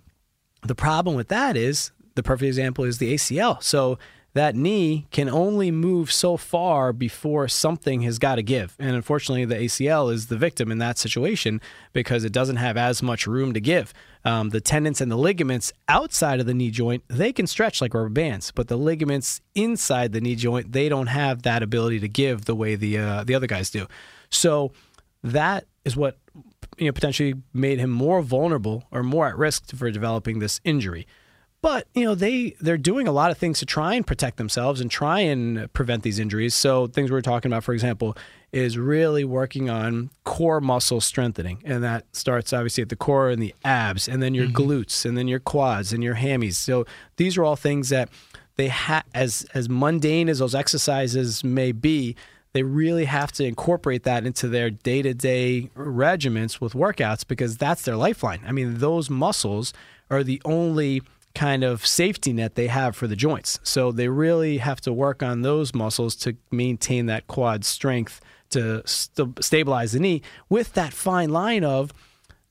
the 0.64 0.76
problem 0.76 1.16
with 1.16 1.28
that 1.30 1.58
is 1.58 1.92
the 2.16 2.24
perfect 2.24 2.48
example 2.48 2.86
is 2.86 2.98
the 2.98 3.14
ACL. 3.14 3.62
So 3.62 3.98
that 4.36 4.54
knee 4.54 5.08
can 5.12 5.30
only 5.30 5.72
move 5.72 6.12
so 6.12 6.36
far 6.36 6.92
before 6.92 7.48
something 7.48 8.02
has 8.02 8.20
got 8.20 8.36
to 8.36 8.44
give. 8.44 8.76
And 8.78 8.94
unfortunately, 8.94 9.46
the 9.46 9.56
ACL 9.56 10.12
is 10.12 10.28
the 10.28 10.36
victim 10.36 10.74
in 10.74 10.78
that 10.80 10.98
situation 10.98 11.62
because 11.94 12.26
it 12.26 12.34
doesn't 12.34 12.58
have 12.58 12.76
as 12.76 13.02
much 13.02 13.28
room 13.28 13.54
to 13.54 13.62
give. 13.62 13.94
Um, 14.26 14.50
the 14.50 14.60
tendons 14.60 15.00
and 15.00 15.10
the 15.10 15.16
ligaments 15.16 15.72
outside 15.88 16.42
of 16.42 16.48
the 16.48 16.54
knee 16.54 16.70
joint, 16.70 17.06
they 17.08 17.32
can 17.32 17.48
stretch 17.48 17.80
like 17.80 17.94
rubber 17.94 18.10
bands, 18.10 18.52
but 18.52 18.68
the 18.68 18.76
ligaments 18.76 19.40
inside 19.56 20.12
the 20.12 20.20
knee 20.20 20.36
joint, 20.36 20.74
they 20.74 20.90
don't 20.90 21.08
have 21.08 21.44
that 21.44 21.64
ability 21.64 22.02
to 22.02 22.10
give 22.10 22.44
the 22.44 22.56
way 22.56 22.76
the 22.76 22.98
uh, 22.98 23.24
the 23.24 23.36
other 23.36 23.48
guys 23.48 23.70
do. 23.70 23.88
So 24.30 24.74
that 25.26 25.66
is 25.84 25.96
what 25.96 26.18
you 26.78 26.86
know 26.86 26.92
potentially 26.92 27.36
made 27.54 27.80
him 27.80 27.90
more 27.90 28.22
vulnerable 28.22 28.86
or 28.92 29.04
more 29.04 29.28
at 29.28 29.38
risk 29.38 29.76
for 29.76 29.90
developing 29.92 30.40
this 30.40 30.62
injury. 30.64 31.08
But 31.62 31.88
you 31.96 32.06
know 32.06 32.14
they 32.14 32.56
they're 32.62 32.78
doing 32.78 33.08
a 33.08 33.12
lot 33.12 33.32
of 33.32 33.38
things 33.38 33.60
to 33.60 33.66
try 33.66 33.96
and 33.96 34.06
protect 34.06 34.38
themselves 34.38 34.82
and 34.82 34.92
try 34.92 35.22
and 35.22 35.72
prevent 35.74 36.04
these 36.04 36.20
injuries. 36.20 36.54
So 36.54 36.86
things 36.88 37.10
we 37.10 37.18
are 37.18 37.24
talking 37.24 37.52
about, 37.52 37.64
for 37.64 37.74
example, 37.74 38.16
is 38.52 38.78
really 38.78 39.26
working 39.26 39.70
on 39.70 40.12
core 40.26 40.62
muscle 40.62 41.02
strengthening, 41.02 41.64
and 41.66 41.84
that 41.84 42.06
starts 42.12 42.54
obviously 42.54 42.84
at 42.84 42.90
the 42.90 42.96
core 42.96 43.30
and 43.30 43.42
the 43.42 43.56
abs, 43.64 44.08
and 44.08 44.22
then 44.22 44.36
your 44.36 44.46
mm-hmm. 44.46 44.72
glutes, 44.72 45.06
and 45.06 45.18
then 45.18 45.28
your 45.28 45.40
quads 45.40 45.92
and 45.92 46.04
your 46.04 46.16
hammies. 46.16 46.54
So 46.54 46.86
these 47.18 47.36
are 47.36 47.44
all 47.44 47.56
things 47.56 47.90
that 47.90 48.10
they 48.58 48.68
have 48.68 49.04
as 49.16 49.48
as 49.56 49.68
mundane 49.68 50.30
as 50.30 50.40
those 50.40 50.54
exercises 50.54 51.44
may 51.44 51.72
be 51.72 52.16
they 52.56 52.64
really 52.64 53.04
have 53.04 53.34
to 53.34 53.44
incorporate 53.44 54.04
that 54.04 54.26
into 54.26 54.48
their 54.48 54.70
day 54.70 55.02
to 55.02 55.14
day 55.14 55.70
regiments 55.76 56.62
with 56.62 56.72
workouts 56.72 57.28
because 57.28 57.58
that's 57.58 57.82
their 57.82 57.98
lifeline. 57.98 58.40
I 58.48 58.54
mean, 58.54 58.78
those 58.78 59.10
muscles 59.10 59.74
are 60.10 60.24
the 60.24 60.42
only 60.46 61.02
kind 61.34 61.66
of 61.66 61.86
safety 61.86 62.32
net 62.32 62.56
they 62.56 62.68
have 62.68 62.96
for 62.96 63.08
the 63.08 63.16
joints. 63.18 63.60
So 63.64 63.92
they 63.92 64.08
really 64.08 64.60
have 64.60 64.80
to 64.82 64.94
work 64.94 65.22
on 65.22 65.42
those 65.42 65.76
muscles 65.76 66.16
to 66.16 66.38
maintain 66.50 67.08
that 67.08 67.28
quad 67.28 67.66
strength 67.66 68.22
to 68.52 68.88
st- 68.88 69.44
stabilize 69.44 69.92
the 69.92 70.00
knee 70.00 70.22
with 70.48 70.72
that 70.76 70.94
fine 70.94 71.32
line 71.32 71.66
of 71.66 71.92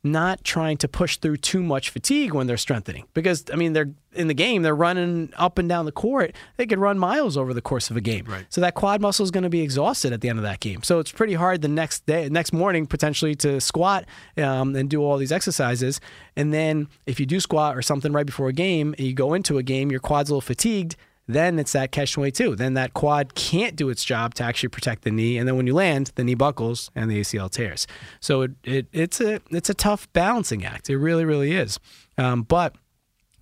not 0.04 0.44
trying 0.44 0.76
to 0.76 0.86
push 0.86 1.16
through 1.16 1.38
too 1.38 1.62
much 1.62 1.88
fatigue 1.88 2.34
when 2.34 2.46
they're 2.46 2.58
strengthening. 2.58 3.06
Because 3.14 3.44
I 3.50 3.56
mean, 3.56 3.72
they're 3.72 3.90
in 4.12 4.28
the 4.28 4.34
game, 4.34 4.62
they're 4.62 4.76
running 4.76 5.32
up 5.36 5.58
and 5.58 5.68
down 5.68 5.86
the 5.86 5.92
court. 5.92 6.36
They 6.56 6.66
could 6.66 6.78
run 6.78 6.98
miles 6.98 7.36
over 7.36 7.52
the 7.52 7.62
course 7.62 7.90
of 7.90 7.96
a 7.96 8.00
game. 8.00 8.26
Right. 8.26 8.44
So 8.48 8.60
that 8.60 8.74
quad 8.74 9.00
muscle 9.00 9.24
is 9.24 9.30
going 9.30 9.42
to 9.42 9.50
be 9.50 9.62
exhausted 9.62 10.12
at 10.12 10.20
the 10.20 10.28
end 10.28 10.38
of 10.38 10.44
that 10.44 10.60
game. 10.60 10.82
So 10.82 10.98
it's 10.98 11.10
pretty 11.10 11.34
hard 11.34 11.62
the 11.62 11.68
next 11.68 12.06
day, 12.06 12.28
next 12.28 12.52
morning 12.52 12.86
potentially 12.86 13.34
to 13.36 13.60
squat 13.60 14.04
um, 14.36 14.76
and 14.76 14.88
do 14.88 15.02
all 15.02 15.16
these 15.16 15.32
exercises. 15.32 16.00
And 16.36 16.52
then 16.52 16.88
if 17.06 17.18
you 17.18 17.26
do 17.26 17.40
squat 17.40 17.76
or 17.76 17.82
something 17.82 18.12
right 18.12 18.26
before 18.26 18.48
a 18.48 18.52
game, 18.52 18.94
and 18.98 19.06
you 19.06 19.14
go 19.14 19.34
into 19.34 19.58
a 19.58 19.62
game, 19.62 19.90
your 19.90 20.00
quad's 20.00 20.30
a 20.30 20.34
little 20.34 20.40
fatigued 20.42 20.96
then 21.26 21.58
it's 21.58 21.72
that 21.72 21.90
catch 21.90 22.12
22. 22.12 22.56
Then 22.56 22.74
that 22.74 22.94
quad 22.94 23.34
can't 23.34 23.76
do 23.76 23.88
its 23.88 24.04
job 24.04 24.34
to 24.34 24.44
actually 24.44 24.68
protect 24.68 25.02
the 25.02 25.10
knee. 25.10 25.38
And 25.38 25.48
then 25.48 25.56
when 25.56 25.66
you 25.66 25.74
land, 25.74 26.12
the 26.16 26.24
knee 26.24 26.34
buckles 26.34 26.90
and 26.94 27.10
the 27.10 27.20
ACL 27.20 27.50
tears. 27.50 27.86
So 28.20 28.42
it, 28.42 28.50
it 28.64 28.86
it's 28.92 29.20
a 29.20 29.40
it's 29.50 29.70
a 29.70 29.74
tough 29.74 30.12
balancing 30.12 30.64
act. 30.64 30.90
It 30.90 30.98
really, 30.98 31.24
really 31.24 31.52
is. 31.52 31.78
Um, 32.18 32.42
but 32.42 32.76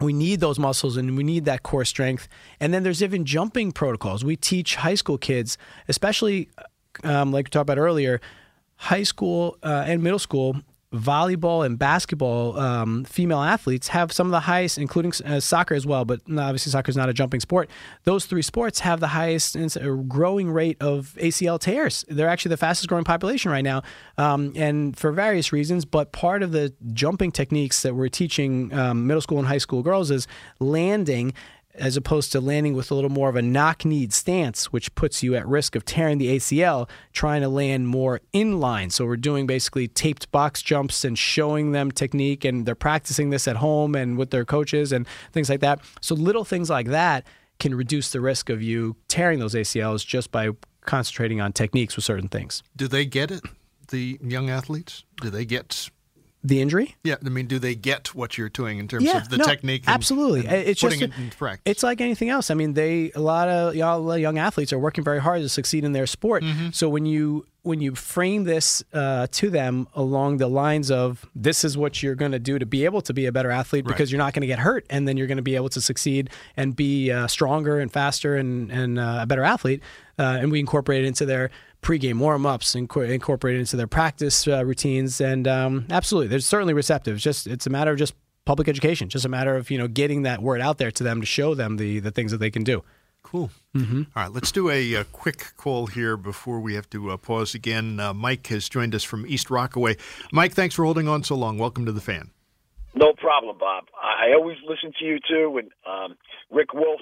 we 0.01 0.13
need 0.13 0.41
those 0.41 0.59
muscles 0.59 0.97
and 0.97 1.17
we 1.17 1.25
need 1.25 1.45
that 1.45 1.63
core 1.63 1.85
strength. 1.85 2.29
And 2.61 2.73
then 2.73 2.83
there's 2.83 3.03
even 3.03 3.25
jumping 3.25 3.73
protocols. 3.73 4.25
We 4.25 4.37
teach 4.37 4.77
high 4.77 4.95
school 4.95 5.19
kids, 5.19 5.59
especially 5.89 6.49
um, 7.05 7.33
like 7.33 7.47
we 7.47 7.51
talked 7.51 7.63
about 7.63 7.79
earlier, 7.79 8.21
high 8.77 9.05
school 9.05 9.57
uh, 9.63 9.85
and 9.87 10.03
middle 10.03 10.19
school 10.19 10.57
volleyball 10.93 11.64
and 11.64 11.78
basketball 11.78 12.59
um, 12.59 13.05
female 13.05 13.40
athletes 13.40 13.89
have 13.89 14.12
some 14.12 14.27
of 14.27 14.31
the 14.31 14.40
highest, 14.40 14.78
including 14.78 15.12
uh, 15.24 15.40
soccer 15.40 15.74
as 15.74 15.86
well. 15.86 16.05
But 16.05 16.20
obviously, 16.28 16.70
soccer 16.70 16.90
is 16.90 16.97
not 16.97 17.09
a 17.09 17.12
jumping 17.12 17.40
sport. 17.40 17.70
Those 18.05 18.27
three 18.27 18.43
sports 18.43 18.81
have 18.81 19.01
the 19.01 19.09
highest 19.09 19.56
growing 20.09 20.51
rate 20.51 20.77
of 20.81 21.16
ACL 21.19 21.59
tears. 21.59 22.05
They're 22.09 22.28
actually 22.28 22.51
the 22.51 22.59
fastest 22.59 22.89
growing 22.89 23.05
population 23.05 23.51
right 23.51 23.64
now, 23.64 23.82
um, 24.19 24.52
and 24.56 24.97
for 24.97 25.12
various 25.12 25.52
reasons. 25.52 25.85
But 25.85 26.12
part 26.12 26.43
of 26.43 26.52
the 26.52 26.74
jumping 26.93 27.32
techniques 27.32 27.82
that 27.82 27.94
we're 27.94 28.09
teaching 28.09 28.73
um, 28.73 29.06
middle 29.06 29.20
school 29.20 29.39
and 29.39 29.48
high 29.48 29.59
school 29.59 29.82
girls 29.82 30.10
is 30.10 30.27
landing 30.60 31.32
as 31.74 31.97
opposed 31.97 32.32
to 32.32 32.40
landing 32.40 32.74
with 32.74 32.90
a 32.90 32.94
little 32.94 33.11
more 33.11 33.28
of 33.28 33.36
a 33.36 33.43
knock 33.43 33.85
kneed 33.85 34.12
stance, 34.12 34.66
which 34.73 34.94
puts 34.94 35.23
you 35.23 35.35
at 35.35 35.47
risk 35.47 35.74
of 35.74 35.85
tearing 35.85 36.19
the 36.19 36.36
ACL, 36.36 36.89
trying 37.12 37.40
to 37.40 37.49
land 37.49 37.89
more 37.89 38.20
in 38.32 38.61
line. 38.61 38.90
So 38.90 39.07
we're 39.07 39.16
doing 39.16 39.47
basically 39.47 39.89
taped 39.89 40.31
box 40.31 40.62
jumps 40.62 41.05
and 41.05 41.19
showing 41.19 41.73
them 41.73 41.90
technique, 41.90 42.44
and 42.44 42.66
they're 42.66 42.74
practicing 42.74 43.31
this 43.31 43.49
at 43.49 43.57
home 43.57 43.94
and 43.94 44.19
with 44.19 44.31
their 44.31 44.44
coaches 44.44 44.93
and 44.93 45.07
things 45.32 45.49
like 45.49 45.61
that. 45.61 45.81
So 46.01 46.15
little 46.15 46.44
things 46.44 46.69
like 46.69 46.89
that 46.89 47.27
can 47.59 47.74
reduce 47.74 48.11
the 48.11 48.20
risk 48.20 48.51
of 48.51 48.62
you 48.62 48.97
tearing 49.09 49.39
those 49.39 49.55
ACLs 49.55 50.05
just 50.05 50.31
by 50.31 50.51
concentrating 50.85 51.40
on 51.40 51.53
techniques 51.53 51.97
with 51.97 52.05
certain 52.05 52.28
things. 52.28 52.62
Do 52.77 52.89
they 52.89 53.07
get 53.07 53.31
it? 53.31 53.43
The 53.89 54.19
young 54.23 54.51
athletes? 54.51 55.05
Do 55.20 55.31
they 55.31 55.44
get 55.44 55.89
the 56.44 56.60
injury? 56.60 56.97
Yeah, 57.05 57.16
I 57.24 57.28
mean, 57.28 57.47
do 57.47 57.59
they 57.59 57.74
get 57.74 58.14
what 58.14 58.36
you're 58.36 58.48
doing 58.48 58.78
in 58.78 58.89
terms 58.89 59.05
yeah, 59.05 59.19
of 59.19 59.28
the 59.28 59.39
no, 59.39 59.44
technique? 59.44 59.85
And, 59.86 59.94
absolutely, 59.94 60.47
and 60.47 60.56
it's 60.56 60.81
putting 60.81 61.01
just 61.01 61.12
it 61.12 61.20
into 61.20 61.36
practice. 61.36 61.62
It's 61.64 61.82
like 61.82 62.01
anything 62.01 62.31
else. 62.31 62.51
I 62.51 62.55
mean, 62.55 62.74
they 62.74 63.12
a 63.12 63.20
lot 63.20 63.48
of 63.48 63.74
y'all 63.74 64.19
young 64.19 64.39
athletes 64.39 64.73
are 64.73 64.78
working 64.78 65.05
very 65.05 65.20
hard 65.20 65.43
to 65.43 65.48
succeed 65.48 65.85
in 65.85 65.93
their 65.93 66.06
sport. 66.06 66.43
Mm-hmm. 66.43 66.70
So 66.73 66.89
when 66.89 67.06
you 67.06 67.47
when 67.62 67.81
you 67.81 67.94
frame 67.94 68.43
this 68.43 68.82
uh, 68.93 69.28
to 69.31 69.48
them 69.48 69.86
along 69.94 70.39
the 70.39 70.48
lines 70.48 70.90
of 70.90 71.24
this 71.35 71.64
is 71.64 71.78
what 71.78 72.02
you're 72.02 72.16
going 72.16 72.32
to 72.32 72.40
do 72.40 72.59
to 72.59 72.66
be 72.66 72.85
able 72.85 73.01
to 73.01 73.14
be 73.14 73.27
a 73.27 73.31
better 73.31 73.52
athlete 73.52 73.85
because 73.85 74.01
Right. 74.01 74.10
you're 74.10 74.19
not 74.19 74.32
going 74.32 74.40
to 74.40 74.48
get 74.48 74.59
hurt 74.59 74.85
and 74.90 75.06
then 75.06 75.16
you're 75.16 75.28
going 75.28 75.36
to 75.36 75.43
be 75.43 75.55
able 75.55 75.69
to 75.69 75.81
succeed 75.81 76.28
and 76.56 76.74
be 76.74 77.12
uh, 77.12 77.28
stronger 77.28 77.78
and 77.78 77.93
faster 77.93 78.35
and, 78.35 78.73
and 78.73 78.98
uh, 78.98 79.20
a 79.23 79.27
better 79.27 79.44
athlete. 79.44 79.81
Uh, 80.19 80.39
and 80.40 80.51
we 80.51 80.59
incorporate 80.59 81.05
it 81.05 81.06
into 81.06 81.24
their 81.24 81.51
pregame 81.83 82.19
warm 82.19 82.47
ups, 82.47 82.75
inco- 82.75 83.09
incorporate 83.09 83.57
it 83.57 83.61
into 83.61 83.77
their 83.77 83.87
practice 83.87 84.47
uh, 84.49 84.65
routines. 84.65 85.21
And 85.21 85.47
um, 85.47 85.87
absolutely, 85.91 86.29
they're 86.29 86.39
certainly 86.39 86.75
receptive. 86.75 87.17
It's 87.17 87.25
just 87.25 87.47
it's 87.47 87.67
a 87.67 87.71
matter 87.71 87.91
of 87.91 87.99
just 87.99 88.15
public 88.45 88.69
education, 88.69 89.09
just 89.09 89.25
a 89.25 89.29
matter 89.29 89.57
of 89.57 89.71
you 89.71 89.79
know 89.79 89.89
getting 89.89 90.23
that 90.23 90.41
word 90.41 90.61
out 90.61 90.79
there 90.79 90.91
to 90.93 91.05
them 91.05 91.21
to 91.21 91.27
show 91.27 91.55
them 91.55 91.77
the 91.77 92.01
the 92.01 92.11
things 92.11 92.31
that 92.31 92.39
they 92.39 92.51
can 92.51 92.65
do. 92.65 92.83
Cool. 93.23 93.51
Mm-hmm. 93.75 94.03
right, 94.15 94.31
let's 94.31 94.53
do 94.53 94.69
a, 94.69 94.97
uh 94.97 95.05
quick 95.13 95.57
call 95.57 95.87
here 95.87 96.17
before 96.17 96.61
we 96.61 96.75
have 96.75 96.91
to 96.91 97.13
uh, 97.13 97.17
pause 97.17 97.55
again. 97.55 97.99
Uh, 97.99 98.13
Mike 98.13 98.49
has 98.49 98.69
joined 98.69 98.95
us 98.95 99.05
from 99.05 99.25
East 99.27 99.49
Rockaway. 99.49 99.97
Mike, 100.33 100.53
thanks 100.53 100.75
for 100.75 100.85
holding 100.85 101.09
on 101.09 101.23
so 101.23 101.35
long. 101.37 101.57
Welcome 101.57 101.87
to 101.87 101.93
the 101.93 102.01
fan. 102.01 102.31
No 102.95 103.15
problem, 103.15 103.57
Bob. 103.59 103.85
I 104.01 104.31
I 104.31 104.35
always 104.35 104.59
listen 104.69 104.93
to 104.99 105.05
you 105.05 105.19
too, 105.27 105.59
and 105.59 105.71
um, 105.87 106.17
Rick 106.51 106.75
Wolff 106.75 107.01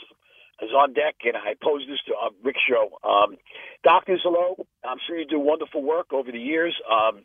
is 0.62 0.70
on 0.70 0.92
deck, 0.92 1.16
and 1.24 1.36
I 1.36 1.54
pose 1.62 1.82
this 1.88 1.98
to 2.06 2.12
uh, 2.12 2.30
Rick's 2.44 2.60
show. 2.68 2.98
Um, 3.02 3.36
doctors, 3.82 4.20
hello. 4.22 4.66
I'm 4.84 4.98
sure 5.06 5.18
you 5.18 5.26
do 5.26 5.38
wonderful 5.38 5.82
work 5.82 6.12
over 6.12 6.30
the 6.30 6.38
years. 6.38 6.74
Um, 6.90 7.24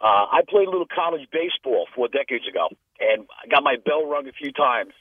uh, 0.00 0.26
I 0.32 0.40
played 0.48 0.66
a 0.66 0.70
little 0.70 0.88
college 0.92 1.28
baseball 1.30 1.86
four 1.94 2.08
decades 2.08 2.48
ago, 2.48 2.68
and 2.98 3.26
I 3.42 3.48
got 3.48 3.62
my 3.62 3.76
bell 3.76 4.06
rung 4.06 4.26
a 4.28 4.32
few 4.32 4.52
times. 4.52 4.92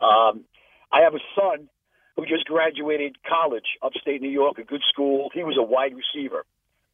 Um, 0.00 0.44
I 0.92 1.00
have 1.02 1.14
a 1.14 1.20
son 1.34 1.68
who 2.16 2.26
just 2.26 2.46
graduated 2.46 3.16
college, 3.22 3.78
upstate 3.82 4.20
New 4.20 4.30
York, 4.30 4.58
a 4.58 4.64
good 4.64 4.82
school. 4.88 5.30
He 5.32 5.44
was 5.44 5.56
a 5.56 5.62
wide 5.62 5.94
receiver, 5.94 6.44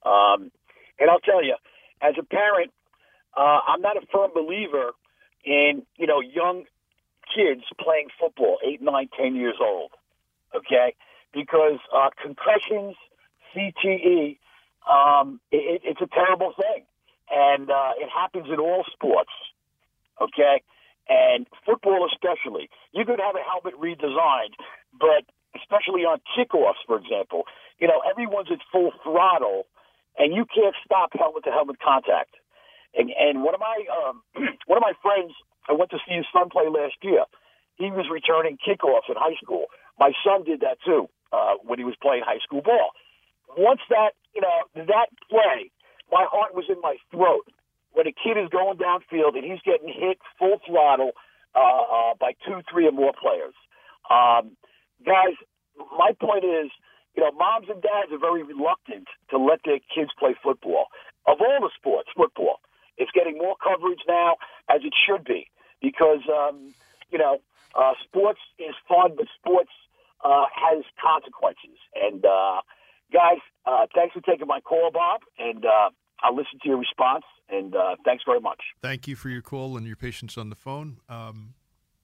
um, 0.05 0.51
and 0.99 1.11
I'll 1.11 1.21
tell 1.21 1.43
you, 1.43 1.57
as 2.01 2.15
a 2.19 2.23
parent, 2.23 2.73
uh, 3.37 3.61
I'm 3.67 3.81
not 3.81 3.97
a 3.97 4.07
firm 4.13 4.31
believer 4.35 4.93
in 5.45 5.83
you 5.97 6.07
know 6.07 6.21
young 6.21 6.65
kids 7.35 7.63
playing 7.81 8.09
football, 8.21 8.59
eight, 8.65 8.83
nine, 8.83 9.09
ten 9.19 9.35
years 9.35 9.57
old. 9.61 9.93
Okay, 10.55 10.95
because 11.33 11.79
uh, 11.95 12.11
concussions, 12.23 12.97
CTE, 13.57 14.39
um, 14.91 15.41
it, 15.51 15.83
it's 15.85 16.01
a 16.01 16.07
terrible 16.07 16.53
thing, 16.57 16.85
and 17.31 17.71
uh, 17.71 17.93
it 17.97 18.09
happens 18.09 18.47
in 18.53 18.61
all 18.61 18.85
sports. 18.93 19.31
Okay, 20.21 20.63
and 21.09 21.47
football 21.65 22.09
especially. 22.13 22.71
You 22.93 23.05
could 23.05 23.21
have 23.21 23.37
a 23.37 23.45
helmet 23.45 23.79
redesigned, 23.81 24.57
but 24.93 25.25
especially 25.55 26.03
on 26.03 26.21
kickoffs, 26.37 26.83
for 26.87 26.97
example, 26.97 27.45
you 27.79 27.89
know 27.89 28.03
everyone's 28.09 28.49
at 28.51 28.59
full 28.73 28.93
throttle, 29.03 29.67
and 30.19 30.35
you 30.35 30.47
can't 30.47 30.75
stop 30.85 31.11
helmet 31.15 31.45
to 31.45 31.51
helmet 31.51 31.79
contact. 31.81 32.35
And 32.95 33.11
and 33.19 33.43
one 33.43 33.55
of 33.55 33.61
my 33.61 33.85
um, 33.93 34.23
one 34.67 34.79
of 34.79 34.83
my 34.83 34.95
friends, 35.03 35.33
I 35.69 35.73
went 35.73 35.91
to 35.91 35.99
see 36.09 36.15
his 36.15 36.27
son 36.33 36.49
play 36.51 36.69
last 36.69 36.97
year. 37.03 37.25
He 37.77 37.91
was 37.91 38.07
returning 38.11 38.57
kickoffs 38.57 39.09
in 39.09 39.17
high 39.17 39.37
school. 39.43 39.67
My 39.99 40.13
son 40.25 40.45
did 40.45 40.61
that 40.61 40.79
too 40.85 41.09
uh, 41.33 41.55
when 41.63 41.79
he 41.79 41.85
was 41.85 41.95
playing 42.01 42.23
high 42.25 42.41
school 42.43 42.63
ball. 42.63 42.91
Once 43.57 43.81
that 43.91 44.13
you 44.35 44.41
know 44.41 44.85
that 44.85 45.09
play, 45.31 45.71
my 46.13 46.27
heart 46.31 46.55
was 46.55 46.65
in 46.69 46.81
my 46.81 46.97
throat 47.11 47.47
when 47.93 48.07
a 48.07 48.13
kid 48.13 48.37
is 48.37 48.49
going 48.51 48.77
downfield 48.77 49.37
and 49.37 49.45
he's 49.45 49.63
getting 49.65 49.89
hit 49.89 50.19
full 50.39 50.61
throttle 50.67 51.13
uh, 51.55 51.59
uh, 51.59 52.15
by 52.21 52.33
two, 52.45 52.61
three, 52.71 52.87
or 52.87 52.93
more 52.93 53.13
players. 53.17 53.55
Um, 54.11 54.57
guys, 55.05 55.33
my 55.97 56.13
point 56.21 56.45
is, 56.45 56.71
you 57.17 57.23
know, 57.25 57.33
moms 57.33 57.69
and 57.71 57.81
dads 57.81 58.13
are 58.13 58.19
very 58.19 58.43
reluctant 58.43 59.09
to 59.31 59.39
let 59.39 59.61
their 59.65 59.81
kids 59.95 60.11
play 60.19 60.37
football. 60.43 60.89
Of 61.27 61.39
all 61.41 61.59
the 61.61 61.71
sports, 61.75 62.11
football. 62.15 62.61
It's 62.99 63.11
getting 63.13 63.39
more 63.39 63.57
coverage 63.57 64.01
now, 64.07 64.37
as 64.69 64.81
it 64.85 64.95
should 64.95 65.25
be, 65.25 65.51
because 65.83 66.21
um, 66.29 66.73
you 67.11 67.19
know 67.19 67.41
uh, 67.75 67.93
sports 68.05 68.41
is 68.59 68.75
fun, 68.89 69.13
but 69.17 69.27
sports 69.39 69.73
uh, 70.25 70.47
has 70.55 70.85
consequences. 71.01 71.77
And 71.95 72.25
uh, 72.25 72.61
guys, 73.13 73.39
uh, 73.65 73.87
thanks 73.95 74.15
for 74.15 74.21
taking 74.21 74.47
my 74.47 74.61
call, 74.61 74.91
Bob, 74.93 75.21
and 75.39 75.65
uh, 75.65 75.91
I'll 76.21 76.35
listen 76.35 76.59
to 76.63 76.69
your 76.69 76.79
response. 76.79 77.25
And 77.49 77.77
uh, 77.77 77.95
thanks 78.05 78.25
very 78.27 78.41
much. 78.41 78.61
Thank 78.83 79.07
you 79.07 79.15
for 79.15 79.29
your 79.29 79.43
call 79.43 79.77
and 79.77 79.87
your 79.87 79.95
patience 79.95 80.37
on 80.37 80.51
the 80.51 80.57
phone. 80.57 80.99
Um, 81.09 81.55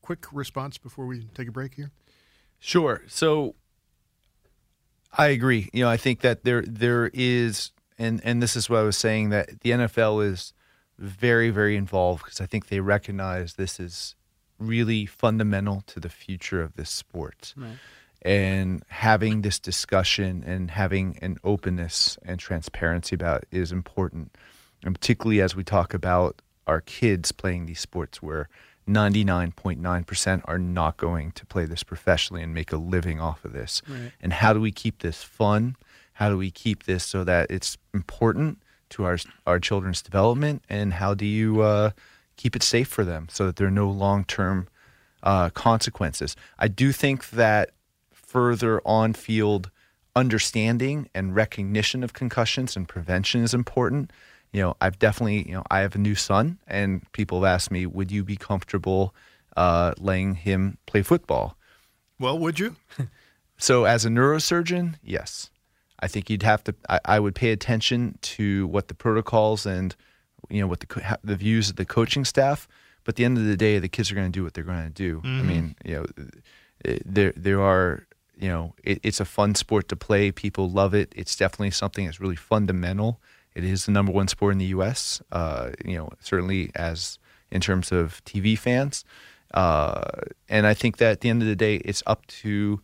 quick 0.03 0.27
response 0.33 0.79
before 0.79 1.07
we 1.07 1.25
take 1.35 1.49
a 1.49 1.53
break 1.53 1.75
here. 1.75 1.91
Sure. 2.61 3.03
So 3.09 3.57
I 5.17 5.29
agree. 5.29 5.69
You 5.73 5.83
know, 5.85 5.91
I 5.91 5.97
think 5.97 6.21
that 6.21 6.45
there 6.45 6.63
there 6.63 7.11
is 7.13 7.73
and 7.99 8.21
and 8.25 8.43
this 8.43 8.55
is 8.55 8.71
what 8.71 8.79
I 8.79 8.83
was 8.83 8.97
saying 8.97 9.31
that 9.31 9.61
the 9.63 9.71
NFL 9.71 10.25
is 10.25 10.53
very 10.99 11.51
very 11.51 11.77
involved 11.77 12.25
because 12.25 12.41
I 12.41 12.47
think 12.47 12.69
they 12.69 12.81
recognize 12.81 13.55
this 13.55 13.81
is 13.81 14.15
really 14.59 15.07
fundamental 15.07 15.83
to 15.89 15.99
the 15.99 16.09
future 16.09 16.63
of 16.63 16.75
this 16.75 16.91
sport. 16.91 17.53
And 18.25 18.85
having 18.89 19.43
this 19.43 19.59
discussion 19.59 20.45
and 20.47 20.71
having 20.71 21.19
an 21.21 21.39
openness 21.43 22.19
and 22.25 22.39
transparency 22.39 23.15
about 23.17 23.43
it 23.43 23.49
is 23.51 23.73
important. 23.73 24.37
And 24.85 24.95
particularly 24.95 25.41
as 25.41 25.57
we 25.57 25.65
talk 25.65 25.93
about 25.93 26.41
our 26.67 26.81
kids 26.81 27.33
playing 27.33 27.67
these 27.67 27.81
sports 27.81 28.23
where 28.23 28.49
99.9% 28.89 30.43
are 30.45 30.59
not 30.59 30.97
going 30.97 31.33
to 31.33 31.47
play 31.47 31.65
this 31.67 31.83
professionally 31.83 32.43
and 32.43 32.55
make 32.55 32.73
a 32.73 32.77
living 32.77 33.21
off 33.21 33.45
of 33.45 33.53
this. 33.53 33.83
And 34.21 34.33
how 34.33 34.53
do 34.53 34.61
we 34.61 34.73
keep 34.73 35.01
this 35.01 35.23
fun? 35.23 35.77
How 36.15 36.29
do 36.29 36.37
we 36.37 36.51
keep 36.51 36.85
this 36.85 37.05
so 37.05 37.25
that 37.25 37.51
it's 37.51 37.79
important 37.95 38.63
to 38.91 39.05
our 39.05 39.19
our 39.47 39.59
children's 39.59 40.03
development? 40.03 40.63
And 40.69 40.95
how 40.95 41.15
do 41.15 41.25
you 41.25 41.63
uh, 41.63 41.91
keep 42.37 42.55
it 42.57 42.63
safe 42.63 42.89
for 42.89 43.05
them 43.05 43.29
so 43.31 43.47
that 43.47 43.57
there 43.57 43.67
are 43.67 43.71
no 43.71 43.89
long 43.89 44.25
term 44.25 44.69
uh, 45.23 45.51
consequences? 45.51 46.37
I 46.59 46.69
do 46.69 46.93
think 46.93 47.31
that 47.31 47.71
further 48.33 48.81
on 48.87 49.13
field 49.13 49.71
understanding 50.17 51.09
and 51.15 51.35
recognition 51.35 52.03
of 52.05 52.13
concussions 52.13 52.77
and 52.77 52.89
prevention 52.89 53.43
is 53.43 53.55
important. 53.55 54.11
you 54.53 54.61
know, 54.63 54.77
I've 54.81 54.99
definitely, 54.99 55.49
you 55.49 55.55
know, 55.55 55.65
I 55.71 55.79
have 55.81 55.95
a 55.95 55.99
new 55.99 56.15
son, 56.15 56.59
and 56.67 57.01
people 57.13 57.41
have 57.43 57.55
asked 57.55 57.71
me, 57.71 57.87
would 57.87 58.11
you 58.11 58.23
be 58.25 58.37
comfortable 58.37 59.15
uh, 59.57 59.93
letting 59.99 60.35
him 60.35 60.77
play 60.87 61.03
football? 61.03 61.57
Well, 62.19 62.39
would 62.39 62.59
you? 62.59 62.77
So, 63.59 63.85
as 63.85 64.05
a 64.05 64.09
neurosurgeon, 64.09 64.95
yes, 65.05 65.51
I 66.01 66.09
think 66.09 66.29
you'd 66.29 66.43
have 66.43 66.65
to. 66.65 66.75
I, 66.89 66.99
I 67.05 67.21
would 67.21 67.37
pay 67.37 67.53
attention 67.53 68.19
to 68.37 68.67
what 68.67 68.89
the 68.89 68.95
protocols 68.95 69.67
and 69.67 69.95
you 70.51 70.61
know 70.61 70.67
what 70.67 70.81
the 70.81 71.19
the 71.23 71.37
views 71.37 71.71
of 71.71 71.77
the 71.77 71.85
coaching 71.85 72.25
staff. 72.25 72.67
But 73.05 73.13
at 73.13 73.17
the 73.17 73.25
end 73.25 73.39
of 73.39 73.45
the 73.45 73.57
day, 73.57 73.79
the 73.79 73.89
kids 73.89 74.11
are 74.11 74.17
going 74.17 74.33
to 74.33 74.37
do 74.39 74.43
what 74.43 74.55
they're 74.55 74.65
going 74.73 74.83
to 74.83 74.91
do. 74.91 75.21
I 75.25 75.43
mean, 75.43 75.77
you 75.85 75.95
know, 75.95 76.07
eh, 76.85 76.99
there 77.05 77.33
there 77.37 77.61
are 77.61 78.05
you 78.43 78.49
know 78.49 78.75
it, 78.83 78.99
it's 79.05 79.21
a 79.21 79.25
fun 79.25 79.55
sport 79.55 79.89
to 79.89 79.97
play. 79.97 80.33
People 80.33 80.69
love 80.69 80.95
it. 80.95 81.13
It's 81.17 81.37
definitely 81.37 81.71
something 81.71 82.05
that's 82.05 82.21
really 82.21 82.37
fundamental. 82.37 83.21
It 83.55 83.65
is 83.65 83.87
the 83.87 83.93
number 83.93 84.13
one 84.13 84.29
sport 84.29 84.53
in 84.53 84.59
the 84.59 84.73
U.S. 84.77 85.23
Uh, 85.31 85.71
you 85.85 85.97
know, 85.97 86.11
certainly 86.21 86.71
as 86.75 87.19
in 87.51 87.61
terms 87.61 87.93
of 87.93 88.23
TV 88.25 88.59
fans. 88.59 89.05
Uh, 89.55 90.23
and 90.49 90.67
I 90.67 90.75
think 90.75 90.97
that 90.97 91.13
at 91.13 91.21
the 91.21 91.29
end 91.29 91.43
of 91.43 91.49
the 91.49 91.57
day, 91.57 91.77
it's 91.77 92.03
up 92.07 92.27
to 92.27 92.81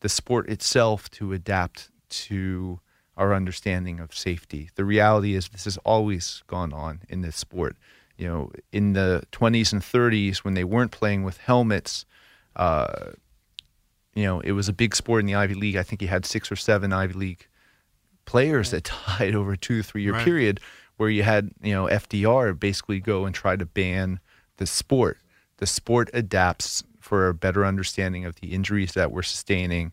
the 0.00 0.08
sport 0.08 0.48
itself 0.48 1.10
to 1.12 1.32
adapt 1.32 1.88
to 2.10 2.78
our 3.16 3.34
understanding 3.34 3.98
of 3.98 4.14
safety. 4.14 4.70
The 4.74 4.84
reality 4.84 5.34
is 5.34 5.48
this 5.48 5.64
has 5.64 5.78
always 5.78 6.42
gone 6.46 6.72
on 6.72 7.00
in 7.08 7.22
this 7.22 7.36
sport. 7.36 7.76
You 8.16 8.28
know, 8.28 8.52
in 8.70 8.92
the 8.92 9.24
20s 9.32 9.72
and 9.72 9.82
30s 9.82 10.38
when 10.38 10.54
they 10.54 10.64
weren't 10.64 10.92
playing 10.92 11.24
with 11.24 11.38
helmets, 11.38 12.04
uh, 12.54 13.12
you 14.14 14.24
know, 14.24 14.40
it 14.40 14.52
was 14.52 14.68
a 14.68 14.72
big 14.72 14.94
sport 14.94 15.20
in 15.20 15.26
the 15.26 15.34
Ivy 15.34 15.54
League. 15.54 15.76
I 15.76 15.82
think 15.82 16.00
you 16.02 16.08
had 16.08 16.24
six 16.24 16.50
or 16.52 16.56
seven 16.56 16.92
Ivy 16.92 17.14
League 17.14 17.46
players 18.24 18.70
that 18.70 18.90
died 19.18 19.34
over 19.34 19.52
a 19.52 19.56
two 19.56 19.78
to 19.78 19.82
three 19.82 20.02
year 20.02 20.12
Right. 20.12 20.24
period 20.24 20.60
where 20.96 21.10
you 21.10 21.22
had, 21.24 21.50
you 21.62 21.72
know, 21.74 21.86
FDR 21.86 22.58
basically 22.58 23.00
go 23.00 23.24
and 23.26 23.34
try 23.34 23.56
to 23.56 23.66
ban 23.66 24.20
the 24.58 24.66
sport. 24.66 25.18
The 25.58 25.66
sport 25.66 26.08
adapts 26.14 26.82
for 27.00 27.28
a 27.28 27.34
better 27.34 27.64
understanding 27.66 28.24
of 28.24 28.36
the 28.36 28.48
injuries 28.54 28.92
that 28.92 29.10
we're 29.12 29.22
sustaining. 29.22 29.92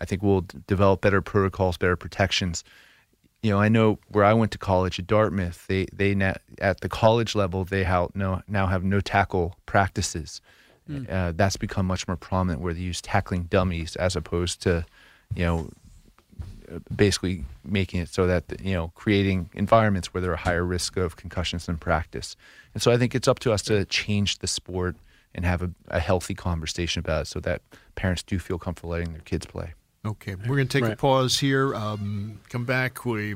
I 0.00 0.04
think 0.04 0.22
we'll 0.22 0.42
d- 0.42 0.58
develop 0.66 1.00
better 1.02 1.20
protocols, 1.22 1.76
better 1.76 1.96
protections. 1.96 2.64
You 3.42 3.50
know, 3.50 3.58
I 3.60 3.68
know 3.68 3.98
where 4.08 4.24
I 4.24 4.34
went 4.34 4.50
to 4.52 4.58
college 4.58 4.98
at 4.98 5.06
Dartmouth. 5.06 5.66
They 5.68 5.86
they 5.92 6.14
na- 6.14 6.34
at 6.60 6.80
the 6.80 6.88
college 6.88 7.34
level 7.34 7.64
they 7.64 7.84
how 7.84 8.10
no, 8.14 8.42
now 8.48 8.66
have 8.66 8.82
no 8.84 9.00
tackle 9.00 9.56
practices. 9.66 10.40
Uh, 11.10 11.32
that's 11.34 11.56
become 11.56 11.86
much 11.86 12.06
more 12.08 12.16
prominent 12.16 12.60
where 12.60 12.74
they 12.74 12.80
use 12.80 13.00
tackling 13.00 13.44
dummies 13.44 13.96
as 13.96 14.16
opposed 14.16 14.62
to, 14.62 14.84
you 15.34 15.44
know, 15.44 15.70
basically 16.94 17.44
making 17.64 18.00
it 18.00 18.08
so 18.08 18.26
that 18.26 18.44
you 18.62 18.72
know 18.72 18.92
creating 18.94 19.50
environments 19.54 20.14
where 20.14 20.20
there 20.20 20.32
are 20.32 20.36
higher 20.36 20.64
risk 20.64 20.96
of 20.96 21.16
concussions 21.16 21.68
in 21.68 21.76
practice. 21.76 22.36
And 22.74 22.82
so 22.82 22.92
I 22.92 22.96
think 22.96 23.14
it's 23.14 23.28
up 23.28 23.38
to 23.40 23.52
us 23.52 23.62
to 23.62 23.84
change 23.86 24.38
the 24.38 24.46
sport 24.46 24.96
and 25.34 25.44
have 25.44 25.62
a, 25.62 25.70
a 25.88 26.00
healthy 26.00 26.34
conversation 26.34 27.00
about 27.00 27.22
it 27.22 27.26
so 27.26 27.40
that 27.40 27.62
parents 27.94 28.22
do 28.22 28.38
feel 28.38 28.58
comfortable 28.58 28.90
letting 28.90 29.12
their 29.12 29.22
kids 29.22 29.46
play. 29.46 29.74
Okay, 30.02 30.34
we're 30.34 30.56
going 30.56 30.66
to 30.66 30.80
take 30.80 30.90
a 30.90 30.96
pause 30.96 31.38
here. 31.38 31.74
Um, 31.74 32.40
come 32.48 32.64
back. 32.64 33.04
We 33.04 33.34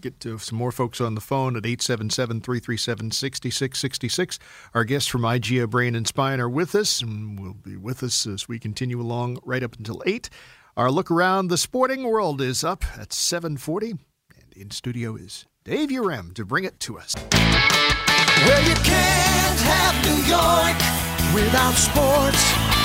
get 0.00 0.18
to 0.20 0.38
some 0.38 0.56
more 0.56 0.72
folks 0.72 0.98
on 0.98 1.14
the 1.14 1.20
phone 1.20 1.56
at 1.56 1.66
877 1.66 2.40
337 2.40 3.10
6666. 3.10 4.38
Our 4.72 4.84
guests 4.84 5.10
from 5.10 5.22
IGEA 5.22 5.68
Brain 5.68 5.94
and 5.94 6.06
Spine 6.06 6.40
are 6.40 6.48
with 6.48 6.74
us 6.74 7.02
and 7.02 7.38
will 7.38 7.52
be 7.52 7.76
with 7.76 8.02
us 8.02 8.26
as 8.26 8.48
we 8.48 8.58
continue 8.58 8.98
along 8.98 9.40
right 9.44 9.62
up 9.62 9.76
until 9.76 10.02
8. 10.06 10.30
Our 10.74 10.90
look 10.90 11.10
around 11.10 11.48
the 11.48 11.58
sporting 11.58 12.04
world 12.04 12.40
is 12.40 12.64
up 12.64 12.84
at 12.98 13.12
740. 13.12 13.90
And 13.90 14.00
in 14.54 14.70
studio 14.70 15.16
is 15.16 15.44
Dave 15.64 15.90
Urem 15.90 16.32
to 16.32 16.46
bring 16.46 16.64
it 16.64 16.80
to 16.80 16.96
us. 16.98 17.14
Well, 17.30 18.62
you 18.66 18.74
can't 18.76 19.60
have 19.60 20.02
New 20.06 20.22
York 20.24 20.76
without 21.34 21.74
sports. 21.74 22.75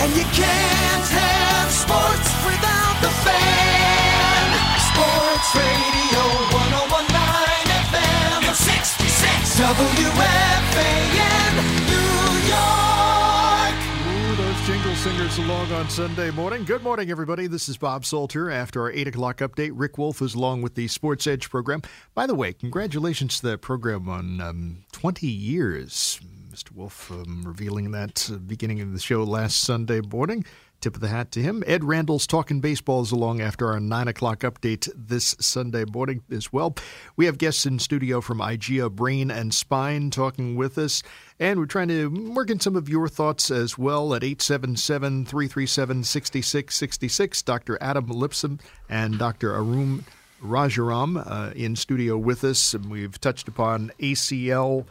And 0.00 0.16
you 0.16 0.22
can't 0.30 1.08
have 1.10 1.70
sports 1.70 2.28
without 2.46 2.96
the 3.02 3.10
fan. 3.26 4.46
Sports 4.90 5.48
Radio 5.58 6.22
1019 6.54 7.66
FM. 7.90 8.42
66 8.54 9.58
WFAN, 9.58 11.52
New 11.90 12.22
York. 12.46 13.78
Ooh, 14.06 14.36
those 14.36 14.60
jingle 14.66 14.94
singers 14.96 15.38
along 15.38 15.72
on 15.72 15.90
Sunday 15.90 16.30
morning. 16.30 16.64
Good 16.64 16.82
morning, 16.84 17.10
everybody. 17.10 17.46
This 17.48 17.68
is 17.68 17.76
Bob 17.76 18.04
Salter. 18.04 18.50
After 18.50 18.82
our 18.82 18.92
8 18.92 19.08
o'clock 19.08 19.38
update, 19.38 19.72
Rick 19.74 19.98
Wolff 19.98 20.22
is 20.22 20.34
along 20.34 20.62
with 20.62 20.74
the 20.76 20.86
Sports 20.88 21.26
Edge 21.26 21.50
program. 21.50 21.82
By 22.14 22.26
the 22.26 22.34
way, 22.36 22.52
congratulations 22.52 23.40
to 23.40 23.48
that 23.48 23.58
program 23.62 24.08
on 24.08 24.40
um, 24.40 24.84
20 24.92 25.26
years. 25.26 26.20
Mr. 26.58 26.72
Wolff 26.72 27.10
um, 27.12 27.44
revealing 27.46 27.92
that 27.92 28.28
uh, 28.32 28.36
beginning 28.36 28.80
of 28.80 28.92
the 28.92 28.98
show 28.98 29.22
last 29.22 29.60
Sunday 29.60 30.00
morning. 30.00 30.44
Tip 30.80 30.96
of 30.96 31.00
the 31.00 31.06
hat 31.06 31.30
to 31.32 31.40
him. 31.40 31.62
Ed 31.68 31.84
Randall's 31.84 32.26
Talking 32.26 32.58
Baseball 32.58 33.00
is 33.02 33.12
along 33.12 33.40
after 33.40 33.68
our 33.68 33.78
9 33.78 34.08
o'clock 34.08 34.40
update 34.40 34.88
this 34.96 35.36
Sunday 35.38 35.84
morning 35.84 36.22
as 36.32 36.52
well. 36.52 36.74
We 37.14 37.26
have 37.26 37.38
guests 37.38 37.64
in 37.64 37.78
studio 37.78 38.20
from 38.20 38.38
IGEA 38.38 38.90
Brain 38.90 39.30
and 39.30 39.54
Spine 39.54 40.10
talking 40.10 40.56
with 40.56 40.78
us, 40.78 41.04
and 41.38 41.60
we're 41.60 41.66
trying 41.66 41.88
to 41.88 42.08
work 42.32 42.50
in 42.50 42.58
some 42.58 42.74
of 42.74 42.88
your 42.88 43.08
thoughts 43.08 43.52
as 43.52 43.78
well 43.78 44.12
at 44.12 44.24
877 44.24 45.26
337 45.26 46.02
6666. 46.02 47.42
Dr. 47.42 47.78
Adam 47.80 48.08
Lipson 48.08 48.60
and 48.88 49.16
Dr. 49.16 49.54
Arun 49.54 50.04
Rajaram 50.42 51.22
uh, 51.24 51.52
in 51.54 51.76
studio 51.76 52.16
with 52.16 52.42
us. 52.42 52.74
And 52.74 52.90
we've 52.90 53.20
touched 53.20 53.46
upon 53.46 53.92
ACL 54.00 54.86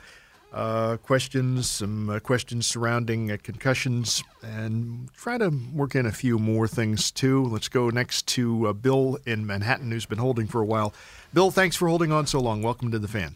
uh, 0.53 0.97
questions, 0.97 1.69
some 1.69 2.09
uh, 2.09 2.19
questions 2.19 2.65
surrounding 2.65 3.31
uh, 3.31 3.37
concussions, 3.41 4.23
and 4.41 5.11
try 5.13 5.37
to 5.37 5.51
work 5.73 5.95
in 5.95 6.05
a 6.05 6.11
few 6.11 6.39
more 6.39 6.67
things 6.67 7.11
too. 7.11 7.43
Let's 7.45 7.67
go 7.69 7.89
next 7.89 8.27
to 8.27 8.67
uh, 8.67 8.73
Bill 8.73 9.17
in 9.25 9.45
Manhattan, 9.45 9.91
who's 9.91 10.05
been 10.05 10.17
holding 10.17 10.47
for 10.47 10.61
a 10.61 10.65
while. 10.65 10.93
Bill, 11.33 11.51
thanks 11.51 11.75
for 11.75 11.87
holding 11.87 12.11
on 12.11 12.25
so 12.27 12.39
long. 12.39 12.61
Welcome 12.61 12.91
to 12.91 12.99
the 12.99 13.07
fan. 13.07 13.35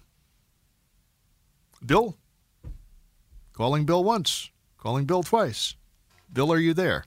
Bill? 1.85 2.17
Calling 3.53 3.85
Bill 3.85 4.03
once, 4.03 4.49
calling 4.77 5.05
Bill 5.05 5.23
twice. 5.23 5.75
Bill, 6.31 6.51
are 6.51 6.57
you 6.57 6.73
there? 6.73 7.05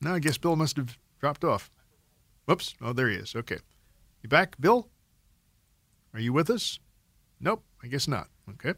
No, 0.00 0.14
I 0.14 0.18
guess 0.18 0.38
Bill 0.38 0.56
must 0.56 0.76
have 0.76 0.98
dropped 1.20 1.44
off. 1.44 1.70
Whoops. 2.46 2.74
Oh, 2.80 2.92
there 2.92 3.08
he 3.08 3.16
is. 3.16 3.34
Okay. 3.34 3.58
You 4.22 4.28
back, 4.28 4.60
Bill? 4.60 4.88
Are 6.12 6.20
you 6.20 6.32
with 6.32 6.50
us? 6.50 6.78
Nope, 7.40 7.64
I 7.82 7.86
guess 7.86 8.08
not. 8.08 8.28
Okay. 8.50 8.74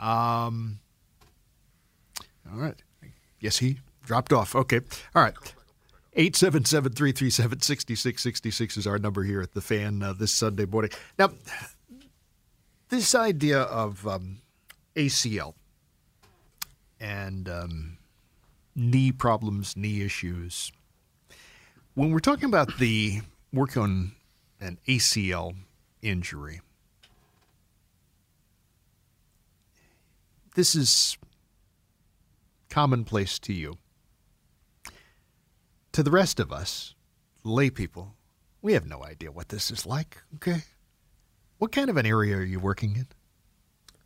Um, 0.00 0.80
all 2.50 2.58
right. 2.58 2.82
Yes, 3.38 3.58
he 3.58 3.78
dropped 4.04 4.32
off. 4.32 4.56
Okay. 4.56 4.80
All 5.14 5.22
right. 5.22 5.34
877 6.14 6.92
337 6.92 7.60
6666 7.60 8.76
is 8.76 8.86
our 8.86 8.98
number 8.98 9.22
here 9.22 9.40
at 9.40 9.54
the 9.54 9.60
fan 9.60 10.02
uh, 10.02 10.12
this 10.12 10.32
Sunday 10.32 10.64
morning. 10.64 10.90
Now, 11.18 11.30
this 12.88 13.14
idea 13.14 13.60
of 13.60 14.06
um, 14.06 14.38
ACL 14.96 15.54
and 16.98 17.48
um, 17.48 17.98
knee 18.74 19.12
problems, 19.12 19.76
knee 19.76 20.02
issues, 20.02 20.72
when 21.94 22.10
we're 22.10 22.18
talking 22.18 22.46
about 22.46 22.78
the 22.78 23.20
work 23.52 23.76
on 23.76 24.12
an 24.60 24.78
ACL 24.88 25.54
injury, 26.02 26.60
this 30.60 30.74
is 30.74 31.16
commonplace 32.68 33.38
to 33.38 33.54
you. 33.54 33.78
To 35.92 36.02
the 36.02 36.10
rest 36.10 36.38
of 36.38 36.52
us, 36.52 36.94
lay 37.44 37.70
people, 37.70 38.14
we 38.60 38.74
have 38.74 38.84
no 38.86 39.02
idea 39.02 39.32
what 39.32 39.48
this 39.48 39.70
is 39.70 39.86
like, 39.86 40.18
okay? 40.34 40.64
What 41.56 41.72
kind 41.72 41.88
of 41.88 41.96
an 41.96 42.04
area 42.04 42.36
are 42.36 42.42
you 42.44 42.60
working 42.60 42.94
in, 42.94 43.06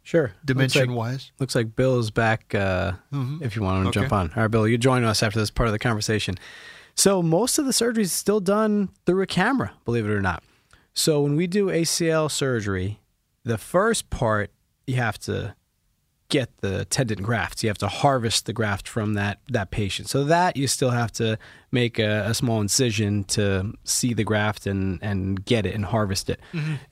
Sure. 0.05 0.33
dimension 0.45 0.83
Looks 0.83 0.89
like, 0.91 0.97
wise? 0.97 1.33
looks 1.41 1.55
like 1.57 1.75
Bill 1.75 1.99
is 1.99 2.13
back 2.13 2.55
uh, 2.55 2.93
if 3.41 3.57
you 3.57 3.63
want 3.63 3.83
to 3.83 3.89
Okay. 3.89 4.01
jump 4.03 4.13
on. 4.13 4.31
All 4.37 4.43
right, 4.43 4.51
Bill, 4.51 4.69
you 4.69 4.79
join 4.79 5.03
us 5.03 5.25
after 5.25 5.41
this 5.41 5.51
part 5.51 5.67
of 5.69 5.73
the 5.73 5.79
conversation. 5.81 6.37
So, 6.95 7.21
most 7.21 7.59
of 7.59 7.67
the 7.67 7.73
surgery 7.73 8.05
is 8.05 8.13
still 8.13 8.39
done 8.39 8.91
through 9.07 9.23
a 9.23 9.27
camera, 9.27 9.73
believe 9.85 10.07
it 10.07 10.11
or 10.13 10.23
not. 10.23 10.45
So, 10.95 11.21
when 11.21 11.35
we 11.35 11.49
do 11.49 11.67
ACL 11.67 12.31
surgery, 12.31 13.01
the 13.43 13.59
first 13.59 14.09
part, 14.09 14.53
you 14.87 14.95
have 14.95 15.19
to 15.21 15.57
get 16.29 16.57
the 16.59 16.85
tendon 16.87 17.23
grafts. 17.23 17.63
You 17.63 17.69
have 17.69 17.79
to 17.79 17.89
harvest 17.89 18.47
the 18.47 18.53
graft 18.53 18.89
from 18.89 19.15
that 19.15 19.39
that 19.49 19.71
patient. 19.71 20.09
So 20.09 20.25
that 20.25 20.57
you 20.57 20.67
still 20.67 20.91
have 20.91 21.13
to 21.13 21.39
make 21.71 21.99
a, 21.99 22.27
a 22.27 22.35
small 22.35 22.61
incision 22.61 23.25
to 23.25 23.73
see 23.85 24.15
the 24.15 24.25
graft 24.25 24.67
and 24.67 24.99
and 25.03 25.45
get 25.45 25.67
it 25.67 25.75
and 25.75 25.85
harvest 25.85 26.31
it. 26.31 26.41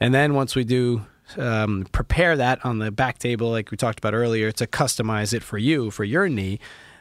And 0.00 0.14
then 0.14 0.34
once 0.34 0.54
we 0.54 0.64
do 0.64 1.06
um, 1.38 1.86
prepare 1.92 2.36
that 2.36 2.64
on 2.64 2.78
the 2.78 2.90
back 2.90 3.18
table, 3.18 3.50
like 3.50 3.70
we 3.70 3.76
talked 3.76 3.98
about 3.98 4.14
earlier, 4.14 4.52
to 4.52 4.66
customize 4.66 5.32
it 5.32 5.42
for 5.42 5.58
you 5.58 5.90
for 5.90 6.04
your 6.04 6.28
knee, 6.28 6.58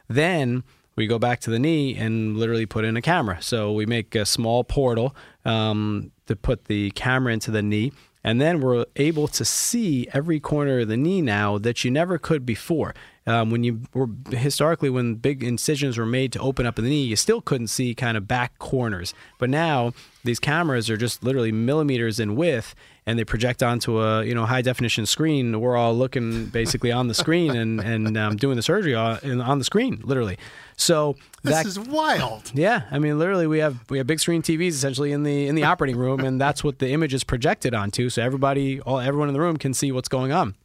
then 0.07 0.63
we 0.95 1.07
go 1.07 1.17
back 1.17 1.39
to 1.41 1.49
the 1.49 1.59
knee 1.59 1.95
and 1.95 2.37
literally 2.37 2.65
put 2.65 2.85
in 2.85 2.97
a 2.97 3.01
camera. 3.01 3.41
So 3.41 3.71
we 3.71 3.85
make 3.85 4.13
a 4.15 4.25
small 4.25 4.63
portal 4.63 5.15
um, 5.45 6.11
to 6.27 6.35
put 6.35 6.65
the 6.65 6.91
camera 6.91 7.33
into 7.33 7.51
the 7.51 7.61
knee. 7.61 7.91
And 8.23 8.39
then 8.39 8.61
we're 8.61 8.85
able 8.97 9.27
to 9.29 9.43
see 9.43 10.07
every 10.13 10.39
corner 10.39 10.81
of 10.81 10.87
the 10.87 10.97
knee 10.97 11.21
now 11.21 11.57
that 11.57 11.83
you 11.83 11.91
never 11.91 12.17
could 12.17 12.45
before. 12.45 12.93
Um, 13.27 13.51
when 13.51 13.63
you 13.63 13.81
were 13.93 14.09
historically, 14.31 14.89
when 14.89 15.15
big 15.15 15.43
incisions 15.43 15.97
were 15.97 16.07
made 16.07 16.31
to 16.33 16.39
open 16.39 16.65
up 16.65 16.75
the 16.75 16.81
knee, 16.81 17.03
you 17.03 17.15
still 17.15 17.39
couldn't 17.39 17.67
see 17.67 17.93
kind 17.93 18.17
of 18.17 18.27
back 18.27 18.57
corners. 18.57 19.13
But 19.37 19.49
now 19.51 19.93
these 20.23 20.39
cameras 20.39 20.89
are 20.89 20.97
just 20.97 21.23
literally 21.23 21.51
millimeters 21.51 22.19
in 22.19 22.35
width, 22.35 22.73
and 23.05 23.19
they 23.19 23.23
project 23.23 23.61
onto 23.61 23.99
a 23.99 24.23
you 24.23 24.33
know 24.33 24.47
high 24.47 24.63
definition 24.63 25.05
screen. 25.05 25.59
We're 25.59 25.77
all 25.77 25.95
looking 25.95 26.47
basically 26.47 26.91
on 26.91 27.09
the 27.09 27.13
screen 27.13 27.55
and 27.55 27.79
and 27.79 28.17
um, 28.17 28.37
doing 28.37 28.55
the 28.55 28.63
surgery 28.63 28.95
on 28.95 29.59
the 29.59 29.65
screen, 29.65 30.01
literally. 30.03 30.37
So 30.81 31.15
This 31.43 31.53
that 31.53 31.65
is 31.67 31.79
wild. 31.79 32.51
yeah, 32.55 32.83
I 32.89 32.97
mean, 32.97 33.19
literally, 33.19 33.45
we 33.45 33.59
have 33.59 33.77
we 33.89 33.99
have 33.99 34.07
big 34.07 34.19
screen 34.19 34.41
TVs 34.41 34.69
essentially 34.69 35.11
in 35.11 35.21
the 35.23 35.47
in 35.47 35.53
the 35.53 35.63
operating 35.63 35.97
room, 35.97 36.21
and 36.21 36.41
that's 36.41 36.63
what 36.63 36.79
the 36.79 36.89
image 36.89 37.13
is 37.13 37.23
projected 37.23 37.75
onto. 37.75 38.09
So 38.09 38.23
everybody, 38.23 38.79
all 38.81 38.99
everyone 38.99 39.27
in 39.27 39.33
the 39.33 39.39
room 39.39 39.57
can 39.57 39.73
see 39.75 39.91
what's 39.91 40.09
going 40.09 40.31
on. 40.31 40.55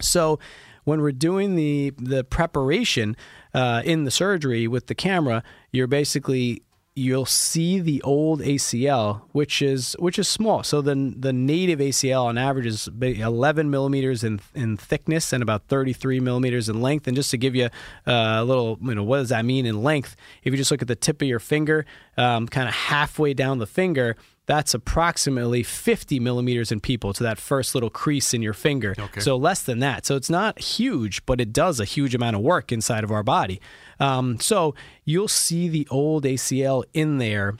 So 0.00 0.38
when 0.84 1.00
we're 1.00 1.12
doing 1.12 1.56
the 1.56 1.94
the 1.98 2.24
preparation 2.24 3.16
uh, 3.54 3.80
in 3.86 4.04
the 4.04 4.10
surgery 4.10 4.68
with 4.68 4.86
the 4.88 4.94
camera, 4.94 5.42
you're 5.72 5.86
basically 5.86 6.62
you'll 6.96 7.26
see 7.26 7.80
the 7.80 8.00
old 8.02 8.40
ACL, 8.40 9.22
which 9.32 9.60
is 9.60 9.96
which 9.98 10.18
is 10.18 10.28
small. 10.28 10.62
So 10.62 10.80
the 10.80 11.14
the 11.16 11.32
native 11.32 11.80
ACL 11.80 12.24
on 12.24 12.38
average 12.38 12.66
is 12.66 12.88
11 13.00 13.70
millimeters 13.70 14.22
in 14.22 14.40
in 14.54 14.76
thickness 14.76 15.32
and 15.32 15.42
about 15.42 15.66
33 15.66 16.20
millimeters 16.20 16.68
in 16.68 16.80
length. 16.80 17.06
And 17.06 17.16
just 17.16 17.30
to 17.32 17.38
give 17.38 17.54
you 17.54 17.66
uh, 18.06 18.36
a 18.38 18.44
little, 18.44 18.78
you 18.80 18.94
know, 18.94 19.02
what 19.02 19.18
does 19.18 19.30
that 19.30 19.44
mean 19.44 19.66
in 19.66 19.82
length? 19.82 20.16
If 20.44 20.52
you 20.52 20.56
just 20.56 20.70
look 20.70 20.82
at 20.82 20.88
the 20.88 20.96
tip 20.96 21.20
of 21.20 21.28
your 21.28 21.40
finger, 21.40 21.84
um, 22.16 22.46
kind 22.46 22.68
of 22.68 22.74
halfway 22.74 23.34
down 23.34 23.58
the 23.58 23.66
finger. 23.66 24.16
That's 24.46 24.74
approximately 24.74 25.62
50 25.62 26.20
millimeters 26.20 26.70
in 26.70 26.80
people 26.80 27.12
to 27.14 27.22
that 27.22 27.38
first 27.38 27.74
little 27.74 27.88
crease 27.90 28.34
in 28.34 28.42
your 28.42 28.52
finger. 28.52 28.94
Okay. 28.98 29.20
So 29.20 29.36
less 29.36 29.62
than 29.62 29.78
that. 29.78 30.04
So 30.04 30.16
it's 30.16 30.28
not 30.28 30.58
huge, 30.58 31.24
but 31.24 31.40
it 31.40 31.52
does 31.52 31.80
a 31.80 31.84
huge 31.86 32.14
amount 32.14 32.36
of 32.36 32.42
work 32.42 32.70
inside 32.70 33.04
of 33.04 33.10
our 33.10 33.22
body. 33.22 33.60
Um, 34.00 34.38
so 34.40 34.74
you'll 35.04 35.28
see 35.28 35.68
the 35.68 35.88
old 35.90 36.24
ACL 36.24 36.84
in 36.92 37.16
there 37.18 37.56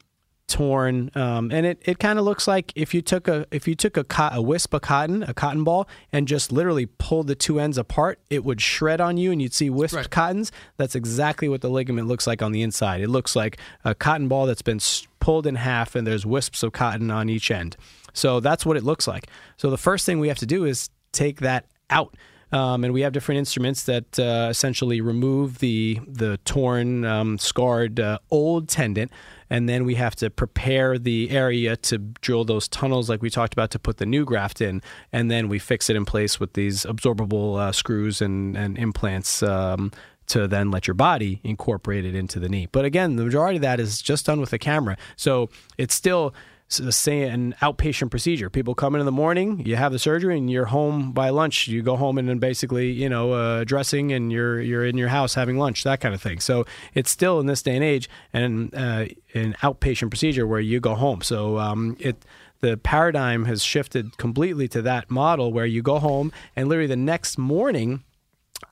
torn 0.47 1.11
um, 1.15 1.51
and 1.51 1.65
it, 1.65 1.81
it 1.86 1.98
kind 1.98 2.19
of 2.19 2.24
looks 2.27 2.47
like 2.47 2.70
if 2.77 2.93
you 2.93 3.01
took 3.01 3.27
a 3.28 3.47
if 3.51 3.66
you 3.66 3.74
took 3.74 3.97
a, 3.97 4.05
co- 4.05 4.28
a 4.31 4.43
wisp 4.43 4.74
of 4.74 4.82
cotton 4.82 5.23
a 5.23 5.32
cotton 5.32 5.65
ball 5.65 5.89
and 6.12 6.28
just 6.28 6.52
literally 6.52 6.85
pulled 6.85 7.27
the 7.28 7.35
two 7.35 7.59
ends 7.59 7.78
apart 7.78 8.20
it 8.28 8.44
would 8.44 8.61
shred 8.61 9.01
on 9.01 9.16
you 9.16 9.32
and 9.32 9.40
you'd 9.40 9.55
see 9.55 9.70
wisped 9.70 9.97
Right. 9.97 10.11
cottons 10.11 10.52
that's 10.77 10.94
exactly 10.94 11.48
what 11.48 11.62
the 11.62 11.70
ligament 11.70 12.09
looks 12.09 12.27
like 12.27 12.43
on 12.43 12.52
the 12.52 12.61
inside 12.61 13.01
it 13.01 13.09
looks 13.09 13.35
like 13.35 13.56
a 13.86 13.94
cotton 13.94 14.28
ball 14.28 14.44
that's 14.44 14.61
been 14.62 14.77
s- 14.77 15.06
pulled 15.24 15.46
in 15.46 15.55
half 15.55 15.94
and 15.94 16.06
there's 16.06 16.26
wisps 16.26 16.62
of 16.62 16.72
cotton 16.72 17.10
on 17.10 17.30
each 17.30 17.51
end. 17.51 17.78
So 18.12 18.40
that's 18.40 18.66
what 18.66 18.76
it 18.76 18.84
looks 18.84 19.09
like. 19.09 19.26
So 19.56 19.70
the 19.70 19.78
first 19.78 20.05
thing 20.05 20.20
we 20.20 20.28
have 20.28 20.36
to 20.38 20.46
do 20.46 20.66
is 20.66 20.90
take 21.12 21.40
that 21.40 21.64
out. 21.88 22.14
Um, 22.52 22.84
and 22.84 22.92
we 22.92 23.01
have 23.01 23.14
different 23.14 23.38
instruments 23.38 23.84
that 23.84 24.18
uh, 24.18 24.48
essentially 24.51 25.01
remove 25.01 25.59
the 25.59 25.98
the 26.06 26.36
torn, 26.44 27.05
um, 27.05 27.38
scarred 27.38 27.98
uh, 27.98 28.18
old 28.30 28.68
tendon, 28.68 29.09
and 29.48 29.66
then 29.66 29.84
we 29.84 29.94
have 29.94 30.14
to 30.16 30.28
prepare 30.30 30.98
the 30.98 31.30
area 31.30 31.74
to 31.76 31.98
drill 32.20 32.44
those 32.44 32.68
tunnels, 32.68 33.09
like 33.09 33.22
we 33.22 33.30
talked 33.30 33.55
about, 33.55 33.70
to 33.72 33.78
put 33.78 33.96
the 33.96 34.06
new 34.06 34.24
graft 34.24 34.60
in, 34.60 34.82
and 35.10 35.30
then 35.30 35.48
we 35.48 35.59
fix 35.59 35.90
it 35.90 35.96
in 35.96 36.05
place 36.05 36.38
with 36.38 36.52
these 36.52 36.84
absorbable 36.84 37.59
uh, 37.59 37.72
screws 37.72 38.20
and 38.20 38.56
and 38.56 38.78
implants. 38.78 39.42
Um, 39.42 39.90
to 40.26 40.48
then 40.48 40.70
let 40.70 40.86
your 40.86 40.94
body 40.94 41.40
incorporate 41.44 42.05
it 42.05 42.14
into 42.14 42.40
the 42.40 42.48
knee. 42.48 42.68
But 42.70 42.84
again, 42.84 43.16
the 43.16 43.24
majority 43.24 43.56
of 43.56 43.62
that 43.62 43.80
is 43.80 44.01
just 44.01 44.26
done 44.26 44.40
with 44.40 44.52
a 44.52 44.59
camera. 44.59 44.96
So 45.16 45.51
it's 45.76 45.94
still 45.94 46.34
say 46.68 47.22
an 47.22 47.55
outpatient 47.62 48.10
procedure. 48.10 48.51
People 48.51 48.74
come 48.74 48.94
in 48.94 49.01
in 49.01 49.06
the 49.06 49.12
morning, 49.12 49.64
you 49.66 49.76
have 49.76 49.92
the 49.92 49.98
surgery, 49.98 50.36
and 50.36 50.51
you're 50.51 50.66
home 50.66 51.12
by 51.12 51.30
lunch. 51.30 51.68
You 51.68 51.82
go 51.82 51.96
home 51.96 52.18
and 52.18 52.28
then 52.28 52.38
basically, 52.38 52.90
you 52.90 53.09
know, 53.09 53.32
uh, 53.32 53.64
dressing, 53.64 54.12
and 54.12 54.32
you're 54.32 54.60
you're 54.60 54.84
in 54.84 54.96
your 54.96 55.09
house 55.09 55.34
having 55.34 55.59
lunch, 55.59 55.84
that 55.84 56.01
kind 56.01 56.14
of 56.14 56.22
thing. 56.22 56.40
So 56.40 56.64
it's 56.94 57.10
still 57.10 57.40
in 57.40 57.46
this 57.46 57.62
day 57.62 57.74
and 57.74 57.84
age, 57.84 58.09
and 58.32 58.74
uh, 58.74 59.06
an 59.34 59.55
outpatient 59.62 60.10
procedure 60.10 60.46
where 60.46 60.60
you 60.60 60.80
go 60.80 60.94
home. 60.94 61.22
So 61.22 61.59
um, 61.59 61.96
it. 62.01 62.24
The 62.60 62.78
paradigm 62.78 63.44
has 63.44 63.62
shifted 63.62 64.16
completely 64.16 64.68
to 64.68 64.80
that 64.80 65.10
model 65.10 65.52
where 65.52 65.66
you 65.66 65.82
go 65.82 65.98
home 65.98 66.32
and 66.56 66.66
literally 66.66 66.86
the 66.86 66.96
next 66.96 67.36
morning 67.36 68.05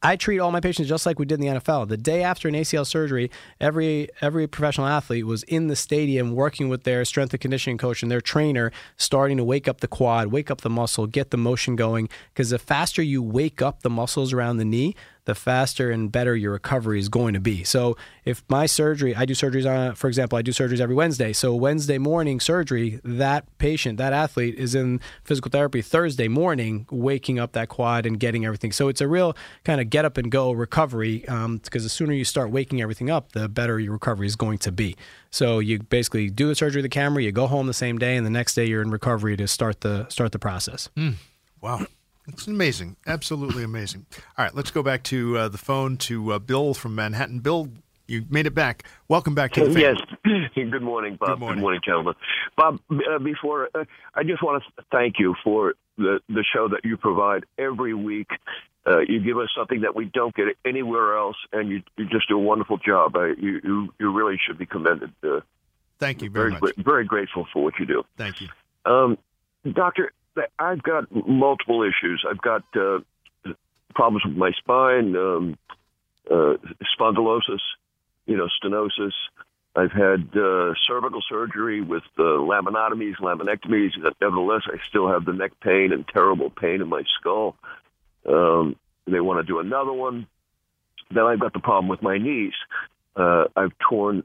I 0.04 0.16
treat 0.16 0.40
all 0.40 0.50
my 0.50 0.60
patients 0.60 0.88
just 0.88 1.06
like 1.06 1.20
we 1.20 1.26
did 1.26 1.40
in 1.40 1.46
the 1.46 1.60
NFL. 1.60 1.88
The 1.88 1.96
day 1.96 2.24
after 2.24 2.48
an 2.48 2.54
ACL 2.54 2.84
surgery, 2.84 3.30
every 3.60 4.08
every 4.20 4.48
professional 4.48 4.88
athlete 4.88 5.26
was 5.26 5.44
in 5.44 5.68
the 5.68 5.76
stadium 5.76 6.34
working 6.34 6.68
with 6.68 6.82
their 6.82 7.04
strength 7.04 7.32
and 7.32 7.40
conditioning 7.40 7.78
coach 7.78 8.02
and 8.02 8.10
their 8.10 8.20
trainer, 8.20 8.72
starting 8.96 9.36
to 9.36 9.44
wake 9.44 9.68
up 9.68 9.80
the 9.80 9.86
quad, 9.86 10.28
wake 10.28 10.50
up 10.50 10.62
the 10.62 10.70
muscle, 10.70 11.06
get 11.06 11.30
the 11.30 11.36
motion 11.36 11.76
going. 11.76 12.08
Because 12.32 12.50
the 12.50 12.58
faster 12.58 13.00
you 13.00 13.22
wake 13.22 13.62
up 13.62 13.82
the 13.82 13.90
muscles 13.90 14.32
around 14.32 14.56
the 14.56 14.64
knee, 14.64 14.96
the 15.24 15.34
faster 15.34 15.90
and 15.90 16.10
better 16.10 16.34
your 16.34 16.52
recovery 16.52 16.98
is 16.98 17.08
going 17.08 17.34
to 17.34 17.40
be. 17.40 17.62
So 17.62 17.96
if 18.24 18.42
my 18.48 18.66
surgery, 18.66 19.14
I 19.14 19.24
do 19.24 19.34
surgeries 19.34 19.70
on, 19.70 19.94
for 19.94 20.08
example, 20.08 20.36
I 20.36 20.42
do 20.42 20.50
surgeries 20.50 20.80
every 20.80 20.96
Wednesday. 20.96 21.32
So 21.32 21.54
Wednesday 21.54 21.98
morning 21.98 22.40
surgery, 22.40 23.00
that 23.04 23.46
patient, 23.58 23.98
that 23.98 24.12
athlete 24.12 24.56
is 24.56 24.74
in 24.74 25.00
physical 25.22 25.50
therapy 25.50 25.80
Thursday 25.80 26.26
morning, 26.26 26.86
waking 26.90 27.38
up 27.38 27.52
that 27.52 27.68
quad 27.68 28.04
and 28.04 28.18
getting 28.18 28.44
everything. 28.44 28.72
So 28.72 28.88
it's 28.88 29.00
a 29.00 29.06
real 29.06 29.36
kind 29.64 29.80
of 29.80 29.90
get 29.90 30.04
up 30.04 30.16
and 30.16 30.30
go 30.30 30.50
recovery 30.50 31.26
um, 31.28 31.58
because 31.58 31.84
the 31.84 31.88
sooner 31.88 32.12
you 32.12 32.24
start 32.24 32.50
waking 32.50 32.82
everything 32.82 33.08
up, 33.08 33.32
the 33.32 33.48
better 33.48 33.78
your 33.78 33.92
recovery 33.92 34.26
is 34.26 34.34
going 34.34 34.58
to 34.58 34.72
be. 34.72 34.96
So 35.30 35.60
you 35.60 35.78
basically 35.78 36.30
do 36.30 36.48
the 36.48 36.56
surgery 36.56 36.80
with 36.80 36.90
the 36.90 36.94
camera, 36.94 37.22
you 37.22 37.30
go 37.30 37.46
home 37.46 37.68
the 37.68 37.74
same 37.74 37.96
day, 37.98 38.16
and 38.16 38.26
the 38.26 38.30
next 38.30 38.54
day 38.54 38.66
you're 38.66 38.82
in 38.82 38.90
recovery 38.90 39.36
to 39.36 39.46
start 39.46 39.82
the 39.82 40.08
start 40.08 40.32
the 40.32 40.38
process. 40.38 40.88
Hmm. 40.96 41.12
Wow. 41.60 41.86
It's 42.28 42.46
amazing. 42.46 42.96
Absolutely 43.06 43.64
amazing. 43.64 44.06
All 44.38 44.44
right, 44.44 44.54
let's 44.54 44.70
go 44.70 44.82
back 44.82 45.02
to 45.04 45.36
uh, 45.38 45.48
the 45.48 45.58
phone 45.58 45.96
to 45.98 46.32
uh, 46.32 46.38
Bill 46.38 46.72
from 46.74 46.94
Manhattan. 46.94 47.40
Bill, 47.40 47.68
you 48.06 48.24
made 48.30 48.46
it 48.46 48.54
back. 48.54 48.84
Welcome 49.08 49.34
back 49.34 49.52
to 49.52 49.66
the 49.68 49.80
Yes. 49.80 49.96
Good 50.54 50.82
morning, 50.82 51.16
Bob. 51.18 51.40
Good 51.40 51.58
morning. 51.58 51.80
gentlemen. 51.84 52.14
Bob, 52.56 52.78
uh, 52.90 53.18
before 53.18 53.68
uh, 53.74 53.84
I 54.14 54.22
just 54.22 54.42
want 54.42 54.62
to 54.76 54.84
thank 54.92 55.18
you 55.18 55.34
for 55.42 55.74
the 55.98 56.20
the 56.28 56.44
show 56.54 56.68
that 56.68 56.84
you 56.84 56.96
provide 56.96 57.44
every 57.58 57.94
week. 57.94 58.28
Uh, 58.86 58.98
you 59.00 59.20
give 59.20 59.38
us 59.38 59.48
something 59.56 59.82
that 59.82 59.94
we 59.94 60.06
don't 60.06 60.34
get 60.34 60.46
anywhere 60.64 61.16
else, 61.16 61.36
and 61.52 61.68
you, 61.70 61.82
you 61.96 62.04
just 62.08 62.28
do 62.28 62.36
a 62.36 62.42
wonderful 62.42 62.78
job. 62.78 63.14
Uh, 63.16 63.26
you, 63.26 63.60
you 63.62 63.94
you 63.98 64.12
really 64.12 64.36
should 64.44 64.58
be 64.58 64.66
commended. 64.66 65.12
Uh, 65.22 65.40
Thank 65.98 66.20
you 66.22 66.30
very, 66.30 66.50
very 66.50 66.60
much. 66.60 66.74
gra- 66.74 66.84
very 66.84 67.04
grateful 67.04 67.46
for 67.52 67.62
what 67.62 67.74
you 67.78 67.86
do. 67.86 68.02
Thank 68.16 68.40
you. 68.40 68.48
Um, 68.84 69.18
doctor, 69.72 70.12
I've 70.58 70.82
got 70.82 71.04
multiple 71.10 71.82
issues. 71.82 72.24
I've 72.28 72.40
got 72.40 72.64
uh, 72.76 73.00
problems 73.94 74.24
with 74.24 74.36
my 74.36 74.52
spine, 74.52 75.14
um, 75.16 75.58
uh, 76.30 76.54
spondylosis, 76.98 77.60
you 78.26 78.36
know, 78.36 78.48
stenosis. 78.62 79.12
I've 79.74 79.92
had 79.92 80.36
uh, 80.36 80.74
cervical 80.86 81.22
surgery 81.28 81.80
with 81.80 82.02
uh, 82.18 82.22
laminotomies, 82.22 83.16
laminectomies. 83.20 83.92
Nevertheless, 84.20 84.62
I 84.66 84.76
still 84.88 85.08
have 85.08 85.24
the 85.24 85.32
neck 85.32 85.52
pain 85.62 85.92
and 85.92 86.06
terrible 86.06 86.50
pain 86.50 86.82
in 86.82 86.88
my 86.88 87.02
skull. 87.18 87.56
Um, 88.28 88.76
they 89.06 89.20
want 89.20 89.44
to 89.44 89.50
do 89.50 89.58
another 89.60 89.92
one. 89.92 90.26
Then 91.10 91.24
I've 91.24 91.40
got 91.40 91.54
the 91.54 91.60
problem 91.60 91.88
with 91.88 92.02
my 92.02 92.18
knees. 92.18 92.52
Uh, 93.16 93.44
I've 93.56 93.72
torn 93.88 94.24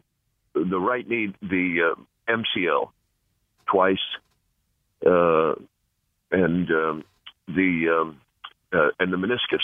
the 0.54 0.80
right 0.80 1.08
knee, 1.08 1.34
the 1.42 1.94
uh, 1.94 2.32
MCL, 2.32 2.90
twice, 3.68 3.98
uh, 5.06 5.54
and 6.32 6.70
um, 6.72 7.04
the 7.48 7.90
um, 7.90 8.22
uh, 8.74 8.90
and 9.00 9.12
the 9.12 9.18
meniscus 9.18 9.62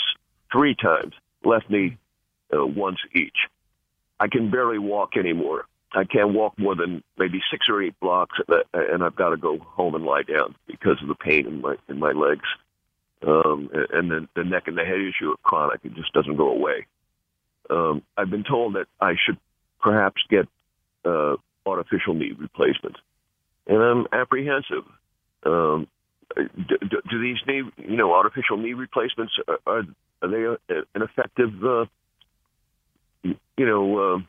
three 0.52 0.76
times. 0.76 1.14
Left 1.44 1.70
knee 1.70 1.98
uh, 2.54 2.66
once 2.66 3.00
each. 3.14 3.36
I 4.20 4.28
can 4.28 4.50
barely 4.50 4.78
walk 4.78 5.18
anymore. 5.18 5.66
I 5.94 6.06
can't 6.06 6.34
walk 6.34 6.58
more 6.58 6.76
than 6.76 7.04
maybe 7.18 7.42
six 7.52 7.68
or 7.70 7.82
eight 7.82 8.00
blocks, 8.00 8.38
uh, 8.50 8.62
and 8.74 9.04
I've 9.04 9.16
got 9.16 9.30
to 9.30 9.38
go 9.38 9.60
home 9.60 9.96
and 9.96 10.06
lie 10.06 10.24
down 10.24 10.56
because 10.66 11.02
of 11.02 11.08
the 11.08 11.16
pain 11.16 11.46
in 11.46 11.62
my 11.62 11.76
in 11.90 12.00
my 12.00 12.12
legs. 12.12 12.46
Um, 13.26 13.70
and 13.92 14.12
then 14.12 14.28
the 14.36 14.44
neck 14.44 14.64
and 14.68 14.78
the 14.78 14.84
head 14.84 15.00
issue 15.00 15.32
are 15.32 15.38
chronic; 15.44 15.82
it 15.84 15.94
just 15.96 16.14
doesn't 16.14 16.36
go 16.36 16.50
away. 16.50 16.88
Um, 17.70 18.02
I've 18.18 18.30
been 18.30 18.44
told 18.44 18.76
that 18.76 18.88
I 19.00 19.16
should 19.24 19.38
perhaps 19.82 20.22
get 20.30 20.48
uh, 21.06 21.36
artificial 21.66 22.14
knee 22.14 22.34
replacement, 22.38 22.98
and 23.68 23.78
I'm 23.78 24.08
apprehensive. 24.12 24.86
Um, 25.46 25.88
do, 26.36 26.78
do, 26.80 27.02
do 27.10 27.22
these 27.22 27.38
knee, 27.48 27.64
you 27.78 27.98
know, 27.98 28.14
artificial 28.14 28.58
knee 28.58 28.74
replacements 28.74 29.34
are, 29.48 29.60
are, 29.68 29.84
are 30.22 30.28
they 30.28 30.46
an 30.70 31.02
effective? 31.02 31.64
Uh, 31.64 31.86
you 33.24 33.66
know, 33.66 34.24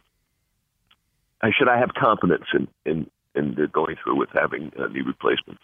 uh, 1.42 1.48
should 1.56 1.68
I 1.68 1.78
have 1.78 1.94
confidence 1.94 2.44
in 2.54 2.68
in 2.84 3.10
in 3.34 3.68
going 3.72 3.96
through 4.02 4.16
with 4.16 4.30
having 4.32 4.72
a 4.76 4.88
knee 4.88 5.00
replacement? 5.00 5.58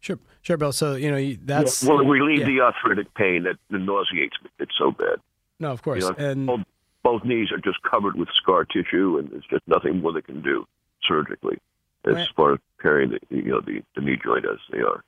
Sure, 0.00 0.18
sure, 0.42 0.56
Bill. 0.56 0.72
So 0.72 0.94
you 0.94 1.10
know 1.10 1.36
that's 1.44 1.82
Will 1.82 2.00
it 2.00 2.08
relieve 2.08 2.40
yeah. 2.40 2.46
the 2.46 2.60
arthritic 2.60 3.12
pain 3.14 3.44
that 3.44 3.56
nauseates 3.70 4.36
me? 4.42 4.50
It's 4.58 4.72
so 4.78 4.90
bad. 4.92 5.18
no, 5.58 5.70
of 5.72 5.82
course, 5.82 6.02
You 6.02 6.10
know, 6.10 6.16
and 6.16 6.46
both, 6.46 6.60
both 7.02 7.24
knees 7.24 7.52
are 7.52 7.58
just 7.58 7.82
covered 7.82 8.16
with 8.16 8.28
scar 8.34 8.64
tissue, 8.64 9.18
and 9.18 9.30
there's 9.30 9.44
just 9.50 9.66
nothing 9.66 10.00
more 10.00 10.12
they 10.12 10.22
can 10.22 10.40
do 10.42 10.66
surgically 11.06 11.58
as 12.06 12.14
Right. 12.14 12.28
far 12.34 12.52
as 12.54 12.58
carrying 12.80 13.10
the 13.10 13.20
you 13.30 13.50
know 13.50 13.60
the, 13.60 13.82
the 13.94 14.00
knee 14.00 14.16
joint 14.22 14.44
as 14.46 14.58
they 14.70 14.78
are. 14.80 15.02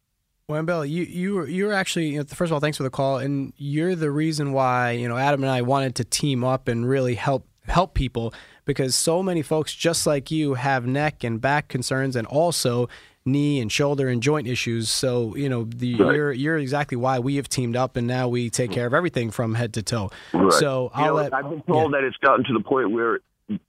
Well, 0.48 0.62
Bill, 0.64 0.85
you 0.85 1.05
you 1.05 1.35
were 1.35 1.47
you 1.48 1.66
were 1.66 1.73
actually 1.73 2.09
you 2.10 2.19
know, 2.19 2.24
first 2.24 2.51
of 2.51 2.52
all, 2.52 2.60
thanks 2.60 2.77
for 2.77 2.82
the 2.82 2.90
call, 2.90 3.19
and 3.19 3.52
you're 3.56 3.94
the 3.94 4.10
reason 4.10 4.52
why 4.52 4.90
you 4.93 5.09
know 5.09 5.16
Adam 5.16 5.43
and 5.43 5.51
I 5.51 5.62
wanted 5.62 5.94
to 5.97 6.05
team 6.05 6.44
up 6.44 6.69
and 6.69 6.86
really 6.89 7.14
help 7.14 7.47
help 7.69 7.94
people 7.94 8.35
because 8.64 8.94
so 8.94 9.23
many 9.23 9.40
folks 9.43 9.73
just 9.74 10.06
like 10.06 10.31
you 10.31 10.55
have 10.55 10.85
neck 10.86 11.23
and 11.24 11.40
back 11.40 11.69
concerns 11.69 12.16
and 12.16 12.27
also 12.27 12.89
knee 13.24 13.60
and 13.60 13.70
shoulder 13.70 14.09
and 14.09 14.20
joint 14.20 14.48
issues. 14.48 14.90
So 14.90 15.35
you 15.36 15.48
know 15.48 15.64
the, 15.64 15.94
Right. 15.94 16.14
you're 16.16 16.32
you're 16.32 16.59
exactly 16.59 16.97
why 16.97 17.20
we 17.20 17.36
have 17.36 17.48
teamed 17.48 17.77
up, 17.77 17.97
and 17.97 18.06
now 18.06 18.27
we 18.28 18.51
take 18.51 18.73
care 18.73 18.86
of 18.86 18.93
everything 18.94 19.31
from 19.31 19.55
head 19.55 19.73
to 19.74 19.82
toe. 19.82 20.10
Right. 20.35 20.52
So 20.55 20.90
You 20.97 21.02
I'll 21.05 21.06
know, 21.06 21.14
let 21.23 21.32
I've 21.35 21.48
been 21.48 21.62
told 21.62 21.94
that 21.94 22.02
it's 22.02 22.16
gotten 22.16 22.44
to 22.47 22.52
the 22.52 22.64
point 22.64 22.90
where, 22.90 23.20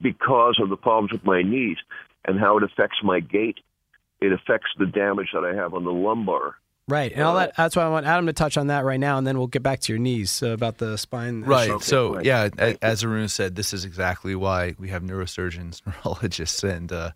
because 0.01 0.59
of 0.61 0.69
the 0.69 0.75
problems 0.77 1.11
with 1.11 1.23
my 1.23 1.43
knees 1.43 1.77
and 2.25 2.39
how 2.39 2.57
it 2.57 2.63
affects 2.63 2.97
my 3.03 3.19
gait, 3.19 3.59
it 4.21 4.33
affects 4.33 4.71
the 4.79 4.87
damage 4.87 5.29
that 5.33 5.45
I 5.45 5.53
have 5.53 5.75
on 5.75 5.83
the 5.85 5.91
lumbar. 5.93 6.55
Right, 6.87 7.11
and 7.11 7.21
all 7.23 7.35
that. 7.35 7.55
That's 7.55 7.75
why 7.75 7.83
I 7.83 7.89
want 7.89 8.05
Adam 8.05 8.25
to 8.27 8.33
touch 8.33 8.57
on 8.57 8.67
that 8.67 8.83
right 8.85 8.99
now, 8.99 9.17
and 9.17 9.25
then 9.25 9.37
we'll 9.37 9.47
get 9.47 9.63
back 9.63 9.79
to 9.81 9.93
your 9.93 9.99
knees 9.99 10.41
uh, 10.43 10.47
about 10.49 10.77
the 10.77 10.97
spine. 10.97 11.41
Right. 11.43 11.69
issue. 11.69 11.79
so 11.79 12.15
right. 12.15 12.25
yeah, 12.25 12.49
a- 12.57 12.83
as 12.83 13.03
Aruna 13.03 13.29
said, 13.29 13.55
this 13.55 13.73
is 13.73 13.85
exactly 13.85 14.35
why 14.35 14.75
we 14.79 14.89
have 14.89 15.01
neurosurgeons, 15.03 15.81
neurologists, 16.05 16.63
and 16.63 16.91
uh, 16.91 17.11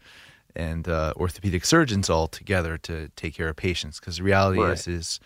and 0.56 0.88
uh, 0.88 1.14
orthopedic 1.18 1.65
surgeons 1.65 2.10
all 2.10 2.27
together 2.27 2.77
to 2.80 3.10
take 3.15 3.35
care 3.35 3.49
of 3.49 3.56
patients. 3.56 3.99
Because 3.99 4.18
the 4.18 4.23
reality 4.23 4.60
Right. 4.61 4.73
is, 4.73 4.88
is 4.88 5.19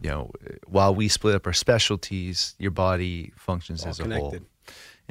you 0.00 0.08
know, 0.10 0.30
while 0.66 0.94
we 0.94 1.08
split 1.08 1.34
up 1.34 1.46
our 1.46 1.52
specialties, 1.52 2.54
your 2.58 2.70
body 2.72 3.32
functions 3.36 3.82
All 3.84 3.90
as 3.90 4.00
a 4.00 4.04
whole, 4.04 4.32
and 4.32 4.44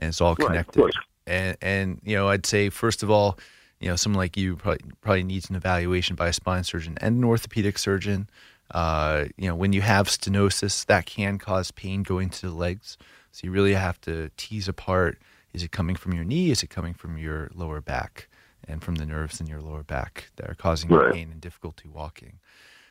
it's 0.09 0.19
all 0.21 0.35
connected. 0.35 0.79
course. 0.79 0.95
and 1.27 1.57
and 1.61 1.99
you 2.03 2.15
know, 2.15 2.27
I'd 2.29 2.45
say 2.45 2.69
first 2.69 3.03
of 3.03 3.09
all, 3.11 3.37
you 3.79 3.87
know, 3.89 3.95
someone 3.95 4.17
like 4.17 4.35
you 4.37 4.55
probably 4.57 4.81
probably 5.01 5.23
needs 5.23 5.49
an 5.49 5.55
evaluation 5.55 6.15
by 6.15 6.27
a 6.27 6.33
spine 6.33 6.63
surgeon 6.63 6.97
and 7.01 7.17
an 7.17 7.23
orthopedic 7.23 7.77
surgeon. 7.77 8.29
Uh, 8.73 9.25
you 9.37 9.47
know, 9.47 9.55
when 9.55 9.73
you 9.73 9.81
have 9.81 10.07
stenosis, 10.07 10.85
that 10.85 11.05
can 11.05 11.37
cause 11.37 11.71
pain 11.71 12.03
going 12.03 12.29
to 12.29 12.47
the 12.47 12.53
legs. 12.53 12.97
So 13.31 13.45
you 13.45 13.51
really 13.51 13.73
have 13.73 13.99
to 14.01 14.29
tease 14.37 14.67
apart: 14.67 15.19
is 15.53 15.63
it 15.63 15.71
coming 15.71 15.95
from 15.95 16.13
your 16.13 16.23
knee? 16.23 16.51
Is 16.51 16.63
it 16.63 16.69
coming 16.69 16.93
from 16.93 17.17
your 17.17 17.49
lower 17.53 17.81
back? 17.81 18.27
And 18.67 18.83
from 18.83 18.95
the 18.95 19.07
nerves 19.07 19.41
in 19.41 19.47
your 19.47 19.59
lower 19.59 19.81
back 19.81 20.29
that 20.35 20.47
are 20.47 20.53
causing 20.53 20.91
Right. 20.91 21.11
pain 21.11 21.31
and 21.31 21.41
difficulty 21.41 21.89
walking. 21.89 22.39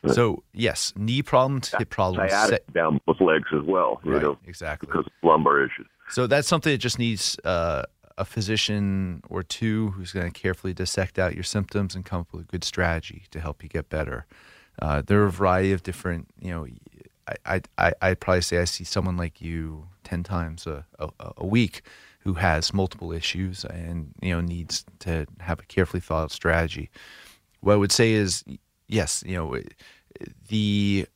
So 0.07 0.43
yes, 0.53 0.91
knee 0.97 1.21
problems, 1.21 1.73
hip 1.77 1.89
problems, 1.89 2.31
Sciatic 2.31 2.73
down 2.73 2.99
both 3.05 3.21
legs 3.21 3.47
as 3.53 3.63
well, 3.63 4.01
you 4.03 4.13
right, 4.13 4.21
know, 4.21 4.37
exactly. 4.45 4.87
because 4.87 5.05
of 5.05 5.11
lumbar 5.23 5.63
issues. 5.63 5.87
So 6.09 6.27
that's 6.27 6.47
something 6.47 6.71
that 6.73 6.79
just 6.79 6.99
needs 6.99 7.37
uh, 7.45 7.83
a 8.17 8.25
physician 8.25 9.21
or 9.29 9.43
two 9.43 9.91
who's 9.91 10.11
going 10.11 10.29
to 10.29 10.37
carefully 10.39 10.73
dissect 10.73 11.17
out 11.17 11.35
your 11.35 11.43
symptoms 11.43 11.95
and 11.95 12.03
come 12.03 12.21
up 12.21 12.33
with 12.33 12.41
a 12.41 12.45
good 12.45 12.63
strategy 12.63 13.23
to 13.31 13.39
help 13.39 13.63
you 13.63 13.69
get 13.69 13.89
better. 13.89 14.25
Uh, 14.81 15.01
there 15.05 15.21
are 15.21 15.27
a 15.27 15.31
variety 15.31 15.71
of 15.71 15.83
different, 15.83 16.27
you 16.39 16.51
know, 16.51 16.67
I, 17.45 17.61
I, 17.77 17.93
I'd 18.01 18.19
probably 18.19 18.41
say 18.41 18.57
I 18.57 18.65
see 18.65 18.83
someone 18.83 19.15
like 19.15 19.41
you 19.41 19.87
10 20.03 20.23
times 20.23 20.65
a, 20.65 20.85
a, 20.99 21.09
a 21.37 21.45
week 21.45 21.83
who 22.19 22.33
has 22.33 22.73
multiple 22.73 23.11
issues 23.11 23.63
and, 23.65 24.13
you 24.21 24.33
know, 24.33 24.41
needs 24.41 24.85
to 24.99 25.27
have 25.39 25.59
a 25.59 25.63
carefully 25.63 26.01
thought 26.01 26.23
out 26.23 26.31
strategy. 26.31 26.89
What 27.61 27.73
I 27.73 27.77
would 27.77 27.91
say 27.91 28.13
is, 28.13 28.43
yes, 28.87 29.23
you 29.25 29.35
know, 29.35 29.57
the 30.49 31.07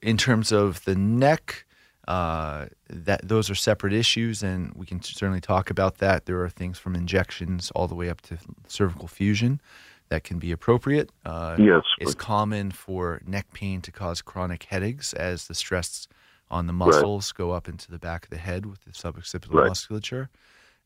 in 0.00 0.16
terms 0.16 0.52
of 0.52 0.84
the 0.84 0.94
neck, 0.94 1.64
uh, 2.06 2.66
that 2.88 3.26
those 3.26 3.50
are 3.50 3.54
separate 3.54 3.92
issues, 3.92 4.42
and 4.42 4.72
we 4.74 4.86
can 4.86 5.02
certainly 5.02 5.40
talk 5.40 5.70
about 5.70 5.98
that. 5.98 6.26
There 6.26 6.40
are 6.42 6.48
things 6.48 6.78
from 6.78 6.94
injections 6.94 7.70
all 7.72 7.88
the 7.88 7.94
way 7.94 8.08
up 8.08 8.20
to 8.22 8.38
cervical 8.66 9.08
fusion 9.08 9.60
that 10.08 10.24
can 10.24 10.38
be 10.38 10.52
appropriate. 10.52 11.10
Uh, 11.24 11.56
Yes. 11.58 11.84
it's 11.98 12.14
common 12.14 12.70
for 12.70 13.20
neck 13.26 13.52
pain 13.52 13.80
to 13.82 13.92
cause 13.92 14.22
chronic 14.22 14.64
headaches 14.64 15.12
as 15.12 15.48
the 15.48 15.54
stress 15.54 16.08
on 16.50 16.66
the 16.66 16.72
muscles 16.72 17.32
go 17.32 17.52
up 17.52 17.68
into 17.68 17.90
the 17.90 17.98
back 17.98 18.24
of 18.24 18.30
the 18.30 18.38
head 18.38 18.64
with 18.66 18.84
the 18.84 18.90
suboccipital 18.90 19.52
Right. 19.52 19.68
musculature. 19.68 20.30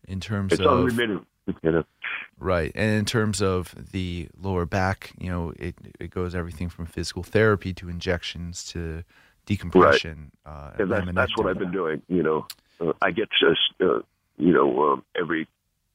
In 0.09 0.19
terms 0.19 0.53
It's 0.53 0.61
of 0.61 0.67
unremitting. 0.67 1.25
Right. 2.39 2.73
And 2.75 2.99
in 2.99 3.05
terms 3.05 3.41
of 3.41 3.75
the 3.93 4.29
lower 4.41 4.67
back, 4.67 5.13
you 5.19 5.31
know, 5.31 5.53
it, 5.57 5.77
it 6.01 6.11
goes 6.11 6.35
everything 6.35 6.69
from 6.69 6.87
physical 6.87 7.23
therapy 7.23 7.73
to 7.75 7.89
injections 7.89 8.65
to 8.73 9.05
decompression. 9.47 10.33
Uh, 10.45 10.73
and 10.79 10.91
that's, 10.91 11.13
that's 11.13 11.37
what 11.37 11.47
I've 11.47 11.59
been 11.59 11.71
doing. 11.73 12.03
You 12.09 12.23
know, 12.23 12.47
uh, 12.81 12.93
I 13.01 13.13
get 13.13 13.29
just, 13.31 13.61
uh, 13.81 14.01
you 14.39 14.53
know, 14.53 14.93
um, 14.93 15.05
every 15.17 15.47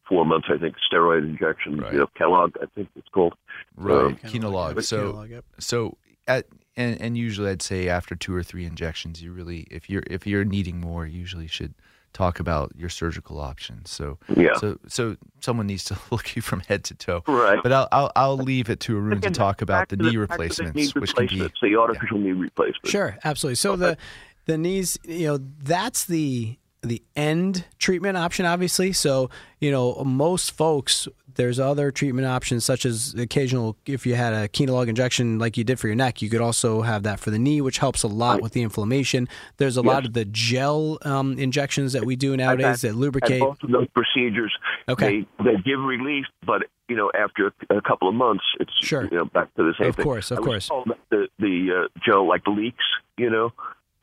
four 0.08 0.26
months, 0.26 0.48
I 0.52 0.58
think, 0.58 0.76
steroid 0.92 1.24
injection. 1.24 1.80
Right. 1.80 1.94
You 1.94 2.00
know, 2.00 2.08
Kellogg, 2.18 2.56
I 2.62 2.66
think 2.76 2.90
it's 2.96 3.08
called. 3.10 3.34
Right. 3.76 4.06
Um, 4.06 4.16
Kenalog. 4.18 4.84
So, 4.84 5.14
Kenalog, 5.14 5.30
yep. 5.30 5.46
so 5.60 5.98
at, 6.28 6.46
and, 6.76 7.00
and 7.02 7.18
usually 7.18 7.50
I'd 7.50 7.62
say 7.62 7.90
after 7.90 8.16
two 8.16 8.36
or 8.36 8.44
three 8.44 8.66
injections, 8.66 9.22
you 9.22 9.32
really, 9.32 9.68
if 9.72 9.90
you're, 9.90 10.04
if 10.08 10.28
you're 10.28 10.46
needing 10.46 10.80
more, 10.80 11.06
you 11.06 11.20
usually 11.20 11.48
should 11.48 11.74
talk 12.14 12.40
about 12.40 12.72
your 12.76 12.90
surgical 12.90 13.40
options. 13.40 13.90
So, 13.92 14.18
Yeah. 14.36 14.56
so, 14.56 14.80
so 14.88 15.18
someone 15.42 15.68
needs 15.68 15.84
to 15.86 15.98
look 16.12 16.36
you 16.36 16.42
from 16.42 16.62
head 16.62 16.84
to 16.86 16.96
toe. 16.96 17.24
Right. 17.28 17.60
But 17.62 17.72
I'll, 17.72 17.88
I'll, 17.92 18.12
I'll 18.16 18.38
leave 18.38 18.70
it 18.70 18.80
to 18.82 18.98
Arun 18.98 19.22
to 19.22 19.30
talk 19.30 19.62
about 19.62 19.82
back 19.82 19.90
the 19.90 19.98
knee 19.98 20.04
back 20.04 20.12
to 20.12 20.14
the 20.14 20.20
replacements, 20.20 20.76
knee 20.76 21.00
which 21.00 21.16
can 21.16 21.28
be, 21.28 21.52
the 21.62 21.76
artificial 21.78 22.18
knee 22.18 22.32
replacement. 22.32 22.88
Sure, 22.88 23.18
absolutely. 23.24 23.56
So 23.56 23.76
the 23.76 23.98
the 24.46 24.58
knees, 24.58 24.98
you 25.04 25.28
know, 25.28 25.40
that's 25.62 26.06
the 26.06 26.58
the 26.82 27.02
end 27.16 27.66
treatment 27.80 28.18
option, 28.18 28.46
obviously. 28.46 28.94
So 28.94 29.30
you 29.60 29.72
know, 29.72 29.96
most 30.06 30.52
folks, 30.52 31.08
there's 31.34 31.60
other 31.60 31.92
treatment 31.92 32.28
options 32.28 32.64
such 32.64 32.86
as 32.86 33.16
occasional. 33.18 33.76
If 33.88 34.06
you 34.06 34.14
had 34.16 34.34
a 34.34 34.48
Kenalog 34.48 34.88
injection 34.88 35.40
like 35.40 35.58
you 35.58 35.64
did 35.64 35.80
for 35.80 35.88
your 35.88 35.96
neck, 35.96 36.22
you 36.22 36.30
could 36.30 36.42
also 36.42 36.82
have 36.84 37.04
that 37.04 37.20
for 37.20 37.32
the 37.32 37.40
knee, 37.40 37.62
which 37.62 37.80
helps 37.80 38.04
a 38.04 38.08
lot 38.08 38.42
with 38.42 38.54
the 38.54 38.62
inflammation. 38.62 39.28
There's 39.58 39.78
a 39.78 39.82
lot 39.82 40.06
of 40.06 40.14
the 40.14 40.26
gel 40.26 41.00
um, 41.04 41.38
injections 41.40 41.94
that 41.94 42.06
we 42.06 42.16
do 42.16 42.38
nowadays 42.38 42.82
that 42.82 42.96
lubricate. 42.96 43.40
both 43.42 43.62
of 43.64 43.72
those 43.72 43.88
procedures, 43.96 44.54
Okay. 44.90 45.26
they, 45.40 45.44
they 45.44 45.56
give 45.66 45.80
relief, 45.80 46.26
but 46.46 46.64
you 46.88 46.96
know, 46.96 47.12
after 47.20 47.52
a, 47.70 47.82
couple 47.82 48.08
of 48.08 48.16
months, 48.16 48.44
it's 48.60 48.72
Sure. 48.82 49.04
you 49.12 49.18
know 49.18 49.26
back 49.26 49.54
to 49.56 49.64
the 49.64 49.74
same 49.80 49.90
Of 49.90 49.96
thing. 49.98 50.04
course, 50.04 50.32
of 50.32 50.38
I 50.40 50.42
course. 50.42 50.70
the 51.10 51.28
the 51.40 51.86
uh, 51.86 52.00
gel 52.06 52.28
like 52.28 52.46
leaks, 52.48 52.86
you 53.18 53.30
know, 53.30 53.52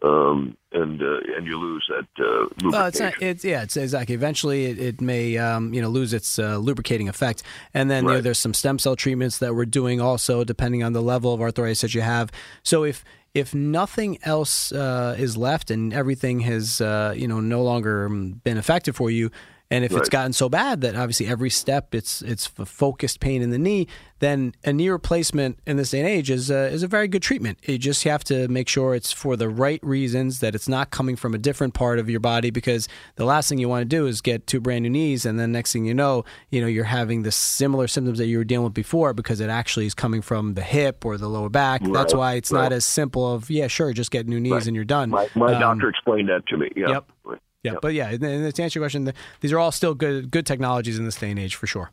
um, 0.05 0.57
and 0.73 1.01
uh, 1.03 1.37
and 1.37 1.47
you 1.47 1.59
lose 1.59 1.89
that 1.89 2.25
uh, 2.25 2.41
lubrication. 2.63 2.71
Well, 2.71 2.87
it's 2.87 3.01
not. 3.01 3.15
It's 3.23 3.45
yeah. 3.45 3.63
It's 3.63 3.77
exactly. 3.77 4.15
Eventually, 4.15 4.67
it, 4.67 4.79
it 4.79 5.01
may 5.01 5.39
um, 5.39 5.73
you 5.73 5.81
know 5.81 5.89
lose 5.89 6.13
its 6.13 6.39
uh, 6.39 6.59
lubricating 6.59 7.09
effect, 7.09 7.43
and 7.73 7.91
then 7.91 8.05
you 8.05 8.11
know, 8.11 8.21
there's 8.21 8.39
some 8.39 8.55
stem 8.55 8.79
cell 8.79 8.97
treatments 8.97 9.39
that 9.39 9.55
we're 9.55 9.65
doing 9.65 10.01
also, 10.01 10.45
depending 10.45 10.83
on 10.83 10.93
the 10.93 11.03
level 11.03 11.33
of 11.33 11.41
arthritis 11.41 11.81
that 11.81 11.95
you 11.95 12.03
have. 12.03 12.31
So 12.63 12.85
if 12.85 13.05
if 13.33 13.55
nothing 13.55 14.19
else 14.23 14.73
uh, 14.73 15.17
is 15.19 15.37
left 15.37 15.71
and 15.71 15.93
everything 15.93 16.41
has 16.41 16.81
uh, 16.81 17.15
you 17.17 17.27
know 17.27 17.41
no 17.41 17.63
longer 17.63 18.07
um, 18.07 18.41
been 18.45 18.59
effective 18.59 18.97
for 18.97 19.11
you, 19.11 19.31
and 19.75 19.85
if 19.85 19.93
it's 19.93 20.09
gotten 20.09 20.33
so 20.33 20.49
bad 20.49 20.81
that 20.83 20.95
obviously 20.97 21.27
every 21.27 21.51
step 21.51 21.95
it's 21.95 22.23
it's 22.23 22.47
focused 22.47 23.19
pain 23.21 23.43
in 23.43 23.51
the 23.51 23.59
knee, 23.59 23.87
then 24.21 24.53
a 24.65 24.73
knee 24.73 24.89
replacement 24.89 25.59
in 25.67 25.77
this 25.77 25.91
day 25.91 26.01
and 26.01 26.09
age 26.09 26.31
is 26.31 26.51
a, 26.51 26.69
is 26.69 26.83
a 26.83 26.89
very 26.89 27.09
good 27.09 27.23
treatment. 27.23 27.59
You 27.67 27.77
just 27.79 28.05
have 28.05 28.23
to 28.25 28.49
make 28.49 28.69
sure 28.69 28.95
it's 28.95 29.13
for 29.13 29.37
the 29.37 29.49
right 29.49 29.81
reasons, 29.83 30.39
that 30.41 30.55
it's 30.55 30.69
not 30.69 30.91
coming 30.91 31.17
from 31.17 31.35
a 31.35 31.39
different 31.39 31.75
part 31.75 31.99
of 31.99 32.09
your 32.09 32.21
body, 32.21 32.51
because 32.51 32.89
the 33.17 33.25
last 33.25 33.49
thing 33.49 33.59
you 33.59 33.69
want 33.69 33.83
to 33.83 33.97
do 33.99 34.07
is 34.07 34.21
get 34.21 34.47
two 34.47 34.61
brand 34.61 34.83
new 34.85 34.91
knees, 34.91 35.27
and 35.27 35.39
then 35.39 35.53
next 35.53 35.73
thing 35.73 35.85
you 35.85 35.95
know, 35.95 36.25
you 36.51 36.61
know 36.61 36.67
you're 36.69 36.85
having 36.85 37.23
the 37.23 37.33
similar 37.33 37.87
symptoms 37.89 38.19
that 38.19 38.27
you 38.27 38.39
were 38.39 38.45
dealing 38.45 38.65
with 38.65 38.75
before 38.75 39.13
because 39.13 39.41
it 39.41 39.51
actually 39.51 39.87
is 39.87 39.95
coming 39.95 40.23
from 40.23 40.55
the 40.55 40.63
hip 40.63 41.05
or 41.05 41.19
the 41.19 41.29
lower 41.29 41.51
back. 41.51 41.83
That's 41.85 42.15
why 42.15 42.35
it's 42.35 42.51
right. 42.53 42.63
not 42.63 42.73
as 42.73 42.85
simple 42.85 43.25
of 43.35 43.51
yeah, 43.51 43.67
sure, 43.67 43.93
just 43.93 44.11
get 44.11 44.27
new 44.27 44.41
knees 44.41 44.53
Right. 44.53 44.67
and 44.67 44.77
you're 44.77 44.85
done. 44.85 45.11
my 45.11 45.29
my 45.35 45.53
Um, 45.55 45.61
doctor 45.61 45.89
explained 45.89 46.29
that 46.29 46.47
to 46.47 46.57
me. 46.57 46.71
Yeah. 46.77 46.89
Yep. 46.89 47.41
Yeah, 47.65 47.75
but 47.81 47.95
yeah, 47.95 48.11
and 48.11 48.23
and 48.23 48.55
to 48.55 48.63
answer 48.63 48.79
your 48.79 48.85
question, 48.85 49.13
these 49.41 49.53
are 49.53 49.59
all 49.59 49.73
still 49.73 49.95
good 49.95 50.31
good 50.31 50.47
technologies 50.47 50.99
in 50.99 51.05
this 51.05 51.17
day 51.17 51.31
and 51.31 51.39
age 51.41 51.57
for 51.57 51.67
sure. 51.67 51.91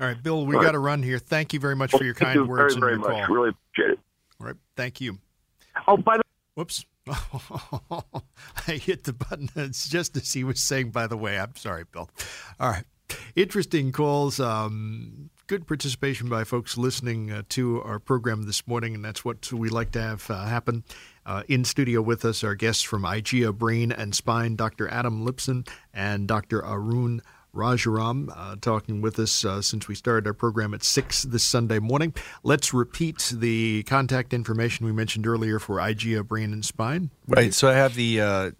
All 0.00 0.06
right, 0.06 0.20
Bill, 0.20 0.46
we 0.46 0.54
All 0.54 0.60
right. 0.60 0.66
got 0.66 0.72
to 0.72 0.78
run 0.78 1.02
here. 1.02 1.18
Thank 1.18 1.52
you 1.52 1.60
very 1.60 1.76
much 1.76 1.90
for 1.90 2.04
your 2.04 2.14
kind 2.14 2.34
you 2.34 2.44
words 2.46 2.74
very, 2.76 2.94
and 2.94 3.02
very 3.02 3.12
your 3.12 3.20
much. 3.20 3.26
call. 3.26 3.36
Really 3.36 3.48
appreciate 3.50 3.92
it. 3.92 4.00
All 4.40 4.46
right, 4.46 4.56
thank 4.76 5.00
you. 5.00 5.18
Oh, 5.86 5.96
by 5.96 6.16
the 6.16 6.22
Whoops. 6.54 6.84
I 7.08 8.72
hit 8.72 9.04
the 9.04 9.12
button. 9.12 9.48
It's 9.56 9.88
just 9.88 10.16
as 10.16 10.32
he 10.32 10.44
was 10.44 10.60
saying, 10.60 10.90
by 10.90 11.06
the 11.06 11.16
way. 11.16 11.38
I'm 11.38 11.56
sorry, 11.56 11.84
Bill. 11.90 12.08
All 12.60 12.70
right. 12.70 12.84
Interesting 13.34 13.92
calls. 13.92 14.38
Um, 14.38 15.30
good 15.46 15.66
participation 15.66 16.28
by 16.28 16.44
folks 16.44 16.76
listening 16.76 17.30
uh, 17.30 17.42
to 17.50 17.82
our 17.82 17.98
program 17.98 18.44
this 18.44 18.66
morning, 18.66 18.94
and 18.94 19.04
that's 19.04 19.24
what 19.24 19.52
we 19.52 19.68
like 19.68 19.90
to 19.92 20.00
have 20.00 20.30
uh, 20.30 20.44
happen. 20.44 20.84
Uh, 21.24 21.42
in 21.48 21.64
studio 21.64 22.02
with 22.02 22.24
us, 22.24 22.42
are 22.42 22.54
guests 22.54 22.82
from 22.82 23.02
IGEA 23.02 23.56
Brain 23.56 23.92
and 23.92 24.14
Spine, 24.14 24.56
Dr. 24.56 24.88
Adam 24.88 25.24
Lipson 25.24 25.68
and 25.94 26.26
Dr. 26.26 26.64
Arun 26.64 27.22
Rajaram, 27.54 28.32
uh, 28.34 28.56
talking 28.60 29.00
with 29.02 29.18
us 29.18 29.44
uh, 29.44 29.60
since 29.60 29.86
we 29.86 29.94
started 29.94 30.26
our 30.26 30.32
program 30.32 30.72
at 30.74 30.82
6 30.82 31.22
this 31.24 31.44
Sunday 31.44 31.78
morning. 31.78 32.14
Let's 32.42 32.72
repeat 32.72 33.30
the 33.34 33.82
contact 33.84 34.32
information 34.32 34.86
we 34.86 34.92
mentioned 34.92 35.26
earlier 35.26 35.58
for 35.58 35.76
IGEA 35.76 36.26
Brain 36.26 36.50
and 36.52 36.64
Spine. 36.64 37.10
Right. 37.28 37.52
So 37.52 37.68
I 37.68 37.74
have 37.74 37.94
the 37.94 38.20
uh, 38.20 38.52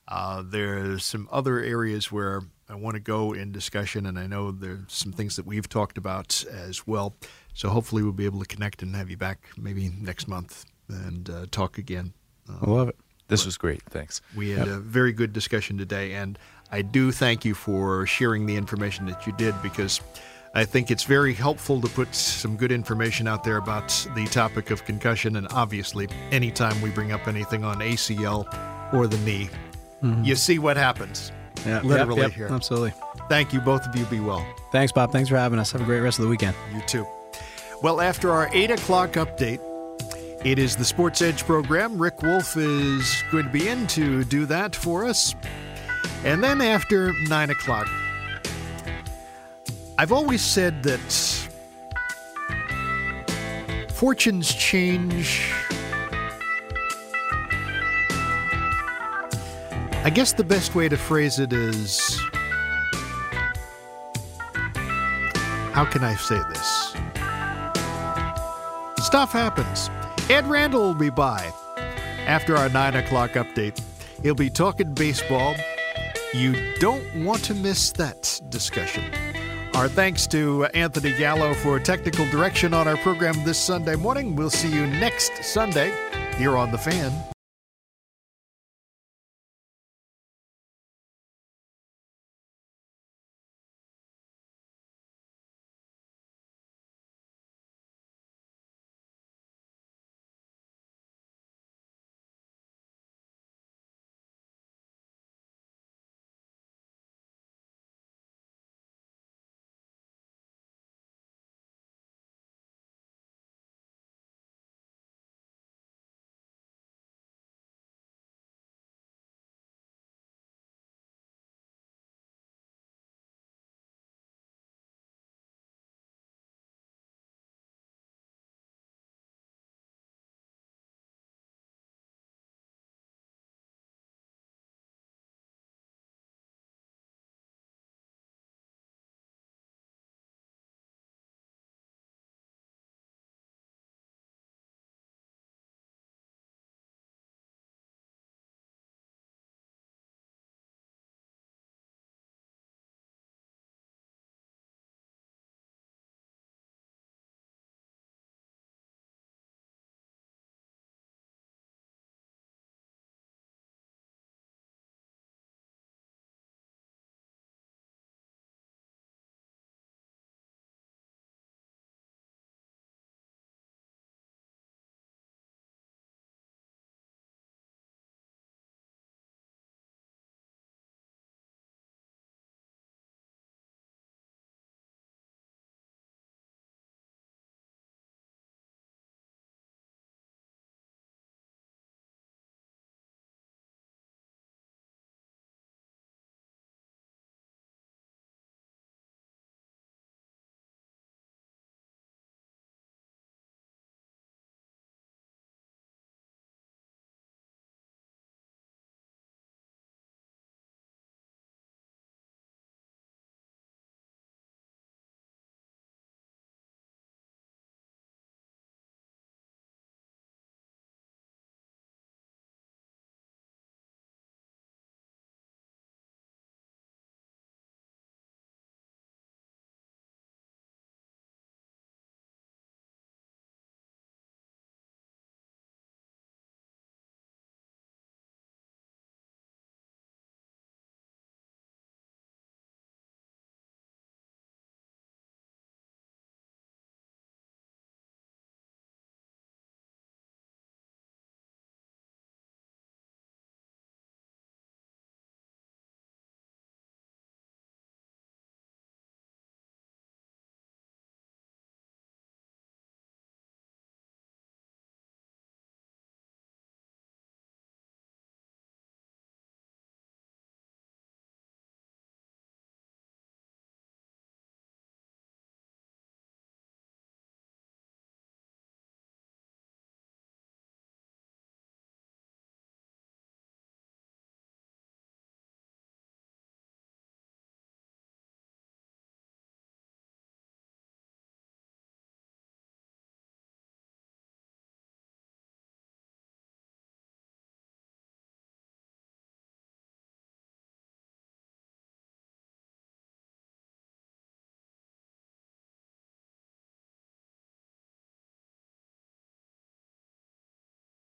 uh, 0.08 0.42
there's 0.44 1.04
some 1.04 1.28
other 1.30 1.60
areas 1.60 2.10
where 2.10 2.42
I 2.68 2.74
want 2.74 2.94
to 2.94 3.00
go 3.00 3.32
in 3.34 3.52
discussion, 3.52 4.06
and 4.06 4.18
I 4.18 4.26
know 4.26 4.50
there's 4.50 4.80
some 4.88 5.12
things 5.12 5.36
that 5.36 5.46
we've 5.46 5.68
talked 5.68 5.98
about 5.98 6.44
as 6.50 6.86
well. 6.86 7.14
So 7.54 7.68
hopefully 7.68 8.02
we'll 8.02 8.12
be 8.12 8.24
able 8.24 8.40
to 8.40 8.46
connect 8.46 8.82
and 8.82 8.96
have 8.96 9.10
you 9.10 9.16
back 9.16 9.48
maybe 9.56 9.90
next 10.00 10.26
month 10.28 10.64
and 10.88 11.28
uh, 11.28 11.46
talk 11.50 11.76
again. 11.76 12.14
I 12.48 12.70
love 12.70 12.88
it. 12.88 12.96
This 13.28 13.44
was 13.44 13.58
great. 13.58 13.82
Thanks. 13.90 14.22
We 14.34 14.50
had 14.50 14.68
a 14.68 14.78
very 14.78 15.12
good 15.12 15.34
discussion 15.34 15.76
today, 15.76 16.14
and 16.14 16.38
I 16.72 16.80
do 16.80 17.12
thank 17.12 17.44
you 17.44 17.54
for 17.54 18.06
sharing 18.06 18.46
the 18.46 18.56
information 18.56 19.04
that 19.06 19.26
you 19.26 19.34
did 19.34 19.54
because 19.62 20.00
I 20.54 20.64
think 20.64 20.90
it's 20.90 21.04
very 21.04 21.34
helpful 21.34 21.80
to 21.82 21.88
put 21.88 22.14
some 22.14 22.56
good 22.56 22.72
information 22.72 23.28
out 23.28 23.44
there 23.44 23.58
about 23.58 23.88
the 24.14 24.24
topic 24.26 24.70
of 24.70 24.86
concussion. 24.86 25.36
And 25.36 25.46
obviously, 25.52 26.08
anytime 26.30 26.80
we 26.80 26.88
bring 26.88 27.12
up 27.12 27.28
anything 27.28 27.64
on 27.64 27.80
ACL 27.80 28.46
or 28.94 29.06
the 29.06 29.18
knee, 29.18 29.50
Mm-hmm. 30.02 30.24
you 30.24 30.36
see 30.36 30.58
what 30.58 30.76
happens. 30.76 31.32
Yeah, 31.66 31.80
Literally 31.80 32.20
yep, 32.20 32.30
yep, 32.30 32.36
here. 32.36 32.48
Absolutely. 32.50 32.92
Thank 33.28 33.52
you, 33.52 33.60
both 33.60 33.84
of 33.86 33.96
you. 33.96 34.04
Be 34.06 34.20
well. 34.20 34.46
Thanks, 34.70 34.92
Bob. 34.92 35.10
Thanks 35.10 35.28
for 35.28 35.36
having 35.36 35.58
us. 35.58 35.72
Have 35.72 35.80
a 35.80 35.84
great 35.84 36.00
rest 36.00 36.18
of 36.18 36.24
the 36.24 36.28
weekend. 36.28 36.56
You 36.72 36.80
too. 36.82 37.06
Well, 37.82 38.00
after 38.00 38.30
our 38.30 38.48
8 38.52 38.70
o'clock 38.70 39.12
update, 39.12 39.60
it 40.44 40.58
is 40.58 40.76
the 40.76 40.84
Sports 40.84 41.20
Edge 41.20 41.44
program. 41.44 42.00
Rick 42.00 42.22
Wolff 42.22 42.56
is 42.56 43.22
going 43.32 43.44
to 43.44 43.50
be 43.50 43.68
in 43.68 43.86
to 43.88 44.24
do 44.24 44.46
that 44.46 44.74
for 44.74 45.04
us. 45.04 45.34
And 46.24 46.42
then 46.42 46.60
after 46.60 47.12
9 47.28 47.50
o'clock, 47.50 47.88
I've 49.96 50.12
always 50.12 50.42
said 50.42 50.82
that 50.84 51.00
fortunes 53.92 54.54
change. 54.54 55.52
I 60.04 60.10
guess 60.10 60.32
the 60.32 60.44
best 60.44 60.74
way 60.74 60.88
to 60.88 60.96
phrase 60.96 61.38
it 61.38 61.52
is 61.52 62.18
how 65.72 65.84
can 65.84 66.02
I 66.02 66.14
say 66.14 66.40
this? 66.48 66.94
Stuff 69.04 69.32
happens. 69.32 69.90
Ed 70.30 70.46
Randall 70.46 70.88
will 70.88 70.94
be 70.94 71.10
by 71.10 71.52
after 72.26 72.56
our 72.56 72.68
9 72.68 72.96
o'clock 72.96 73.32
update. 73.32 73.80
He'll 74.22 74.34
be 74.34 74.50
talking 74.50 74.94
baseball. 74.94 75.54
You 76.34 76.74
don't 76.78 77.24
want 77.24 77.42
to 77.44 77.54
miss 77.54 77.92
that 77.92 78.40
discussion. 78.50 79.04
Our 79.74 79.88
thanks 79.88 80.26
to 80.28 80.64
Anthony 80.74 81.16
Gallo 81.16 81.54
for 81.54 81.78
technical 81.78 82.26
direction 82.30 82.74
on 82.74 82.88
our 82.88 82.96
program 82.98 83.44
this 83.44 83.58
Sunday 83.58 83.96
morning. 83.96 84.36
We'll 84.36 84.50
see 84.50 84.72
you 84.72 84.86
next 84.86 85.44
Sunday 85.44 85.92
here 86.36 86.56
on 86.56 86.70
The 86.70 86.78
Fan. 86.78 87.12